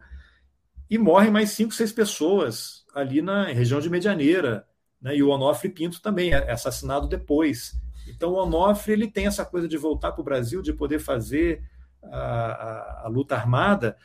e 0.90 0.98
morrem 0.98 1.32
mais 1.32 1.52
cinco, 1.52 1.74
seis 1.74 1.92
pessoas 1.92 2.84
ali 2.96 3.22
na 3.22 3.46
região 3.46 3.80
de 3.80 3.90
Medianeira, 3.90 4.66
né, 5.00 5.16
e 5.16 5.22
o 5.22 5.30
Onofre 5.30 5.70
Pinto 5.70 6.02
também 6.02 6.32
é 6.32 6.52
assassinado 6.52 7.08
depois. 7.08 7.80
Então 8.08 8.32
o 8.32 8.38
Onofre 8.38 8.94
ele 8.94 9.08
tem 9.08 9.28
essa 9.28 9.46
coisa 9.46 9.68
de 9.68 9.78
voltar 9.78 10.14
para 10.14 10.22
o 10.22 10.26
Brasil, 10.26 10.64
de 10.64 10.74
poder 10.74 10.98
fazer 10.98 11.64
a, 12.04 12.18
a, 12.18 13.02
a 13.06 13.08
luta 13.08 13.36
armada, 13.36 13.98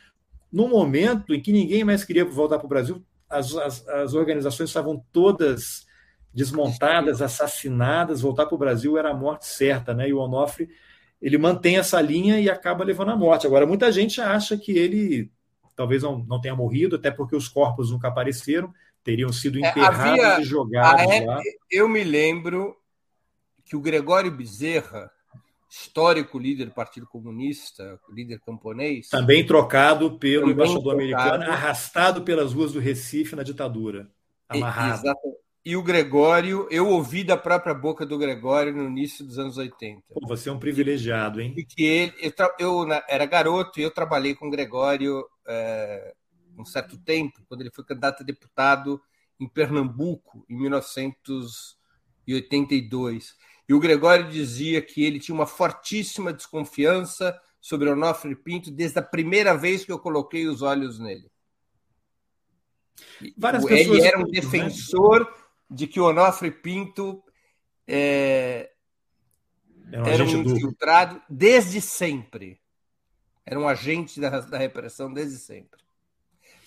no 0.53 0.69
momento 0.69 1.33
em 1.33 1.41
que 1.41 1.53
ninguém 1.53 1.85
mais 1.85 2.05
queria 2.05 2.25
voltar 2.25 2.59
para 2.59 2.67
o 2.67 2.69
Brasil, 2.69 3.03
as, 3.31 3.55
as, 3.57 3.89
as 3.89 4.15
organizações 4.15 4.69
estavam 4.69 5.03
todas 5.13 5.87
desmontadas, 6.35 7.23
assassinadas, 7.23 8.21
voltar 8.21 8.47
para 8.47 8.55
o 8.55 8.59
Brasil 8.59 8.99
era 8.99 9.11
a 9.11 9.15
morte 9.15 9.47
certa, 9.47 9.95
né? 9.95 10.09
E 10.09 10.13
o 10.13 10.19
Onofre 10.19 10.69
ele 11.21 11.37
mantém 11.37 11.77
essa 11.77 12.01
linha 12.01 12.41
e 12.41 12.49
acaba 12.49 12.83
levando 12.83 13.11
a 13.11 13.17
morte. 13.17 13.47
Agora, 13.47 13.67
muita 13.67 13.93
gente 13.93 14.21
acha 14.21 14.57
que 14.57 14.73
ele 14.73 15.31
talvez 15.77 16.03
não, 16.03 16.19
não 16.19 16.41
tenha 16.41 16.55
morrido, 16.55 16.97
até 16.97 17.11
porque 17.11 17.35
os 17.35 17.49
corpos 17.49 17.91
nunca 17.91 18.09
apareceram, 18.09 18.73
teriam 19.03 19.33
sido 19.33 19.59
é, 19.65 19.69
enterrados 19.69 20.19
é, 20.19 20.27
havia, 20.27 20.41
e 20.41 20.45
jogados 20.45 21.27
lá. 21.27 21.41
Eu 21.71 21.89
me 21.89 22.05
lembro 22.05 22.77
que 23.65 23.77
o 23.77 23.81
Gregório 23.81 24.31
Bezerra, 24.31 25.11
histórico 25.71 26.37
líder 26.37 26.65
do 26.65 26.73
Partido 26.73 27.07
Comunista, 27.07 28.01
líder 28.09 28.41
camponês. 28.41 29.09
Também 29.09 29.47
trocado 29.47 30.19
pelo 30.19 30.41
também 30.41 30.55
embaixador 30.55 30.83
trocado. 30.83 31.01
americano, 31.01 31.45
arrastado 31.45 32.23
pelas 32.23 32.53
ruas 32.53 32.73
do 32.73 32.81
Recife 32.81 33.37
na 33.37 33.45
ditadura. 33.45 34.11
Amarrado. 34.49 35.13
E, 35.65 35.71
e 35.71 35.77
o 35.77 35.83
Gregório, 35.83 36.67
eu 36.73 36.89
ouvi 36.89 37.23
da 37.23 37.37
própria 37.37 37.73
boca 37.73 38.05
do 38.05 38.19
Gregório 38.19 38.75
no 38.75 38.89
início 38.89 39.25
dos 39.25 39.39
anos 39.39 39.57
80. 39.57 40.03
Pô, 40.13 40.27
você 40.27 40.49
é 40.49 40.53
um 40.53 40.59
privilegiado, 40.59 41.41
hein? 41.41 41.55
E 41.57 41.65
que 41.65 41.85
ele, 41.85 42.13
eu, 42.21 42.33
eu, 42.59 42.85
era 43.09 43.25
garoto 43.25 43.79
e 43.79 43.85
eu 43.85 43.93
trabalhei 43.93 44.35
com 44.35 44.49
o 44.49 44.51
Gregório 44.51 45.25
é, 45.47 46.13
um 46.59 46.65
certo 46.65 46.99
tempo, 46.99 47.45
quando 47.49 47.61
ele 47.61 47.71
foi 47.73 47.85
candidato 47.85 48.25
a 48.25 48.27
deputado 48.27 49.01
em 49.39 49.47
Pernambuco, 49.47 50.45
em 50.49 50.59
1982. 50.59 53.39
E 53.71 53.73
o 53.73 53.79
Gregório 53.79 54.29
dizia 54.29 54.83
que 54.83 55.05
ele 55.05 55.21
tinha 55.21 55.33
uma 55.33 55.47
fortíssima 55.47 56.33
desconfiança 56.33 57.41
sobre 57.61 57.89
o 57.89 57.93
Onofre 57.93 58.35
Pinto 58.35 58.69
desde 58.69 58.99
a 58.99 59.03
primeira 59.03 59.57
vez 59.57 59.85
que 59.85 59.93
eu 59.93 59.99
coloquei 60.01 60.49
os 60.49 60.61
olhos 60.61 60.99
nele. 60.99 61.31
Várias 63.39 63.65
ele 63.67 64.03
era 64.03 64.19
um 64.19 64.23
né? 64.23 64.29
defensor 64.33 65.33
de 65.71 65.87
que 65.87 66.01
o 66.01 66.09
Onofre 66.09 66.51
Pinto 66.51 67.23
é, 67.87 68.73
Era 69.93 70.03
um 70.03 70.07
era 70.09 70.25
um 70.25 70.43
do- 70.43 70.51
infiltrado 70.57 71.23
desde 71.31 71.81
sempre. 71.81 72.61
Era 73.47 73.57
um 73.57 73.69
agente 73.69 74.21
da, 74.21 74.41
da 74.41 74.59
repressão 74.59 75.13
desde 75.13 75.39
sempre. 75.39 75.81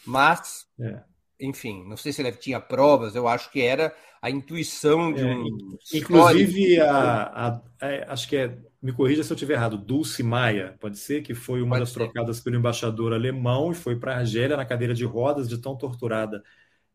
Mas, 0.05 0.65
É. 0.79 1.03
enfim, 1.39 1.83
não 1.87 1.97
sei 1.97 2.13
se 2.13 2.21
ele 2.21 2.31
tinha 2.33 2.59
provas, 2.59 3.15
eu 3.15 3.27
acho 3.27 3.51
que 3.51 3.61
era 3.61 3.95
a 4.21 4.29
intuição 4.29 5.13
de 5.13 5.25
É, 5.25 5.25
um. 5.25 5.77
Inclusive, 5.91 6.79
histórico. 6.79 6.81
a, 6.81 7.49
a- 7.49 7.61
é, 7.81 8.03
acho 8.09 8.27
que 8.27 8.35
é, 8.35 8.57
me 8.81 8.91
corrija 8.91 9.23
se 9.23 9.31
eu 9.31 9.35
estiver 9.35 9.53
errado, 9.53 9.77
Dulce 9.77 10.23
Maia, 10.23 10.75
pode 10.79 10.97
ser, 10.97 11.21
que 11.21 11.35
foi 11.35 11.61
uma 11.61 11.77
das 11.77 11.91
trocadas 11.91 12.39
pelo 12.39 12.55
embaixador 12.55 13.13
alemão 13.13 13.71
e 13.71 13.75
foi 13.75 13.95
para 13.99 14.15
a 14.15 14.17
Argélia 14.19 14.57
na 14.57 14.65
cadeira 14.65 14.93
de 14.93 15.05
rodas, 15.05 15.47
de 15.47 15.57
tão 15.59 15.77
torturada 15.77 16.43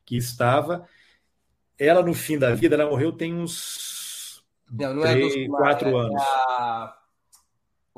que 0.07 0.17
estava. 0.17 0.87
Ela, 1.79 2.03
no 2.03 2.15
fim 2.15 2.39
da 2.39 2.55
vida, 2.55 2.77
ela 2.77 2.91
morreu 2.91 3.13
tem 3.13 3.35
uns 3.35 4.45
Não, 4.79 4.95
não 4.95 5.05
é 5.05 5.13
a 5.13 5.15
três, 5.15 5.17
Dulce 5.17 5.39
Maia, 5.49 5.77
quatro 5.77 5.97
é 5.97 5.97
anos. 5.97 6.47
a- 6.59 6.98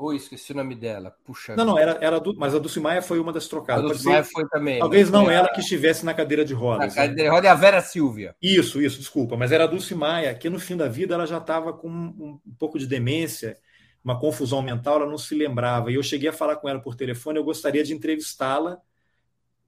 Oi, 0.03 0.15
esqueci 0.15 0.51
o 0.51 0.55
nome 0.55 0.73
dela. 0.73 1.15
Puxa. 1.23 1.55
Não, 1.55 1.63
não, 1.63 1.77
era, 1.77 1.97
era 2.01 2.19
do, 2.19 2.35
mas 2.35 2.55
a 2.55 2.59
Dulce 2.59 2.79
Maia 2.79 3.03
foi 3.03 3.19
uma 3.19 3.31
das 3.31 3.47
trocadas. 3.47 3.83
A 3.83 3.87
Pode 3.87 3.93
Dulce 3.93 4.03
ser- 4.03 4.09
Maia 4.09 4.23
foi 4.23 4.49
também, 4.49 4.79
Talvez 4.79 5.09
mas 5.09 5.11
não 5.19 5.25
foi 5.25 5.33
ela 5.35 5.47
a- 5.47 5.53
que 5.53 5.59
estivesse 5.59 6.03
na 6.03 6.13
cadeira 6.13 6.43
de 6.43 6.53
rodas. 6.55 6.95
né? 6.95 7.01
cadeira 7.07 7.29
de 7.29 7.35
roda 7.35 7.47
é 7.47 7.51
a 7.51 7.55
Vera 7.55 7.81
Silvia. 7.81 8.35
Isso, 8.41 8.81
isso, 8.81 8.97
desculpa. 8.97 9.37
Mas 9.37 9.51
era 9.51 9.65
a 9.65 9.67
Dulce 9.67 9.93
Maia, 9.93 10.33
que 10.33 10.49
no 10.49 10.59
fim 10.59 10.75
da 10.75 10.87
vida 10.87 11.13
ela 11.13 11.27
já 11.27 11.37
estava 11.37 11.71
com 11.71 11.87
um, 11.87 12.39
um 12.45 12.53
pouco 12.57 12.79
de 12.79 12.87
demência, 12.87 13.55
uma 14.03 14.19
confusão 14.19 14.61
mental, 14.63 14.95
ela 14.95 15.05
não 15.05 15.19
se 15.19 15.35
lembrava. 15.35 15.91
E 15.91 15.95
eu 15.95 16.01
cheguei 16.03 16.29
a 16.29 16.33
falar 16.33 16.55
com 16.55 16.67
ela 16.67 16.79
por 16.79 16.95
telefone, 16.95 17.37
eu 17.37 17.43
gostaria 17.43 17.83
de 17.83 17.93
entrevistá-la, 17.93 18.79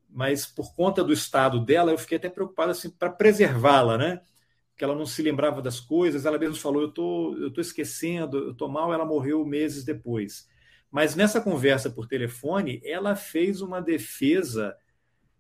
mas 0.09 0.47
por 0.47 0.73
conta 0.75 1.03
do 1.03 1.13
estado 1.13 1.59
dela, 1.59 1.91
eu 1.91 1.97
fiquei 1.97 2.17
até 2.17 2.29
preocupado 2.29 2.71
assim, 2.71 2.89
para 2.89 3.09
preservá-la, 3.11 3.97
né? 3.99 4.21
Que 4.75 4.83
ela 4.83 4.95
não 4.95 5.05
se 5.05 5.21
lembrava 5.21 5.61
das 5.61 5.79
coisas. 5.79 6.25
Ela 6.25 6.37
mesma 6.37 6.55
falou: 6.55 6.81
eu 6.81 6.91
tô, 6.91 7.35
eu 7.37 7.51
tô 7.51 7.61
esquecendo, 7.61 8.37
eu 8.37 8.53
tô 8.53 8.67
mal. 8.67 8.93
Ela 8.93 9.05
morreu 9.05 9.45
meses 9.45 9.83
depois. 9.83 10.47
Mas 10.91 11.15
nessa 11.15 11.41
conversa 11.41 11.89
por 11.89 12.07
telefone, 12.07 12.81
ela 12.83 13.15
fez 13.15 13.61
uma 13.61 13.81
defesa 13.81 14.75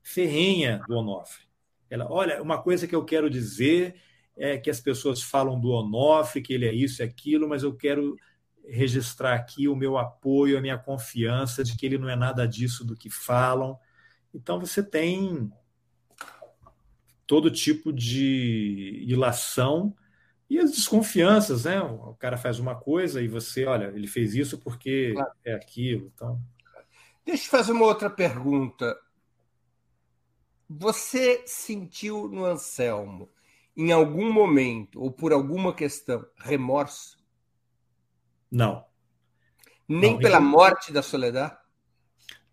ferrenha 0.01 0.81
do 0.87 0.95
Onofre. 0.95 1.43
Ela, 1.89 2.11
olha, 2.11 2.41
uma 2.41 2.61
coisa 2.61 2.87
que 2.87 2.95
eu 2.95 3.05
quero 3.05 3.29
dizer 3.29 3.95
é 4.35 4.57
que 4.57 4.69
as 4.69 4.81
pessoas 4.81 5.21
falam 5.21 5.59
do 5.59 5.69
Onofre, 5.69 6.41
que 6.41 6.53
ele 6.53 6.65
é 6.67 6.73
isso 6.73 7.01
e 7.01 7.05
aquilo, 7.05 7.47
mas 7.47 7.61
eu 7.61 7.75
quero 7.75 8.15
registrar 8.67 9.35
aqui 9.35 9.67
o 9.67 9.75
meu 9.75 9.97
apoio, 9.97 10.57
a 10.57 10.61
minha 10.61 10.77
confiança 10.77 11.63
de 11.63 11.77
que 11.77 11.85
ele 11.85 11.97
não 11.97 12.09
é 12.09 12.15
nada 12.15 12.47
disso 12.47 12.83
do 12.83 12.95
que 12.95 13.09
falam. 13.09 13.77
Então 14.33 14.59
você 14.59 14.81
tem 14.81 15.51
todo 17.33 17.49
tipo 17.49 17.91
de 17.91 19.03
ilação 19.07 19.95
e 20.47 20.59
as 20.59 20.69
desconfianças, 20.69 21.63
né? 21.65 21.81
O 21.81 22.13
cara 22.13 22.37
faz 22.37 22.59
uma 22.59 22.75
coisa 22.75 23.23
e 23.23 23.27
você, 23.27 23.65
olha, 23.65 23.85
ele 23.95 24.05
fez 24.05 24.35
isso 24.35 24.59
porque 24.59 25.15
é 25.43 25.55
aquilo. 25.55 26.11
Então, 26.13 26.39
Deixa 27.25 27.45
eu 27.47 27.49
fazer 27.49 27.71
uma 27.71 27.85
outra 27.85 28.07
pergunta. 28.07 28.95
Você 30.69 31.43
sentiu 31.47 32.27
no 32.27 32.45
Anselmo, 32.45 33.31
em 33.75 33.91
algum 33.91 34.31
momento, 34.31 35.01
ou 35.01 35.11
por 35.11 35.33
alguma 35.33 35.73
questão, 35.73 36.23
remorso? 36.37 37.17
não. 38.51 38.85
Nem 39.89 40.11
Não, 40.11 40.19
pela 40.19 40.37
inclu- 40.37 40.49
morte 40.51 40.93
da 40.93 41.01
Soledad? 41.01 41.57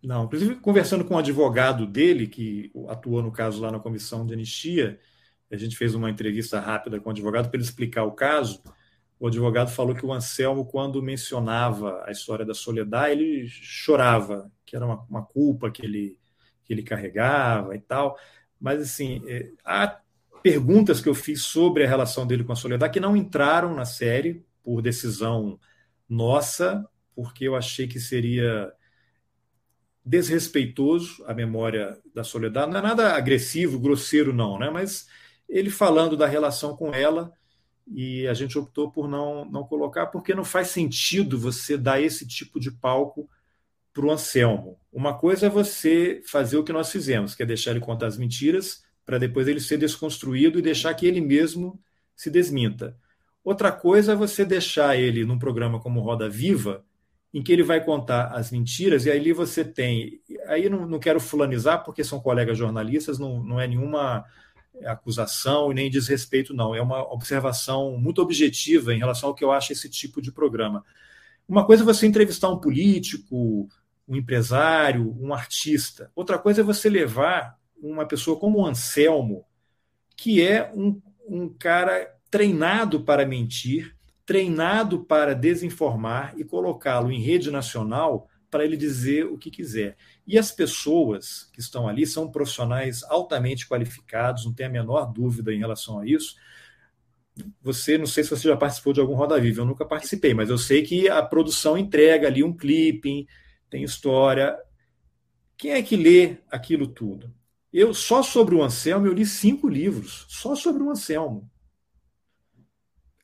Não, 0.03 0.25
inclusive 0.25 0.55
conversando 0.55 1.05
com 1.05 1.15
o 1.15 1.17
advogado 1.17 1.85
dele, 1.85 2.27
que 2.27 2.71
atuou 2.87 3.21
no 3.21 3.31
caso 3.31 3.61
lá 3.61 3.71
na 3.71 3.79
comissão 3.79 4.25
de 4.25 4.33
anistia, 4.33 4.99
a 5.51 5.57
gente 5.57 5.77
fez 5.77 5.93
uma 5.93 6.09
entrevista 6.09 6.59
rápida 6.59 6.99
com 6.99 7.09
o 7.09 7.11
advogado 7.11 7.49
para 7.49 7.57
ele 7.57 7.63
explicar 7.63 8.03
o 8.03 8.13
caso. 8.13 8.63
O 9.19 9.27
advogado 9.27 9.69
falou 9.69 9.93
que 9.93 10.05
o 10.05 10.11
Anselmo, 10.11 10.65
quando 10.65 11.03
mencionava 11.03 12.03
a 12.07 12.11
história 12.11 12.43
da 12.43 12.55
Soledad, 12.55 13.11
ele 13.11 13.47
chorava, 13.47 14.51
que 14.65 14.75
era 14.75 14.85
uma, 14.85 15.05
uma 15.07 15.23
culpa 15.23 15.69
que 15.69 15.85
ele, 15.85 16.17
que 16.63 16.73
ele 16.73 16.81
carregava 16.81 17.75
e 17.75 17.79
tal. 17.79 18.17
Mas, 18.59 18.81
assim, 18.81 19.21
é, 19.27 19.51
há 19.63 19.99
perguntas 20.41 21.01
que 21.01 21.09
eu 21.09 21.13
fiz 21.13 21.43
sobre 21.43 21.83
a 21.83 21.87
relação 21.87 22.25
dele 22.25 22.43
com 22.43 22.53
a 22.53 22.55
Soledad 22.55 22.91
que 22.91 22.99
não 22.99 23.15
entraram 23.15 23.75
na 23.75 23.85
série 23.85 24.43
por 24.63 24.81
decisão 24.81 25.59
nossa, 26.09 26.87
porque 27.15 27.47
eu 27.47 27.55
achei 27.55 27.87
que 27.87 27.99
seria 27.99 28.73
desrespeitoso 30.03 31.23
a 31.25 31.33
memória 31.33 31.97
da 32.13 32.23
Soledad. 32.23 32.69
Não 32.69 32.79
é 32.79 32.81
nada 32.81 33.13
agressivo, 33.13 33.79
grosseiro, 33.79 34.33
não, 34.33 34.57
né? 34.57 34.69
Mas 34.69 35.07
ele 35.47 35.69
falando 35.69 36.17
da 36.17 36.25
relação 36.25 36.75
com 36.75 36.93
ela 36.93 37.31
e 37.87 38.27
a 38.27 38.33
gente 38.33 38.57
optou 38.57 38.91
por 38.91 39.07
não, 39.07 39.45
não 39.45 39.63
colocar, 39.63 40.07
porque 40.07 40.33
não 40.33 40.45
faz 40.45 40.69
sentido 40.69 41.37
você 41.37 41.77
dar 41.77 42.01
esse 42.01 42.25
tipo 42.27 42.59
de 42.59 42.71
palco 42.71 43.29
para 43.93 44.05
o 44.05 44.11
Anselmo. 44.11 44.79
Uma 44.91 45.17
coisa 45.17 45.47
é 45.47 45.49
você 45.49 46.21
fazer 46.25 46.57
o 46.57 46.63
que 46.63 46.71
nós 46.71 46.91
fizemos, 46.91 47.35
que 47.35 47.43
é 47.43 47.45
deixar 47.45 47.71
ele 47.71 47.79
contar 47.79 48.07
as 48.07 48.17
mentiras, 48.17 48.83
para 49.05 49.17
depois 49.17 49.47
ele 49.47 49.59
ser 49.59 49.77
desconstruído 49.77 50.57
e 50.57 50.61
deixar 50.61 50.93
que 50.93 51.05
ele 51.05 51.19
mesmo 51.19 51.79
se 52.15 52.29
desminta. 52.29 52.95
Outra 53.43 53.71
coisa 53.71 54.13
é 54.13 54.15
você 54.15 54.45
deixar 54.45 54.95
ele 54.95 55.25
num 55.25 55.39
programa 55.39 55.79
como 55.79 55.99
Roda 55.99 56.29
Viva, 56.29 56.85
em 57.33 57.41
que 57.41 57.51
ele 57.51 57.63
vai 57.63 57.83
contar 57.83 58.27
as 58.27 58.51
mentiras, 58.51 59.05
e 59.05 59.11
aí 59.11 59.31
você 59.31 59.63
tem. 59.63 60.19
Aí 60.47 60.69
não, 60.69 60.85
não 60.85 60.99
quero 60.99 61.19
fulanizar, 61.19 61.83
porque 61.83 62.03
são 62.03 62.19
colegas 62.19 62.57
jornalistas, 62.57 63.17
não, 63.17 63.41
não 63.43 63.59
é 63.59 63.67
nenhuma 63.67 64.25
acusação 64.85 65.71
e 65.71 65.75
nem 65.75 65.89
desrespeito, 65.89 66.53
não. 66.53 66.75
É 66.75 66.81
uma 66.81 67.01
observação 67.13 67.97
muito 67.97 68.21
objetiva 68.21 68.93
em 68.93 68.99
relação 68.99 69.29
ao 69.29 69.35
que 69.35 69.43
eu 69.43 69.51
acho 69.51 69.71
esse 69.71 69.89
tipo 69.89 70.21
de 70.21 70.31
programa. 70.31 70.83
Uma 71.47 71.65
coisa 71.65 71.83
é 71.83 71.85
você 71.85 72.05
entrevistar 72.05 72.49
um 72.49 72.59
político, 72.59 73.69
um 74.07 74.15
empresário, 74.15 75.15
um 75.19 75.33
artista. 75.33 76.11
Outra 76.15 76.37
coisa 76.37 76.61
é 76.61 76.63
você 76.63 76.89
levar 76.89 77.57
uma 77.81 78.05
pessoa 78.05 78.37
como 78.37 78.59
o 78.59 78.65
Anselmo, 78.65 79.45
que 80.15 80.45
é 80.45 80.71
um, 80.73 81.01
um 81.27 81.49
cara 81.49 82.13
treinado 82.29 83.01
para 83.01 83.25
mentir, 83.25 83.95
treinado 84.31 85.03
para 85.03 85.35
desinformar 85.35 86.33
e 86.37 86.45
colocá-lo 86.45 87.11
em 87.11 87.19
rede 87.19 87.51
nacional 87.51 88.29
para 88.49 88.63
ele 88.63 88.77
dizer 88.77 89.25
o 89.25 89.37
que 89.37 89.51
quiser. 89.51 89.97
E 90.25 90.39
as 90.39 90.53
pessoas 90.53 91.49
que 91.51 91.59
estão 91.59 91.85
ali 91.85 92.07
são 92.07 92.31
profissionais 92.31 93.03
altamente 93.03 93.67
qualificados, 93.67 94.45
não 94.45 94.53
tem 94.53 94.67
a 94.67 94.69
menor 94.69 95.11
dúvida 95.11 95.53
em 95.53 95.59
relação 95.59 95.99
a 95.99 96.07
isso. 96.07 96.37
Você, 97.61 97.97
não 97.97 98.05
sei 98.05 98.23
se 98.23 98.29
você 98.29 98.47
já 98.47 98.55
participou 98.55 98.93
de 98.93 99.01
algum 99.01 99.15
Roda 99.15 99.37
Viva, 99.37 99.59
eu 99.59 99.65
nunca 99.65 99.83
participei, 99.83 100.33
mas 100.33 100.49
eu 100.49 100.57
sei 100.57 100.81
que 100.81 101.09
a 101.09 101.21
produção 101.21 101.77
entrega 101.77 102.27
ali 102.27 102.41
um 102.41 102.55
clipping, 102.55 103.27
tem 103.69 103.83
história. 103.83 104.57
Quem 105.57 105.71
é 105.71 105.83
que 105.83 105.97
lê 105.97 106.37
aquilo 106.49 106.87
tudo? 106.87 107.35
Eu 107.73 107.93
só 107.93 108.23
sobre 108.23 108.55
o 108.55 108.63
Anselmo 108.63 109.07
eu 109.07 109.13
li 109.13 109.25
cinco 109.25 109.67
livros, 109.67 110.25
só 110.29 110.55
sobre 110.55 110.81
o 110.83 110.89
Anselmo. 110.89 111.50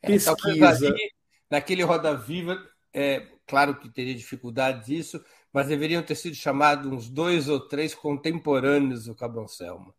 É, 0.02 0.18
talvez 0.20 0.84
ali, 0.84 1.12
naquele 1.50 1.84
Roda 1.84 2.16
Viva, 2.16 2.58
é 2.94 3.28
claro 3.46 3.80
que 3.80 3.90
teria 3.90 4.16
dificuldade 4.16 4.86
disso, 4.86 5.24
mas 5.52 5.68
deveriam 5.68 6.04
ter 6.04 6.16
sido 6.16 6.36
chamados 6.36 6.92
uns 6.92 7.10
dois 7.10 7.48
ou 7.48 7.60
três 7.60 7.96
contemporâneos 7.96 9.06
do 9.06 9.16
Cabo 9.16 9.42
Anselmo. 9.42 9.94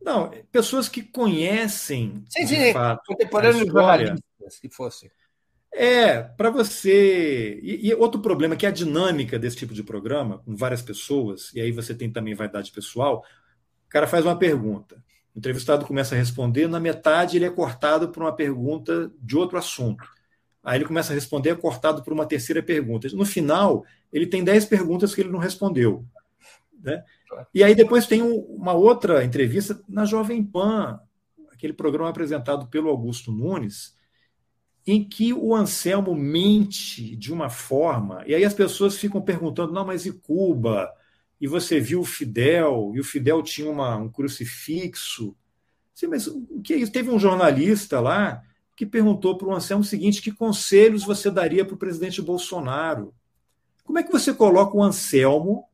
Não, 0.00 0.30
pessoas 0.52 0.88
que 0.88 1.02
conhecem 1.02 2.24
sim, 2.28 2.44
de 2.44 2.54
sim, 2.54 2.72
fato 2.72 3.02
contemporâneos 3.06 3.66
jornalistas 3.66 4.58
que 4.60 4.68
fossem. 4.68 5.10
É, 5.72 6.22
para 6.22 6.50
você. 6.50 7.58
E, 7.62 7.88
e, 7.88 7.94
outro 7.94 8.20
problema 8.20 8.54
é 8.54 8.56
que 8.56 8.66
a 8.66 8.70
dinâmica 8.70 9.38
desse 9.38 9.56
tipo 9.56 9.74
de 9.74 9.82
programa, 9.82 10.38
com 10.38 10.56
várias 10.56 10.82
pessoas, 10.82 11.52
e 11.54 11.60
aí 11.60 11.72
você 11.72 11.94
tem 11.94 12.10
também 12.10 12.34
vaidade 12.34 12.72
pessoal, 12.72 13.24
o 13.86 13.88
cara 13.88 14.06
faz 14.06 14.24
uma 14.24 14.38
pergunta. 14.38 15.02
O 15.38 15.40
entrevistado 15.40 15.86
começa 15.86 16.16
a 16.16 16.18
responder, 16.18 16.66
na 16.66 16.80
metade 16.80 17.36
ele 17.36 17.44
é 17.44 17.50
cortado 17.50 18.08
por 18.08 18.24
uma 18.24 18.32
pergunta 18.32 19.08
de 19.20 19.36
outro 19.36 19.56
assunto. 19.56 20.04
Aí 20.64 20.78
ele 20.78 20.84
começa 20.84 21.12
a 21.12 21.14
responder, 21.14 21.50
é 21.50 21.54
cortado 21.54 22.02
por 22.02 22.12
uma 22.12 22.26
terceira 22.26 22.60
pergunta. 22.60 23.06
No 23.12 23.24
final, 23.24 23.84
ele 24.12 24.26
tem 24.26 24.42
dez 24.42 24.64
perguntas 24.64 25.14
que 25.14 25.20
ele 25.20 25.30
não 25.30 25.38
respondeu. 25.38 26.04
Né? 26.82 27.04
E 27.54 27.62
aí 27.62 27.72
depois 27.72 28.08
tem 28.08 28.20
uma 28.20 28.72
outra 28.72 29.24
entrevista 29.24 29.80
na 29.88 30.04
Jovem 30.04 30.42
Pan, 30.42 30.98
aquele 31.52 31.72
programa 31.72 32.10
apresentado 32.10 32.66
pelo 32.66 32.88
Augusto 32.88 33.30
Nunes, 33.30 33.96
em 34.84 35.08
que 35.08 35.32
o 35.32 35.54
Anselmo 35.54 36.16
mente 36.16 37.14
de 37.14 37.32
uma 37.32 37.48
forma, 37.48 38.24
e 38.26 38.34
aí 38.34 38.44
as 38.44 38.54
pessoas 38.54 38.96
ficam 38.96 39.22
perguntando: 39.22 39.72
não, 39.72 39.86
mas 39.86 40.04
e 40.04 40.10
Cuba? 40.10 40.92
E 41.40 41.46
você 41.46 41.78
viu 41.78 42.00
o 42.00 42.04
Fidel, 42.04 42.92
e 42.94 43.00
o 43.00 43.04
Fidel 43.04 43.42
tinha 43.42 43.70
uma, 43.70 43.96
um 43.96 44.08
crucifixo. 44.08 45.36
Sim, 45.94 46.08
mas 46.08 46.26
o 46.26 46.60
que 46.62 46.74
é 46.74 46.76
isso? 46.76 46.92
Teve 46.92 47.10
um 47.10 47.18
jornalista 47.18 48.00
lá 48.00 48.42
que 48.76 48.86
perguntou 48.86 49.36
para 49.36 49.48
o 49.48 49.54
Anselmo 49.54 49.82
o 49.82 49.86
seguinte: 49.86 50.22
que 50.22 50.32
conselhos 50.32 51.04
você 51.04 51.30
daria 51.30 51.64
para 51.64 51.74
o 51.74 51.78
presidente 51.78 52.20
Bolsonaro? 52.20 53.14
Como 53.84 53.98
é 53.98 54.02
que 54.02 54.12
você 54.12 54.34
coloca 54.34 54.76
o 54.76 54.82
Anselmo 54.82 55.64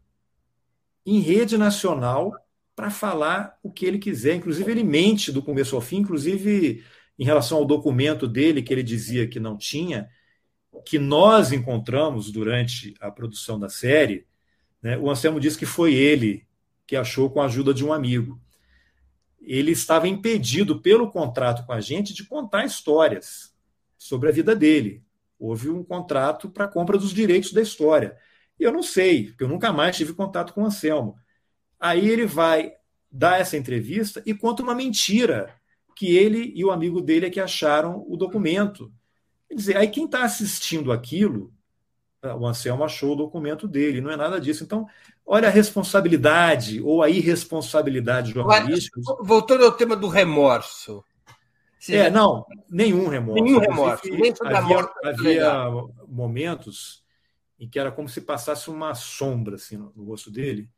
em 1.04 1.20
rede 1.20 1.58
nacional 1.58 2.32
para 2.74 2.90
falar 2.90 3.58
o 3.62 3.70
que 3.70 3.86
ele 3.86 3.98
quiser. 3.98 4.34
Inclusive, 4.34 4.70
ele 4.70 4.84
mente 4.84 5.30
do 5.30 5.42
começo 5.42 5.76
ao 5.76 5.82
fim, 5.82 5.98
inclusive 5.98 6.82
em 7.18 7.24
relação 7.24 7.58
ao 7.58 7.64
documento 7.64 8.26
dele 8.26 8.62
que 8.62 8.72
ele 8.72 8.82
dizia 8.82 9.28
que 9.28 9.38
não 9.38 9.56
tinha, 9.56 10.08
que 10.84 10.98
nós 10.98 11.52
encontramos 11.52 12.32
durante 12.32 12.94
a 13.00 13.10
produção 13.10 13.58
da 13.58 13.68
série. 13.68 14.26
Né? 14.84 14.98
O 14.98 15.10
Anselmo 15.10 15.40
disse 15.40 15.56
que 15.56 15.64
foi 15.64 15.94
ele 15.94 16.46
que 16.86 16.94
achou 16.94 17.30
com 17.30 17.40
a 17.40 17.46
ajuda 17.46 17.72
de 17.72 17.82
um 17.82 17.90
amigo. 17.90 18.38
Ele 19.40 19.72
estava 19.72 20.06
impedido 20.06 20.82
pelo 20.82 21.10
contrato 21.10 21.64
com 21.64 21.72
a 21.72 21.80
gente 21.80 22.12
de 22.12 22.24
contar 22.24 22.66
histórias 22.66 23.54
sobre 23.96 24.28
a 24.28 24.32
vida 24.32 24.54
dele. 24.54 25.02
Houve 25.38 25.70
um 25.70 25.82
contrato 25.82 26.50
para 26.50 26.68
compra 26.68 26.98
dos 26.98 27.14
direitos 27.14 27.50
da 27.50 27.62
história. 27.62 28.16
E 28.60 28.62
eu 28.62 28.70
não 28.70 28.82
sei, 28.82 29.28
porque 29.28 29.44
eu 29.44 29.48
nunca 29.48 29.72
mais 29.72 29.96
tive 29.96 30.12
contato 30.12 30.52
com 30.52 30.62
o 30.62 30.66
Anselmo. 30.66 31.16
Aí 31.80 32.06
ele 32.06 32.26
vai 32.26 32.72
dar 33.10 33.40
essa 33.40 33.56
entrevista 33.56 34.22
e 34.26 34.34
conta 34.34 34.62
uma 34.62 34.74
mentira 34.74 35.54
que 35.96 36.14
ele 36.14 36.52
e 36.54 36.62
o 36.62 36.70
amigo 36.70 37.00
dele 37.00 37.26
é 37.26 37.30
que 37.30 37.40
acharam 37.40 38.04
o 38.06 38.16
documento. 38.16 38.92
Quer 39.48 39.54
dizer, 39.54 39.76
aí 39.78 39.88
quem 39.88 40.04
está 40.04 40.24
assistindo 40.24 40.92
aquilo, 40.92 41.53
o 42.36 42.46
Anselmo 42.46 42.84
achou 42.84 43.12
o 43.12 43.16
documento 43.16 43.66
dele, 43.68 44.00
não 44.00 44.10
é 44.10 44.16
nada 44.16 44.40
disso. 44.40 44.64
Então, 44.64 44.86
olha 45.26 45.48
a 45.48 45.50
responsabilidade 45.50 46.80
ou 46.80 47.02
a 47.02 47.10
irresponsabilidade 47.10 48.32
jornalística. 48.32 49.00
Voltando 49.20 49.64
ao 49.64 49.72
tema 49.72 49.96
do 49.96 50.08
remorso. 50.08 51.04
É, 51.88 52.08
não, 52.08 52.46
nenhum 52.68 53.08
remorso. 53.08 53.42
Nenhum 53.42 53.58
remorso. 53.58 54.08
Nem 54.08 54.32
havia, 54.42 54.90
havia 55.04 55.70
momentos 56.08 57.04
em 57.58 57.68
que 57.68 57.78
era 57.78 57.92
como 57.92 58.08
se 58.08 58.20
passasse 58.20 58.70
uma 58.70 58.94
sombra 58.94 59.56
assim, 59.56 59.76
no, 59.76 59.92
no 59.94 60.04
rosto 60.04 60.30
dele 60.30 60.68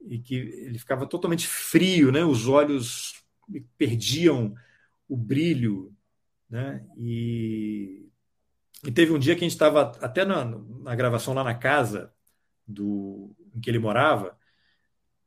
e 0.00 0.18
que 0.18 0.34
ele 0.34 0.78
ficava 0.78 1.06
totalmente 1.06 1.46
frio, 1.46 2.12
né? 2.12 2.24
Os 2.24 2.48
olhos 2.48 3.24
perdiam 3.78 4.54
o 5.08 5.16
brilho, 5.16 5.92
né? 6.48 6.84
E, 6.96 8.05
e 8.84 8.92
teve 8.92 9.12
um 9.12 9.18
dia 9.18 9.34
que 9.34 9.40
a 9.40 9.48
gente 9.48 9.52
estava 9.52 9.92
até 10.00 10.24
na, 10.24 10.44
na, 10.44 10.94
gravação 10.94 11.34
lá 11.34 11.42
na 11.42 11.54
casa 11.54 12.12
do 12.66 13.34
em 13.54 13.60
que 13.60 13.70
ele 13.70 13.78
morava, 13.78 14.36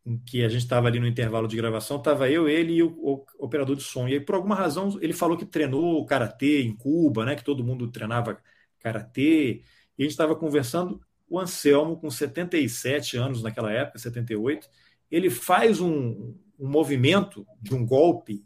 em 0.05 0.17
que 0.19 0.43
a 0.43 0.49
gente 0.49 0.61
estava 0.63 0.88
ali 0.88 0.99
no 0.99 1.07
intervalo 1.07 1.47
de 1.47 1.57
gravação, 1.57 1.97
estava 1.97 2.30
eu, 2.30 2.47
ele 2.47 2.73
e 2.73 2.84
o, 2.84 2.89
o, 2.89 3.26
operador 3.39 3.76
de 3.76 3.84
som. 3.84 4.07
E 4.07 4.13
aí, 4.13 4.19
por 4.19 4.35
alguma 4.35 4.55
razão, 4.55 4.97
ele 5.01 5.13
falou 5.13 5.38
que 5.38 5.45
treinou 5.45 6.05
karatê 6.05 6.61
em 6.61 6.76
Cuba, 6.76 7.26
né? 7.26 7.35
Que 7.35 7.43
todo 7.43 7.63
mundo 7.63 7.89
treinava 7.91 8.39
karatê. 8.80 9.63
E 9.97 10.01
a 10.01 10.03
gente 10.03 10.11
estava 10.11 10.35
conversando 10.35 11.01
o 11.30 11.39
Anselmo, 11.39 11.97
com 11.97 12.09
77 12.09 13.17
anos 13.17 13.43
naquela 13.43 13.71
época, 13.71 13.99
78, 13.99 14.67
ele 15.11 15.30
faz 15.30 15.80
um, 15.80 16.35
um 16.57 16.67
movimento 16.67 17.45
de 17.61 17.76
um 17.76 17.85
golpe 17.85 18.43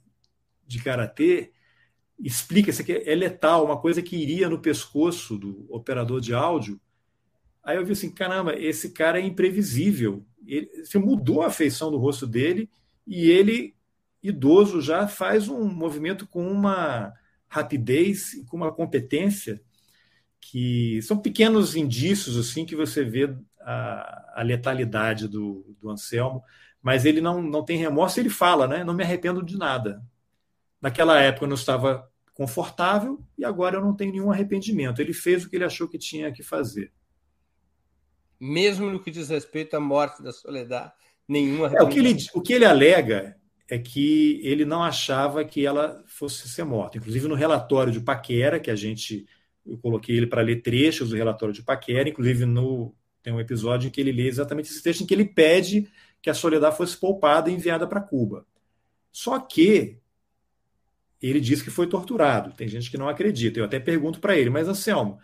de 0.68 0.84
karatê, 0.84 1.53
explica 2.24 2.70
isso 2.70 2.82
aqui 2.82 2.94
é 2.94 3.16
letal, 3.16 3.66
uma 3.66 3.78
coisa 3.78 4.02
que 4.02 4.16
iria 4.16 4.50
no 4.50 4.60
pescoço 4.60 5.38
do 5.38 5.66
operador 5.70 6.22
de 6.22 6.34
áudio. 6.34 6.80
Aí 7.64 7.78
eu 7.78 7.86
vi 7.86 7.92
assim, 7.92 8.12
caramba, 8.12 8.56
esse 8.58 8.92
cara 8.92 9.20
é 9.20 9.26
imprevisível. 9.26 10.26
Ele, 10.46 10.70
você 10.84 10.98
mudou 10.98 11.42
a 11.42 11.52
feição 11.52 11.92
do 11.92 11.98
rosto 11.98 12.26
dele 12.26 12.70
e 13.06 13.30
ele, 13.30 13.76
idoso, 14.22 14.82
já 14.82 15.08
faz 15.08 15.50
um 15.50 15.66
movimento 15.66 16.26
com 16.28 16.48
uma 16.50 17.14
rapidez 17.48 18.34
e 18.34 18.46
com 18.46 18.58
uma 18.58 18.72
competência 18.72 19.62
que 20.40 21.02
são 21.02 21.18
pequenos 21.18 21.76
indícios 21.76 22.38
assim 22.38 22.66
que 22.66 22.76
você 22.76 23.04
vê 23.04 23.34
a, 23.62 24.40
a 24.40 24.42
letalidade 24.42 25.28
do, 25.28 25.76
do, 25.80 25.90
Anselmo, 25.90 26.44
mas 26.82 27.06
ele 27.06 27.22
não, 27.22 27.42
não 27.42 27.64
tem 27.64 27.78
remorso, 27.78 28.20
ele 28.20 28.30
fala, 28.30 28.68
né? 28.68 28.84
Não 28.84 28.94
me 28.94 29.04
arrependo 29.04 29.44
de 29.44 29.58
nada. 29.58 30.04
Naquela 30.82 31.20
época 31.22 31.46
eu 31.46 31.50
não 31.50 31.56
estava 31.56 32.10
confortável 32.34 33.22
e 33.38 33.46
agora 33.46 33.78
eu 33.78 33.82
não 33.82 33.96
tenho 33.96 34.12
nenhum 34.12 34.32
arrependimento. 34.32 35.02
Ele 35.02 35.14
fez 35.14 35.44
o 35.44 35.50
que 35.50 35.56
ele 35.56 35.66
achou 35.66 35.88
que 35.88 35.98
tinha 35.98 36.32
que 36.32 36.44
fazer. 36.44 36.92
Mesmo 38.40 38.90
no 38.90 39.00
que 39.00 39.12
diz 39.12 39.30
respeito 39.30 39.76
à 39.76 39.80
morte 39.80 40.22
da 40.22 40.32
Soledad, 40.32 40.92
nenhum 41.28 41.64
arrependimento. 41.64 41.82
É, 41.82 41.84
o, 41.84 41.90
que 41.90 42.00
ele, 42.00 42.26
o 42.34 42.42
que 42.42 42.54
ele 42.54 42.66
alega 42.66 43.38
é 43.70 43.78
que 43.78 44.42
ele 44.44 44.66
não 44.66 44.84
achava 44.84 45.46
que 45.46 45.66
ela 45.66 46.04
fosse 46.08 46.50
ser 46.50 46.64
morta. 46.64 46.98
Inclusive 46.98 47.28
no 47.28 47.36
relatório 47.36 47.94
de 47.94 48.02
Paquera, 48.02 48.60
que 48.60 48.72
a 48.72 48.76
gente 48.76 49.26
eu 49.66 49.78
coloquei 49.78 50.18
ele 50.18 50.28
para 50.28 50.42
ler 50.42 50.62
trechos 50.62 51.10
do 51.10 51.16
relatório 51.16 51.54
de 51.54 51.64
Paquera, 51.64 52.10
inclusive 52.10 52.46
no, 52.46 52.94
tem 53.22 53.32
um 53.32 53.40
episódio 53.40 53.88
em 53.88 53.90
que 53.90 54.02
ele 54.02 54.12
lê 54.12 54.28
exatamente 54.28 54.70
esse 54.70 54.84
trecho 54.84 55.04
em 55.04 55.06
que 55.06 55.14
ele 55.14 55.26
pede 55.26 55.90
que 56.22 56.30
a 56.30 56.34
Soledad 56.34 56.76
fosse 56.76 56.98
poupada 56.98 57.50
e 57.50 57.54
enviada 57.54 57.88
para 57.88 58.02
Cuba. 58.02 58.46
Só 59.12 59.40
que 59.40 60.00
ele 61.30 61.40
diz 61.40 61.62
que 61.62 61.70
foi 61.70 61.88
torturado. 61.88 62.54
Tem 62.54 62.68
gente 62.68 62.92
que 62.92 62.98
não 62.98 63.08
acredita. 63.08 63.60
Eu 63.60 63.66
até 63.66 63.80
pergunto 63.80 64.20
para 64.20 64.36
ele, 64.38 64.50
mas 64.50 64.68
Anselmo, 64.68 65.20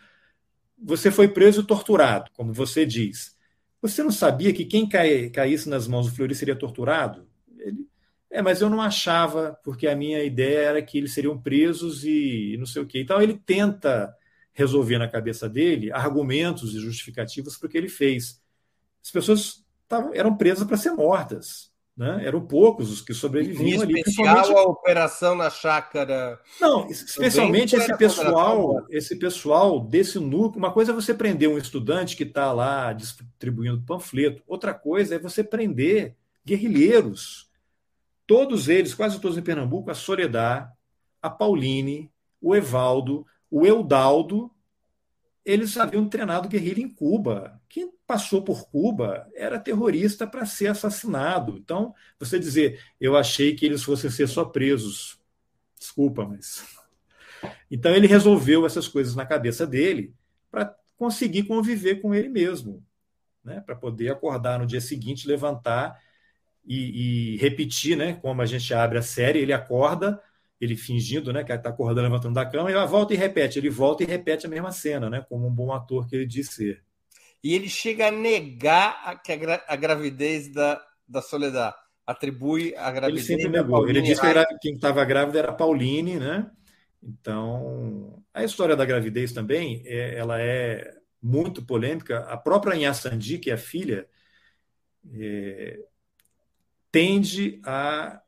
você 0.77 1.11
foi 1.11 1.27
preso 1.27 1.61
e 1.61 1.65
torturado, 1.65 2.31
como 2.33 2.53
você 2.53 2.85
diz. 2.85 3.37
Você 3.81 4.03
não 4.03 4.11
sabia 4.11 4.53
que 4.53 4.65
quem 4.65 4.87
cai, 4.87 5.29
caísse 5.29 5.69
nas 5.69 5.87
mãos 5.87 6.07
do 6.07 6.15
Fleury 6.15 6.35
seria 6.35 6.55
torturado? 6.55 7.27
Ele, 7.57 7.87
é, 8.29 8.41
mas 8.41 8.61
eu 8.61 8.69
não 8.69 8.81
achava, 8.81 9.59
porque 9.63 9.87
a 9.87 9.95
minha 9.95 10.23
ideia 10.23 10.59
era 10.59 10.81
que 10.81 10.97
eles 10.97 11.13
seriam 11.13 11.39
presos 11.39 12.03
e 12.03 12.55
não 12.59 12.65
sei 12.65 12.81
o 12.81 12.85
quê. 12.85 13.01
Então 13.01 13.21
ele 13.21 13.33
tenta 13.33 14.15
resolver 14.53 14.97
na 14.97 15.07
cabeça 15.07 15.47
dele 15.49 15.91
argumentos 15.91 16.73
e 16.75 16.79
justificativas 16.79 17.57
para 17.57 17.67
o 17.67 17.69
que 17.69 17.77
ele 17.77 17.89
fez. 17.89 18.41
As 19.03 19.11
pessoas 19.11 19.65
tavam, 19.87 20.13
eram 20.13 20.35
presas 20.35 20.67
para 20.67 20.77
ser 20.77 20.91
mortas. 20.91 21.68
Né? 21.99 22.25
Eram 22.25 22.39
poucos 22.39 22.89
os 22.89 23.01
que 23.01 23.13
sobreviviam 23.13 23.83
em 23.83 23.99
especial 23.99 24.37
ali. 24.37 24.53
a 24.53 24.61
operação 24.61 25.35
na 25.35 25.49
chácara. 25.49 26.39
Não, 26.57 26.87
especialmente 26.89 27.75
esse 27.75 27.97
pessoal, 27.97 28.85
esse 28.89 29.17
pessoal 29.17 29.81
desse 29.81 30.17
núcleo. 30.17 30.59
Uma 30.59 30.71
coisa 30.71 30.93
é 30.93 30.95
você 30.95 31.13
prender 31.13 31.49
um 31.49 31.57
estudante 31.57 32.15
que 32.15 32.23
está 32.23 32.53
lá 32.53 32.93
distribuindo 32.93 33.83
panfleto. 33.85 34.41
Outra 34.47 34.73
coisa 34.73 35.15
é 35.15 35.19
você 35.19 35.43
prender 35.43 36.15
guerrilheiros. 36.45 37.49
Todos 38.25 38.69
eles, 38.69 38.93
quase 38.93 39.19
todos 39.19 39.37
em 39.37 39.41
Pernambuco, 39.41 39.91
a 39.91 39.93
Soledad, 39.93 40.69
a 41.21 41.29
Pauline, 41.29 42.09
o 42.41 42.55
Evaldo, 42.55 43.25
o 43.51 43.65
Eudaldo, 43.65 44.49
eles 45.49 45.75
haviam 45.77 46.07
treinado 46.07 46.47
guerrilha 46.47 46.79
em 46.79 46.87
Cuba. 46.87 47.59
Quem 47.67 47.91
passou 48.05 48.43
por 48.43 48.69
Cuba 48.69 49.27
era 49.33 49.59
terrorista 49.59 50.27
para 50.27 50.45
ser 50.45 50.67
assassinado. 50.67 51.57
Então, 51.57 51.93
você 52.19 52.37
dizer, 52.37 52.79
eu 53.01 53.17
achei 53.17 53.55
que 53.55 53.65
eles 53.65 53.81
fossem 53.81 54.11
ser 54.11 54.27
só 54.27 54.45
presos. 54.45 55.19
Desculpa, 55.77 56.25
mas. 56.25 56.63
Então, 57.71 57.95
ele 57.95 58.05
resolveu 58.05 58.65
essas 58.65 58.85
coisas 58.85 59.15
na 59.15 59.25
cabeça 59.25 59.65
dele 59.65 60.13
para 60.51 60.75
conseguir 60.97 61.43
conviver 61.43 62.01
com 62.01 62.13
ele 62.13 62.27
mesmo, 62.27 62.85
né? 63.41 63.61
para 63.61 63.77
poder 63.77 64.11
acordar 64.11 64.59
no 64.59 64.65
dia 64.65 64.81
seguinte, 64.81 65.25
levantar 65.25 65.97
e, 66.65 67.35
e 67.35 67.37
repetir, 67.37 67.95
né? 67.95 68.15
como 68.15 68.41
a 68.41 68.45
gente 68.45 68.73
abre 68.73 68.97
a 68.97 69.01
série, 69.01 69.39
ele 69.39 69.53
acorda 69.53 70.21
ele 70.59 70.75
fingindo, 70.75 71.31
né, 71.31 71.43
que 71.43 71.51
está 71.51 71.69
acordando, 71.69 72.07
levantando 72.07 72.35
da 72.35 72.45
cama, 72.45 72.69
e 72.69 72.73
ela 72.73 72.85
volta 72.85 73.13
e 73.13 73.17
repete, 73.17 73.57
ele 73.57 73.69
volta 73.69 74.03
e 74.03 74.05
repete 74.05 74.45
a 74.45 74.49
mesma 74.49 74.71
cena, 74.71 75.09
né, 75.09 75.25
como 75.27 75.47
um 75.47 75.51
bom 75.51 75.71
ator 75.71 76.07
que 76.07 76.15
ele 76.15 76.25
diz 76.25 76.49
ser. 76.49 76.83
E 77.43 77.55
ele 77.55 77.69
chega 77.69 78.07
a 78.07 78.11
negar 78.11 79.01
a, 79.05 79.15
que 79.15 79.31
a, 79.31 79.35
gra 79.37 79.63
a 79.67 79.75
gravidez 79.75 80.51
da, 80.51 80.81
da 81.07 81.21
Soledad, 81.21 81.73
atribui 82.05 82.75
a 82.75 82.91
gravidez. 82.91 83.29
Ele 83.29 83.41
sempre 83.41 83.57
negou. 83.57 83.87
Ele 83.87 84.01
disse 84.01 84.19
que 84.19 84.57
quem 84.61 84.73
estava 84.73 85.05
grávida 85.05 85.39
era 85.39 85.51
a 85.51 85.55
Pauline, 85.55 86.17
né? 86.17 86.51
Então, 87.01 88.21
a 88.33 88.43
história 88.43 88.75
da 88.75 88.83
gravidez 88.83 89.31
também, 89.31 89.81
é, 89.85 90.17
ela 90.17 90.41
é 90.41 90.91
muito 91.21 91.63
polêmica. 91.65 92.19
A 92.21 92.35
própria 92.35 92.75
Inhaçandi, 92.75 93.37
que 93.37 93.51
é 93.51 93.53
a 93.53 93.57
filha, 93.57 94.05
é, 95.13 95.79
tende 96.91 97.61
a 97.63 98.21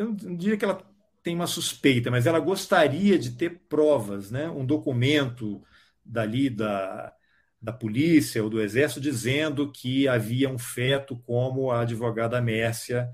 eu 0.00 0.06
não 0.06 0.34
diria 0.34 0.56
que 0.56 0.64
ela 0.64 0.80
tem 1.22 1.34
uma 1.34 1.46
suspeita, 1.46 2.10
mas 2.10 2.26
ela 2.26 2.40
gostaria 2.40 3.18
de 3.18 3.32
ter 3.32 3.62
provas, 3.68 4.30
né? 4.30 4.48
um 4.48 4.64
documento 4.64 5.62
dali 6.04 6.48
da, 6.48 7.14
da 7.60 7.72
polícia 7.72 8.42
ou 8.42 8.48
do 8.48 8.60
exército 8.60 9.00
dizendo 9.00 9.70
que 9.70 10.08
havia 10.08 10.48
um 10.48 10.58
feto 10.58 11.16
como 11.26 11.70
a 11.70 11.82
advogada 11.82 12.40
Mércia 12.40 13.10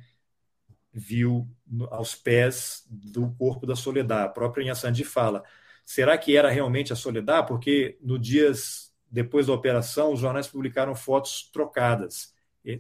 viu 0.93 1.49
aos 1.91 2.15
pés 2.15 2.87
do 2.89 3.31
corpo 3.35 3.66
da 3.66 3.77
Soledad. 3.77 4.27
A 4.27 4.28
própria 4.28 4.62
Inhaçandi 4.62 5.05
fala, 5.05 5.43
será 5.85 6.16
que 6.16 6.37
era 6.37 6.49
realmente 6.51 6.93
a 6.93 6.97
Soledad? 6.97 7.47
Porque 7.47 7.99
no 8.01 8.19
dias 8.19 8.95
depois 9.11 9.47
da 9.47 9.53
operação, 9.53 10.12
os 10.12 10.20
jornais 10.20 10.49
publicaram 10.49 10.95
fotos 10.95 11.49
trocadas, 11.53 12.35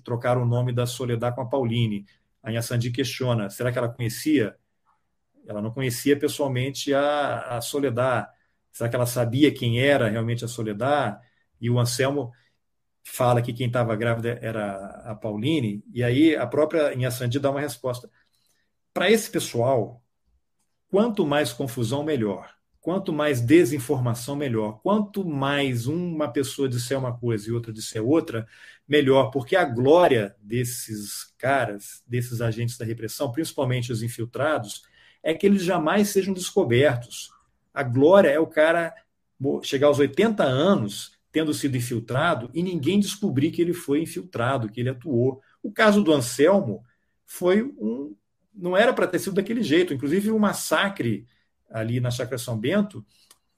trocaram 0.04 0.42
o 0.42 0.46
nome 0.46 0.72
da 0.72 0.86
Soledad 0.86 1.34
com 1.34 1.40
a 1.40 1.48
Pauline. 1.48 2.04
A 2.42 2.50
Inhaçandi 2.50 2.90
questiona, 2.90 3.48
será 3.50 3.72
que 3.72 3.78
ela 3.78 3.88
conhecia 3.88 4.56
ela 5.46 5.62
não 5.62 5.70
conhecia 5.70 6.18
pessoalmente 6.18 6.92
a, 6.92 7.56
a 7.56 7.60
Soledad. 7.60 8.28
Será 8.72 8.88
que 8.88 8.96
ela 8.96 9.06
sabia 9.06 9.52
quem 9.52 9.80
era 9.80 10.08
realmente 10.08 10.44
a 10.44 10.48
Soledad? 10.48 11.20
E 11.60 11.70
o 11.70 11.78
Anselmo 11.78 12.32
fala 13.04 13.40
que 13.40 13.52
quem 13.52 13.68
estava 13.68 13.94
grávida 13.94 14.38
era 14.42 14.76
a 15.04 15.14
Pauline, 15.14 15.82
e 15.92 16.02
aí 16.02 16.34
a 16.34 16.46
própria 16.46 16.92
Inha 16.92 17.10
Sandi 17.10 17.38
dá 17.38 17.50
uma 17.50 17.60
resposta. 17.60 18.10
Para 18.92 19.10
esse 19.10 19.30
pessoal, 19.30 20.02
quanto 20.88 21.24
mais 21.26 21.52
confusão, 21.52 22.02
melhor. 22.02 22.54
Quanto 22.80 23.12
mais 23.12 23.40
desinformação, 23.40 24.36
melhor. 24.36 24.80
Quanto 24.80 25.24
mais 25.24 25.86
uma 25.86 26.28
pessoa 26.32 26.68
disser 26.68 26.98
uma 26.98 27.16
coisa 27.16 27.48
e 27.48 27.52
outra 27.52 27.72
disser 27.72 28.04
outra, 28.04 28.46
melhor. 28.86 29.30
Porque 29.30 29.56
a 29.56 29.64
glória 29.64 30.36
desses 30.40 31.34
caras, 31.36 32.02
desses 32.06 32.40
agentes 32.40 32.78
da 32.78 32.84
repressão, 32.84 33.32
principalmente 33.32 33.90
os 33.90 34.02
infiltrados, 34.02 34.82
é 35.26 35.34
que 35.34 35.44
eles 35.44 35.64
jamais 35.64 36.10
sejam 36.10 36.32
descobertos. 36.32 37.32
A 37.74 37.82
glória 37.82 38.28
é 38.28 38.38
o 38.38 38.46
cara 38.46 38.94
chegar 39.64 39.88
aos 39.88 39.98
80 39.98 40.44
anos 40.44 41.18
tendo 41.32 41.52
sido 41.52 41.76
infiltrado 41.76 42.48
e 42.54 42.62
ninguém 42.62 43.00
descobrir 43.00 43.50
que 43.50 43.60
ele 43.60 43.74
foi 43.74 44.00
infiltrado, 44.00 44.68
que 44.68 44.78
ele 44.78 44.88
atuou. 44.88 45.42
O 45.60 45.72
caso 45.72 46.00
do 46.04 46.12
Anselmo 46.12 46.84
foi 47.24 47.60
um. 47.60 48.14
Não 48.54 48.76
era 48.76 48.92
para 48.92 49.08
ter 49.08 49.18
sido 49.18 49.34
daquele 49.34 49.64
jeito. 49.64 49.92
Inclusive, 49.92 50.30
o 50.30 50.38
massacre 50.38 51.26
ali 51.68 51.98
na 51.98 52.12
Chácara 52.12 52.38
São 52.38 52.56
Bento 52.56 53.04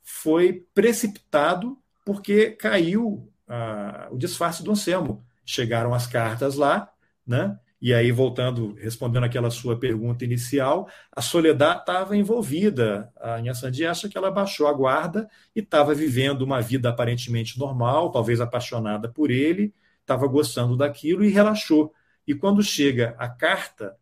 foi 0.02 0.66
precipitado 0.72 1.78
porque 2.02 2.52
caiu 2.52 3.30
ah, 3.46 4.08
o 4.10 4.16
disfarce 4.16 4.64
do 4.64 4.70
Anselmo. 4.70 5.22
Chegaram 5.44 5.92
as 5.92 6.06
cartas 6.06 6.54
lá, 6.54 6.90
né? 7.26 7.60
E 7.80 7.94
aí, 7.94 8.10
voltando, 8.10 8.74
respondendo 8.74 9.24
aquela 9.24 9.50
sua 9.50 9.78
pergunta 9.78 10.24
inicial, 10.24 10.88
a 11.12 11.22
Soledad 11.22 11.78
estava 11.78 12.16
envolvida. 12.16 13.12
A 13.20 13.38
Inha 13.38 13.54
Sandi 13.54 13.86
acha 13.86 14.08
que 14.08 14.18
ela 14.18 14.32
baixou 14.32 14.66
a 14.66 14.72
guarda 14.72 15.28
e 15.54 15.60
estava 15.60 15.94
vivendo 15.94 16.42
uma 16.42 16.60
vida 16.60 16.88
aparentemente 16.88 17.56
normal, 17.56 18.10
talvez 18.10 18.40
apaixonada 18.40 19.08
por 19.08 19.30
ele, 19.30 19.72
estava 20.00 20.26
gostando 20.26 20.76
daquilo 20.76 21.24
e 21.24 21.28
relaxou. 21.28 21.92
E 22.26 22.34
quando 22.34 22.62
chega 22.64 23.14
a 23.16 23.28
carta, 23.28 23.96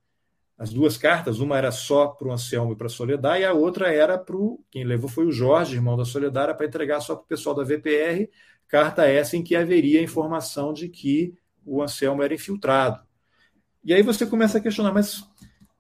as 0.57 0.73
duas 0.73 0.97
cartas, 0.97 1.39
uma 1.39 1.59
era 1.59 1.71
só 1.71 2.09
para 2.09 2.29
o 2.29 2.33
Anselmo 2.33 2.73
e 2.73 2.77
para 2.77 2.87
a 2.87 2.91
Soledad, 2.91 3.39
e 3.39 3.45
a 3.45 3.53
outra 3.53 3.93
era 3.93 4.17
para 4.17 4.37
o. 4.37 4.65
Quem 4.71 4.85
levou 4.85 5.09
foi 5.09 5.27
o 5.27 5.33
Jorge, 5.33 5.75
irmão 5.75 5.99
da 5.99 6.05
Soledad, 6.07 6.57
para 6.57 6.67
entregar 6.67 7.01
só 7.01 7.15
para 7.15 7.25
o 7.25 7.29
pessoal 7.29 7.55
da 7.55 7.63
VPR. 7.63 8.31
Carta 8.67 9.07
essa 9.07 9.37
em 9.37 9.43
que 9.43 9.55
haveria 9.55 10.03
informação 10.03 10.73
de 10.73 10.89
que 10.89 11.35
o 11.65 11.83
Anselmo 11.83 12.23
era 12.23 12.33
infiltrado. 12.33 13.05
E 13.87 13.95
aí 13.95 14.03
você 14.03 14.27
começa 14.27 14.59
a 14.59 14.61
questionar, 14.61 14.93
mas 14.93 15.25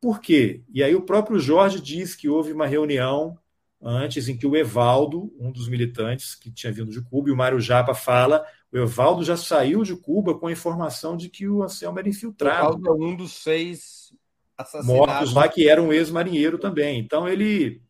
por 0.01 0.20
quê? 0.20 0.62
E 0.73 0.81
aí 0.81 0.95
o 0.95 1.03
próprio 1.03 1.41
Jorge 1.41 1.81
diz 1.81 2.15
que 2.15 2.28
houve 2.28 2.53
uma 2.53 2.65
reunião 2.65 3.37
antes 3.83 4.28
em 4.28 4.37
que 4.37 4.47
o 4.47 4.55
Evaldo, 4.55 5.35
um 5.41 5.51
dos 5.51 5.69
militantes 5.69 6.37
que 6.37 6.49
tinha 6.49 6.73
vindo 6.73 6.93
de 6.93 7.03
Cuba, 7.03 7.28
e 7.28 7.33
o 7.33 7.37
Mário 7.37 7.59
Japa 7.59 7.95
fala, 7.95 8.47
o 8.70 8.77
Evaldo 8.77 9.24
já 9.24 9.37
saiu 9.37 9.83
de 9.83 9.97
Cuba 9.97 10.39
com 10.39 10.47
a 10.47 10.53
informação 10.53 11.16
de 11.16 11.28
que 11.28 11.49
o 11.49 11.65
Anselmo 11.65 11.99
era 11.99 12.09
infiltrado. 12.09 12.77
O 12.77 12.78
Evaldo 12.78 12.87
é 12.87 13.07
um 13.07 13.16
dos 13.16 13.43
seis 13.43 14.15
assassinados. 14.57 15.09
Mortos 15.09 15.35
lá, 15.35 15.49
que 15.49 15.69
era 15.69 15.83
um 15.83 15.93
ex-marinheiro 15.93 16.59
também. 16.59 17.01
Então 17.01 17.28
ele, 17.28 17.83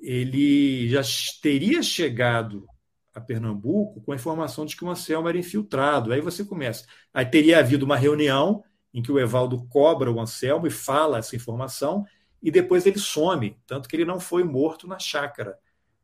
ele 0.00 0.88
já 0.88 1.02
teria 1.42 1.82
chegado 1.82 2.64
a 3.12 3.20
Pernambuco 3.20 4.00
com 4.02 4.12
a 4.12 4.16
informação 4.16 4.64
de 4.64 4.76
que 4.76 4.84
o 4.84 4.88
Anselmo 4.88 5.28
era 5.28 5.38
infiltrado. 5.38 6.12
Aí 6.12 6.20
você 6.20 6.44
começa. 6.44 6.86
Aí 7.12 7.26
teria 7.26 7.58
havido 7.58 7.84
uma 7.84 7.96
reunião 7.96 8.62
em 8.94 9.02
que 9.02 9.10
o 9.10 9.18
Evaldo 9.18 9.66
cobra 9.66 10.10
o 10.10 10.20
Anselmo 10.20 10.68
e 10.68 10.70
fala 10.70 11.18
essa 11.18 11.34
informação, 11.34 12.06
e 12.40 12.50
depois 12.50 12.86
ele 12.86 12.98
some, 12.98 13.58
tanto 13.66 13.88
que 13.88 13.96
ele 13.96 14.04
não 14.04 14.20
foi 14.20 14.44
morto 14.44 14.86
na 14.86 14.98
chácara. 15.00 15.58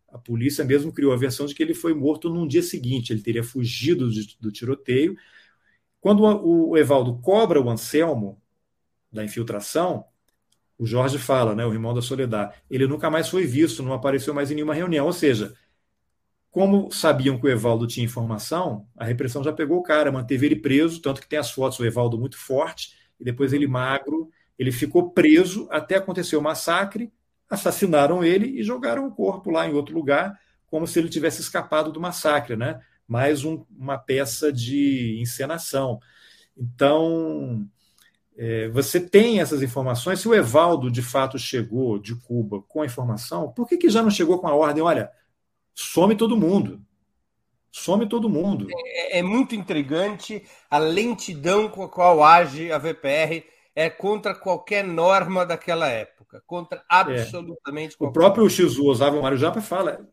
A 0.09 0.19
polícia 0.19 0.65
mesmo 0.65 0.93
criou 0.93 1.13
a 1.13 1.17
versão 1.17 1.47
de 1.47 1.55
que 1.55 1.63
ele 1.63 1.73
foi 1.73 1.95
morto 1.95 2.29
num 2.29 2.49
dia 2.49 2.63
seguinte, 2.63 3.13
ele 3.13 3.23
teria 3.23 3.45
fugido 3.45 4.11
do 4.41 4.51
tiroteio. 4.51 5.17
Quando 6.01 6.25
o 6.25 6.77
Evaldo 6.77 7.21
cobra 7.21 7.61
o 7.61 7.71
Anselmo 7.71 8.43
da 9.13 9.23
infiltração, 9.23 10.05
o 10.77 10.85
Jorge 10.85 11.19
fala, 11.19 11.55
né, 11.55 11.65
o 11.65 11.73
irmão 11.73 11.95
da 11.95 12.03
Soledad, 12.03 12.55
ele 12.69 12.87
nunca 12.87 13.09
mais 13.09 13.29
foi 13.29 13.45
visto, 13.45 13.83
não 13.83 13.93
apareceu 13.93 14.35
mais 14.35 14.51
em 14.51 14.55
nenhuma 14.55 14.75
reunião. 14.75 15.07
Ou 15.07 15.13
seja, 15.13 15.55
como 16.51 16.91
sabiam 16.91 17.39
que 17.39 17.47
o 17.47 17.51
Evaldo 17.51 17.87
tinha 17.87 18.05
informação, 18.05 18.87
a 18.97 19.05
repressão 19.05 19.43
já 19.43 19.53
pegou 19.53 19.79
o 19.79 19.83
cara, 19.83 20.11
manteve 20.11 20.47
ele 20.47 20.57
preso, 20.57 21.01
tanto 21.01 21.21
que 21.21 21.29
tem 21.29 21.39
as 21.39 21.51
fotos 21.51 21.79
do 21.79 21.87
Evaldo 21.87 22.19
muito 22.19 22.37
forte, 22.37 22.97
e 23.21 23.25
depois 23.25 23.53
ele 23.53 23.69
magro, 23.69 24.31
ele 24.59 24.73
ficou 24.73 25.11
preso 25.11 25.69
até 25.71 25.97
acontecer 25.97 26.37
o 26.37 26.43
massacre, 26.43 27.13
assassinaram 27.49 28.25
ele 28.25 28.61
e 28.61 28.63
jogaram 28.63 29.07
o 29.07 29.15
corpo 29.15 29.51
lá 29.51 29.67
em 29.69 29.75
outro 29.75 29.95
lugar, 29.95 30.39
como 30.67 30.87
se 30.87 30.99
ele 30.99 31.09
tivesse 31.09 31.41
escapado 31.41 31.93
do 31.93 32.01
massacre, 32.01 32.57
né? 32.57 32.81
Mais 33.07 33.45
um, 33.45 33.65
uma 33.77 33.99
peça 33.99 34.53
de 34.53 35.19
encenação. 35.21 36.01
Então, 36.57 37.67
é, 38.37 38.69
você 38.69 39.01
tem 39.01 39.41
essas 39.41 39.63
informações. 39.63 40.21
Se 40.21 40.29
o 40.29 40.35
Evaldo 40.35 40.91
de 40.91 41.03
fato 41.03 41.39
chegou 41.39 41.99
de 41.99 42.15
Cuba 42.15 42.63
com 42.63 42.83
a 42.83 42.87
informação, 42.87 43.51
por 43.53 43.69
que, 43.69 43.77
que 43.77 43.91
já 43.91 44.03
não 44.03 44.11
chegou 44.11 44.39
com 44.39 44.47
a 44.47 44.55
ordem? 44.55 44.83
Olha, 44.83 45.11
some 45.75 46.15
todo 46.17 46.37
mundo. 46.37 46.81
Some 47.73 48.09
todo 48.09 48.29
mundo. 48.29 48.67
É, 48.71 49.19
é, 49.19 49.23
muito 49.23 49.55
intrigante 49.55 50.45
a 50.69 50.79
lentidão 50.79 51.69
com 51.69 51.83
a 51.85 51.89
qual 51.89 52.23
age 52.23 52.73
a 52.73 52.79
VPR 52.79 53.45
é 53.75 53.89
contra 53.89 54.35
qualquer 54.35 54.85
norma 54.85 55.47
daquela 55.47 55.89
época, 55.89 56.43
contra 56.47 56.85
absolutamente 56.89 57.95
é. 57.95 57.97
qualquer. 57.97 58.11
O 58.11 58.13
próprio 58.13 58.51
Xizu 58.51 58.85
Osávio 58.87 59.23
Mário 59.23 59.39
Japa 59.39 59.61
fala 59.61 60.07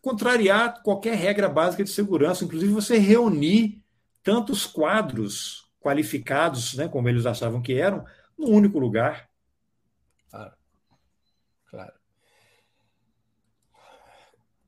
contrariar 0.00 0.82
qualquer 0.82 1.14
regra 1.14 1.48
básica 1.48 1.84
de 1.84 1.90
segurança, 1.90 2.44
inclusive 2.44 2.72
você 2.72 2.96
reunir 2.98 3.82
tantos 4.22 4.66
quadros 4.66 5.70
qualificados, 5.80 6.74
né, 6.74 6.88
como 6.88 7.08
eles 7.08 7.26
achavam 7.26 7.60
que 7.60 7.74
eram, 7.74 8.04
num 8.38 8.50
único 8.50 8.78
lugar. 8.78 9.28
Claro. 10.30 10.52
Claro. 11.68 11.92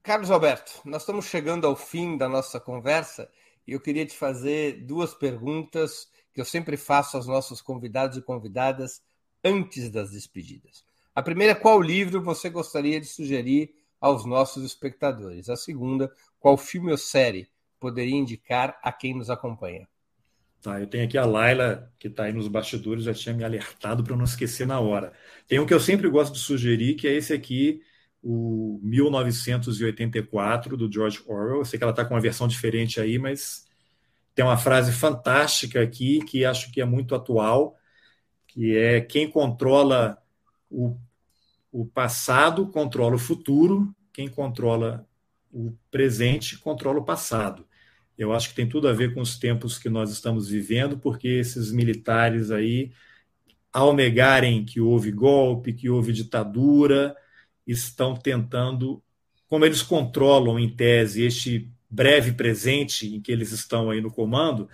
Carlos 0.04 0.30
Alberto, 0.30 0.82
nós 0.84 1.00
estamos 1.00 1.24
chegando 1.24 1.66
ao 1.66 1.74
fim 1.74 2.18
da 2.18 2.28
nossa 2.28 2.60
conversa 2.60 3.26
e 3.66 3.72
eu 3.72 3.80
queria 3.80 4.04
te 4.04 4.14
fazer 4.14 4.84
duas 4.84 5.14
perguntas 5.14 6.10
que 6.34 6.38
eu 6.38 6.44
sempre 6.44 6.76
faço 6.76 7.16
aos 7.16 7.26
nossos 7.26 7.62
convidados 7.62 8.18
e 8.18 8.20
convidadas 8.20 9.02
antes 9.42 9.88
das 9.88 10.10
despedidas. 10.10 10.84
A 11.14 11.22
primeira 11.22 11.52
é 11.52 11.54
qual 11.54 11.80
livro 11.80 12.20
você 12.22 12.50
gostaria 12.50 13.00
de 13.00 13.06
sugerir 13.06 13.74
aos 13.98 14.26
nossos 14.26 14.62
espectadores? 14.62 15.48
A 15.48 15.56
segunda, 15.56 16.12
qual 16.38 16.58
filme 16.58 16.90
ou 16.90 16.98
série 16.98 17.48
poderia 17.80 18.14
indicar 18.14 18.78
a 18.82 18.92
quem 18.92 19.16
nos 19.16 19.30
acompanha? 19.30 19.88
Tá, 20.60 20.78
eu 20.78 20.86
tenho 20.86 21.06
aqui 21.06 21.16
a 21.16 21.24
Laila, 21.24 21.90
que 21.98 22.08
está 22.08 22.24
aí 22.24 22.32
nos 22.34 22.48
bastidores, 22.48 23.04
já 23.04 23.14
tinha 23.14 23.34
me 23.34 23.42
alertado 23.42 24.04
para 24.04 24.14
não 24.14 24.24
esquecer 24.24 24.66
na 24.66 24.78
hora. 24.78 25.14
Tem 25.48 25.58
um 25.58 25.64
que 25.64 25.72
eu 25.72 25.80
sempre 25.80 26.10
gosto 26.10 26.34
de 26.34 26.40
sugerir, 26.40 26.94
que 26.94 27.08
é 27.08 27.14
esse 27.14 27.32
aqui, 27.32 27.80
o 28.26 28.80
1984 28.82 30.78
do 30.78 30.90
George 30.90 31.22
Orwell. 31.26 31.58
Eu 31.58 31.64
sei 31.66 31.78
que 31.78 31.84
ela 31.84 31.92
está 31.92 32.06
com 32.06 32.14
uma 32.14 32.20
versão 32.22 32.48
diferente 32.48 32.98
aí, 32.98 33.18
mas 33.18 33.66
tem 34.34 34.42
uma 34.42 34.56
frase 34.56 34.92
fantástica 34.92 35.82
aqui 35.82 36.24
que 36.24 36.42
acho 36.42 36.72
que 36.72 36.80
é 36.80 36.86
muito 36.86 37.14
atual, 37.14 37.76
que 38.46 38.74
é 38.74 39.02
quem 39.02 39.30
controla 39.30 40.16
o, 40.70 40.96
o 41.70 41.84
passado 41.84 42.66
controla 42.68 43.16
o 43.16 43.18
futuro, 43.18 43.94
quem 44.10 44.26
controla 44.26 45.06
o 45.52 45.76
presente 45.90 46.56
controla 46.56 47.00
o 47.00 47.04
passado. 47.04 47.66
Eu 48.16 48.32
acho 48.32 48.48
que 48.48 48.54
tem 48.54 48.66
tudo 48.66 48.88
a 48.88 48.92
ver 48.94 49.12
com 49.12 49.20
os 49.20 49.38
tempos 49.38 49.78
que 49.78 49.90
nós 49.90 50.10
estamos 50.10 50.48
vivendo, 50.48 50.96
porque 50.98 51.28
esses 51.28 51.70
militares 51.70 52.50
aí, 52.50 52.90
ao 53.70 53.94
negarem 53.94 54.64
que 54.64 54.80
houve 54.80 55.12
golpe, 55.12 55.74
que 55.74 55.90
houve 55.90 56.12
ditadura, 56.12 57.14
estão 57.66 58.14
tentando, 58.14 59.02
como 59.48 59.64
eles 59.64 59.82
controlam 59.82 60.58
em 60.58 60.68
tese 60.68 61.22
este 61.22 61.70
breve 61.88 62.32
presente 62.32 63.14
em 63.14 63.20
que 63.20 63.30
eles 63.30 63.52
estão 63.52 63.90
aí 63.90 64.00
no 64.00 64.10
comando, 64.10 64.68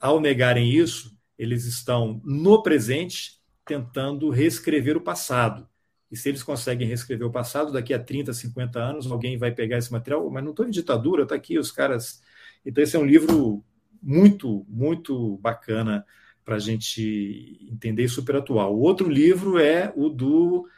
ao 0.00 0.20
negarem 0.20 0.70
isso, 0.70 1.16
eles 1.38 1.64
estão 1.64 2.20
no 2.24 2.62
presente 2.62 3.40
tentando 3.66 4.30
reescrever 4.30 4.96
o 4.96 5.00
passado. 5.00 5.68
E 6.10 6.16
se 6.16 6.28
eles 6.28 6.42
conseguem 6.42 6.86
reescrever 6.86 7.26
o 7.26 7.32
passado, 7.32 7.72
daqui 7.72 7.92
a 7.92 7.98
30, 7.98 8.32
50 8.32 8.78
anos, 8.78 9.10
alguém 9.10 9.36
vai 9.36 9.50
pegar 9.50 9.78
esse 9.78 9.92
material, 9.92 10.30
mas 10.30 10.44
não 10.44 10.50
estou 10.50 10.66
em 10.66 10.70
ditadura, 10.70 11.24
está 11.24 11.34
aqui 11.34 11.58
os 11.58 11.72
caras. 11.72 12.22
Então, 12.64 12.84
esse 12.84 12.94
é 12.96 12.98
um 12.98 13.04
livro 13.04 13.64
muito, 14.00 14.64
muito 14.68 15.38
bacana 15.38 16.04
para 16.44 16.56
a 16.56 16.58
gente 16.58 17.66
entender 17.70 18.04
e 18.04 18.08
super 18.08 18.36
atual. 18.36 18.76
O 18.76 18.80
outro 18.80 19.08
livro 19.08 19.58
é 19.58 19.92
o 19.96 20.08
do 20.08 20.68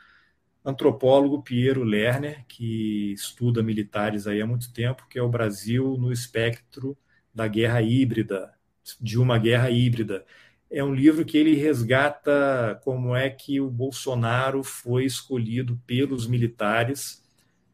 antropólogo 0.67 1.43
Piero 1.43 1.85
Lerner, 1.85 2.45
que 2.47 3.13
estuda 3.13 3.63
militares 3.63 4.27
aí 4.27 4.43
há 4.43 4.47
muito 4.47 4.73
tempo, 4.73 5.07
que 5.09 5.19
é 5.19 5.23
o 5.23 5.29
Brasil 5.29 5.97
no 5.99 6.13
espectro 6.13 6.97
da 7.35 7.47
guerra 7.47 7.81
híbrida, 7.81 8.53
de 9.01 9.19
uma 9.19 9.39
guerra 9.39 9.71
híbrida. 9.71 10.25
É 10.71 10.83
um 10.83 10.95
livro 10.95 11.25
que 11.25 11.39
ele 11.39 11.55
resgata 11.55 12.81
como 12.83 13.15
é 13.15 13.31
que 13.31 13.61
o 13.61 13.71
Bolsonaro 13.71 14.65
foi 14.65 15.05
escolhido 15.05 15.81
pelos 15.87 16.27
militares 16.27 17.23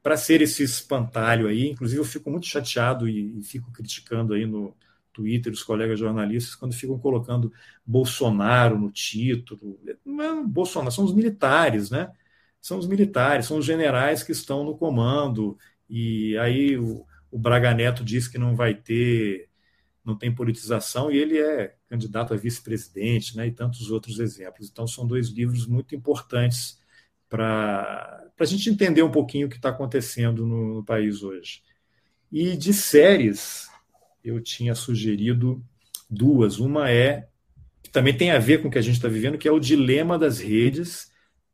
para 0.03 0.17
ser 0.17 0.43
esse 0.43 0.63
espantalho 0.63 1.49
aí. 1.49 1.71
Inclusive, 1.71 2.01
eu 2.01 2.05
fico 2.05 2.31
muito 2.31 2.47
chateado 2.47 3.09
e, 3.09 3.39
e 3.39 3.43
fico 3.43 3.73
criticando 3.73 4.35
aí 4.35 4.45
no, 4.45 4.77
Twitter 5.13 5.53
os 5.53 5.63
colegas 5.63 5.99
jornalistas 5.99 6.55
quando 6.55 6.75
ficam 6.75 6.99
colocando 6.99 7.53
Bolsonaro 7.85 8.79
no 8.79 8.91
título. 8.91 9.79
Não 10.05 10.23
é 10.23 10.45
Bolsonaro, 10.45 10.93
são 10.93 11.05
os 11.05 11.15
militares, 11.15 11.91
né? 11.91 12.11
São 12.63 12.79
os 12.79 12.87
militares, 12.87 13.47
são 13.47 13.59
os 13.59 13.67
generais 13.67 14.23
que 14.23 14.33
estão 14.33 14.65
no 14.65 14.77
comando. 14.77 15.59
E 15.91 16.39
aí 16.39 16.79
o, 16.79 17.05
o 17.31 17.39
Braga 17.39 17.75
Neto 17.75 18.05
diz 18.05 18.29
que 18.29 18.39
não 18.39 18.57
vai 18.57 18.75
ter, 18.75 19.49
não 20.05 20.17
tem 20.17 20.35
politização, 20.35 21.11
e 21.11 21.19
ele 21.19 21.39
é 21.39 21.75
candidato 21.89 22.33
a 22.33 22.37
vice-presidente, 22.37 23.37
né? 23.37 23.49
E 23.49 23.53
tantos 23.53 23.91
outros 23.91 24.19
exemplos. 24.21 24.71
Então 24.71 24.87
são 24.87 25.07
dois 25.07 25.29
livros 25.29 25.67
muito 25.67 25.95
importantes 25.95 26.81
para 27.29 28.25
a 28.39 28.45
gente 28.45 28.71
entender 28.71 29.03
um 29.03 29.11
pouquinho 29.11 29.47
o 29.47 29.51
que 29.51 29.57
está 29.57 29.71
acontecendo 29.71 30.47
no, 30.47 30.77
no 30.77 30.85
país 30.85 31.23
hoje. 31.23 31.63
E 32.31 32.57
de 32.57 32.73
séries, 32.73 33.69
eu 34.25 34.41
tinha 34.41 34.75
sugerido 34.75 35.65
duas. 36.09 36.59
Uma 36.59 36.91
é 36.91 37.29
que 37.83 37.91
também 37.91 38.17
tem 38.17 38.31
a 38.31 38.39
ver 38.39 38.63
com 38.63 38.69
o 38.69 38.71
que 38.71 38.79
a 38.79 38.83
gente 38.83 38.97
está 38.97 39.09
vivendo, 39.09 39.37
que 39.37 39.49
é 39.49 39.53
o 39.53 39.59
dilema 39.59 40.19
das 40.19 40.39
redes, 40.39 41.12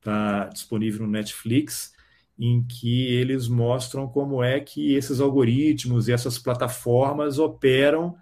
está 0.08 0.44
disponível 0.52 1.06
no 1.06 1.12
Netflix, 1.12 1.92
em 2.38 2.62
que 2.62 3.06
eles 3.06 3.48
mostram 3.48 4.08
como 4.08 4.42
é 4.42 4.60
que 4.60 4.94
esses 4.94 5.20
algoritmos 5.20 6.08
e 6.08 6.12
essas 6.12 6.38
plataformas 6.38 7.38
operam 7.38 8.16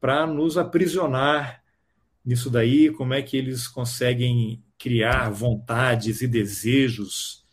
para 0.00 0.26
nos 0.26 0.56
aprisionar 0.56 1.62
nisso 2.24 2.50
daí, 2.50 2.90
como 2.90 3.14
é 3.14 3.22
que 3.22 3.36
eles 3.36 3.66
conseguem 3.66 4.62
criar 4.78 5.30
vontades 5.30 6.20
e 6.22 6.26
desejos 6.26 7.46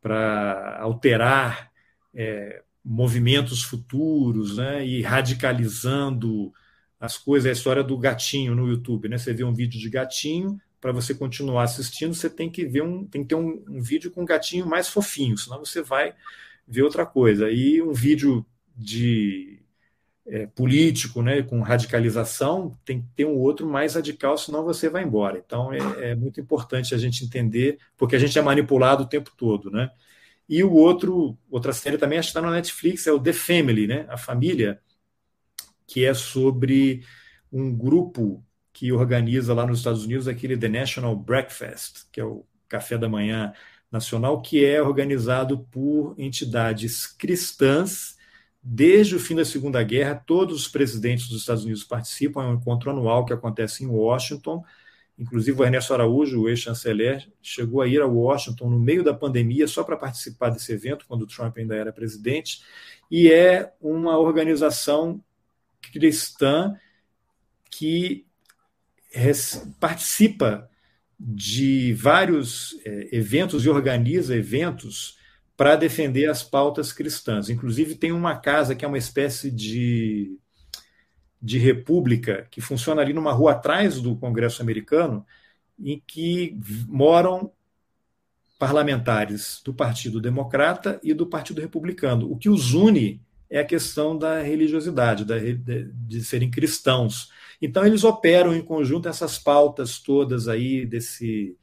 para 0.00 0.78
alterar 0.80 1.70
é, 2.14 2.62
movimentos 2.84 3.62
futuros, 3.62 4.56
né, 4.56 4.86
e 4.86 5.02
radicalizando 5.02 6.52
as 7.00 7.18
coisas, 7.18 7.48
a 7.48 7.52
história 7.52 7.82
do 7.82 7.98
gatinho 7.98 8.54
no 8.54 8.68
YouTube, 8.68 9.08
né? 9.08 9.18
Você 9.18 9.32
vê 9.34 9.44
um 9.44 9.52
vídeo 9.52 9.78
de 9.78 9.90
gatinho, 9.90 10.58
para 10.86 10.92
você 10.92 11.12
continuar 11.12 11.64
assistindo, 11.64 12.14
você 12.14 12.30
tem 12.30 12.48
que 12.48 12.64
ver 12.64 12.80
um, 12.80 13.04
tem 13.04 13.22
que 13.22 13.30
ter 13.30 13.34
um, 13.34 13.60
um, 13.68 13.82
vídeo 13.82 14.08
com 14.08 14.22
um 14.22 14.24
gatinho 14.24 14.64
mais 14.64 14.88
fofinho, 14.88 15.36
senão 15.36 15.58
você 15.58 15.82
vai 15.82 16.14
ver 16.64 16.82
outra 16.82 17.04
coisa. 17.04 17.50
E 17.50 17.82
um 17.82 17.92
vídeo 17.92 18.46
de 18.76 19.58
é, 20.24 20.46
político, 20.46 21.22
né, 21.22 21.42
com 21.42 21.60
radicalização, 21.60 22.78
tem 22.84 23.02
que 23.02 23.08
ter 23.16 23.24
um 23.24 23.36
outro 23.36 23.68
mais 23.68 23.96
radical, 23.96 24.38
senão 24.38 24.62
você 24.62 24.88
vai 24.88 25.02
embora. 25.02 25.42
Então 25.44 25.72
é, 25.72 26.10
é 26.10 26.14
muito 26.14 26.40
importante 26.40 26.94
a 26.94 26.98
gente 26.98 27.24
entender, 27.24 27.80
porque 27.96 28.14
a 28.14 28.20
gente 28.20 28.38
é 28.38 28.42
manipulado 28.42 29.02
o 29.02 29.08
tempo 29.08 29.32
todo, 29.36 29.72
né? 29.72 29.90
E 30.48 30.62
o 30.62 30.72
outro, 30.72 31.36
outra 31.50 31.72
série 31.72 31.98
também 31.98 32.20
está 32.20 32.40
no 32.40 32.52
Netflix, 32.52 33.08
é 33.08 33.12
o 33.12 33.18
The 33.18 33.32
Family, 33.32 33.88
né? 33.88 34.06
A 34.08 34.16
família, 34.16 34.80
que 35.84 36.04
é 36.04 36.14
sobre 36.14 37.02
um 37.52 37.76
grupo 37.76 38.45
que 38.76 38.92
organiza 38.92 39.54
lá 39.54 39.66
nos 39.66 39.78
Estados 39.78 40.04
Unidos 40.04 40.28
aquele 40.28 40.54
The 40.54 40.68
National 40.68 41.16
Breakfast, 41.16 42.04
que 42.12 42.20
é 42.20 42.24
o 42.26 42.44
café 42.68 42.98
da 42.98 43.08
manhã 43.08 43.54
nacional, 43.90 44.42
que 44.42 44.62
é 44.62 44.82
organizado 44.82 45.60
por 45.70 46.14
entidades 46.18 47.06
cristãs. 47.06 48.18
Desde 48.62 49.16
o 49.16 49.18
fim 49.18 49.34
da 49.34 49.46
Segunda 49.46 49.82
Guerra, 49.82 50.22
todos 50.26 50.60
os 50.60 50.68
presidentes 50.68 51.26
dos 51.26 51.40
Estados 51.40 51.64
Unidos 51.64 51.84
participam, 51.84 52.42
é 52.42 52.48
um 52.48 52.56
encontro 52.56 52.90
anual 52.90 53.24
que 53.24 53.32
acontece 53.32 53.82
em 53.82 53.86
Washington, 53.86 54.62
Inclusive, 55.18 55.58
o 55.58 55.64
Ernesto 55.64 55.94
Araújo, 55.94 56.42
o 56.42 56.46
ex-chanceler, 56.46 57.26
chegou 57.40 57.80
a 57.80 57.88
ir 57.88 58.02
a 58.02 58.06
Washington 58.06 58.68
no 58.68 58.78
meio 58.78 59.02
da 59.02 59.14
pandemia 59.14 59.66
só 59.66 59.82
para 59.82 59.96
participar 59.96 60.50
desse 60.50 60.70
evento, 60.70 61.06
quando 61.08 61.22
o 61.22 61.26
Trump 61.26 61.56
ainda 61.56 61.74
era 61.74 61.90
presidente, 61.90 62.62
e 63.10 63.32
é 63.32 63.72
uma 63.80 64.18
organização 64.18 65.24
cristã 65.80 66.76
que 67.70 68.26
participa 69.80 70.68
de 71.18 71.94
vários 71.94 72.76
é, 72.84 73.16
eventos 73.16 73.64
e 73.64 73.68
organiza 73.68 74.36
eventos 74.36 75.16
para 75.56 75.76
defender 75.76 76.28
as 76.28 76.42
pautas 76.42 76.92
cristãs. 76.92 77.48
Inclusive, 77.48 77.94
tem 77.94 78.12
uma 78.12 78.36
casa 78.36 78.74
que 78.74 78.84
é 78.84 78.88
uma 78.88 78.98
espécie 78.98 79.50
de 79.50 80.38
de 81.40 81.58
república 81.58 82.46
que 82.50 82.60
funciona 82.60 83.02
ali 83.02 83.12
numa 83.12 83.32
rua 83.32 83.52
atrás 83.52 84.00
do 84.00 84.16
Congresso 84.16 84.62
americano, 84.62 85.24
em 85.78 86.02
que 86.04 86.58
moram 86.88 87.52
parlamentares 88.58 89.60
do 89.64 89.72
Partido 89.72 90.20
Democrata 90.20 90.98
e 91.02 91.12
do 91.12 91.26
Partido 91.26 91.60
Republicano. 91.60 92.30
O 92.30 92.36
que 92.36 92.48
os 92.48 92.72
une 92.72 93.22
é 93.50 93.60
a 93.60 93.64
questão 93.64 94.16
da 94.16 94.40
religiosidade, 94.42 95.24
da, 95.24 95.38
de, 95.38 95.90
de 95.92 96.24
serem 96.24 96.50
cristãos. 96.50 97.30
Então, 97.60 97.86
eles 97.86 98.04
operam 98.04 98.54
em 98.54 98.62
conjunto 98.62 99.08
essas 99.08 99.38
pautas 99.38 99.98
todas 99.98 100.48
aí 100.48 100.84
desse, 100.84 101.56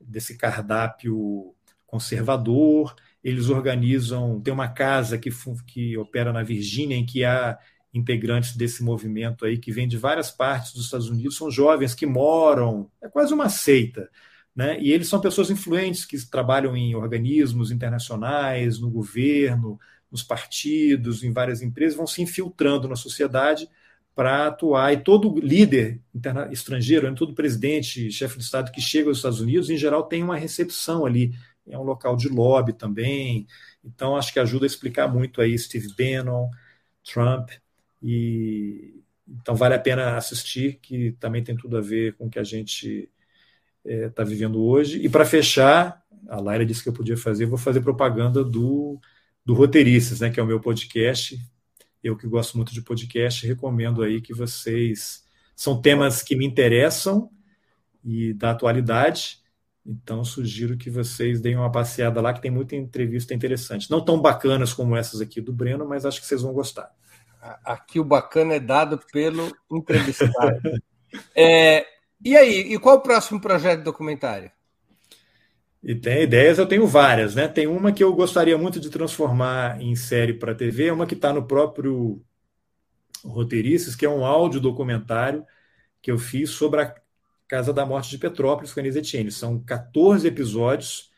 desse 0.00 0.36
cardápio 0.36 1.54
conservador. 1.86 2.94
Eles 3.22 3.48
organizam, 3.48 4.40
tem 4.40 4.52
uma 4.52 4.68
casa 4.68 5.18
que, 5.18 5.30
que 5.66 5.96
opera 5.96 6.32
na 6.32 6.42
Virgínia, 6.42 6.96
em 6.96 7.04
que 7.04 7.24
há 7.24 7.58
integrantes 7.92 8.56
desse 8.56 8.82
movimento 8.82 9.44
aí 9.44 9.58
que 9.58 9.72
vem 9.72 9.88
de 9.88 9.96
várias 9.96 10.30
partes 10.30 10.72
dos 10.72 10.84
Estados 10.84 11.08
Unidos, 11.08 11.36
são 11.36 11.50
jovens 11.50 11.94
que 11.94 12.06
moram, 12.06 12.90
é 13.02 13.08
quase 13.08 13.34
uma 13.34 13.48
seita, 13.48 14.08
né? 14.54 14.80
E 14.80 14.92
eles 14.92 15.08
são 15.08 15.20
pessoas 15.20 15.50
influentes 15.50 16.04
que 16.04 16.16
trabalham 16.30 16.76
em 16.76 16.94
organismos 16.94 17.70
internacionais, 17.70 18.78
no 18.78 18.90
governo, 18.90 19.78
nos 20.10 20.22
partidos, 20.22 21.22
em 21.22 21.32
várias 21.32 21.62
empresas, 21.62 21.96
vão 21.96 22.06
se 22.06 22.22
infiltrando 22.22 22.88
na 22.88 22.96
sociedade 22.96 23.68
para 24.14 24.48
atuar. 24.48 24.92
E 24.92 24.98
todo 25.02 25.38
líder 25.38 26.00
estrangeiro, 26.50 27.08
né, 27.08 27.16
todo 27.16 27.34
presidente, 27.34 28.10
chefe 28.10 28.38
de 28.38 28.44
Estado 28.44 28.72
que 28.72 28.80
chega 28.80 29.08
aos 29.08 29.18
Estados 29.18 29.40
Unidos, 29.40 29.70
em 29.70 29.76
geral, 29.76 30.04
tem 30.04 30.22
uma 30.22 30.36
recepção 30.36 31.06
ali. 31.06 31.32
É 31.68 31.78
um 31.78 31.82
local 31.82 32.16
de 32.16 32.28
lobby 32.28 32.72
também. 32.72 33.46
Então, 33.84 34.16
acho 34.16 34.32
que 34.32 34.40
ajuda 34.40 34.64
a 34.64 34.66
explicar 34.66 35.08
muito 35.08 35.40
aí 35.40 35.56
Steve 35.58 35.88
Bannon, 35.96 36.50
Trump 37.04 37.50
e 38.02 39.00
então 39.30 39.54
vale 39.54 39.74
a 39.74 39.78
pena 39.78 40.16
assistir, 40.16 40.78
que 40.82 41.12
também 41.20 41.42
tem 41.44 41.56
tudo 41.56 41.76
a 41.76 41.80
ver 41.80 42.14
com 42.14 42.26
o 42.26 42.30
que 42.30 42.38
a 42.38 42.44
gente 42.44 43.08
está 43.84 44.06
é, 44.06 44.08
tá 44.08 44.24
vivendo 44.24 44.60
hoje. 44.60 44.98
E 45.04 45.08
para 45.08 45.24
fechar, 45.24 46.02
a 46.28 46.40
Laira 46.40 46.66
disse 46.66 46.82
que 46.82 46.88
eu 46.88 46.92
podia 46.92 47.16
fazer, 47.16 47.46
vou 47.46 47.58
fazer 47.58 47.80
propaganda 47.80 48.42
do, 48.42 49.00
do 49.50 49.54
Roteiristas, 49.54 50.20
né, 50.20 50.30
que 50.30 50.38
é 50.38 50.42
o 50.42 50.46
meu 50.46 50.60
podcast. 50.60 51.36
Eu 52.04 52.16
que 52.16 52.24
gosto 52.28 52.56
muito 52.56 52.72
de 52.72 52.80
podcast, 52.80 53.44
recomendo 53.44 54.00
aí 54.00 54.20
que 54.20 54.32
vocês. 54.32 55.24
São 55.56 55.82
temas 55.82 56.22
que 56.22 56.36
me 56.36 56.46
interessam 56.46 57.28
e 58.04 58.32
da 58.32 58.52
atualidade. 58.52 59.40
Então, 59.84 60.22
sugiro 60.22 60.76
que 60.76 60.88
vocês 60.88 61.40
deem 61.40 61.56
uma 61.56 61.70
passeada 61.70 62.20
lá, 62.20 62.32
que 62.32 62.40
tem 62.40 62.50
muita 62.50 62.76
entrevista 62.76 63.34
interessante. 63.34 63.90
Não 63.90 64.04
tão 64.04 64.22
bacanas 64.22 64.72
como 64.72 64.96
essas 64.96 65.20
aqui 65.20 65.40
do 65.40 65.52
Breno, 65.52 65.84
mas 65.84 66.06
acho 66.06 66.20
que 66.20 66.28
vocês 66.28 66.42
vão 66.42 66.52
gostar. 66.52 66.88
Aqui 67.64 67.98
o 67.98 68.04
bacana 68.04 68.54
é 68.54 68.60
dado 68.60 69.00
pelo 69.12 69.52
entrevistado. 69.68 70.80
é, 71.34 71.84
e 72.24 72.36
aí, 72.36 72.72
e 72.72 72.78
qual 72.78 72.98
o 72.98 73.02
próximo 73.02 73.40
projeto 73.40 73.82
documentário? 73.82 74.52
E 75.82 75.94
tem 75.94 76.22
ideias, 76.22 76.58
eu 76.58 76.66
tenho 76.66 76.86
várias, 76.86 77.34
né? 77.34 77.48
Tem 77.48 77.66
uma 77.66 77.92
que 77.92 78.04
eu 78.04 78.12
gostaria 78.14 78.56
muito 78.58 78.78
de 78.78 78.90
transformar 78.90 79.80
em 79.80 79.96
série 79.96 80.34
para 80.34 80.54
TV, 80.54 80.90
uma 80.90 81.06
que 81.06 81.14
está 81.14 81.32
no 81.32 81.46
próprio 81.46 82.22
Roteirices, 83.24 83.96
que 83.96 84.04
é 84.04 84.10
um 84.10 84.24
áudio 84.24 84.60
documentário 84.60 85.44
que 86.02 86.10
eu 86.10 86.18
fiz 86.18 86.50
sobre 86.50 86.82
a 86.82 86.94
Casa 87.48 87.72
da 87.72 87.84
Morte 87.84 88.10
de 88.10 88.18
Petrópolis 88.18 88.72
com 88.72 88.80
a 88.80 88.82
Anise 88.82 88.98
Etienne. 88.98 89.30
São 89.30 89.58
14 89.58 90.26
episódios 90.26 91.10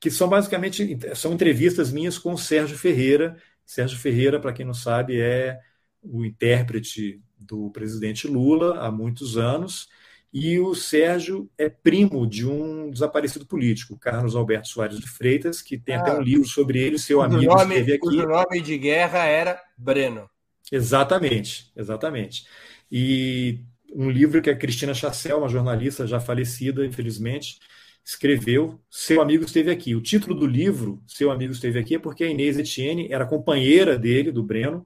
que 0.00 0.10
são 0.10 0.28
basicamente 0.28 0.98
são 1.14 1.32
entrevistas 1.32 1.90
minhas 1.90 2.18
com 2.18 2.34
o 2.34 2.38
Sérgio 2.38 2.76
Ferreira, 2.76 3.36
Sérgio 3.64 3.98
Ferreira, 3.98 4.38
para 4.38 4.52
quem 4.52 4.66
não 4.66 4.74
sabe, 4.74 5.18
é 5.18 5.58
o 6.02 6.24
intérprete 6.24 7.22
do 7.38 7.70
presidente 7.70 8.26
Lula 8.26 8.80
há 8.80 8.90
muitos 8.90 9.38
anos, 9.38 9.88
e 10.34 10.58
o 10.58 10.74
Sérgio 10.74 11.48
é 11.56 11.68
primo 11.68 12.26
de 12.26 12.44
um 12.44 12.90
desaparecido 12.90 13.46
político, 13.46 13.96
Carlos 13.96 14.34
Alberto 14.34 14.66
Soares 14.66 14.98
de 14.98 15.08
Freitas, 15.08 15.62
que 15.62 15.78
tem 15.78 15.94
ah, 15.94 16.00
até 16.00 16.12
um 16.12 16.20
livro 16.20 16.44
sobre 16.44 16.80
ele, 16.80 16.98
seu 16.98 17.22
amigo 17.22 17.44
nome, 17.44 17.76
esteve 17.76 17.92
aqui. 17.92 18.08
O 18.08 18.28
nome 18.28 18.60
de 18.60 18.76
guerra 18.76 19.26
era 19.26 19.62
Breno. 19.78 20.28
Exatamente, 20.72 21.70
exatamente. 21.76 22.46
E 22.90 23.60
um 23.94 24.10
livro 24.10 24.42
que 24.42 24.50
a 24.50 24.56
Cristina 24.56 24.92
Chassel, 24.92 25.38
uma 25.38 25.48
jornalista 25.48 26.04
já 26.04 26.18
falecida, 26.18 26.84
infelizmente, 26.84 27.60
escreveu 28.04 28.80
Seu 28.90 29.22
Amigo 29.22 29.44
Esteve 29.44 29.70
Aqui. 29.70 29.94
O 29.94 30.02
título 30.02 30.34
do 30.34 30.48
livro, 30.48 31.00
Seu 31.06 31.30
Amigo 31.30 31.52
Esteve 31.52 31.78
Aqui, 31.78 31.94
é 31.94 31.98
porque 32.00 32.24
a 32.24 32.28
Inês 32.28 32.58
Etienne 32.58 33.06
era 33.08 33.24
companheira 33.24 33.96
dele, 33.96 34.32
do 34.32 34.42
Breno, 34.42 34.84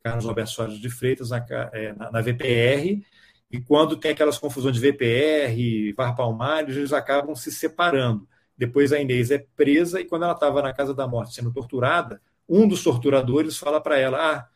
Carlos 0.00 0.26
Alberto 0.26 0.52
Soares 0.52 0.78
de 0.78 0.88
Freitas, 0.88 1.30
na, 1.30 1.44
é, 1.72 1.92
na, 1.92 2.12
na 2.12 2.20
VPR, 2.20 3.02
e 3.50 3.60
quando 3.60 3.96
tem 3.96 4.10
aquelas 4.10 4.38
confusões 4.38 4.74
de 4.74 4.80
VPR, 4.80 5.92
VAR 5.96 6.16
Palmares, 6.16 6.76
eles 6.76 6.92
acabam 6.92 7.34
se 7.34 7.50
separando. 7.52 8.28
Depois 8.56 8.92
a 8.92 8.98
Inês 8.98 9.30
é 9.30 9.38
presa 9.56 10.00
e 10.00 10.04
quando 10.04 10.24
ela 10.24 10.32
estava 10.32 10.62
na 10.62 10.72
casa 10.72 10.94
da 10.94 11.06
morte 11.06 11.34
sendo 11.34 11.52
torturada, 11.52 12.20
um 12.48 12.66
dos 12.66 12.82
torturadores 12.82 13.56
fala 13.56 13.80
para 13.80 13.98
ela: 13.98 14.18
Ah, 14.18 14.48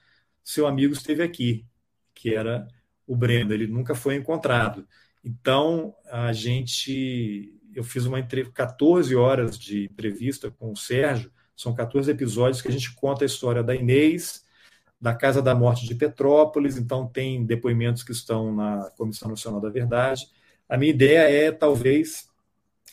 seu 0.42 0.66
amigo 0.66 0.92
esteve 0.92 1.22
aqui 1.22 1.64
que 2.20 2.34
era 2.34 2.68
o 3.06 3.16
Breno. 3.16 3.52
Ele 3.52 3.66
nunca 3.66 3.94
foi 3.94 4.14
encontrado. 4.14 4.86
Então, 5.24 5.94
a 6.10 6.32
gente. 6.32 7.56
Eu 7.74 7.84
fiz 7.84 8.04
uma 8.04 8.20
14 8.20 9.14
horas 9.14 9.56
de 9.56 9.84
entrevista 9.84 10.50
com 10.50 10.72
o 10.72 10.76
Sérgio, 10.76 11.30
são 11.56 11.72
14 11.72 12.10
episódios 12.10 12.60
que 12.60 12.66
a 12.66 12.72
gente 12.72 12.92
conta 12.94 13.24
a 13.24 13.26
história 13.26 13.62
da 13.62 13.76
Inês, 13.76 14.44
da 15.00 15.14
Casa 15.14 15.40
da 15.40 15.54
Morte 15.54 15.86
de 15.86 15.94
Petrópolis, 15.94 16.76
então 16.76 17.06
tem 17.06 17.44
depoimentos 17.44 18.02
que 18.02 18.12
estão 18.12 18.54
na 18.54 18.90
Comissão 18.96 19.30
Nacional 19.30 19.60
da 19.60 19.70
Verdade. 19.70 20.26
A 20.68 20.76
minha 20.76 20.90
ideia 20.90 21.20
é, 21.20 21.50
talvez, 21.50 22.28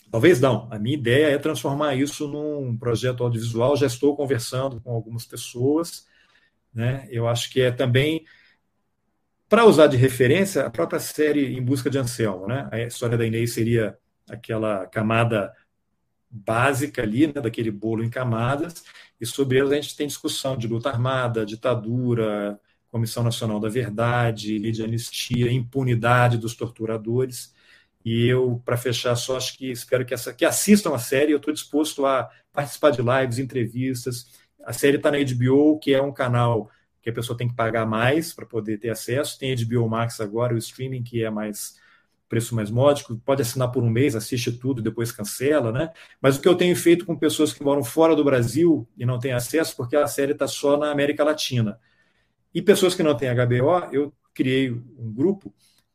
talvez 0.09 0.39
não, 0.39 0.67
a 0.71 0.79
minha 0.79 0.95
ideia 0.95 1.27
é 1.27 1.37
transformar 1.37 1.95
isso 1.95 2.27
num 2.27 2.77
projeto 2.77 3.23
audiovisual. 3.23 3.75
Já 3.75 3.87
estou 3.87 4.15
conversando 4.15 4.79
com 4.79 4.91
algumas 4.91 5.25
pessoas, 5.25 6.07
né? 6.73 7.07
Eu 7.11 7.27
acho 7.27 7.51
que 7.51 7.61
é 7.61 7.71
também 7.71 8.25
para 9.49 9.65
usar 9.65 9.87
de 9.87 9.97
referência, 9.97 10.65
a 10.65 10.69
própria 10.69 10.99
série 10.99 11.57
Em 11.57 11.63
Busca 11.63 11.89
de 11.89 11.97
Anselmo, 11.97 12.47
né? 12.47 12.67
A 12.71 12.79
história 12.81 13.17
da 13.17 13.25
Inês 13.25 13.53
seria 13.53 13.97
aquela 14.29 14.85
camada 14.87 15.53
básica 16.29 17.01
ali, 17.01 17.27
né, 17.27 17.41
daquele 17.41 17.71
bolo 17.71 18.03
em 18.03 18.09
camadas, 18.09 18.83
e 19.19 19.25
sobre 19.25 19.57
elas 19.59 19.71
a 19.71 19.75
gente 19.75 19.95
tem 19.95 20.07
discussão 20.07 20.57
de 20.57 20.67
luta 20.67 20.89
armada, 20.89 21.45
ditadura, 21.45 22.59
Comissão 22.89 23.23
Nacional 23.23 23.59
da 23.59 23.69
Verdade, 23.69 24.57
lei 24.57 24.71
de 24.71 24.83
anistia, 24.83 25.51
impunidade 25.51 26.37
dos 26.37 26.55
torturadores. 26.55 27.53
E 28.03 28.25
eu, 28.27 28.61
para 28.63 28.77
fechar, 28.77 29.15
só 29.15 29.37
acho 29.37 29.57
que 29.57 29.69
espero 29.69 30.05
que, 30.05 30.13
essa, 30.13 30.33
que 30.33 30.45
assistam 30.45 30.95
a 30.95 30.99
série. 30.99 31.31
Eu 31.31 31.37
estou 31.37 31.53
disposto 31.53 32.05
a 32.05 32.29
participar 32.53 32.91
de 32.91 33.01
lives, 33.01 33.39
entrevistas. 33.39 34.27
A 34.65 34.73
série 34.73 34.97
está 34.97 35.11
na 35.11 35.17
HBO, 35.17 35.79
que 35.79 35.93
é 35.93 36.01
um 36.01 36.13
canal 36.13 36.71
que 37.01 37.09
a 37.09 37.13
pessoa 37.13 37.37
tem 37.37 37.47
que 37.47 37.55
pagar 37.55 37.85
mais 37.85 38.33
para 38.33 38.45
poder 38.45 38.77
ter 38.79 38.89
acesso. 38.89 39.37
Tem 39.37 39.55
HBO 39.55 39.89
Max 39.89 40.21
agora, 40.21 40.53
o 40.53 40.57
streaming, 40.57 41.03
que 41.03 41.23
é 41.23 41.29
mais 41.29 41.77
preço 42.27 42.55
mais 42.55 42.69
módico, 42.69 43.17
pode 43.25 43.41
assinar 43.41 43.71
por 43.71 43.83
um 43.83 43.89
mês, 43.89 44.15
assiste 44.15 44.51
tudo, 44.51 44.81
depois 44.81 45.11
cancela, 45.11 45.71
né? 45.71 45.91
Mas 46.21 46.37
o 46.37 46.41
que 46.41 46.47
eu 46.47 46.55
tenho 46.55 46.75
feito 46.75 47.05
com 47.05 47.15
pessoas 47.15 47.53
que 47.53 47.63
moram 47.63 47.83
fora 47.83 48.15
do 48.15 48.23
Brasil 48.23 48.87
e 48.97 49.05
não 49.05 49.19
têm 49.19 49.31
acesso, 49.31 49.75
porque 49.75 49.95
a 49.95 50.07
série 50.07 50.33
está 50.33 50.47
só 50.47 50.77
na 50.77 50.91
América 50.91 51.23
Latina. 51.23 51.79
E 52.53 52.61
pessoas 52.61 52.95
que 52.95 53.03
não 53.03 53.15
têm 53.15 53.29
HBO, 53.33 53.93
eu 53.93 54.13
criei 54.33 54.71
um 54.71 55.13
grupo, 55.13 55.53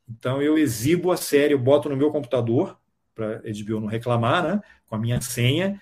então 0.09 0.41
eu 0.41 0.57
exibo 0.57 1.11
a 1.11 1.17
série, 1.17 1.53
eu 1.53 1.59
boto 1.59 1.89
no 1.89 1.95
meu 1.95 2.11
computador, 2.11 2.77
para 3.13 3.37
a 3.37 3.63
HBO 3.63 3.79
não 3.79 3.87
reclamar, 3.87 4.43
né? 4.43 4.61
Com 4.87 4.95
a 4.95 4.99
minha 4.99 5.21
senha, 5.21 5.79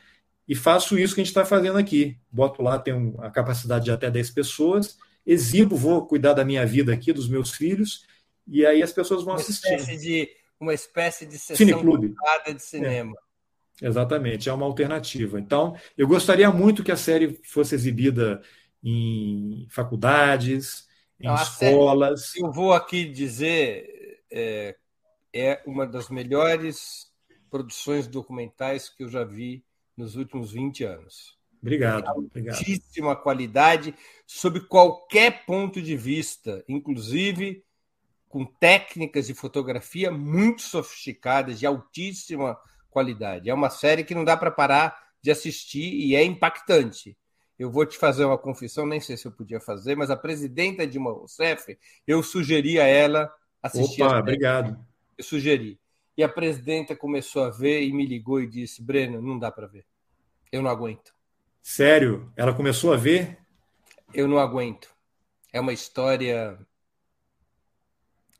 e 0.48 0.54
faço 0.56 1.00
isso 1.00 1.16
que 1.16 1.22
a 1.22 1.24
gente 1.24 1.32
está 1.32 1.46
fazendo 1.46 1.78
aqui. 1.78 2.18
Boto 2.30 2.62
lá, 2.62 2.78
tem 2.78 3.16
a 3.20 3.30
capacidade 3.30 3.86
de 3.86 3.92
até 3.92 4.12
10 4.12 4.32
pessoas, 4.32 4.98
exibo, 5.26 5.78
vou 5.78 6.06
cuidar 6.06 6.34
da 6.34 6.44
minha 6.44 6.66
vida 6.66 6.92
aqui, 6.92 7.14
dos 7.14 7.30
meus 7.30 7.52
filhos, 7.52 8.06
e 8.46 8.66
aí 8.66 8.84
as 8.84 8.92
pessoas 8.92 9.24
vão 9.24 9.34
uma 9.34 9.40
assistir. 9.40 9.76
Espécie 9.76 9.98
de, 9.98 10.30
uma 10.62 10.74
espécie 10.74 11.26
de 11.26 11.38
sessão 11.40 11.58
Cineclube. 11.58 12.14
de 12.46 12.60
cinema. 12.60 13.16
É. 13.82 13.88
Exatamente, 13.88 14.48
é 14.48 14.54
uma 14.54 14.66
alternativa. 14.66 15.40
Então, 15.40 15.76
eu 15.98 16.08
gostaria 16.08 16.52
muito 16.52 16.84
que 16.84 16.92
a 16.92 16.98
série 16.98 17.40
fosse 17.44 17.74
exibida 17.74 18.42
em 18.84 19.68
faculdades, 19.70 20.88
em 21.20 21.26
Não, 21.26 21.36
a 21.36 21.42
escolas. 21.42 22.28
Série, 22.28 22.46
eu 22.46 22.52
vou 22.52 22.74
aqui 22.74 23.06
dizer, 23.06 24.22
é, 24.32 24.76
é 25.34 25.62
uma 25.66 25.88
das 25.88 26.10
melhores 26.10 27.12
produções 27.50 28.08
documentais 28.08 28.88
que 28.88 29.04
eu 29.04 29.10
já 29.10 29.24
vi 29.24 29.64
nos 29.98 30.16
últimos 30.16 30.52
20 30.52 30.84
anos. 30.84 31.38
Obrigado. 31.62 32.08
obrigado. 32.18 32.56
Altíssima 32.58 33.16
qualidade, 33.16 33.96
sob 34.26 34.62
qualquer 34.62 35.46
ponto 35.46 35.82
de 35.82 35.96
vista, 35.96 36.64
inclusive 36.68 37.64
com 38.32 38.46
técnicas 38.46 39.28
de 39.28 39.34
fotografia 39.34 40.10
muito 40.10 40.62
sofisticadas, 40.62 41.60
de 41.60 41.66
altíssima 41.66 42.58
qualidade. 42.90 43.50
É 43.50 43.54
uma 43.54 43.70
série 43.70 44.06
que 44.06 44.16
não 44.16 44.24
dá 44.24 44.38
para 44.38 44.50
parar 44.50 44.98
de 45.22 45.30
assistir 45.30 45.94
e 45.94 46.16
é 46.16 46.24
impactante. 46.24 47.18
Eu 47.60 47.70
vou 47.70 47.86
te 47.86 47.98
fazer 47.98 48.26
uma 48.26 48.38
confissão, 48.38 48.88
nem 48.88 49.00
sei 49.00 49.18
se 49.18 49.28
eu 49.28 49.32
podia 49.32 49.60
fazer, 49.60 49.96
mas 49.96 50.10
a 50.10 50.16
presidenta 50.16 50.88
Dilma 50.88 51.12
Rousseff, 51.12 51.78
eu 52.08 52.24
sugeri 52.24 52.80
a 52.80 52.88
ela 52.88 53.32
assistir. 53.62 54.02
Opa, 54.02 54.18
obrigado. 54.18 54.80
Eu 55.18 55.24
sugeri. 55.24 55.80
E 56.18 56.24
a 56.24 56.30
presidenta 56.30 56.96
começou 56.96 57.44
a 57.44 57.50
ver 57.50 57.84
e 57.84 57.94
me 57.94 58.06
ligou 58.06 58.42
e 58.42 58.48
disse: 58.48 58.82
Breno, 58.82 59.22
não 59.22 59.38
dá 59.38 59.52
para 59.52 59.68
ver. 59.68 59.86
Eu 60.52 60.62
não 60.62 60.72
aguento. 60.72 61.14
Sério? 61.62 62.32
Ela 62.36 62.54
começou 62.54 62.94
a 62.94 62.98
ver? 62.98 63.38
Eu 64.14 64.28
não 64.28 64.40
aguento. 64.40 64.90
É 65.54 65.60
uma 65.60 65.74
história. 65.74 66.58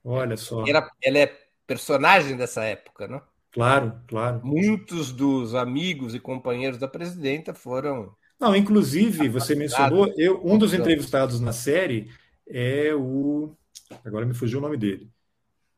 Olha 0.04 0.38
só. 0.38 0.66
Ela, 0.68 0.90
ela 1.04 1.18
é 1.20 1.38
personagem 1.68 2.36
dessa 2.36 2.64
época, 2.64 3.08
não? 3.08 3.22
Claro, 3.52 3.94
claro. 4.08 4.42
Muitos 4.44 5.12
dos 5.12 5.54
amigos 5.54 6.16
e 6.16 6.20
companheiros 6.20 6.80
da 6.80 6.88
presidenta 6.88 7.54
foram. 7.54 8.16
Não, 8.40 8.56
inclusive, 8.56 9.30
você 9.30 9.54
mencionou, 9.54 10.12
eu, 10.18 10.42
um 10.44 10.58
dos 10.58 10.74
entrevistados 10.74 11.40
na 11.40 11.52
série 11.52 12.10
é 12.48 12.94
o. 12.96 13.56
Agora 14.06 14.26
me 14.26 14.34
fugiu 14.34 14.60
o 14.60 14.62
nome 14.62 14.78
dele. 14.78 15.10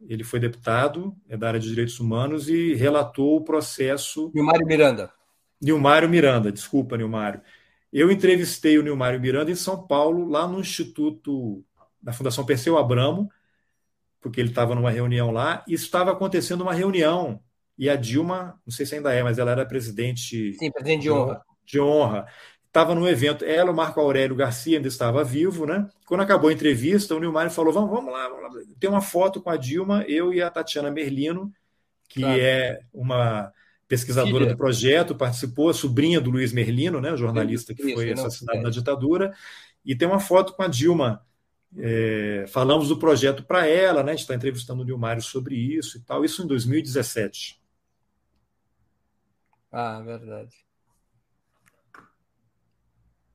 Ele 0.07 0.23
foi 0.23 0.39
deputado, 0.39 1.15
é 1.27 1.35
da 1.35 1.47
área 1.47 1.59
de 1.59 1.69
direitos 1.69 1.99
humanos 1.99 2.47
e 2.47 2.73
relatou 2.73 3.37
o 3.37 3.43
processo. 3.43 4.31
Nilmário 4.33 4.67
Miranda. 4.67 5.11
Nilmário 5.61 6.09
Miranda, 6.09 6.51
desculpa, 6.51 6.97
Nilmário. 6.97 7.41
Eu 7.91 8.11
entrevistei 8.11 8.77
o 8.77 8.83
Nilmário 8.83 9.19
Miranda 9.19 9.49
em 9.49 9.55
São 9.55 9.87
Paulo, 9.87 10.27
lá 10.27 10.47
no 10.47 10.59
Instituto 10.59 11.63
da 12.01 12.11
Fundação 12.11 12.45
Perseu 12.45 12.77
Abramo, 12.77 13.29
porque 14.23 14.39
ele 14.39 14.49
estava 14.49 14.73
numa 14.73 14.89
reunião 14.89 15.29
lá, 15.29 15.63
e 15.67 15.73
estava 15.73 16.11
acontecendo 16.11 16.61
uma 16.61 16.73
reunião. 16.73 17.41
E 17.77 17.89
a 17.89 17.95
Dilma, 17.95 18.59
não 18.65 18.73
sei 18.73 18.85
se 18.85 18.95
ainda 18.95 19.13
é, 19.13 19.21
mas 19.21 19.37
ela 19.37 19.51
era 19.51 19.65
presidente. 19.65 20.53
Sim, 20.53 20.71
presidente 20.71 21.01
de 21.01 21.11
honra. 21.11 21.41
De 21.65 21.79
honra. 21.79 22.25
Estava 22.65 22.95
no 22.95 23.07
evento, 23.07 23.45
ela, 23.45 23.71
o 23.71 23.75
Marco 23.75 23.99
Aurélio 23.99 24.35
Garcia 24.35 24.77
ainda 24.77 24.87
estava 24.87 25.23
vivo, 25.23 25.65
né? 25.65 25.87
Quando 26.07 26.21
acabou 26.21 26.49
a 26.49 26.53
entrevista, 26.53 27.13
o 27.13 27.19
Nilmário 27.19 27.51
falou: 27.51 27.73
vamos, 27.73 27.89
vamos 27.91 28.11
lá, 28.11 28.29
vamos 28.29 28.55
lá. 28.55 28.61
Tem 28.79 28.89
uma 28.89 29.01
foto 29.01 29.41
com 29.41 29.49
a 29.49 29.57
Dilma, 29.57 30.03
eu 30.07 30.33
e 30.33 30.41
a 30.41 30.49
Tatiana 30.49 30.89
Merlino, 30.89 31.51
que 32.07 32.21
claro. 32.21 32.39
é 32.39 32.79
uma 32.93 33.51
pesquisadora 33.87 34.45
Filha. 34.45 34.55
do 34.55 34.57
projeto, 34.57 35.13
participou, 35.13 35.69
a 35.69 35.73
sobrinha 35.73 36.19
do 36.19 36.31
Luiz 36.31 36.51
Merlino, 36.53 36.99
né, 37.01 37.11
o 37.11 37.17
jornalista 37.17 37.75
que 37.75 37.93
foi 37.93 38.11
assassinado 38.11 38.61
na 38.61 38.69
ditadura, 38.69 39.33
e 39.85 39.95
tem 39.95 40.07
uma 40.07 40.19
foto 40.19 40.53
com 40.53 40.63
a 40.63 40.67
Dilma. 40.67 41.23
É, 41.77 42.45
falamos 42.47 42.87
do 42.87 42.97
projeto 42.97 43.43
para 43.43 43.65
ela, 43.65 44.03
né, 44.03 44.11
a 44.11 44.15
gente 44.15 44.21
está 44.21 44.35
entrevistando 44.35 44.83
o 44.83 44.85
Nilmário 44.85 45.21
sobre 45.21 45.55
isso 45.55 45.97
e 45.97 46.01
tal, 46.01 46.23
isso 46.23 46.43
em 46.43 46.47
2017. 46.47 47.59
Ah, 49.71 50.01
verdade. 50.01 50.55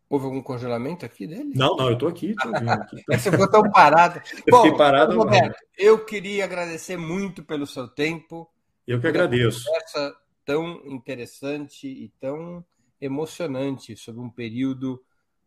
Houve 0.09 0.24
algum 0.24 0.40
congelamento 0.40 1.05
aqui 1.05 1.27
dele? 1.27 1.52
Não, 1.55 1.77
não, 1.77 1.89
eu 1.89 1.94
estou 1.94 2.09
aqui, 2.09 2.35
ouvindo 2.43 2.70
aqui. 2.70 3.05
Você 3.10 3.31
ficou 3.31 3.51
tão 3.51 3.70
parado. 3.70 4.23
Eu 4.47 4.52
Bom, 4.52 4.77
parado. 4.77 5.19
Roberto, 5.19 5.59
eu 5.77 6.05
queria 6.05 6.44
agradecer 6.44 6.97
muito 6.97 7.44
pelo 7.44 7.66
seu 7.66 7.86
tempo. 7.86 8.51
Eu 8.86 9.01
que 9.01 9.06
agradeço. 9.06 9.65
Conversa 9.65 10.16
tão 10.47 10.81
interessante 10.86 11.86
e 11.86 12.09
tão 12.19 12.65
emocionante 12.98 13.97
sobre 13.97 14.23
um 14.23 14.31
período 14.31 15.02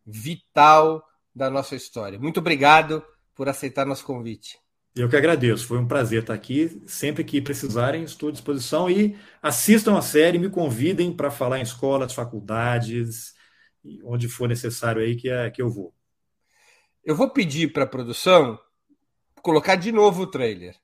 vital 0.06 1.04
da 1.34 1.50
nossa 1.50 1.74
história. 1.74 2.18
Muito 2.18 2.40
obrigado 2.40 3.04
por 3.34 3.48
aceitar 3.48 3.86
nosso 3.86 4.04
convite. 4.04 4.58
Eu 4.94 5.08
que 5.08 5.16
agradeço, 5.16 5.66
foi 5.66 5.78
um 5.78 5.88
prazer 5.88 6.20
estar 6.20 6.34
aqui. 6.34 6.82
Sempre 6.86 7.24
que 7.24 7.40
precisarem, 7.40 8.02
estou 8.02 8.28
à 8.28 8.32
disposição 8.32 8.90
e 8.90 9.16
assistam 9.40 9.96
a 9.96 10.02
série, 10.02 10.38
me 10.38 10.50
convidem 10.50 11.12
para 11.12 11.30
falar 11.30 11.58
em 11.58 11.62
escolas, 11.62 12.12
faculdades, 12.12 13.34
onde 14.04 14.28
for 14.28 14.48
necessário 14.48 15.00
aí 15.00 15.16
que, 15.16 15.30
é, 15.30 15.50
que 15.50 15.62
eu 15.62 15.70
vou. 15.70 15.94
Eu 17.02 17.16
vou 17.16 17.30
pedir 17.30 17.72
para 17.72 17.84
a 17.84 17.86
produção 17.86 18.58
colocar 19.42 19.76
de 19.76 19.90
novo 19.90 20.22
o 20.22 20.26
trailer, 20.26 20.76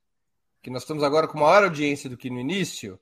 que 0.62 0.70
nós 0.70 0.82
estamos 0.82 1.02
agora 1.04 1.28
com 1.28 1.38
maior 1.38 1.64
audiência 1.64 2.08
do 2.08 2.16
que 2.16 2.30
no 2.30 2.40
início, 2.40 2.98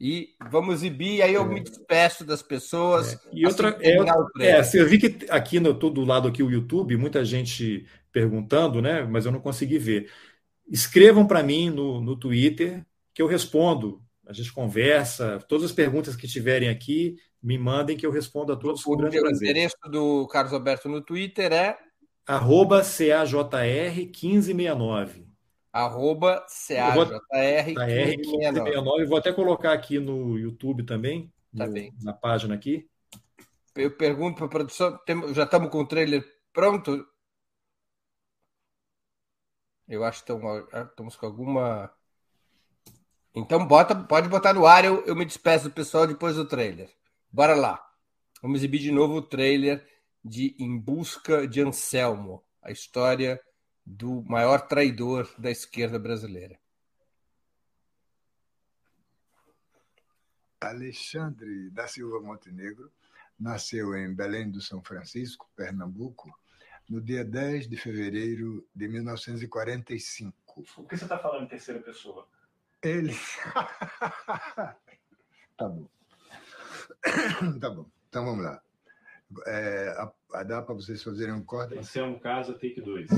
e 0.00 0.36
vamos 0.50 0.76
exibir, 0.76 1.20
aí 1.22 1.34
eu 1.34 1.42
é. 1.42 1.48
me 1.48 1.60
despeço 1.60 2.24
das 2.24 2.40
pessoas. 2.40 3.14
É. 3.14 3.18
E 3.32 3.44
outra, 3.44 3.76
é, 3.80 3.96
é, 4.40 4.58
assim, 4.58 4.78
eu 4.78 4.88
vi 4.88 4.98
que 4.98 5.26
aqui 5.28 5.58
no 5.58 5.74
todo 5.74 6.04
lado 6.04 6.28
aqui 6.28 6.40
o 6.42 6.50
YouTube, 6.50 6.96
muita 6.96 7.24
gente 7.24 7.84
perguntando, 8.12 8.80
né? 8.80 9.02
Mas 9.02 9.26
eu 9.26 9.32
não 9.32 9.40
consegui 9.40 9.78
ver. 9.78 10.08
Escrevam 10.68 11.26
para 11.26 11.42
mim 11.42 11.70
no, 11.70 12.00
no 12.00 12.14
Twitter 12.16 12.86
que 13.12 13.20
eu 13.20 13.26
respondo. 13.26 14.00
A 14.26 14.32
gente 14.32 14.52
conversa, 14.52 15.40
todas 15.48 15.64
as 15.64 15.72
perguntas 15.72 16.14
que 16.14 16.28
tiverem 16.28 16.68
aqui, 16.68 17.16
me 17.42 17.58
mandem 17.58 17.96
que 17.96 18.06
eu 18.06 18.12
respondo 18.12 18.52
a 18.52 18.56
todos 18.56 18.84
com 18.84 18.92
o 18.92 18.96
grande 18.96 19.18
prazer. 19.18 19.48
O 19.48 19.50
endereço 19.50 19.76
do 19.90 20.28
Carlos 20.28 20.52
Alberto 20.52 20.88
no 20.88 21.00
Twitter 21.00 21.52
é 21.52 21.76
arroba 22.26 22.82
CAJR1569 22.82 25.27
arroba 25.84 26.44
CAJR1569. 26.48 29.06
Vou 29.06 29.18
até 29.18 29.32
colocar 29.32 29.72
aqui 29.72 30.00
no 30.00 30.38
YouTube 30.38 30.84
também, 30.84 31.32
tá 31.56 31.66
no, 31.66 31.74
na 32.02 32.12
página 32.12 32.54
aqui. 32.54 32.86
Eu 33.76 33.96
pergunto 33.96 34.36
para 34.36 34.46
a 34.46 34.50
produção, 34.50 34.98
já 35.32 35.44
estamos 35.44 35.70
com 35.70 35.78
o 35.78 35.86
trailer 35.86 36.24
pronto? 36.52 37.06
Eu 39.86 40.02
acho 40.04 40.24
que 40.24 40.32
estamos 40.32 41.16
com 41.16 41.26
alguma. 41.26 41.92
Então 43.34 43.66
bota, 43.66 43.94
pode 43.94 44.28
botar 44.28 44.52
no 44.52 44.66
ar, 44.66 44.84
eu, 44.84 45.06
eu 45.06 45.14
me 45.14 45.24
despeço 45.24 45.68
do 45.68 45.74
pessoal 45.74 46.06
depois 46.06 46.34
do 46.34 46.44
trailer. 46.44 46.90
Bora 47.30 47.54
lá. 47.54 47.80
Vamos 48.42 48.58
exibir 48.58 48.80
de 48.80 48.90
novo 48.90 49.14
o 49.14 49.22
trailer 49.22 49.86
de 50.24 50.56
Em 50.58 50.76
Busca 50.78 51.46
de 51.46 51.60
Anselmo, 51.60 52.42
a 52.60 52.72
história 52.72 53.40
do 53.88 54.22
maior 54.22 54.68
traidor 54.68 55.28
da 55.38 55.50
esquerda 55.50 55.98
brasileira. 55.98 56.58
Alexandre 60.60 61.70
da 61.70 61.88
Silva 61.88 62.20
Montenegro 62.20 62.92
nasceu 63.38 63.96
em 63.96 64.14
Belém 64.14 64.50
do 64.50 64.60
São 64.60 64.82
Francisco, 64.82 65.48
Pernambuco, 65.56 66.30
no 66.88 67.00
dia 67.00 67.24
10 67.24 67.68
de 67.68 67.76
fevereiro 67.76 68.66
de 68.74 68.88
1945. 68.88 70.64
Por 70.74 70.86
que 70.86 70.96
você 70.96 71.04
está 71.04 71.18
falando 71.18 71.44
em 71.44 71.48
terceira 71.48 71.80
pessoa? 71.80 72.28
Ele. 72.82 73.14
tá 75.56 75.66
bom. 75.66 75.88
tá 77.60 77.70
bom. 77.70 77.88
Então 78.08 78.24
vamos 78.24 78.44
lá. 78.44 78.60
É, 79.46 79.94
a, 79.96 80.12
a 80.40 80.42
dá 80.42 80.60
para 80.60 80.74
vocês 80.74 81.02
fazerem 81.02 81.34
um 81.34 81.42
corte? 81.42 81.78
um 82.02 82.18
Casa, 82.18 82.52
take 82.54 82.80
2. 82.80 83.08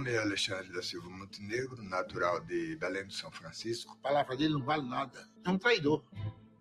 Nome 0.00 0.12
é 0.12 0.18
Alexandre 0.18 0.72
da 0.72 0.82
Silva 0.82 1.10
Montenegro, 1.10 1.82
natural 1.82 2.40
de 2.40 2.74
Belém 2.76 3.04
do 3.04 3.12
São 3.12 3.30
Francisco. 3.30 3.92
A 3.92 4.08
palavra 4.08 4.34
dele 4.34 4.54
não 4.54 4.62
vale 4.62 4.88
nada. 4.88 5.28
É 5.44 5.50
um 5.50 5.58
traidor. 5.58 6.02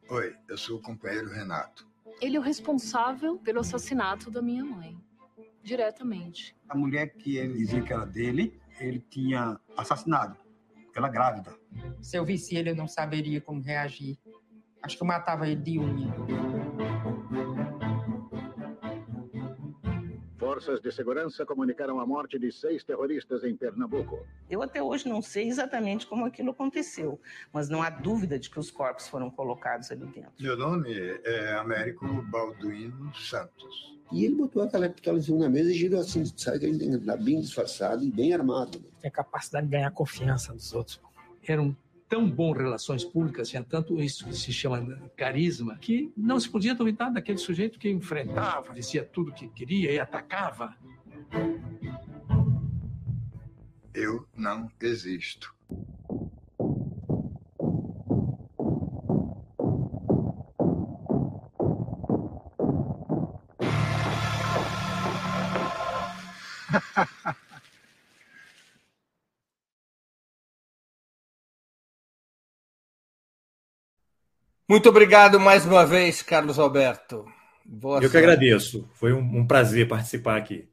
Oi, 0.09 0.35
eu 0.49 0.57
sou 0.57 0.77
o 0.77 0.81
companheiro 0.81 1.29
Renato. 1.29 1.87
Ele 2.19 2.35
é 2.35 2.39
o 2.39 2.43
responsável 2.43 3.37
pelo 3.37 3.61
assassinato 3.61 4.29
da 4.29 4.41
minha 4.41 4.65
mãe. 4.65 5.01
Diretamente. 5.63 6.53
A 6.67 6.75
mulher 6.75 7.13
que 7.13 7.37
ele 7.37 7.53
dizia 7.59 7.81
que 7.81 7.93
era 7.93 8.05
dele, 8.05 8.59
ele 8.77 8.99
tinha 9.09 9.57
assassinado. 9.77 10.37
Ela 10.93 11.07
grávida. 11.07 11.57
Se 12.01 12.17
eu 12.17 12.25
visse 12.25 12.57
ele, 12.57 12.71
eu 12.71 12.75
não 12.75 12.89
saberia 12.89 13.39
como 13.39 13.61
reagir. 13.61 14.19
Acho 14.83 14.97
que 14.97 15.03
eu 15.03 15.07
matava 15.07 15.47
ele 15.47 15.61
de 15.61 15.79
unha. 15.79 16.13
Forças 20.59 20.81
de 20.81 20.91
segurança 20.91 21.45
comunicaram 21.45 22.01
a 22.01 22.05
morte 22.05 22.37
de 22.37 22.51
seis 22.51 22.83
terroristas 22.83 23.45
em 23.45 23.55
Pernambuco. 23.55 24.27
Eu 24.49 24.61
até 24.61 24.83
hoje 24.83 25.07
não 25.07 25.21
sei 25.21 25.47
exatamente 25.47 26.05
como 26.05 26.25
aquilo 26.25 26.51
aconteceu, 26.51 27.17
mas 27.53 27.69
não 27.69 27.81
há 27.81 27.89
dúvida 27.89 28.37
de 28.37 28.49
que 28.49 28.59
os 28.59 28.69
corpos 28.69 29.07
foram 29.07 29.31
colocados 29.31 29.89
ali 29.89 30.05
dentro. 30.07 30.33
Meu 30.37 30.57
nome 30.57 30.91
é 31.23 31.53
Américo 31.53 32.05
Balduino 32.23 33.09
Santos. 33.15 33.97
E 34.11 34.25
ele 34.25 34.35
botou 34.35 34.61
aquela 34.61 34.89
pistola 34.89 35.17
na 35.39 35.47
mesa 35.47 35.71
e 35.71 35.75
girou 35.75 36.01
assim, 36.01 36.25
sabe 36.25 36.59
que 36.59 36.65
ele 36.65 36.99
tá 37.05 37.15
bem 37.15 37.39
disfarçado 37.39 38.03
e 38.03 38.11
bem 38.11 38.33
armado. 38.33 38.83
Tem 38.99 39.07
a 39.07 39.11
capacidade 39.11 39.65
de 39.65 39.71
ganhar 39.71 39.91
confiança 39.91 40.51
dos 40.51 40.73
outros. 40.73 40.99
Eram 41.47 41.73
tão 42.09 42.27
bom 42.27 42.51
relações 42.51 43.05
públicas, 43.05 43.49
tinha 43.49 43.63
tanto 43.63 44.01
isso 44.01 44.25
que 44.25 44.35
se 44.35 44.51
chama 44.51 44.99
carisma, 45.15 45.77
que 45.77 46.11
não 46.17 46.39
se 46.39 46.49
podia 46.49 46.73
duvidar 46.73 47.13
daquele 47.13 47.37
sujeito 47.37 47.77
que 47.77 47.87
enfrentava, 47.89 48.73
dizia 48.73 49.05
tudo 49.05 49.31
que 49.31 49.47
queria 49.47 49.91
e 49.91 49.99
atacava. 49.99 50.75
Eu 53.93 54.27
não 54.35 54.71
existo. 54.81 55.53
Muito 74.69 74.87
obrigado 74.87 75.39
mais 75.39 75.65
uma 75.65 75.83
vez, 75.83 76.21
Carlos 76.21 76.59
Alberto. 76.59 77.25
Boa 77.65 77.97
Eu 77.97 78.01
sorte. 78.01 78.11
que 78.11 78.17
agradeço. 78.19 78.87
Foi 78.93 79.11
um, 79.11 79.39
um 79.39 79.47
prazer 79.47 79.87
participar 79.87 80.37
aqui. 80.37 80.69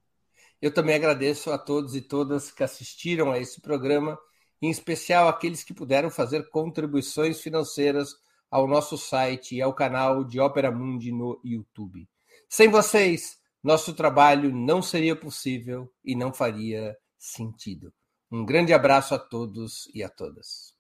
Eu 0.61 0.71
também 0.71 0.95
agradeço 0.95 1.51
a 1.51 1.57
todos 1.57 1.97
e 1.97 2.03
todas 2.03 2.51
que 2.51 2.63
assistiram 2.63 3.33
a 3.33 3.39
esse 3.39 3.59
programa, 3.59 4.19
em 4.61 4.69
especial 4.69 5.29
aqueles 5.29 5.65
que 5.65 5.73
puderam 5.73 6.11
fazer 6.11 6.51
contribuições 6.51 7.41
financeiras 7.41 8.15
ao 8.51 8.69
nosso 8.69 8.99
site 8.99 9.55
e 9.55 9.63
ao 9.63 9.73
canal 9.73 10.23
de 10.23 10.39
Ópera 10.39 10.71
Mundi 10.71 11.11
no 11.11 11.41
YouTube. 11.43 12.07
Sem 12.51 12.69
vocês, 12.69 13.39
nosso 13.65 13.95
trabalho 13.95 14.55
não 14.55 14.83
seria 14.83 15.17
possível 15.17 15.91
e 16.05 16.15
não 16.15 16.35
faria 16.35 16.95
sentido. 17.19 17.91
Um 18.31 18.45
grande 18.45 18.75
abraço 18.75 19.15
a 19.15 19.19
todos 19.19 19.89
e 19.95 20.05
a 20.05 20.11
todas. 20.11 20.76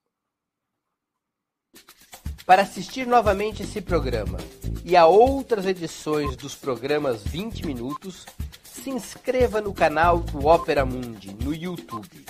Para 2.46 2.62
assistir 2.62 3.06
novamente 3.08 3.64
esse 3.64 3.80
programa 3.80 4.38
e 4.84 4.96
a 4.96 5.04
outras 5.04 5.66
edições 5.66 6.36
dos 6.36 6.54
programas 6.54 7.24
20 7.24 7.66
Minutos, 7.66 8.24
se 8.62 8.88
inscreva 8.88 9.60
no 9.60 9.74
canal 9.74 10.20
do 10.20 10.46
Opera 10.46 10.86
Mundi 10.86 11.36
no 11.42 11.52
YouTube. 11.52 12.24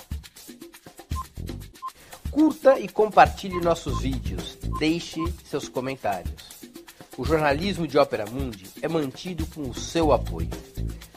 Curta 2.31 2.79
e 2.79 2.87
compartilhe 2.87 3.61
nossos 3.61 4.01
vídeos, 4.01 4.57
deixe 4.79 5.23
seus 5.45 5.69
comentários. 5.69 6.47
O 7.15 7.23
jornalismo 7.23 7.87
de 7.87 7.99
Opera 7.99 8.25
Mundi 8.25 8.65
é 8.81 8.87
mantido 8.87 9.45
com 9.45 9.69
o 9.69 9.75
seu 9.75 10.11
apoio. 10.11 10.49